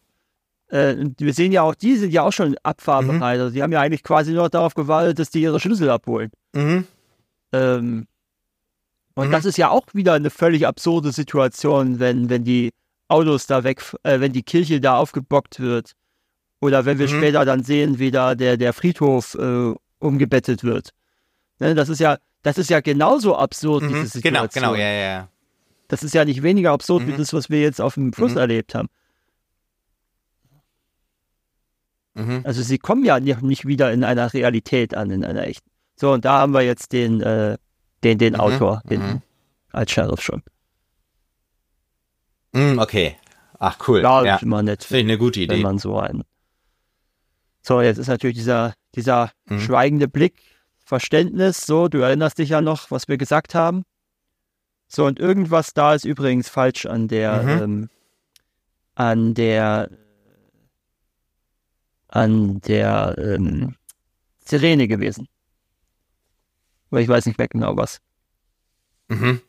Äh, 0.69 0.95
und 0.95 1.21
wir 1.21 1.33
sehen 1.35 1.53
ja 1.53 1.63
auch, 1.63 1.75
die 1.75 1.97
sind 1.97 2.13
ja 2.13 2.23
auch 2.23 2.33
schon 2.33 2.57
abfahrbereit. 2.63 3.41
Also 3.41 3.53
die 3.55 3.63
haben 3.63 3.73
ja 3.73 3.81
eigentlich 3.81 4.03
quasi 4.03 4.33
nur 4.33 4.49
darauf 4.49 4.75
gewartet, 4.75 5.19
dass 5.19 5.31
die 5.31 5.43
ihre 5.43 5.59
Schlüssel 5.61 5.91
abholen. 5.91 6.31
Mhm. 6.55 6.87
Ähm, 7.53 8.07
und 9.15 9.29
Mhm. 9.29 9.33
das 9.33 9.45
ist 9.45 9.57
ja 9.59 9.71
auch 9.71 9.87
wieder 9.93 10.13
eine 10.15 10.31
völlig 10.31 10.67
absurde 10.67 11.13
Situation, 11.13 11.99
wenn, 12.01 12.29
wenn 12.31 12.45
die 12.45 12.71
Autos 13.09 13.47
da 13.47 13.65
weg, 13.65 13.83
äh, 14.03 14.21
wenn 14.21 14.33
die 14.33 14.43
Kirche 14.43 14.81
da 14.81 14.97
aufgebockt 14.97 15.61
wird. 15.61 15.93
Oder 16.61 16.85
wenn 16.87 16.99
wir 16.99 17.07
Mhm. 17.07 17.19
später 17.19 17.45
dann 17.45 17.63
sehen, 17.63 17.99
wie 17.99 18.11
da 18.11 18.35
der, 18.35 18.57
der 18.57 18.73
Friedhof 18.73 19.35
äh, 19.35 19.75
umgebettet 19.99 20.65
wird. 20.65 20.91
Ne, 21.61 21.75
das 21.75 21.89
ist 21.89 22.01
ja, 22.01 22.19
das 22.43 22.59
ist 22.59 22.71
ja 22.71 22.81
genauso 22.81 23.37
absurd, 23.37 23.83
diese 23.83 23.95
Mhm. 24.01 24.07
Situation. 24.07 24.23
Genau, 24.63 24.73
genau, 24.73 24.75
ja, 24.75 24.91
ja. 24.91 25.29
Das 25.89 26.03
ist 26.03 26.15
ja 26.15 26.25
nicht 26.25 26.43
weniger 26.43 26.73
absurd 26.73 27.07
wie 27.07 27.13
Mhm. 27.13 27.19
das, 27.19 27.33
was 27.35 27.51
wir 27.51 27.61
jetzt 27.61 27.81
auf 27.81 27.95
dem 27.95 28.13
Fluss 28.13 28.33
Mhm. 28.33 28.39
erlebt 28.39 28.75
haben. 28.75 28.89
Mhm. 32.15 32.43
Also 32.45 32.63
sie 32.63 32.79
kommen 32.79 33.05
ja 33.05 33.19
nicht 33.21 33.43
nicht 33.43 33.67
wieder 33.67 33.93
in 33.93 34.05
einer 34.05 34.33
Realität 34.33 34.95
an, 34.95 35.11
in 35.11 35.25
einer 35.25 35.47
echten. 35.47 35.69
So, 35.97 36.13
und 36.13 36.25
da 36.25 36.39
haben 36.41 36.53
wir 36.55 36.63
jetzt 36.63 36.93
den, 36.93 37.21
äh, 37.21 37.57
den, 38.05 38.19
den 38.19 38.35
Mhm. 38.35 38.41
Autor, 38.41 38.83
den, 38.89 39.01
Mhm. 39.01 39.23
als 39.73 39.91
Sheriff 39.91 40.21
schon. 40.21 40.43
Mhm, 42.53 42.79
okay. 42.79 43.17
Ach, 43.59 43.79
cool. 43.89 44.03
Ja, 44.03 44.25
Ja, 44.25 44.37
ist 44.37 44.43
immer 44.43 44.63
nett, 44.63 44.85
finde 44.85 45.01
ich 45.01 45.05
eine 45.07 45.19
gute 45.19 45.41
wenn 45.41 45.45
Idee. 45.57 45.63
man 45.63 45.79
so 45.79 45.99
einen. 45.99 46.23
So, 47.63 47.81
jetzt 47.81 47.99
ist 47.99 48.09
natürlich 48.09 48.37
dieser, 48.37 48.75
dieser 48.95 49.33
Mhm. 49.47 49.59
schweigende 49.61 50.07
Blick, 50.09 50.41
Verständnis, 50.85 51.65
so, 51.65 51.89
du 51.89 51.99
erinnerst 51.99 52.39
dich 52.39 52.51
ja 52.51 52.61
noch, 52.61 52.91
was 52.91 53.09
wir 53.09 53.17
gesagt 53.17 53.55
haben. 53.55 53.85
So, 54.87 55.07
und 55.07 55.19
irgendwas 55.19 55.73
da 55.73 55.95
ist 55.95 56.05
übrigens 56.05 56.49
falsch 56.51 56.85
an 56.85 57.09
der, 57.09 57.43
Mhm. 57.43 57.63
ähm, 57.63 57.91
an 58.95 59.35
der, 59.35 59.89
an 62.09 62.61
der 62.61 63.15
ähm, 63.19 63.75
Sirene 64.45 64.87
gewesen. 64.87 65.27
Aber 66.95 67.01
ich 67.01 67.09
weiß 67.09 67.27
nicht 67.27 67.39
mehr 67.39 67.49
genau 67.49 67.77
was. 67.77 68.01
Mhm. 69.09 69.43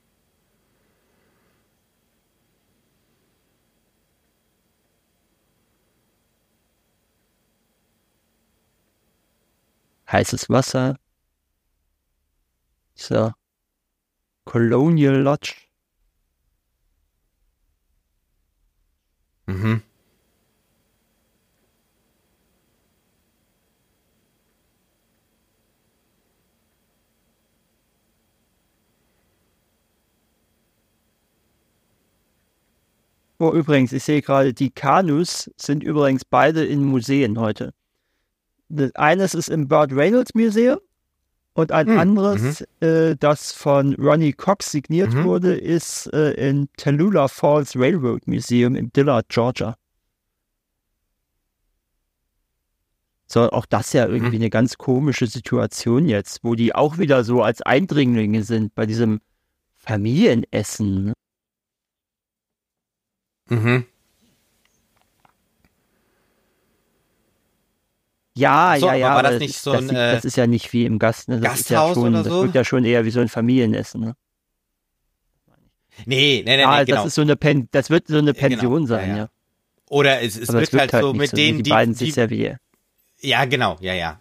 Heißes 10.11 10.49
Wasser. 10.49 10.97
So. 12.95 13.31
Colonial 14.45 15.21
Lodge. 15.21 15.53
Mhm. 19.45 19.83
Oh, 33.37 33.51
übrigens, 33.51 33.91
ich 33.91 34.03
sehe 34.03 34.21
gerade, 34.21 34.53
die 34.53 34.69
Kanus 34.71 35.51
sind 35.57 35.83
übrigens 35.83 36.23
beide 36.23 36.63
in 36.65 36.83
Museen 36.83 37.39
heute. 37.39 37.73
Das 38.69 38.95
eines 38.95 39.33
ist 39.33 39.49
im 39.49 39.67
Burt 39.67 39.91
Reynolds 39.91 40.33
Museum 40.33 40.79
und 41.53 41.71
ein 41.71 41.87
Hm, 41.87 41.97
anderes, 41.97 42.61
äh, 42.79 43.15
das 43.19 43.51
von 43.51 43.93
Ronnie 43.95 44.33
Cox 44.33 44.71
signiert 44.71 45.13
Mhm. 45.13 45.23
wurde, 45.25 45.55
ist 45.55 46.07
äh, 46.13 46.31
im 46.49 46.69
Tallulah 46.77 47.27
Falls 47.27 47.75
Railroad 47.75 48.25
Museum 48.27 48.75
in 48.75 48.91
Dillard, 48.93 49.27
Georgia. 49.29 49.75
So, 53.27 53.49
auch 53.51 53.65
das 53.65 53.91
ja 53.93 54.07
irgendwie 54.07 54.35
eine 54.35 54.49
ganz 54.49 54.77
komische 54.77 55.27
Situation 55.27 56.07
jetzt, 56.07 56.43
wo 56.43 56.55
die 56.55 56.73
auch 56.75 56.97
wieder 56.99 57.23
so 57.23 57.41
als 57.41 57.61
Eindringlinge 57.61 58.43
sind 58.43 58.73
bei 58.75 58.85
diesem 58.85 59.19
Familienessen. 59.77 61.13
Mhm. 63.49 63.85
Ja, 68.37 68.75
So, 68.77 68.87
ja, 68.87 68.95
ja. 68.95 69.15
war 69.15 69.23
das 69.23 69.31
aber 69.35 69.39
nicht 69.39 69.57
so 69.57 69.71
das, 69.71 69.89
ein, 69.89 69.95
äh, 69.95 70.11
das 70.13 70.25
ist 70.25 70.35
ja 70.35 70.45
nicht 70.45 70.73
wie 70.73 70.85
im 70.85 70.99
Gast. 70.99 71.29
Ne? 71.29 71.39
Das 71.39 71.59
ist 71.61 71.69
ja 71.69 71.79
Gasthaus 71.79 71.95
schon, 71.95 72.13
oder 72.13 72.23
Das 72.23 72.33
so? 72.33 72.41
wirkt 72.41 72.55
ja 72.55 72.65
schon 72.65 72.83
eher 72.83 73.05
wie 73.05 73.11
so 73.11 73.21
ein 73.21 73.29
Familienessen. 73.29 74.01
Ne? 74.01 74.15
Nee, 76.05 76.43
nee, 76.45 76.57
nee, 76.57 76.61
ja, 76.61 76.71
nee, 76.71 76.77
das 76.79 76.85
genau. 76.87 77.05
ist 77.05 77.15
so 77.15 77.21
eine 77.21 77.37
Pen 77.37 77.69
das 77.71 77.89
wird 77.89 78.07
so 78.07 78.17
eine 78.17 78.33
genau. 78.33 78.47
Pension 78.47 78.81
Ja, 78.81 78.87
sein, 78.87 79.09
ja. 79.09 79.17
ja. 79.17 79.29
Oder 79.89 80.21
es, 80.21 80.35
es 80.37 80.51
wird 80.51 80.63
es 80.63 80.73
wirkt 80.73 80.81
halt 80.81 80.93
halt 80.93 81.03
so 81.03 81.11
nicht 81.13 81.19
mit 81.21 81.29
so, 81.29 81.37
denen, 81.37 81.57
die, 81.59 81.63
die, 81.63 81.69
beiden 81.69 81.95
die, 81.95 82.55
ja, 83.21 83.45
genau, 83.45 83.77
ja. 83.79 83.93
Ja. 83.93 84.19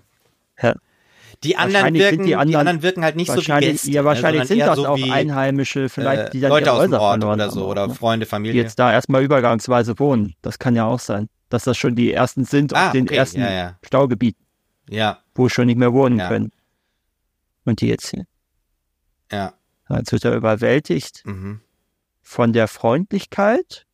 Die 1.45 1.57
anderen 1.57 1.95
wirken, 1.95 2.19
die 2.23 2.25
die 2.27 2.37
anderen- 2.37 2.61
anderen, 2.61 2.83
wirken 2.83 3.05
halt 3.05 3.17
nicht 3.17 3.31
so 3.31 3.37
wie 3.41 3.61
Gäste, 3.61 3.91
ja, 3.91 4.03
ne, 4.03 4.07
wahrscheinlich 4.07 4.45
sind 4.49 4.59
das 4.61 4.77
so 4.77 4.87
auch 4.89 4.97
wie, 4.97 5.11
Einheimische, 5.11 5.89
vielleicht, 5.89 6.29
äh, 6.29 6.31
die 6.31 6.41
dann 6.41 6.51
Leute 6.51 6.73
aus 6.73 6.83
dem 6.85 6.95
Ort 6.95 7.23
oder 7.25 7.51
so 7.51 7.67
oder 7.69 7.87
ne? 7.89 7.95
Freunde, 7.95 8.27
die 8.27 8.31
Familie. 8.31 8.63
jetzt 8.63 8.79
da 8.79 8.93
erstmal 8.93 9.23
übergangsweise 9.23 9.99
wohnen. 9.99 10.35
Das 10.43 10.59
kann 10.59 10.75
ja 10.75 10.85
auch 10.87 10.99
sein, 11.01 11.29
dass 11.51 11.65
das 11.65 11.77
schon 11.77 11.95
die 11.95 12.13
ersten 12.13 12.45
sind 12.45 12.75
ah, 12.75 12.87
auf 12.87 12.93
den 12.93 13.05
okay, 13.05 13.17
ersten 13.17 13.41
ja, 13.41 13.51
ja, 13.53 13.79
Staugebieten, 13.85 14.45
ja, 14.89 15.19
wo 15.35 15.49
schon 15.49 15.67
nicht 15.67 15.79
mehr 15.79 15.93
wohnen 15.93 16.19
Ja. 16.19 16.29
können. 16.29 16.51
Und 17.65 17.81
die 17.81 17.89
jetzt 17.89 18.11
hier. 18.11 18.27
ja, 19.31 19.55
Jetzt 19.91 20.13
wird 20.13 20.25
er 20.25 20.35
überwältigt 20.35 21.23
mhm. 21.25 21.61
von 22.23 22.53
der 22.53 22.69
Freundlichkeit, 22.69 23.87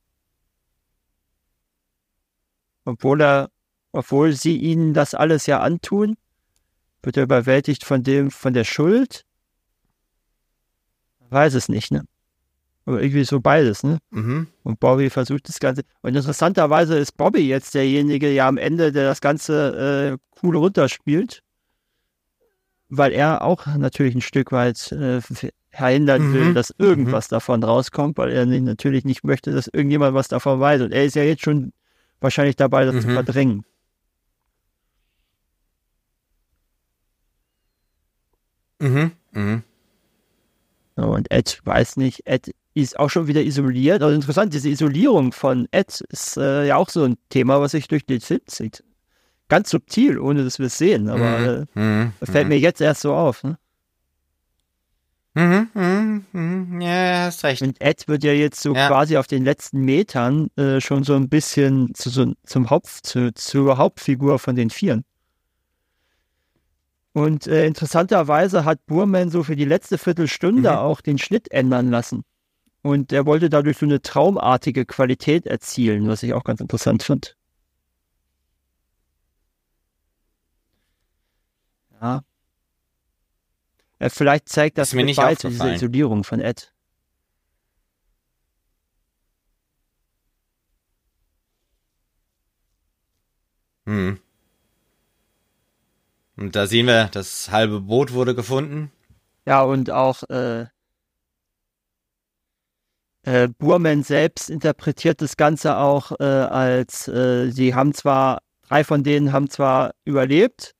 obwohl 2.85 3.21
er, 3.21 3.51
obwohl 3.93 4.33
sie 4.33 4.57
ihnen 4.57 4.95
das 4.95 5.15
alles 5.15 5.47
ja 5.47 5.61
antun, 5.61 6.17
wird 7.03 7.17
er 7.17 7.23
überwältigt 7.25 7.85
von 7.85 8.03
dem, 8.03 8.31
von 8.31 8.53
der 8.53 8.65
Schuld. 8.65 9.25
Weiß 11.31 11.55
es 11.55 11.69
nicht, 11.69 11.91
ne? 11.93 12.05
Aber 12.87 13.03
irgendwie 13.03 13.25
so 13.25 13.41
beides, 13.41 13.83
ne? 13.85 13.99
Mhm. 14.11 14.49
Und 14.65 14.81
Bobby 14.81 15.11
versucht 15.11 15.49
das 15.49 15.61
Ganze. 15.61 15.83
Und 16.03 16.17
interessanterweise 16.17 16.99
ist 16.99 17.17
Bobby 17.17 17.47
jetzt 17.47 17.75
derjenige, 17.75 18.31
ja 18.33 18.49
am 18.49 18.57
Ende, 18.57 18.91
der 18.91 19.05
das 19.05 19.21
Ganze 19.21 20.17
äh, 20.19 20.39
cool 20.43 20.57
runterspielt. 20.57 21.43
Weil 22.89 23.13
er 23.13 23.43
auch 23.43 23.67
natürlich 23.67 24.17
ein 24.17 24.21
Stück 24.23 24.51
weit 24.51 24.91
äh, 24.91 25.21
verhindern 25.71 26.33
will, 26.33 26.47
Mhm. 26.47 26.55
dass 26.55 26.75
irgendwas 26.79 27.29
davon 27.29 27.63
rauskommt, 27.63 28.19
weil 28.19 28.33
er 28.33 28.45
natürlich 28.47 29.05
nicht 29.05 29.23
möchte, 29.23 29.53
dass 29.53 29.69
irgendjemand 29.69 30.15
was 30.15 30.27
davon 30.27 30.59
weiß. 30.59 30.81
Und 30.83 30.93
er 30.93 31.05
ist 31.05 31.15
ja 31.15 31.23
jetzt 31.23 31.43
schon 31.45 31.73
wahrscheinlich 32.21 32.57
dabei, 32.57 32.85
das 32.87 33.03
zu 33.03 33.09
Mhm. 33.09 33.15
verdrängen. 33.15 33.65
Mhm. 38.81 39.13
Mhm. 39.33 39.63
So, 40.97 41.05
und 41.05 41.31
Ed 41.31 41.61
weiß 41.65 41.97
nicht, 41.97 42.27
Ed 42.27 42.51
ist 42.75 42.99
auch 42.99 43.09
schon 43.11 43.27
wieder 43.27 43.43
isoliert. 43.43 44.03
Also 44.03 44.15
interessant, 44.15 44.53
diese 44.55 44.69
Isolierung 44.69 45.33
von 45.33 45.69
Ed 45.71 46.01
ist 46.11 46.37
äh, 46.37 46.67
ja 46.67 46.77
auch 46.77 46.89
so 46.89 47.05
ein 47.05 47.17
Thema, 47.29 47.61
was 47.61 47.73
sich 47.73 47.89
durch 47.89 48.05
den 48.07 48.21
Film 48.21 48.41
zieht. 48.47 48.85
Ganz 49.49 49.71
subtil, 49.71 50.19
ohne 50.19 50.45
dass 50.45 50.59
wir 50.59 50.67
es 50.67 50.79
sehen, 50.79 51.09
aber 51.09 51.67
äh, 51.75 51.79
Mhm. 51.79 52.13
Fällt 52.23 52.45
Mhm. 52.45 52.49
mir 52.51 52.59
jetzt 52.59 52.81
erst 52.81 53.01
so 53.03 53.15
auf. 53.15 53.43
Ne? 53.45 53.59
Mhm, 55.35 55.69
mhm, 55.75 56.25
mhm, 56.33 56.81
ja, 56.81 57.25
hast 57.27 57.45
recht. 57.45 57.63
Und 57.63 57.81
Ed 57.81 58.09
wird 58.09 58.25
ja 58.25 58.33
jetzt 58.33 58.61
so 58.61 58.75
Ja. 58.75 58.89
quasi 58.89 59.17
auf 59.17 59.29
den 59.29 59.45
letzten 59.45 59.81
Metern 59.85 60.49
äh, 60.57 60.81
schon 60.81 61.05
so 61.05 61.15
ein 61.15 61.29
bisschen 61.29 61.95
zu, 61.95 62.11
so, 62.11 62.33
zum 62.45 62.69
Haupt, 62.69 62.89
zu, 62.89 63.33
zur 63.35 63.79
Hauptfigur 63.79 64.39
von 64.41 64.57
den 64.57 64.71
Vieren. 64.71 65.05
Und 67.13 67.47
äh, 67.49 67.67
interessanterweise 67.67 68.65
hat 68.65 68.87
Burman 68.87 69.31
so 69.31 69.43
für 69.43 69.57
die 69.57 69.65
letzte 69.65 69.99
Viertelstunde 69.99 70.71
Mhm. 70.71 70.77
auch 70.77 71.01
den 71.01 71.19
Schnitt 71.19 71.51
ändern 71.51 71.91
lassen. 71.91 72.23
Und 72.83 73.13
er 73.13 73.27
wollte 73.27 73.51
dadurch 73.51 73.79
so 73.79 73.87
eine 73.87 74.01
traumartige 74.01 74.87
Qualität 74.87 75.47
erzielen, 75.47 76.09
was 76.09 76.23
ich 76.23 76.33
auch 76.35 76.45
ganz 76.45 76.61
interessant 76.61 77.03
fand. 77.03 77.37
Ja. 82.01 82.23
Äh, 83.99 84.09
vielleicht 84.11 84.49
zeigt 84.49 84.79
das 84.79 84.95
mir 84.95 85.05
nicht 85.05 85.19
weiter 85.19 85.49
diese. 85.51 85.75
Isolierung 85.75 86.25
von 86.25 86.41
Ed. 86.41 86.73
Hm. 93.87 94.19
Und 96.41 96.57
da 96.57 96.67
sehen 96.67 96.87
wir, 96.87 97.09
das 97.13 97.51
halbe 97.51 97.83
Boot 97.83 98.15
wurde 98.15 98.35
gefunden. 98.35 98.91
Ja, 99.45 99.61
und 99.61 99.91
auch 99.91 100.23
äh, 100.31 100.65
äh, 103.25 103.49
Burman 103.59 104.03
selbst 104.03 104.49
interpretiert 104.49 105.21
das 105.21 105.37
Ganze 105.37 105.77
auch 105.77 106.13
äh, 106.19 106.25
als, 106.25 107.07
äh, 107.09 107.51
sie 107.51 107.75
haben 107.75 107.93
zwar, 107.93 108.41
drei 108.67 108.85
von 108.85 109.05
denen 109.05 109.35
haben 109.35 109.51
zwar 109.51 109.93
überlebt, 110.07 110.75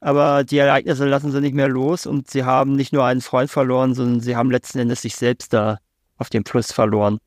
aber 0.00 0.42
die 0.42 0.58
Ereignisse 0.58 1.06
lassen 1.06 1.30
sie 1.30 1.40
nicht 1.40 1.54
mehr 1.54 1.68
los 1.68 2.04
und 2.04 2.28
sie 2.28 2.42
haben 2.42 2.74
nicht 2.74 2.92
nur 2.92 3.04
einen 3.04 3.20
Freund 3.20 3.52
verloren, 3.52 3.94
sondern 3.94 4.20
sie 4.20 4.34
haben 4.34 4.50
letzten 4.50 4.80
Endes 4.80 5.02
sich 5.02 5.14
selbst 5.14 5.52
da 5.52 5.78
auf 6.16 6.28
dem 6.28 6.44
Fluss 6.44 6.72
verloren. 6.72 7.18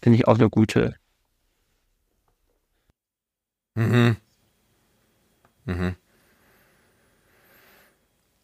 Finde 0.00 0.18
ich 0.18 0.26
auch 0.26 0.38
eine 0.38 0.48
gute. 0.48 0.96
Mhm. 3.74 4.16
Mhm. 5.66 5.96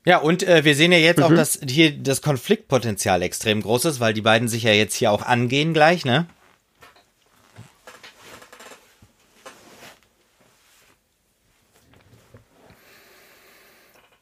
Ja, 0.09 0.17
und 0.17 0.43
äh, 0.43 0.65
wir 0.65 0.75
sehen 0.75 0.91
ja 0.91 0.97
jetzt 0.97 1.21
auch, 1.21 1.29
Mhm. 1.29 1.37
dass 1.37 1.61
hier 1.69 1.93
das 1.93 2.23
Konfliktpotenzial 2.23 3.21
extrem 3.21 3.61
groß 3.61 3.85
ist, 3.85 4.01
weil 4.01 4.15
die 4.15 4.23
beiden 4.23 4.49
sich 4.49 4.63
ja 4.63 4.73
jetzt 4.73 4.95
hier 4.95 5.13
auch 5.13 5.21
angehen 5.21 5.75
gleich, 5.75 6.07
ne? 6.07 6.27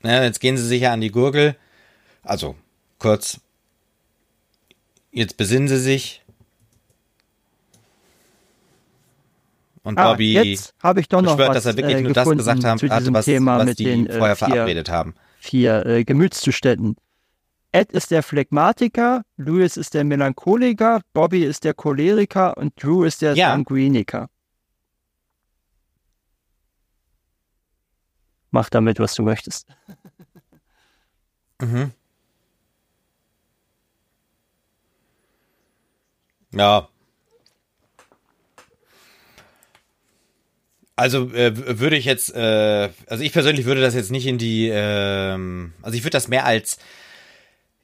Ja, 0.02 0.24
jetzt 0.24 0.40
gehen 0.40 0.56
sie 0.56 0.66
sich 0.66 0.82
ja 0.82 0.92
an 0.92 1.00
die 1.00 1.12
Gurgel. 1.12 1.56
Also, 2.24 2.56
kurz. 2.98 3.40
Jetzt 5.12 5.36
besinnen 5.36 5.68
sie 5.68 5.78
sich. 5.78 6.22
Und 9.84 9.98
Ah, 9.98 10.10
Bobby 10.10 10.32
jetzt 10.32 10.74
habe 10.82 10.98
ich 11.00 11.08
doch 11.08 11.22
noch 11.22 11.36
beschwört, 11.36 11.50
was 11.50 11.62
dass 11.62 11.66
er 11.66 11.76
wirklich 11.76 11.98
äh, 11.98 12.00
nur 12.00 12.12
das 12.12 12.28
gesagt 12.28 12.64
haben, 12.64 12.80
hatte, 12.90 13.12
was, 13.14 13.26
was 13.28 13.76
die 13.76 13.84
den 13.84 14.10
vorher 14.10 14.32
äh, 14.32 14.36
vier 14.36 14.48
verabredet 14.48 14.88
haben. 14.88 15.14
Vier 15.46 15.86
äh, 15.86 16.04
Gemütszuständen. 16.04 16.96
Ed 17.72 17.92
ist 17.92 18.10
der 18.10 18.22
Phlegmatiker, 18.22 19.22
Louis 19.36 19.76
ist 19.76 19.94
der 19.94 20.04
Melancholiker, 20.04 21.00
Bobby 21.12 21.44
ist 21.44 21.64
der 21.64 21.74
Choleriker 21.74 22.56
und 22.56 22.72
Drew 22.82 23.04
ist 23.04 23.22
der 23.22 23.34
Ja. 23.34 23.50
Sanguiniker. 23.50 24.28
Mach 28.50 28.70
damit, 28.70 28.98
was 28.98 29.14
du 29.14 29.22
möchtest. 29.22 29.66
Mhm. 31.60 31.92
Ja. 36.52 36.88
Also 40.96 41.30
äh, 41.32 41.78
würde 41.78 41.96
ich 41.96 42.06
jetzt, 42.06 42.34
äh, 42.34 42.88
also 43.06 43.22
ich 43.22 43.32
persönlich 43.32 43.66
würde 43.66 43.82
das 43.82 43.94
jetzt 43.94 44.10
nicht 44.10 44.26
in 44.26 44.38
die, 44.38 44.70
ähm, 44.72 45.74
also 45.82 45.96
ich 45.96 46.02
würde 46.02 46.12
das 46.12 46.28
mehr 46.28 46.46
als 46.46 46.78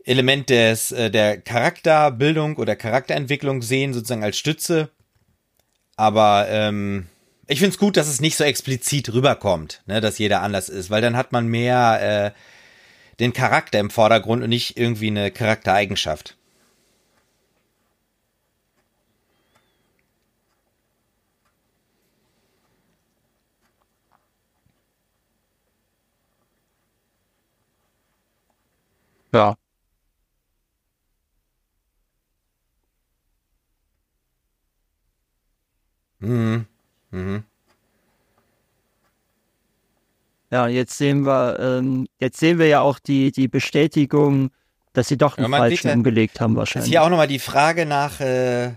Element 0.05 0.49
des 0.49 0.93
äh, 0.93 1.11
der 1.11 1.39
Charakterbildung 1.39 2.57
oder 2.57 2.75
Charakterentwicklung 2.75 3.61
sehen, 3.61 3.93
sozusagen 3.93 4.25
als 4.25 4.39
Stütze. 4.39 4.89
Aber 5.97 6.47
ähm, 6.49 7.07
ich 7.47 7.59
finde 7.59 7.75
es 7.75 7.79
gut, 7.79 7.99
dass 7.99 8.09
es 8.09 8.23
nicht 8.23 8.37
so 8.37 8.45
explizit 8.45 9.13
rüberkommt, 9.13 9.83
ne, 9.87 10.01
dass 10.01 10.19
jeder 10.19 10.41
anders 10.41 10.71
ist, 10.71 10.89
weil 10.89 11.03
dann 11.03 11.17
hat 11.17 11.33
man 11.33 11.47
mehr 11.47 12.33
äh, 12.35 12.39
den 13.21 13.35
Charakter 13.35 13.79
im 13.79 13.91
Vordergrund 13.91 14.43
und 14.43 14.49
nicht 14.49 14.79
irgendwie 14.79 15.09
eine 15.09 15.31
Charaktereigenschaft. 15.31 16.37
Ja. 29.33 29.57
Mhm. 36.21 36.67
Mhm. 37.11 37.45
Ja, 40.51 40.69
jetzt 40.69 40.97
sehen 40.99 41.25
wir, 41.25 41.59
ähm, 41.59 42.07
jetzt 42.19 42.39
sehen 42.39 42.59
wir 42.59 42.67
ja 42.67 42.81
auch 42.83 42.99
die, 42.99 43.33
die 43.33 43.49
Bestätigung, 43.49 44.51
dass 44.93 45.09
sie 45.09 45.17
doch 45.17 45.39
einen 45.39 45.51
falschen 45.51 45.89
ja- 45.89 45.95
umgelegt 45.95 46.41
haben 46.41 46.53
Ist 46.53 46.59
wahrscheinlich. 46.59 46.91
hier 46.91 47.03
auch 47.03 47.09
nochmal 47.09 47.27
die 47.27 47.39
Frage 47.39 47.87
nach, 47.87 48.21
äh, 48.21 48.75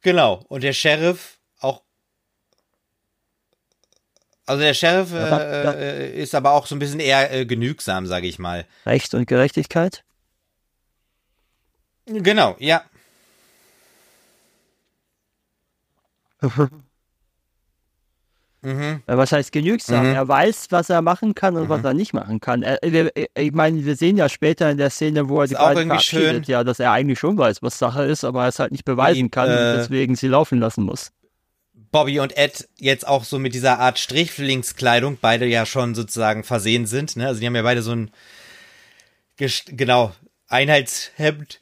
genau, 0.00 0.42
und 0.48 0.62
der 0.62 0.72
Sheriff 0.72 1.38
auch, 1.60 1.82
also 4.50 4.62
der 4.62 4.74
Sheriff 4.74 5.12
äh, 5.12 6.08
äh, 6.10 6.22
ist 6.22 6.34
aber 6.34 6.52
auch 6.52 6.66
so 6.66 6.74
ein 6.74 6.78
bisschen 6.78 7.00
eher 7.00 7.32
äh, 7.32 7.46
genügsam, 7.46 8.06
sage 8.06 8.26
ich 8.26 8.38
mal. 8.38 8.66
Recht 8.84 9.14
und 9.14 9.26
Gerechtigkeit. 9.26 10.04
Genau, 12.06 12.56
ja. 12.58 12.82
Mhm. 18.62 19.02
Was 19.06 19.32
heißt 19.32 19.52
genügsam? 19.52 20.06
Mhm. 20.08 20.14
Er 20.14 20.28
weiß, 20.28 20.66
was 20.68 20.90
er 20.90 21.00
machen 21.00 21.34
kann 21.34 21.56
und 21.56 21.70
was 21.70 21.78
Mhm. 21.80 21.86
er 21.86 21.94
nicht 21.94 22.12
machen 22.12 22.40
kann. 22.40 22.62
Er, 22.62 22.78
wir, 22.82 23.10
ich 23.34 23.52
meine, 23.52 23.82
wir 23.86 23.96
sehen 23.96 24.18
ja 24.18 24.28
später 24.28 24.70
in 24.70 24.76
der 24.76 24.90
Szene, 24.90 25.30
wo 25.30 25.40
er 25.40 25.46
die 25.46 25.54
Ist 25.54 25.60
auch 25.60 25.68
beiden 25.72 25.86
verabschiedet, 25.86 26.44
schön. 26.44 26.52
ja, 26.52 26.62
dass 26.62 26.78
er 26.78 26.92
eigentlich 26.92 27.18
schon 27.18 27.38
weiß, 27.38 27.62
was 27.62 27.78
Sache 27.78 28.02
ist, 28.04 28.22
aber 28.22 28.42
er 28.42 28.48
es 28.48 28.58
halt 28.58 28.72
nicht 28.72 28.84
beweisen 28.84 29.24
Wie, 29.24 29.30
kann 29.30 29.48
äh, 29.48 29.52
und 29.52 29.76
deswegen 29.78 30.14
sie 30.14 30.28
laufen 30.28 30.58
lassen 30.60 30.84
muss. 30.84 31.10
Bobby 31.92 32.20
und 32.20 32.36
Ed 32.36 32.68
jetzt 32.76 33.06
auch 33.06 33.24
so 33.24 33.38
mit 33.38 33.54
dieser 33.54 33.78
Art 33.80 33.98
Strichlingskleidung 33.98 35.18
beide 35.20 35.46
ja 35.46 35.66
schon 35.66 35.94
sozusagen 35.94 36.44
versehen 36.44 36.86
sind. 36.86 37.16
Ne? 37.16 37.26
Also 37.26 37.40
die 37.40 37.46
haben 37.46 37.56
ja 37.56 37.62
beide 37.62 37.82
so 37.82 37.92
ein 37.92 38.10
gest- 39.38 39.76
genau 39.76 40.14
Einheitshemd. 40.48 41.60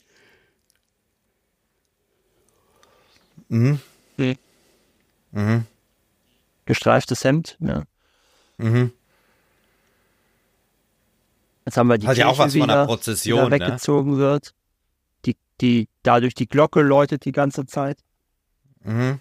Mhm. 3.49 3.81
Mhm. 4.17 4.37
Mhm. 5.33 5.67
Gestreiftes 6.67 7.25
Hemd, 7.25 7.57
ja. 7.61 7.85
Mhm. 8.59 8.93
Jetzt 11.65 11.77
haben 11.77 11.87
wir 11.89 11.99
die 11.99 12.07
Hat 12.07 12.17
ja 12.19 12.27
auch 12.27 12.37
Kirche 12.37 12.45
was 12.47 12.53
von 12.53 12.63
wieder, 12.63 12.73
einer 12.75 12.83
die 12.83 12.87
Prozession, 12.89 13.45
ne? 13.45 13.51
weggezogen 13.53 14.17
wird. 14.19 14.55
Die, 15.25 15.37
die, 15.61 15.89
dadurch 16.03 16.35
die 16.35 16.49
Glocke 16.49 16.81
läutet 16.83 17.25
die 17.25 17.33
ganze 17.33 17.67
Zeit. 17.67 17.99
Mhm. 18.83 19.21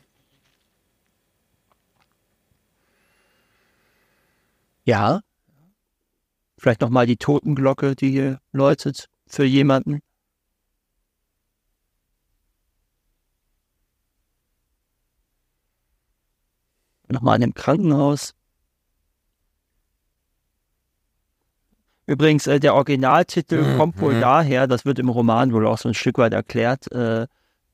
Ja. 4.87 5.19
Vielleicht 6.57 6.79
nochmal 6.79 7.05
die 7.05 7.17
Totenglocke, 7.17 7.93
die 7.93 8.09
hier 8.09 8.39
läutet 8.53 9.09
für 9.27 9.43
jemanden. 9.43 9.99
Nochmal 17.09 17.35
in 17.35 17.41
dem 17.41 17.53
Krankenhaus. 17.53 18.33
Übrigens, 22.05 22.47
äh, 22.47 22.61
der 22.61 22.73
Originaltitel 22.73 23.61
Mhm, 23.61 23.77
kommt 23.77 23.99
wohl 23.99 24.13
mhm. 24.13 24.21
daher, 24.21 24.67
das 24.67 24.85
wird 24.85 24.99
im 24.99 25.09
Roman 25.09 25.51
wohl 25.51 25.67
auch 25.67 25.77
so 25.77 25.89
ein 25.89 25.95
Stück 25.95 26.17
weit 26.17 26.31
erklärt, 26.31 26.89
äh, 26.93 27.27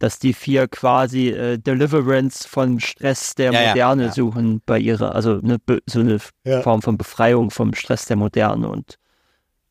dass 0.03 0.19
die 0.19 0.33
vier 0.33 0.67
quasi 0.67 1.29
äh, 1.29 1.57
Deliverance 1.57 2.45
vom 2.45 2.77
Stress 2.81 3.35
der 3.35 3.53
Ja, 3.53 3.61
ja, 3.61 3.67
Moderne 3.69 4.03
ja. 4.07 4.11
suchen 4.11 4.61
bei 4.65 4.77
ihrer, 4.77 5.15
also 5.15 5.39
eine, 5.41 5.59
Be- 5.59 5.81
so 5.85 6.01
eine 6.01 6.17
Ja. 6.43 6.61
Form 6.61 6.81
von 6.81 6.97
Befreiung 6.97 7.51
vom 7.51 7.73
Stress 7.73 8.03
der 8.03 8.17
Moderne 8.17 8.67
und 8.67 8.99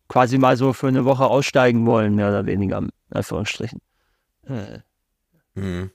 quasi 0.09 0.39
mal 0.39 0.57
so 0.57 0.73
für 0.73 0.89
eine 0.89 1.05
Woche 1.05 1.27
aussteigen 1.27 1.85
wollen, 1.85 2.15
mehr 2.15 2.31
oder 2.31 2.47
weniger, 2.47 2.79
in 2.79 2.91
Anführungsstrichen. 3.11 3.81
Äh, 4.49 4.79
Mhm. 5.55 5.91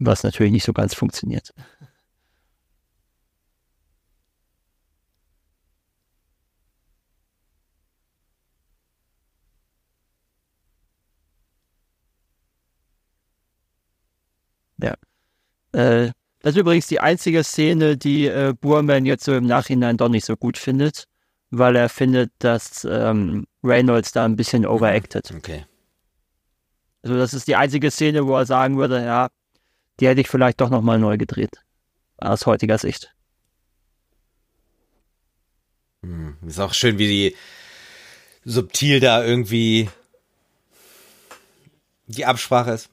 was 0.00 0.22
natürlich 0.22 0.52
nicht 0.52 0.64
so 0.64 0.74
ganz 0.74 0.94
funktioniert. 0.94 1.54
Äh, 15.72 16.10
das 16.40 16.54
ist 16.54 16.60
übrigens 16.60 16.86
die 16.86 17.00
einzige 17.00 17.42
Szene, 17.44 17.96
die 17.96 18.26
äh, 18.26 18.54
Burman 18.58 19.06
jetzt 19.06 19.24
so 19.24 19.34
im 19.34 19.46
Nachhinein 19.46 19.96
doch 19.96 20.08
nicht 20.08 20.24
so 20.24 20.36
gut 20.36 20.56
findet, 20.56 21.04
weil 21.50 21.76
er 21.76 21.88
findet, 21.88 22.30
dass 22.38 22.86
ähm, 22.88 23.46
Reynolds 23.62 24.12
da 24.12 24.24
ein 24.24 24.36
bisschen 24.36 24.64
overacted. 24.66 25.32
Okay. 25.34 25.66
Also 27.02 27.16
das 27.16 27.34
ist 27.34 27.48
die 27.48 27.56
einzige 27.56 27.90
Szene, 27.90 28.26
wo 28.26 28.36
er 28.36 28.46
sagen 28.46 28.78
würde, 28.78 29.04
ja, 29.04 29.28
die 30.00 30.06
hätte 30.06 30.20
ich 30.20 30.28
vielleicht 30.28 30.60
doch 30.60 30.70
nochmal 30.70 30.98
neu 30.98 31.16
gedreht. 31.16 31.62
Aus 32.18 32.46
heutiger 32.46 32.78
Sicht. 32.78 33.14
Hm. 36.02 36.36
Ist 36.46 36.60
auch 36.60 36.74
schön, 36.74 36.98
wie 36.98 37.08
die 37.08 37.36
subtil 38.44 39.00
da 39.00 39.24
irgendwie 39.24 39.88
die 42.06 42.24
Absprache 42.24 42.72
ist. 42.72 42.90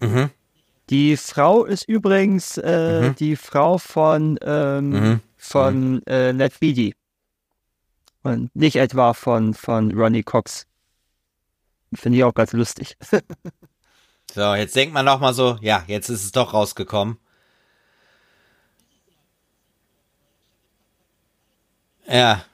Mhm. 0.00 0.30
Die 0.90 1.16
Frau 1.16 1.64
ist 1.64 1.88
übrigens 1.88 2.58
äh, 2.58 3.08
Mhm. 3.08 3.14
die 3.16 3.36
Frau 3.36 3.78
von, 3.78 4.38
ähm, 4.42 4.90
Mhm. 4.90 5.20
von 5.36 6.02
äh, 6.06 6.32
Ned 6.32 6.58
Beatty. 6.60 6.94
Und 8.22 8.54
nicht 8.54 8.76
etwa 8.76 9.12
von, 9.14 9.54
von 9.54 9.92
Ronnie 9.92 10.22
Cox. 10.22 10.66
Finde 11.94 12.18
ich 12.18 12.24
auch 12.24 12.34
ganz 12.34 12.52
lustig. 12.52 12.96
So, 14.34 14.54
jetzt 14.54 14.74
denkt 14.76 14.92
man 14.92 15.06
noch 15.06 15.20
mal 15.20 15.32
so, 15.32 15.56
ja, 15.62 15.84
jetzt 15.86 16.10
ist 16.10 16.24
es 16.24 16.32
doch 16.32 16.52
rausgekommen. 16.52 17.16
Ja. 22.06 22.44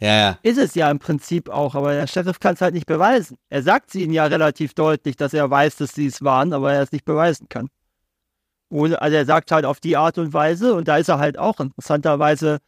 Ja, 0.00 0.14
ja. 0.16 0.38
Ist 0.42 0.58
es 0.58 0.74
ja 0.74 0.90
im 0.90 0.98
Prinzip 1.00 1.48
auch, 1.48 1.74
aber 1.74 1.92
der 1.92 2.06
Sheriff 2.06 2.38
kann 2.38 2.54
es 2.54 2.60
halt 2.60 2.74
nicht 2.74 2.86
beweisen. 2.86 3.36
Er 3.48 3.62
sagt 3.62 3.90
sie 3.90 4.02
ihnen 4.04 4.12
ja 4.12 4.26
relativ 4.26 4.74
deutlich, 4.74 5.16
dass 5.16 5.34
er 5.34 5.50
weiß, 5.50 5.76
dass 5.76 5.92
sie 5.94 6.06
es 6.06 6.22
waren, 6.22 6.52
aber 6.52 6.72
er 6.72 6.82
es 6.82 6.92
nicht 6.92 7.04
beweisen 7.04 7.48
kann. 7.48 7.68
Ohne, 8.70 9.00
also 9.02 9.16
er 9.16 9.24
sagt 9.24 9.50
halt 9.50 9.64
auf 9.64 9.80
die 9.80 9.96
Art 9.96 10.18
und 10.18 10.32
Weise, 10.32 10.74
und 10.74 10.86
da 10.88 10.98
ist 10.98 11.08
er 11.08 11.18
halt 11.18 11.38
auch 11.38 11.58
interessanterweise 11.58 12.58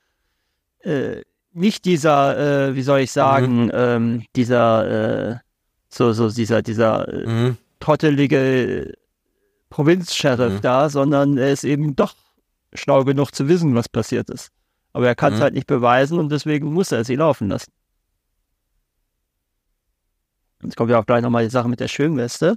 äh, 0.80 1.22
nicht 1.52 1.84
dieser, 1.84 2.68
äh, 2.70 2.74
wie 2.74 2.82
soll 2.82 3.00
ich 3.00 3.12
sagen, 3.12 3.70
ähm, 3.72 4.24
dieser, 4.34 5.30
äh, 5.32 5.36
so, 5.88 6.12
so 6.12 6.30
dieser, 6.30 6.62
dieser 6.62 7.06
äh, 7.12 7.26
Mhm. 7.26 7.56
trottelige 7.80 8.94
Provinzsheriff 9.68 10.54
Mhm. 10.54 10.60
da, 10.62 10.88
sondern 10.88 11.38
er 11.38 11.52
ist 11.52 11.64
eben 11.64 11.94
doch 11.96 12.14
schlau 12.74 13.04
genug 13.04 13.34
zu 13.34 13.48
wissen, 13.48 13.74
was 13.74 13.88
passiert 13.88 14.30
ist. 14.30 14.50
Aber 14.92 15.06
er 15.06 15.14
kann 15.14 15.32
es 15.32 15.38
Mhm. 15.38 15.42
halt 15.44 15.54
nicht 15.54 15.66
beweisen 15.66 16.18
und 16.18 16.30
deswegen 16.30 16.72
muss 16.72 16.92
er 16.92 17.04
sie 17.04 17.16
laufen 17.16 17.48
lassen. 17.48 17.72
Jetzt 20.62 20.76
kommt 20.76 20.90
ja 20.90 20.98
auch 20.98 21.06
gleich 21.06 21.22
nochmal 21.22 21.44
die 21.44 21.50
Sache 21.50 21.68
mit 21.68 21.80
der 21.80 21.88
Schwimmweste. 21.88 22.56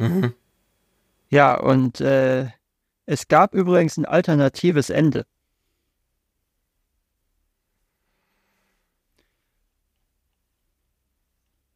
Mhm. 0.00 0.34
Ja, 1.28 1.54
und 1.58 2.00
äh, 2.00 2.48
es 3.06 3.28
gab 3.28 3.54
übrigens 3.54 3.96
ein 3.96 4.04
alternatives 4.04 4.90
Ende. 4.90 5.26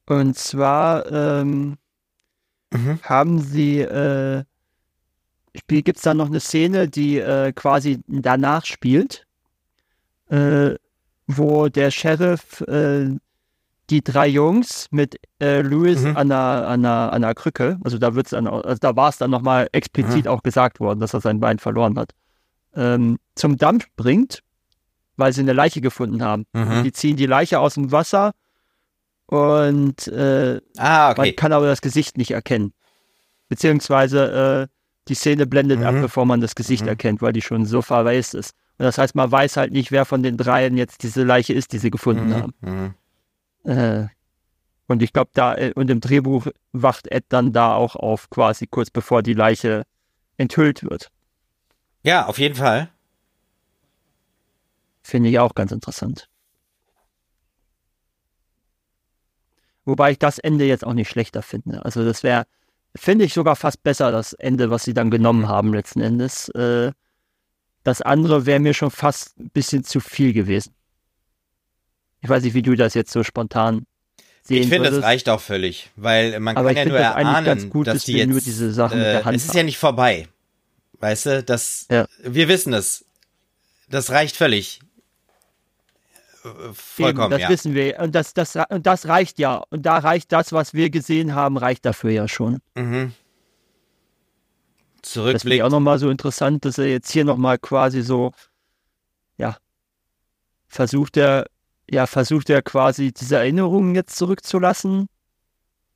Und 0.06 0.36
zwar 0.36 1.10
ähm, 1.10 1.78
Mhm. 2.72 2.98
haben 3.02 3.38
sie, 3.40 3.80
äh, 3.80 4.42
gibt 5.68 5.96
es 5.96 6.02
da 6.02 6.12
noch 6.12 6.26
eine 6.26 6.40
Szene, 6.40 6.88
die 6.88 7.18
äh, 7.18 7.52
quasi 7.52 8.00
danach 8.08 8.64
spielt, 8.64 9.26
äh, 10.28 10.74
wo 11.28 11.68
der 11.68 11.90
Sheriff 11.92 12.62
äh, 12.62 13.10
die 13.90 14.02
drei 14.02 14.26
Jungs 14.28 14.86
mit 14.90 15.16
äh, 15.40 15.60
Louis 15.60 16.00
Mhm. 16.02 16.16
an, 16.16 16.32
einer, 16.32 16.38
an, 16.68 16.84
einer, 16.84 17.12
an 17.12 17.24
einer 17.24 17.34
Krücke, 17.34 17.78
also 17.84 17.98
da 17.98 18.14
wird's 18.14 18.30
dann, 18.30 18.46
also 18.46 18.78
da 18.80 18.96
war 18.96 19.10
es 19.10 19.18
dann 19.18 19.30
nochmal 19.30 19.68
explizit 19.72 20.26
auch 20.28 20.42
gesagt 20.42 20.80
worden, 20.80 21.00
dass 21.00 21.12
er 21.14 21.20
sein 21.20 21.38
Bein 21.40 21.58
verloren 21.58 21.98
hat, 21.98 22.12
ähm, 22.74 23.18
zum 23.34 23.56
Dampf 23.58 23.86
bringt, 23.96 24.40
weil 25.16 25.32
sie 25.32 25.42
eine 25.42 25.52
Leiche 25.52 25.80
gefunden 25.80 26.22
haben. 26.22 26.46
Mhm. 26.54 26.82
Die 26.82 26.92
ziehen 26.92 27.16
die 27.16 27.26
Leiche 27.26 27.60
aus 27.60 27.74
dem 27.74 27.92
Wasser 27.92 28.32
und 29.26 30.08
äh, 30.08 30.60
Ah, 30.76 31.08
man 31.16 31.18
okay. 31.18 31.32
kann 31.32 31.52
aber 31.52 31.66
das 31.66 31.80
Gesicht 31.82 32.16
nicht 32.18 32.30
erkennen. 32.30 32.72
Beziehungsweise 33.48 34.68
äh, 34.70 34.74
die 35.08 35.14
Szene 35.14 35.46
blendet 35.46 35.82
ab, 35.82 35.94
Mhm. 35.94 36.00
bevor 36.02 36.24
man 36.26 36.40
das 36.40 36.54
Gesicht 36.54 36.82
Mhm. 36.82 36.88
erkennt, 36.88 37.22
weil 37.22 37.32
die 37.32 37.42
schon 37.42 37.66
so 37.66 37.82
verwaist 37.82 38.34
ist. 38.34 38.52
Und 38.78 38.84
das 38.84 38.98
heißt, 38.98 39.14
man 39.14 39.30
weiß 39.30 39.56
halt 39.56 39.72
nicht, 39.72 39.92
wer 39.92 40.04
von 40.04 40.22
den 40.22 40.36
dreien 40.36 40.76
jetzt 40.76 41.02
diese 41.02 41.22
Leiche 41.22 41.52
ist, 41.52 41.72
die 41.72 41.78
sie 41.78 41.90
gefunden 41.90 42.28
Mhm. 42.30 42.34
haben. 42.34 42.94
Mhm. 43.64 43.70
Äh, 43.70 44.08
und 44.86 45.02
ich 45.02 45.12
glaube, 45.12 45.30
da, 45.34 45.54
äh, 45.56 45.72
und 45.74 45.90
im 45.90 46.00
Drehbuch 46.00 46.46
wacht 46.72 47.08
Ed 47.08 47.24
dann 47.30 47.52
da 47.52 47.74
auch 47.74 47.96
auf, 47.96 48.30
quasi 48.30 48.66
kurz 48.66 48.90
bevor 48.90 49.22
die 49.22 49.32
Leiche 49.32 49.84
enthüllt 50.36 50.82
wird. 50.82 51.10
Ja, 52.02 52.26
auf 52.26 52.38
jeden 52.38 52.54
Fall. 52.54 52.90
Finde 55.02 55.30
ich 55.30 55.38
auch 55.38 55.54
ganz 55.54 55.72
interessant. 55.72 56.28
Wobei 59.84 60.12
ich 60.12 60.18
das 60.18 60.38
Ende 60.38 60.64
jetzt 60.64 60.84
auch 60.84 60.94
nicht 60.94 61.10
schlechter 61.10 61.42
finde. 61.42 61.84
Also 61.84 62.04
das 62.04 62.22
wäre, 62.22 62.46
finde 62.94 63.24
ich 63.26 63.34
sogar 63.34 63.56
fast 63.56 63.82
besser, 63.82 64.12
das 64.12 64.32
Ende, 64.32 64.70
was 64.70 64.84
sie 64.84 64.94
dann 64.94 65.10
genommen 65.10 65.48
haben 65.48 65.74
letzten 65.74 66.00
Endes. 66.00 66.48
Äh, 66.50 66.92
das 67.82 68.00
andere 68.00 68.46
wäre 68.46 68.60
mir 68.60 68.72
schon 68.72 68.90
fast 68.90 69.38
ein 69.38 69.50
bisschen 69.50 69.84
zu 69.84 70.00
viel 70.00 70.32
gewesen. 70.32 70.74
Ich 72.24 72.30
weiß 72.30 72.42
nicht, 72.42 72.54
wie 72.54 72.62
du 72.62 72.74
das 72.74 72.94
jetzt 72.94 73.12
so 73.12 73.22
spontan 73.22 73.84
sehen 74.42 74.62
Ich 74.62 74.68
finde, 74.68 74.88
es 74.88 74.92
würdest. 74.94 75.04
reicht 75.06 75.28
auch 75.28 75.40
völlig, 75.42 75.90
weil 75.94 76.40
man 76.40 76.56
Aber 76.56 76.68
kann 76.68 76.76
ja 76.76 76.84
nur 76.86 76.98
das 76.98 77.16
erahnen, 77.16 77.44
ganz 77.44 77.68
gut, 77.70 77.86
dass 77.86 77.96
dass 77.96 78.04
die 78.04 78.14
jetzt, 78.14 78.46
diese 78.46 78.72
Sachen 78.72 78.98
äh, 78.98 79.20
es 79.20 79.42
ist 79.44 79.48
haben. 79.50 79.56
ja 79.58 79.62
nicht 79.62 79.76
vorbei. 79.78 80.26
Weißt 81.00 81.26
du, 81.26 81.42
das, 81.42 81.86
Ja. 81.90 82.06
wir 82.22 82.48
wissen 82.48 82.72
es. 82.72 83.04
Das 83.90 84.10
reicht 84.10 84.36
völlig. 84.36 84.80
Vollkommen, 86.72 87.24
Eben, 87.24 87.30
das 87.32 87.40
ja. 87.42 87.48
wissen 87.50 87.74
wir. 87.74 87.98
Und 88.00 88.14
das, 88.14 88.32
das, 88.34 88.56
und 88.70 88.86
das 88.86 89.06
reicht 89.06 89.38
ja. 89.38 89.62
Und 89.70 89.82
da 89.84 89.98
reicht 89.98 90.32
das, 90.32 90.52
was 90.52 90.72
wir 90.74 90.88
gesehen 90.90 91.34
haben, 91.34 91.56
reicht 91.58 91.84
dafür 91.84 92.10
ja 92.10 92.26
schon. 92.28 92.60
Mhm. 92.74 93.12
Das 95.02 95.12
finde 95.12 95.28
Zurückblick. 95.30 95.56
ich 95.58 95.62
auch 95.62 95.70
nochmal 95.70 95.98
so 95.98 96.08
interessant, 96.08 96.64
dass 96.64 96.78
er 96.78 96.86
jetzt 96.86 97.10
hier 97.12 97.24
nochmal 97.26 97.58
quasi 97.58 98.00
so, 98.02 98.32
ja, 99.36 99.56
versucht 100.68 101.16
er, 101.18 101.46
ja, 101.90 102.06
versucht 102.06 102.50
er 102.50 102.62
quasi 102.62 103.12
diese 103.12 103.36
Erinnerungen 103.36 103.94
jetzt 103.94 104.16
zurückzulassen. 104.16 105.06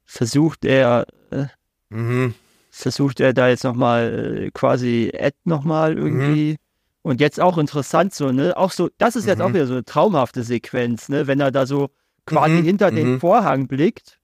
Versucht 0.05 0.65
er, 0.65 1.07
äh, 1.31 1.47
Mhm. 1.91 2.35
versucht 2.71 3.21
er 3.21 3.33
da 3.33 3.49
jetzt 3.49 3.65
nochmal 3.65 4.45
äh, 4.47 4.51
quasi 4.53 5.11
Ed 5.13 5.35
nochmal 5.45 5.97
irgendwie. 5.97 6.57
Und 7.03 7.21
jetzt 7.21 7.41
auch 7.41 7.57
interessant 7.59 8.13
so, 8.15 8.33
ne? 8.33 8.57
Auch 8.57 8.71
so, 8.71 8.91
das 8.99 9.17
ist 9.17 9.27
jetzt 9.27 9.39
Mhm. 9.39 9.45
auch 9.45 9.49
wieder 9.55 9.67
so 9.67 9.75
eine 9.75 9.85
traumhafte 9.85 10.43
Sequenz, 10.43 11.09
ne? 11.09 11.27
Wenn 11.27 11.41
er 11.41 11.51
da 11.51 11.65
so 11.67 11.89
quasi 12.27 12.57
Mhm, 12.57 12.65
hinter 12.65 12.91
den 12.91 13.13
mhm. 13.13 13.21
Vorhang 13.21 13.67
blickt 13.69 14.19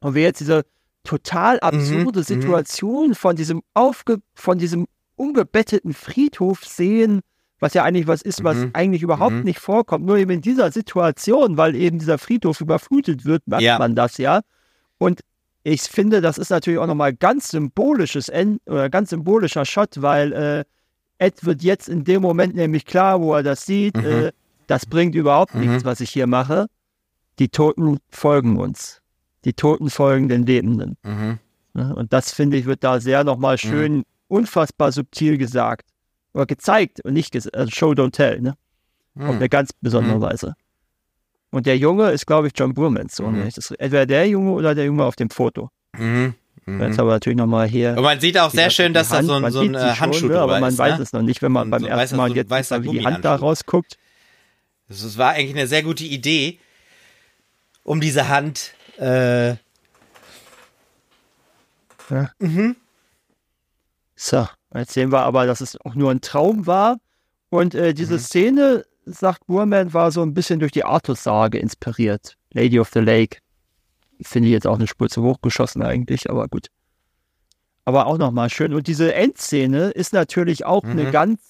und 0.00 0.14
wir 0.14 0.22
jetzt 0.22 0.40
diese 0.40 0.64
total 1.04 1.60
absurde 1.60 2.20
mhm. 2.20 2.24
Situation 2.24 3.14
von 3.14 3.36
diesem 3.36 3.62
aufge, 3.74 4.18
von 4.34 4.58
diesem 4.58 4.86
umgebetteten 5.16 5.92
Friedhof 5.92 6.64
sehen, 6.64 7.20
was 7.60 7.74
ja 7.74 7.84
eigentlich 7.84 8.06
was 8.06 8.22
ist, 8.22 8.42
was 8.42 8.56
Mhm, 8.56 8.70
eigentlich 8.72 9.02
überhaupt 9.02 9.34
mhm. 9.34 9.42
nicht 9.44 9.58
vorkommt. 9.60 10.04
Nur 10.06 10.16
eben 10.18 10.30
in 10.32 10.40
dieser 10.40 10.72
Situation, 10.72 11.56
weil 11.56 11.74
eben 11.76 11.98
dieser 11.98 12.18
Friedhof 12.18 12.60
überflutet 12.60 13.24
wird, 13.24 13.42
macht 13.46 13.62
Ja. 13.62 13.78
man 13.78 13.94
das 13.94 14.18
ja. 14.18 14.40
Und 14.98 15.20
ich 15.62 15.82
finde, 15.82 16.20
das 16.22 16.38
ist 16.38 16.50
natürlich 16.50 16.78
auch 16.78 16.86
nochmal 16.86 17.12
ganz 17.14 17.48
symbolisches 17.48 18.28
End 18.28 18.60
oder 18.66 18.88
ganz 18.90 19.10
symbolischer 19.10 19.64
Shot, 19.66 20.00
weil 20.02 20.32
äh, 20.32 20.64
Ed 21.18 21.44
wird 21.44 21.62
jetzt 21.62 21.88
in 21.88 22.02
dem 22.04 22.22
Moment 22.22 22.54
nämlich 22.54 22.86
klar, 22.86 23.20
wo 23.20 23.34
er 23.34 23.42
das 23.42 23.66
sieht, 23.66 23.96
Mhm. 23.96 24.04
äh, 24.06 24.32
das 24.66 24.86
bringt 24.86 25.14
überhaupt 25.14 25.54
Mhm. 25.54 25.60
nichts, 25.60 25.84
was 25.84 26.00
ich 26.00 26.10
hier 26.10 26.26
mache. 26.26 26.66
Die 27.38 27.48
Toten 27.50 27.98
folgen 28.10 28.56
uns. 28.58 29.02
Die 29.44 29.52
Toten 29.52 29.90
folgen 29.90 30.28
den 30.28 30.46
Lebenden. 30.46 30.96
Mhm. 31.02 31.38
Und 31.74 32.12
das, 32.12 32.32
finde 32.32 32.56
ich, 32.56 32.64
wird 32.66 32.82
da 32.84 33.00
sehr 33.00 33.22
nochmal 33.24 33.56
schön, 33.56 34.02
unfassbar 34.28 34.92
subtil 34.92 35.38
gesagt. 35.38 35.88
Oder 36.32 36.46
gezeigt 36.46 37.00
und 37.04 37.12
nicht 37.14 37.34
also 37.34 37.70
Show, 37.70 37.90
don't 37.92 38.12
tell. 38.12 38.40
Ne? 38.40 38.56
Auf 39.18 39.34
eine 39.36 39.48
ganz 39.48 39.72
besondere 39.72 40.16
Mhm. 40.16 40.20
Weise. 40.22 40.54
Und 41.50 41.66
der 41.66 41.76
Junge 41.76 42.10
ist, 42.12 42.26
glaube 42.26 42.46
ich, 42.46 42.52
John 42.56 42.74
Burmans 42.74 43.16
Sohn. 43.16 43.40
Mhm. 43.40 43.48
Das, 43.54 43.70
entweder 43.72 44.06
der 44.06 44.28
Junge 44.28 44.52
oder 44.52 44.74
der 44.74 44.84
Junge 44.84 45.04
auf 45.04 45.16
dem 45.16 45.30
Foto. 45.30 45.70
Mhm. 45.98 46.34
Mhm. 46.66 46.80
Jetzt 46.82 46.98
haben 46.98 47.06
wir 47.08 47.12
natürlich 47.14 47.36
nochmal 47.38 47.66
hier. 47.68 47.94
Und 47.96 48.02
man 48.04 48.20
sieht 48.20 48.38
auch 48.38 48.50
sehr 48.50 48.70
schön, 48.70 48.94
dass 48.94 49.08
da 49.08 49.16
Hand- 49.16 49.26
so 49.26 49.32
ein, 49.34 49.42
man 49.42 49.50
so 49.50 49.60
ein 49.60 49.74
äh, 49.74 49.80
schon, 49.80 50.00
Handschuh 50.00 50.26
ne, 50.26 50.28
drüber 50.34 50.42
Aber 50.42 50.60
man 50.60 50.72
ist. 50.72 50.78
weiß 50.78 50.98
ne? 50.98 51.02
es 51.02 51.12
noch 51.12 51.22
nicht, 51.22 51.42
wenn 51.42 51.50
man 51.50 51.64
Und 51.64 51.70
beim 51.70 51.80
so 51.82 51.88
ersten 51.88 52.16
Mal 52.16 52.28
so 52.28 52.34
jetzt 52.36 52.50
mal, 52.70 52.84
wie 52.84 52.90
die 52.90 53.04
Hand 53.04 53.24
da 53.24 53.34
rausguckt. 53.34 53.98
Das 54.88 55.02
es 55.02 55.18
war 55.18 55.32
eigentlich 55.32 55.56
eine 55.56 55.66
sehr 55.66 55.82
gute 55.82 56.04
Idee, 56.04 56.58
um 57.82 58.00
diese 58.00 58.28
Hand. 58.28 58.74
Äh, 58.98 59.56
So, 64.22 64.46
jetzt 64.74 64.92
sehen 64.92 65.12
wir 65.12 65.20
aber, 65.20 65.46
dass 65.46 65.62
es 65.62 65.80
auch 65.80 65.94
nur 65.94 66.10
ein 66.10 66.20
Traum 66.20 66.66
war. 66.66 66.98
Und 67.48 67.74
äh, 67.74 67.94
diese 67.94 68.14
Mhm. 68.14 68.18
Szene, 68.18 68.84
sagt 69.06 69.46
Burman, 69.46 69.94
war 69.94 70.10
so 70.12 70.20
ein 70.20 70.34
bisschen 70.34 70.60
durch 70.60 70.72
die 70.72 70.84
Artus-Sage 70.84 71.58
inspiriert. 71.58 72.36
Lady 72.52 72.78
of 72.78 72.90
the 72.92 72.98
Lake. 73.00 73.38
Finde 74.20 74.48
ich 74.48 74.52
jetzt 74.52 74.66
auch 74.66 74.74
eine 74.76 74.86
Spur 74.86 75.08
zu 75.08 75.22
hoch 75.22 75.40
geschossen 75.40 75.82
eigentlich, 75.82 76.28
aber 76.28 76.48
gut. 76.48 76.66
Aber 77.86 78.06
auch 78.06 78.18
nochmal 78.18 78.50
schön. 78.50 78.74
Und 78.74 78.88
diese 78.88 79.14
Endszene 79.14 79.88
ist 79.92 80.12
natürlich 80.12 80.66
auch 80.66 80.84
eine 80.84 81.04
Mhm. 81.04 81.10
ganz 81.12 81.40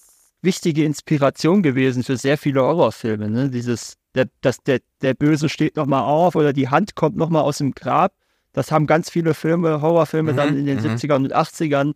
wichtige 0.41 0.85
Inspiration 0.85 1.65
gewesen 1.65 2.05
für 2.05 2.17
sehr 2.17 2.39
viele 2.39 2.63
Horrorfilme. 2.63 3.29
Ne? 3.29 3.51
Dieses, 3.51 3.95
der, 4.15 4.29
dass 4.43 4.63
der, 4.63 4.79
der 5.03 5.15
Böse 5.15 5.49
steht 5.49 5.75
nochmal 5.75 6.05
auf 6.05 6.37
oder 6.37 6.53
die 6.53 6.69
Hand 6.69 6.95
kommt 6.95 7.17
nochmal 7.17 7.43
aus 7.43 7.59
dem 7.59 7.73
Grab. 7.73 8.15
Das 8.53 8.71
haben 8.71 8.87
ganz 8.87 9.11
viele 9.11 9.35
Filme, 9.35 9.83
Horrorfilme 9.83 10.33
Mhm, 10.33 10.37
dann 10.37 10.57
in 10.57 10.67
den 10.67 10.79
mhm. 10.79 10.85
70ern 10.87 11.17
und 11.25 11.35
80ern 11.35 11.95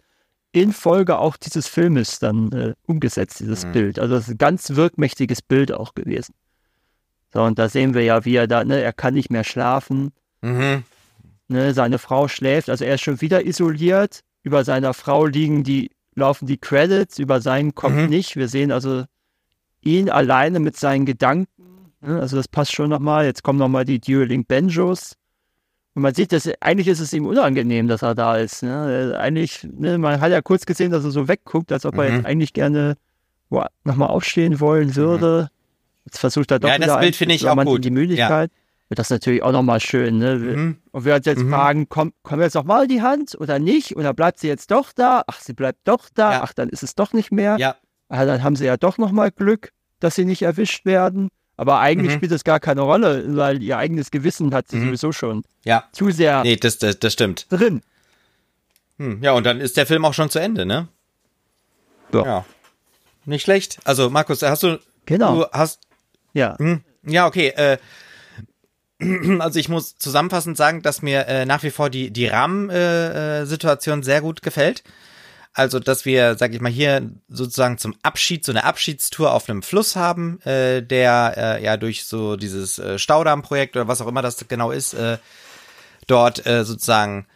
in 0.55 0.72
Folge 0.72 1.18
auch 1.18 1.36
dieses 1.36 1.66
Filmes 1.66 2.20
dann 2.20 2.52
äh, 2.52 2.74
umgesetzt, 2.86 3.40
dieses 3.40 3.64
Mhm. 3.66 3.72
Bild. 3.72 3.98
Also 3.98 4.14
das 4.14 4.28
ist 4.28 4.35
ein 4.35 4.39
ganz 4.39 4.70
wirkmächtiges 4.70 5.43
Bild 5.43 5.72
auch 5.72 5.94
gewesen. 5.94 6.35
So, 7.32 7.43
und 7.43 7.59
da 7.59 7.68
sehen 7.68 7.94
wir 7.94 8.02
ja, 8.02 8.24
wie 8.24 8.36
er 8.36 8.47
da, 8.47 8.64
ne, 8.64 8.81
er 8.81 8.93
kann 8.93 9.14
nicht 9.14 9.31
mehr 9.31 9.43
schlafen, 9.43 10.12
mhm. 10.43 10.85
ne, 11.48 11.74
seine 11.74 11.98
Frau 11.98 12.28
schläft, 12.28 12.70
also 12.70 12.85
er 12.85 12.94
ist 12.94 13.01
schon 13.02 13.20
wieder 13.20 13.44
isoliert. 13.44 14.20
Über 14.44 14.62
seiner 14.64 14.94
Frau 14.94 15.26
liegen 15.26 15.64
die, 15.64 15.90
laufen 16.14 16.47
die 16.47 16.59
Credits, 16.59 17.18
über 17.18 17.40
seinen 17.40 17.74
kommt 17.74 17.97
Mhm. 17.97 18.09
nicht. 18.10 18.36
Wir 18.36 18.47
sehen 18.47 18.70
also 18.70 19.05
ihn 19.81 20.09
alleine 20.09 20.60
mit 20.60 20.76
seinen 20.76 21.05
Gedanken. 21.06 21.93
Ne, 22.01 22.20
also 22.20 22.36
das 22.36 22.47
passt 22.47 22.72
schon 22.72 22.90
nochmal. 22.90 23.24
Jetzt 23.24 23.43
kommen 23.43 23.59
nochmal 23.59 23.85
die 23.85 23.98
Dueling 23.98 24.44
Banjos. 24.44 25.14
Und 25.94 26.02
man 26.02 26.12
sieht, 26.14 26.32
dass 26.32 26.48
eigentlich 26.60 26.88
ist 26.88 27.00
es 27.00 27.12
ihm 27.12 27.24
unangenehm, 27.26 27.86
dass 27.86 28.02
er 28.02 28.14
da 28.16 28.36
ist. 28.36 28.62
Ne? 28.64 29.14
Eigentlich, 29.18 29.66
ne, 29.72 29.96
man 29.98 30.20
hat 30.20 30.32
ja 30.32 30.42
kurz 30.42 30.66
gesehen, 30.66 30.90
dass 30.90 31.04
er 31.04 31.10
so 31.12 31.28
wegguckt, 31.28 31.70
als 31.70 31.86
ob 31.86 31.96
er 31.98 32.08
Mhm. 32.10 32.16
jetzt 32.16 32.26
eigentlich 32.26 32.52
gerne 32.52 32.96
wo- 33.50 33.64
nochmal 33.84 34.08
aufstehen 34.08 34.58
wollen 34.58 34.96
würde. 34.96 35.50
Jetzt 36.04 36.18
versucht 36.18 36.50
er 36.50 36.58
doch 36.58 36.68
Ja, 36.68 36.78
das 36.78 36.98
Bild 36.98 37.14
finde 37.14 37.34
ich 37.36 37.48
auch 37.48 37.56
in 37.56 37.66
die 37.80 37.88
gut. 37.88 37.90
Müdigkeit. 37.92 38.50
Und 38.90 38.98
das 38.98 39.06
ist 39.06 39.10
natürlich 39.12 39.42
auch 39.42 39.52
nochmal 39.52 39.80
schön. 39.80 40.18
Ne? 40.18 40.34
Mhm. 40.36 40.76
Und 40.90 41.04
wir 41.04 41.14
uns 41.14 41.24
jetzt 41.26 41.42
Mhm. 41.44 41.50
fragen, 41.50 41.88
kommt, 41.88 42.14
kommt 42.24 42.42
jetzt 42.42 42.54
noch 42.54 42.64
mal 42.64 42.86
die 42.88 43.00
Hand 43.00 43.36
oder 43.40 43.58
nicht? 43.60 43.96
Oder 43.96 44.12
bleibt 44.12 44.40
sie 44.40 44.48
jetzt 44.48 44.70
doch 44.72 44.92
da? 44.92 45.22
Ach, 45.28 45.40
sie 45.40 45.52
bleibt 45.52 45.78
doch 45.84 46.08
da. 46.12 46.32
Ja. 46.32 46.40
Ach, 46.42 46.52
dann 46.52 46.68
ist 46.68 46.82
es 46.82 46.94
doch 46.96 47.12
nicht 47.12 47.30
mehr. 47.32 47.56
Ja, 47.58 47.76
Ah, 48.08 48.24
dann 48.26 48.42
haben 48.42 48.54
sie 48.56 48.66
ja 48.66 48.76
doch 48.76 48.98
noch 48.98 49.12
mal 49.12 49.30
Glück, 49.30 49.70
dass 50.00 50.14
sie 50.16 50.24
nicht 50.26 50.42
erwischt 50.42 50.84
werden. 50.84 51.28
Aber 51.56 51.78
eigentlich 51.81 52.12
Mhm. 52.12 52.16
spielt 52.16 52.32
es 52.32 52.43
gar 52.44 52.59
keine 52.60 52.81
Rolle, 52.81 53.24
weil 53.36 53.62
ihr 53.62 53.78
eigenes 53.78 54.10
Gewissen 54.10 54.52
hat 54.55 54.68
sie 54.68 54.76
Mhm. 54.76 54.86
sowieso 54.86 55.12
schon 55.12 55.44
ja. 55.64 55.85
zu 55.93 56.10
sehr 56.10 56.43
Nee, 56.43 56.56
das, 56.56 56.78
das, 56.78 56.98
das 56.98 57.12
stimmt. 57.12 57.47
drin. 57.51 57.82
Hm. 58.98 59.22
Ja, 59.22 59.32
und 59.32 59.44
dann 59.44 59.60
ist 59.60 59.76
der 59.76 59.86
Film 59.86 60.05
auch 60.05 60.14
schon 60.14 60.31
zu 60.31 60.39
Ende, 60.40 60.66
ne? 60.66 60.89
Ja. 62.12 62.24
Ja. 62.24 62.44
Nicht 63.24 63.43
schlecht. 63.43 63.78
Also, 63.85 64.10
Markus, 64.10 64.43
hast 64.43 64.62
du. 64.62 64.78
Genau. 65.06 65.35
Du 65.36 65.47
hast. 65.52 65.81
Ja. 66.32 66.56
Hm, 66.59 66.82
ja, 67.02 67.26
okay. 67.26 67.48
Äh, 67.48 67.78
also 69.40 69.59
ich 69.59 69.68
muss 69.68 69.97
zusammenfassend 69.97 70.56
sagen, 70.56 70.82
dass 70.82 71.02
mir 71.02 71.26
äh, 71.26 71.44
nach 71.47 71.62
wie 71.62 71.70
vor 71.70 71.90
die, 71.90 72.10
die 72.10 72.26
Rahmensituation 72.28 74.02
sehr 74.02 74.20
gut 74.20 74.43
gefällt. 74.43 74.82
Also, 75.56 75.78
dass 75.78 76.05
wir, 76.05 76.36
sag 76.36 76.52
ich 76.52 76.60
mal, 76.60 76.70
hier 76.70 77.10
sozusagen 77.28 77.78
zum 77.78 77.94
Abschied, 78.02 78.44
so 78.44 78.51
eine 78.51 78.64
Abschiedstour 78.64 79.32
auf 79.32 79.48
einem 79.48 79.62
Fluss 79.62 79.94
haben, 79.94 80.40
äh, 80.43 80.82
der 80.82 81.35
äh, 81.36 81.64
ja 81.64 81.76
durch 81.76 82.05
so 82.06 82.35
dieses 82.35 82.81
äh, 82.81 82.98
Staudammprojekt 82.98 83.76
oder 83.76 83.86
was 83.86 84.01
auch 84.01 84.09
immer 84.09 84.20
das 84.20 84.48
genau 84.48 84.72
ist, 84.72 84.94
äh, 84.94 85.18
dort 86.09 86.44
äh, 86.44 86.64
sozusagen 86.64 87.26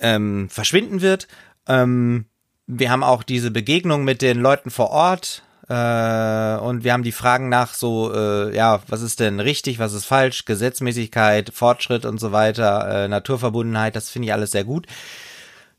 ähm, 0.00 0.48
verschwinden 0.50 1.00
wird. 1.00 1.28
Ähm, 1.68 2.26
wir 2.66 2.90
haben 2.90 3.04
auch 3.04 3.22
diese 3.22 3.52
Begegnung 3.52 4.02
mit 4.02 4.20
den 4.20 4.40
Leuten 4.40 4.70
vor 4.70 4.90
Ort 4.90 5.44
äh, 5.68 6.56
und 6.56 6.82
wir 6.82 6.92
haben 6.92 7.04
die 7.04 7.12
Fragen 7.12 7.48
nach 7.48 7.74
so, 7.74 8.12
äh, 8.12 8.54
ja, 8.54 8.80
was 8.88 9.02
ist 9.02 9.20
denn 9.20 9.38
richtig, 9.38 9.78
was 9.78 9.92
ist 9.92 10.06
falsch, 10.06 10.44
Gesetzmäßigkeit, 10.44 11.52
Fortschritt 11.54 12.04
und 12.04 12.18
so 12.18 12.32
weiter, 12.32 13.04
äh, 13.04 13.08
Naturverbundenheit, 13.08 13.94
das 13.94 14.10
finde 14.10 14.26
ich 14.26 14.32
alles 14.32 14.50
sehr 14.50 14.64
gut. 14.64 14.88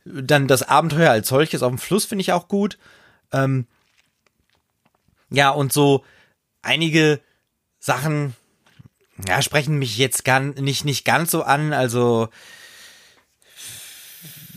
Dann 0.05 0.47
das 0.47 0.63
Abenteuer 0.63 1.11
als 1.11 1.27
solches 1.27 1.63
auf 1.63 1.71
dem 1.71 1.77
Fluss 1.77 2.05
finde 2.05 2.21
ich 2.21 2.33
auch 2.33 2.47
gut. 2.47 2.77
Ähm, 3.31 3.67
ja, 5.29 5.49
und 5.49 5.71
so 5.71 6.03
einige 6.61 7.19
Sachen, 7.79 8.35
ja, 9.27 9.41
sprechen 9.41 9.79
mich 9.79 9.97
jetzt 9.97 10.25
gar 10.25 10.39
nicht, 10.39 10.85
nicht 10.85 11.05
ganz 11.05 11.31
so 11.31 11.43
an, 11.43 11.73
also 11.73 12.29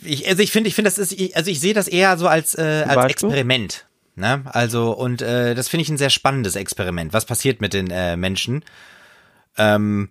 ich, 0.05 0.29
also 0.29 0.43
ich 0.43 0.53
finde, 0.53 0.69
ich 0.69 0.75
finde, 0.75 0.91
das 0.91 0.99
ist, 0.99 1.37
also 1.37 1.51
ich 1.51 1.61
sehe 1.61 1.75
das 1.75 1.89
eher 1.89 2.17
so 2.19 2.29
als, 2.29 2.55
äh, 2.57 2.85
als? 2.87 3.11
Experiment. 3.11 3.87
Ne? 4.17 4.43
Also, 4.47 4.93
und 4.93 5.23
äh, 5.23 5.55
das 5.55 5.69
finde 5.69 5.83
ich 5.83 5.89
ein 5.89 5.99
sehr 5.99 6.11
spannendes 6.11 6.55
Experiment. 6.57 7.13
Was 7.13 7.25
passiert 7.25 7.61
mit 7.61 7.73
den 7.73 7.91
äh, 7.91 8.17
Menschen? 8.17 8.65
Ähm, 9.57 10.11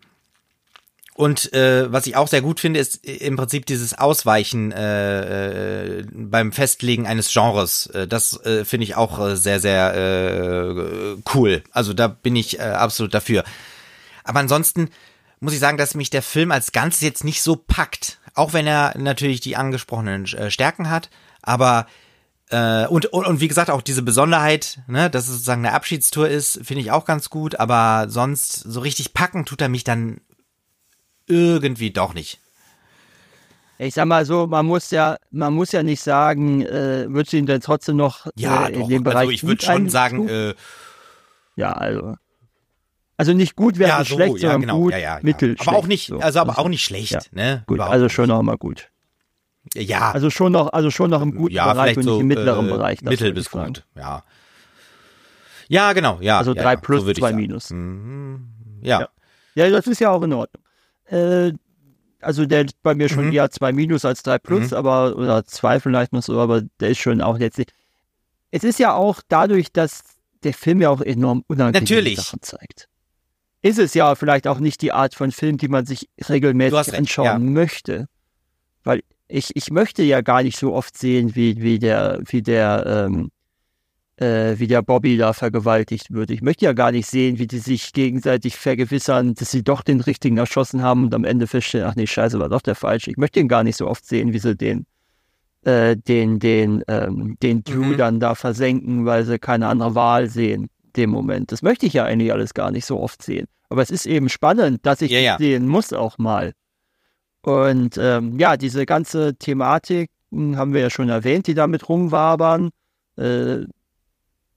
und 1.16 1.54
äh, 1.54 1.92
was 1.92 2.08
ich 2.08 2.16
auch 2.16 2.28
sehr 2.28 2.42
gut 2.42 2.60
finde, 2.60 2.80
ist 2.80 3.06
im 3.06 3.36
Prinzip 3.36 3.68
dieses 3.68 3.96
Ausweichen 3.96 4.72
äh, 4.72 6.00
äh, 6.00 6.06
beim 6.12 6.52
Festlegen 6.52 7.06
eines 7.06 7.32
Genres. 7.32 7.86
Äh, 7.88 8.08
das 8.08 8.44
äh, 8.46 8.66
finde 8.66 8.86
ich 8.86 8.96
auch 8.96 9.20
äh, 9.20 9.36
sehr, 9.36 9.60
sehr 9.60 9.94
äh, 9.94 11.16
cool. 11.36 11.64
Also 11.72 11.94
da 11.94 12.08
bin 12.08 12.36
ich 12.36 12.60
äh, 12.60 12.64
absolut 12.64 13.14
dafür. 13.14 13.44
Aber 14.24 14.40
ansonsten 14.40 14.90
muss 15.40 15.54
ich 15.54 15.60
sagen, 15.60 15.78
dass 15.78 15.94
mich 15.94 16.10
der 16.10 16.24
Film 16.24 16.52
als 16.52 16.72
Ganzes 16.72 17.02
jetzt 17.02 17.24
nicht 17.24 17.44
so 17.44 17.58
packt. 17.58 18.20
Auch 18.34 18.54
wenn 18.54 18.66
er 18.66 18.98
natürlich 18.98 19.40
die 19.40 19.56
angesprochenen 19.56 20.26
äh, 20.26 20.50
Stärken 20.50 20.90
hat. 20.90 21.12
Aber 21.44 21.86
äh, 22.50 22.88
und, 22.88 23.06
und, 23.08 23.28
und 23.28 23.40
wie 23.40 23.48
gesagt, 23.48 23.70
auch 23.70 23.84
diese 23.84 24.02
Besonderheit, 24.02 24.80
ne, 24.88 25.12
dass 25.12 25.26
es 25.26 25.34
sozusagen 25.34 25.64
eine 25.64 25.76
Abschiedstour 25.76 26.28
ist, 26.28 26.60
finde 26.64 26.82
ich 26.82 26.90
auch 26.90 27.06
ganz 27.06 27.30
gut. 27.30 27.60
Aber 27.60 28.08
sonst 28.10 28.54
so 28.54 28.80
richtig 28.80 29.14
packen 29.14 29.46
tut 29.46 29.62
er 29.62 29.70
mich 29.70 29.84
dann 29.84 30.20
irgendwie 31.28 31.92
doch 31.92 32.14
nicht. 32.14 32.40
Ich 33.80 33.96
sag 33.96 34.06
mal 34.06 34.26
so, 34.26 34.48
man 34.48 34.66
muss 34.66 34.92
ja, 34.92 35.18
man 35.32 35.54
muss 35.54 35.72
ja 35.72 35.84
nicht 35.84 36.02
sagen, 36.02 36.62
äh, 36.62 37.06
würdest 37.10 37.34
du 37.34 37.38
ihn 37.38 37.46
denn 37.46 37.62
trotzdem 37.62 37.98
noch 37.98 38.28
Ja, 38.36 38.68
äh, 38.68 38.74
in 38.74 38.80
doch. 38.80 38.88
dem 38.88 39.04
Bereich 39.04 39.18
also 39.18 39.32
ich 39.32 39.44
würde 39.44 39.66
schon 39.66 39.90
sagen, 39.90 40.28
äh, 40.30 40.54
ja, 41.56 41.74
also. 41.74 42.16
Also 43.16 43.34
nicht 43.34 43.56
gut 43.56 43.78
wäre 43.78 43.90
ja, 43.90 44.00
nicht 44.00 44.10
so, 44.10 44.16
schlecht, 44.16 44.36
ja, 44.36 44.40
sondern 44.40 44.62
genau, 44.62 44.80
gut, 44.80 44.92
ja, 44.94 44.98
ja, 44.98 45.16
ja. 45.18 45.20
mittel 45.24 45.56
Aber 45.60 45.78
auch 45.78 45.88
nicht, 45.88 46.08
so. 46.08 46.20
also 46.20 46.40
aber 46.40 46.58
auch 46.60 46.68
nicht 46.68 46.84
schlecht, 46.84 47.32
ne? 47.34 47.64
gut, 47.68 47.76
Überhaupt 47.76 47.94
also 47.94 48.10
schon 48.10 48.28
noch 48.28 48.42
mal 48.42 48.58
gut. 48.58 48.90
Ja, 49.76 50.12
Also 50.12 50.30
schon 50.30 50.52
noch, 50.52 50.74
also 50.74 50.92
schon 50.92 51.10
noch 51.10 51.22
im 51.22 51.36
guten 51.36 51.54
ja, 51.54 51.72
Bereich 51.72 51.96
und 51.96 52.04
so 52.04 52.12
nicht 52.14 52.22
im 52.22 52.28
mittleren 52.28 52.68
äh, 52.68 52.72
Bereich. 52.72 53.02
Mittel 53.02 53.34
bis 53.34 53.50
gut, 53.50 53.86
ja. 53.96 54.24
Ja, 55.70 55.94
genau, 55.94 56.20
ja. 56.22 56.38
Also 56.38 56.54
drei 56.54 56.76
plus, 56.76 57.04
so 57.04 57.14
zwei 57.14 57.34
minus. 57.34 57.70
Mhm. 57.70 58.50
Ja. 58.82 59.02
Ja. 59.02 59.10
Ja, 59.56 59.70
das 59.70 59.88
ist 59.88 60.00
ja 60.00 60.10
auch 60.10 60.22
in 60.24 60.34
Ordnung. 60.34 60.64
Äh, 61.06 61.54
also 62.22 62.46
der 62.46 62.64
liegt 62.64 62.82
bei 62.82 62.96
mir 62.96 63.10
schon 63.10 63.28
Mhm. 63.28 63.34
eher 63.34 63.52
2 63.52 63.74
minus 63.74 64.06
als 64.06 64.24
3 64.24 64.38
plus, 64.40 64.72
Mhm. 64.72 64.78
aber, 64.78 65.18
oder 65.18 65.46
2 65.46 65.80
vielleicht 65.80 66.14
noch 66.14 66.24
so, 66.24 66.40
aber 66.40 66.62
der 66.80 66.90
ist 66.90 67.00
schon 67.00 67.22
auch 67.22 67.38
jetzt. 67.38 67.62
Es 68.52 68.64
ist 68.64 68.80
ja 68.80 68.94
auch 68.94 69.22
dadurch, 69.28 69.72
dass 69.72 70.04
der 70.44 70.54
Film 70.54 70.82
ja 70.82 70.90
auch 70.90 71.02
enorm 71.02 71.44
unangenehme 71.48 71.82
Natürlich. 71.84 72.18
Sachen 72.18 72.42
zeigt. 72.42 72.88
Ist 73.62 73.80
es 73.80 73.94
ja 73.94 74.16
vielleicht 74.16 74.48
auch 74.48 74.60
nicht 74.60 74.82
die 74.82 74.92
Art 74.92 75.16
von 75.16 75.32
Film, 75.32 75.58
die 75.58 75.70
man 75.70 75.86
sich 75.86 76.10
regelmäßig 76.30 76.94
anschauen 76.96 77.26
ja. 77.26 77.40
möchte. 77.40 78.08
Weil 78.84 79.04
ich, 79.30 79.56
ich 79.56 79.72
möchte 79.72 80.04
ja 80.04 80.22
gar 80.22 80.44
nicht 80.44 80.58
so 80.58 80.74
oft 80.74 80.98
sehen, 80.98 81.36
wie, 81.36 81.62
wie 81.62 81.80
der, 81.80 82.20
wie 82.26 82.42
der, 82.42 83.06
ähm, 83.08 83.32
äh, 84.18 84.56
wie 84.60 84.68
der 84.68 84.82
Bobby 84.82 85.18
da 85.18 85.34
vergewaltigt 85.34 86.12
wird. 86.14 86.30
Ich 86.32 86.42
möchte 86.42 86.66
ja 86.66 86.74
gar 86.74 86.92
nicht 86.92 87.08
sehen, 87.08 87.40
wie 87.40 87.48
die 87.48 87.58
sich 87.60 87.94
gegenseitig 87.94 88.56
vergewissern, 88.56 89.34
dass 89.34 89.52
sie 89.52 89.64
doch 89.64 89.82
den 89.82 90.02
richtigen 90.02 90.38
erschossen 90.38 90.82
haben 90.84 91.06
und 91.06 91.14
am 91.16 91.24
Ende 91.26 91.48
feststellen, 91.48 91.88
ach 91.90 91.96
nee, 91.96 92.06
scheiße, 92.08 92.40
war 92.40 92.50
doch 92.50 92.62
der 92.62 92.76
falsche. 92.76 93.10
Ich 93.12 93.18
möchte 93.18 93.40
ihn 93.40 93.48
gar 93.48 93.64
nicht 93.64 93.76
so 93.78 93.88
oft 93.88 94.06
sehen, 94.06 94.32
wie 94.34 94.40
sie 94.40 94.56
den, 94.56 94.86
äh, 95.66 95.96
den, 95.98 96.40
den, 96.40 96.84
ähm, 96.88 97.38
den 97.42 97.64
Drew 97.64 97.86
Mhm. 97.94 97.98
dann 97.98 98.20
da 98.20 98.36
versenken, 98.36 99.06
weil 99.06 99.26
sie 99.26 99.40
keine 99.40 99.68
andere 99.68 99.96
Wahl 99.96 100.30
sehen, 100.30 100.70
dem 100.96 101.10
Moment. 101.10 101.52
Das 101.52 101.62
möchte 101.64 101.86
ich 101.88 101.94
ja 101.94 102.04
eigentlich 102.06 102.32
alles 102.32 102.54
gar 102.54 102.70
nicht 102.70 102.86
so 102.86 103.00
oft 103.00 103.24
sehen. 103.24 103.48
Aber 103.70 103.82
es 103.82 103.90
ist 103.90 104.06
eben 104.06 104.30
spannend, 104.30 104.86
dass 104.86 105.02
ich 105.02 105.12
Ja, 105.12 105.20
ja. 105.20 105.38
sehen 105.40 105.68
muss 105.68 105.92
auch 105.94 106.20
mal. 106.20 106.52
Und 107.42 107.98
ähm, 107.98 108.38
ja, 108.40 108.58
diese 108.58 108.86
ganze 108.86 109.36
Thematik 109.36 110.10
haben 110.32 110.74
wir 110.74 110.82
ja 110.82 110.90
schon 110.90 111.10
erwähnt, 111.10 111.48
die 111.48 111.54
damit 111.56 111.90
rumwabern. 111.90 112.70
Äh, 113.18 113.66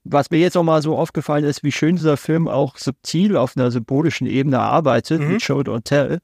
was 0.09 0.29
mir 0.31 0.37
jetzt 0.39 0.57
auch 0.57 0.63
mal 0.63 0.81
so 0.81 0.97
aufgefallen 0.97 1.43
ist, 1.43 1.63
wie 1.63 1.71
schön 1.71 1.95
dieser 1.95 2.17
Film 2.17 2.47
auch 2.47 2.77
subtil 2.77 3.35
auf 3.35 3.57
einer 3.57 3.71
symbolischen 3.71 4.27
Ebene 4.27 4.59
arbeitet, 4.59 5.21
mhm. 5.21 5.33
mit 5.33 5.41
Show 5.41 5.59
Don't 5.59 5.83
Tell. 5.83 6.19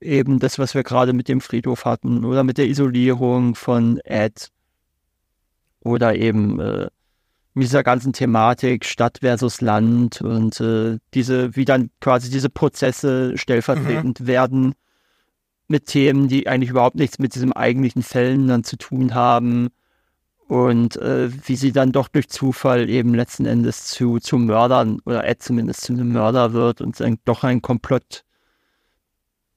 Eben 0.00 0.38
das, 0.38 0.58
was 0.58 0.74
wir 0.74 0.82
gerade 0.82 1.12
mit 1.12 1.28
dem 1.28 1.40
Friedhof 1.40 1.84
hatten 1.84 2.24
oder 2.24 2.42
mit 2.42 2.58
der 2.58 2.68
Isolierung 2.68 3.54
von 3.54 3.98
Ed 3.98 4.48
oder 5.80 6.16
eben 6.16 6.58
äh, 6.60 6.88
mit 7.54 7.64
dieser 7.64 7.82
ganzen 7.82 8.12
Thematik 8.12 8.84
Stadt 8.84 9.18
versus 9.20 9.60
Land 9.60 10.22
und 10.22 10.60
äh, 10.60 10.98
diese, 11.14 11.54
wie 11.56 11.64
dann 11.64 11.90
quasi 12.00 12.30
diese 12.30 12.48
Prozesse 12.48 13.36
stellvertretend 13.36 14.20
mhm. 14.20 14.26
werden 14.26 14.74
mit 15.68 15.86
Themen, 15.86 16.28
die 16.28 16.48
eigentlich 16.48 16.70
überhaupt 16.70 16.96
nichts 16.96 17.18
mit 17.18 17.34
diesem 17.34 17.52
eigentlichen 17.52 18.02
Fällen 18.02 18.48
dann 18.48 18.64
zu 18.64 18.76
tun 18.76 19.14
haben 19.14 19.68
und 20.50 20.96
äh, 20.96 21.30
wie 21.46 21.54
sie 21.54 21.70
dann 21.70 21.92
doch 21.92 22.08
durch 22.08 22.28
Zufall 22.28 22.90
eben 22.90 23.14
letzten 23.14 23.46
Endes 23.46 23.84
zu, 23.84 24.18
zu 24.18 24.36
Mördern 24.36 24.98
oder 25.04 25.24
Ed 25.24 25.40
zumindest 25.44 25.82
zu 25.82 25.92
einem 25.92 26.10
Mörder 26.10 26.52
wird 26.52 26.80
und 26.80 26.98
dann 26.98 27.18
doch 27.24 27.44
ein 27.44 27.62
Komplott 27.62 28.24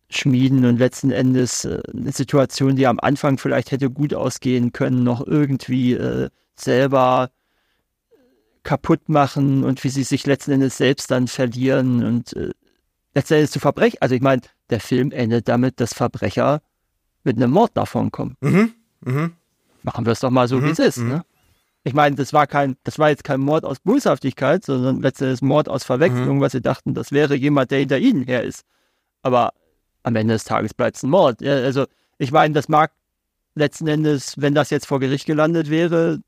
schmieden 0.07 0.65
und 0.65 0.77
letzten 0.77 1.09
Endes 1.09 1.65
äh, 1.65 1.81
eine 1.91 2.11
Situation, 2.11 2.75
die 2.75 2.85
am 2.85 2.99
Anfang 2.99 3.39
vielleicht 3.39 3.71
hätte 3.71 3.89
gut 3.89 4.13
ausgehen 4.13 4.71
können, 4.71 5.03
noch 5.03 5.25
irgendwie 5.25 5.93
äh, 5.93 6.29
selber 6.55 7.31
kaputt 8.61 9.09
machen 9.09 9.63
und 9.63 9.83
wie 9.83 9.89
sie 9.89 10.03
sich 10.03 10.27
letzten 10.27 10.51
Endes 10.51 10.77
selbst 10.77 11.09
dann 11.09 11.27
verlieren 11.27 12.05
und 12.05 12.33
äh, 12.33 12.51
letzten 13.15 13.33
Endes 13.33 13.49
zu 13.49 13.59
Verbrechen. 13.59 13.97
Also 13.99 14.13
ich 14.13 14.21
meine, 14.21 14.43
der 14.69 14.79
Film 14.79 15.11
endet 15.11 15.47
damit, 15.47 15.79
dass 15.79 15.95
Verbrecher 15.95 16.61
mit 17.23 17.37
einem 17.37 17.49
Mord 17.49 17.71
davon 17.73 18.11
kommen. 18.11 18.37
Mhm. 18.41 18.73
Mhm 19.01 19.33
machen 19.83 20.05
wir 20.05 20.11
es 20.11 20.19
doch 20.19 20.29
mal 20.29 20.47
so, 20.47 20.57
mhm. 20.57 20.65
wie 20.65 20.69
es 20.71 20.79
ist. 20.79 20.97
Mhm. 20.97 21.09
Ne? 21.09 21.25
Ich 21.83 21.93
meine, 21.93 22.15
das 22.15 22.33
war 22.33 22.47
kein, 22.47 22.77
das 22.83 22.97
war 22.97 23.09
jetzt 23.09 23.23
kein 23.23 23.41
Mord 23.41 23.65
aus 23.65 23.79
Boshaftigkeit, 23.79 24.63
sondern 24.63 25.01
letztendlich 25.01 25.41
Mord 25.41 25.67
aus 25.67 25.83
Verwechslung, 25.83 26.37
mhm. 26.37 26.41
weil 26.41 26.49
sie 26.49 26.61
dachten, 26.61 26.93
das 26.93 27.11
wäre 27.11 27.35
jemand, 27.35 27.71
der 27.71 27.79
hinter 27.79 27.99
ihnen 27.99 28.23
her 28.23 28.43
ist. 28.43 28.63
Aber 29.21 29.51
am 30.03 30.15
Ende 30.15 30.33
des 30.33 30.45
Tages 30.45 30.73
bleibt 30.73 30.97
es 30.97 31.03
ein 31.03 31.09
Mord. 31.09 31.41
Ja, 31.41 31.53
also, 31.53 31.85
ich 32.17 32.31
meine, 32.31 32.53
das 32.53 32.69
mag 32.69 32.91
letzten 33.55 33.87
Endes, 33.87 34.35
wenn 34.37 34.55
das 34.55 34.69
jetzt 34.69 34.85
vor 34.85 34.99
Gericht 34.99 35.25
gelandet 35.25 35.69
wäre, 35.69 36.19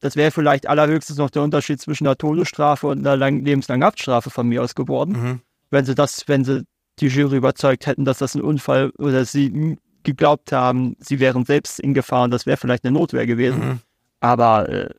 das 0.00 0.16
wäre 0.16 0.30
vielleicht 0.30 0.68
allerhöchstens 0.68 1.18
noch 1.18 1.30
der 1.30 1.42
Unterschied 1.42 1.80
zwischen 1.80 2.06
einer 2.06 2.16
Todesstrafe 2.16 2.86
und 2.86 3.00
einer 3.00 3.16
lang, 3.16 3.44
lebenslangen 3.44 3.84
Haftstrafe 3.84 4.30
von 4.30 4.48
mir 4.48 4.62
aus 4.62 4.74
geworden. 4.74 5.12
Mhm. 5.12 5.40
Wenn 5.70 5.84
sie 5.84 5.94
das, 5.94 6.26
wenn 6.28 6.44
sie 6.44 6.64
die 7.00 7.08
Jury 7.08 7.36
überzeugt 7.36 7.86
hätten, 7.86 8.04
dass 8.04 8.18
das 8.18 8.34
ein 8.34 8.42
Unfall 8.42 8.90
oder 8.98 9.24
sie 9.24 9.76
geglaubt 10.02 10.52
haben, 10.52 10.96
sie 11.00 11.20
wären 11.20 11.44
selbst 11.44 11.80
in 11.80 11.94
Gefahr 11.94 12.24
und 12.24 12.30
das 12.30 12.46
wäre 12.46 12.56
vielleicht 12.56 12.84
eine 12.84 12.92
Notwehr 12.92 13.26
gewesen. 13.26 13.68
Mhm. 13.68 13.78
Aber 14.20 14.68
äh, 14.68 14.90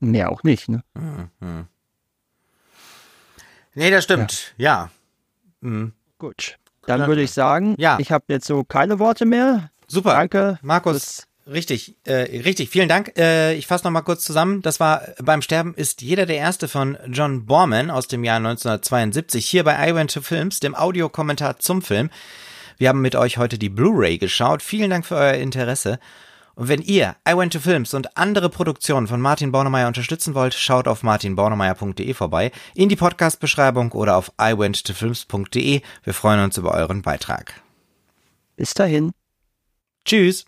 mehr 0.00 0.30
auch 0.30 0.42
nicht. 0.42 0.68
Ne? 0.68 0.82
Mhm. 0.94 1.66
Nee, 3.74 3.90
das 3.90 4.04
stimmt. 4.04 4.54
Ja. 4.56 4.90
ja. 5.62 5.68
Mhm. 5.68 5.92
Gut. 6.18 6.58
Dann 6.86 7.06
würde 7.06 7.22
ich 7.22 7.32
sagen, 7.32 7.74
ja. 7.78 7.98
ich 8.00 8.10
habe 8.10 8.24
jetzt 8.28 8.46
so 8.46 8.64
keine 8.64 8.98
Worte 8.98 9.26
mehr. 9.26 9.70
Super. 9.86 10.14
Danke. 10.14 10.58
Markus. 10.62 11.28
Richtig, 11.46 11.96
äh, 12.04 12.12
richtig. 12.42 12.68
Vielen 12.68 12.88
Dank. 12.88 13.16
Äh, 13.16 13.54
ich 13.54 13.66
fasse 13.66 13.84
noch 13.84 13.90
mal 13.90 14.02
kurz 14.02 14.24
zusammen. 14.24 14.60
Das 14.60 14.80
war 14.80 15.02
beim 15.22 15.40
Sterben 15.40 15.74
ist 15.74 16.02
jeder 16.02 16.26
der 16.26 16.36
erste 16.36 16.68
von 16.68 16.98
John 17.08 17.46
Borman 17.46 17.90
aus 17.90 18.06
dem 18.06 18.22
Jahr 18.22 18.36
1972 18.36 19.46
hier 19.46 19.64
bei 19.64 19.88
I 19.88 19.94
Went 19.94 20.12
to 20.12 20.20
Films, 20.20 20.60
dem 20.60 20.74
Audiokommentar 20.74 21.58
zum 21.58 21.80
Film. 21.80 22.10
Wir 22.78 22.88
haben 22.90 23.00
mit 23.00 23.16
euch 23.16 23.38
heute 23.38 23.58
die 23.58 23.68
Blu-ray 23.68 24.18
geschaut. 24.18 24.62
Vielen 24.62 24.90
Dank 24.90 25.04
für 25.04 25.16
euer 25.16 25.34
Interesse. 25.34 25.98
Und 26.54 26.68
wenn 26.68 26.80
ihr 26.80 27.16
I 27.28 27.36
Went 27.36 27.52
to 27.52 27.58
Films 27.58 27.92
und 27.92 28.16
andere 28.16 28.48
Produktionen 28.48 29.08
von 29.08 29.20
Martin 29.20 29.50
Bornemeyer 29.50 29.88
unterstützen 29.88 30.34
wollt, 30.34 30.54
schaut 30.54 30.86
auf 30.86 31.02
martinbornemeyer.de 31.02 32.14
vorbei, 32.14 32.52
in 32.74 32.88
die 32.88 32.96
Podcast-Beschreibung 32.96 33.92
oder 33.92 34.16
auf 34.16 34.32
iwenttofilms.de. 34.40 35.82
Wir 36.04 36.14
freuen 36.14 36.40
uns 36.40 36.56
über 36.56 36.72
euren 36.72 37.02
Beitrag. 37.02 37.60
Bis 38.56 38.74
dahin. 38.74 39.10
Tschüss. 40.04 40.44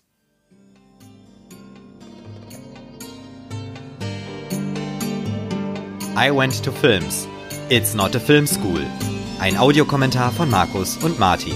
I 6.17 6.29
Went 6.29 6.63
to 6.63 6.71
Films. 6.71 7.27
It's 7.69 7.93
not 7.93 8.15
a 8.15 8.19
film 8.19 8.47
school. 8.47 8.81
Ein 9.39 9.57
Audiokommentar 9.57 10.31
von 10.31 10.49
Markus 10.49 10.97
und 10.97 11.19
Martin. 11.19 11.55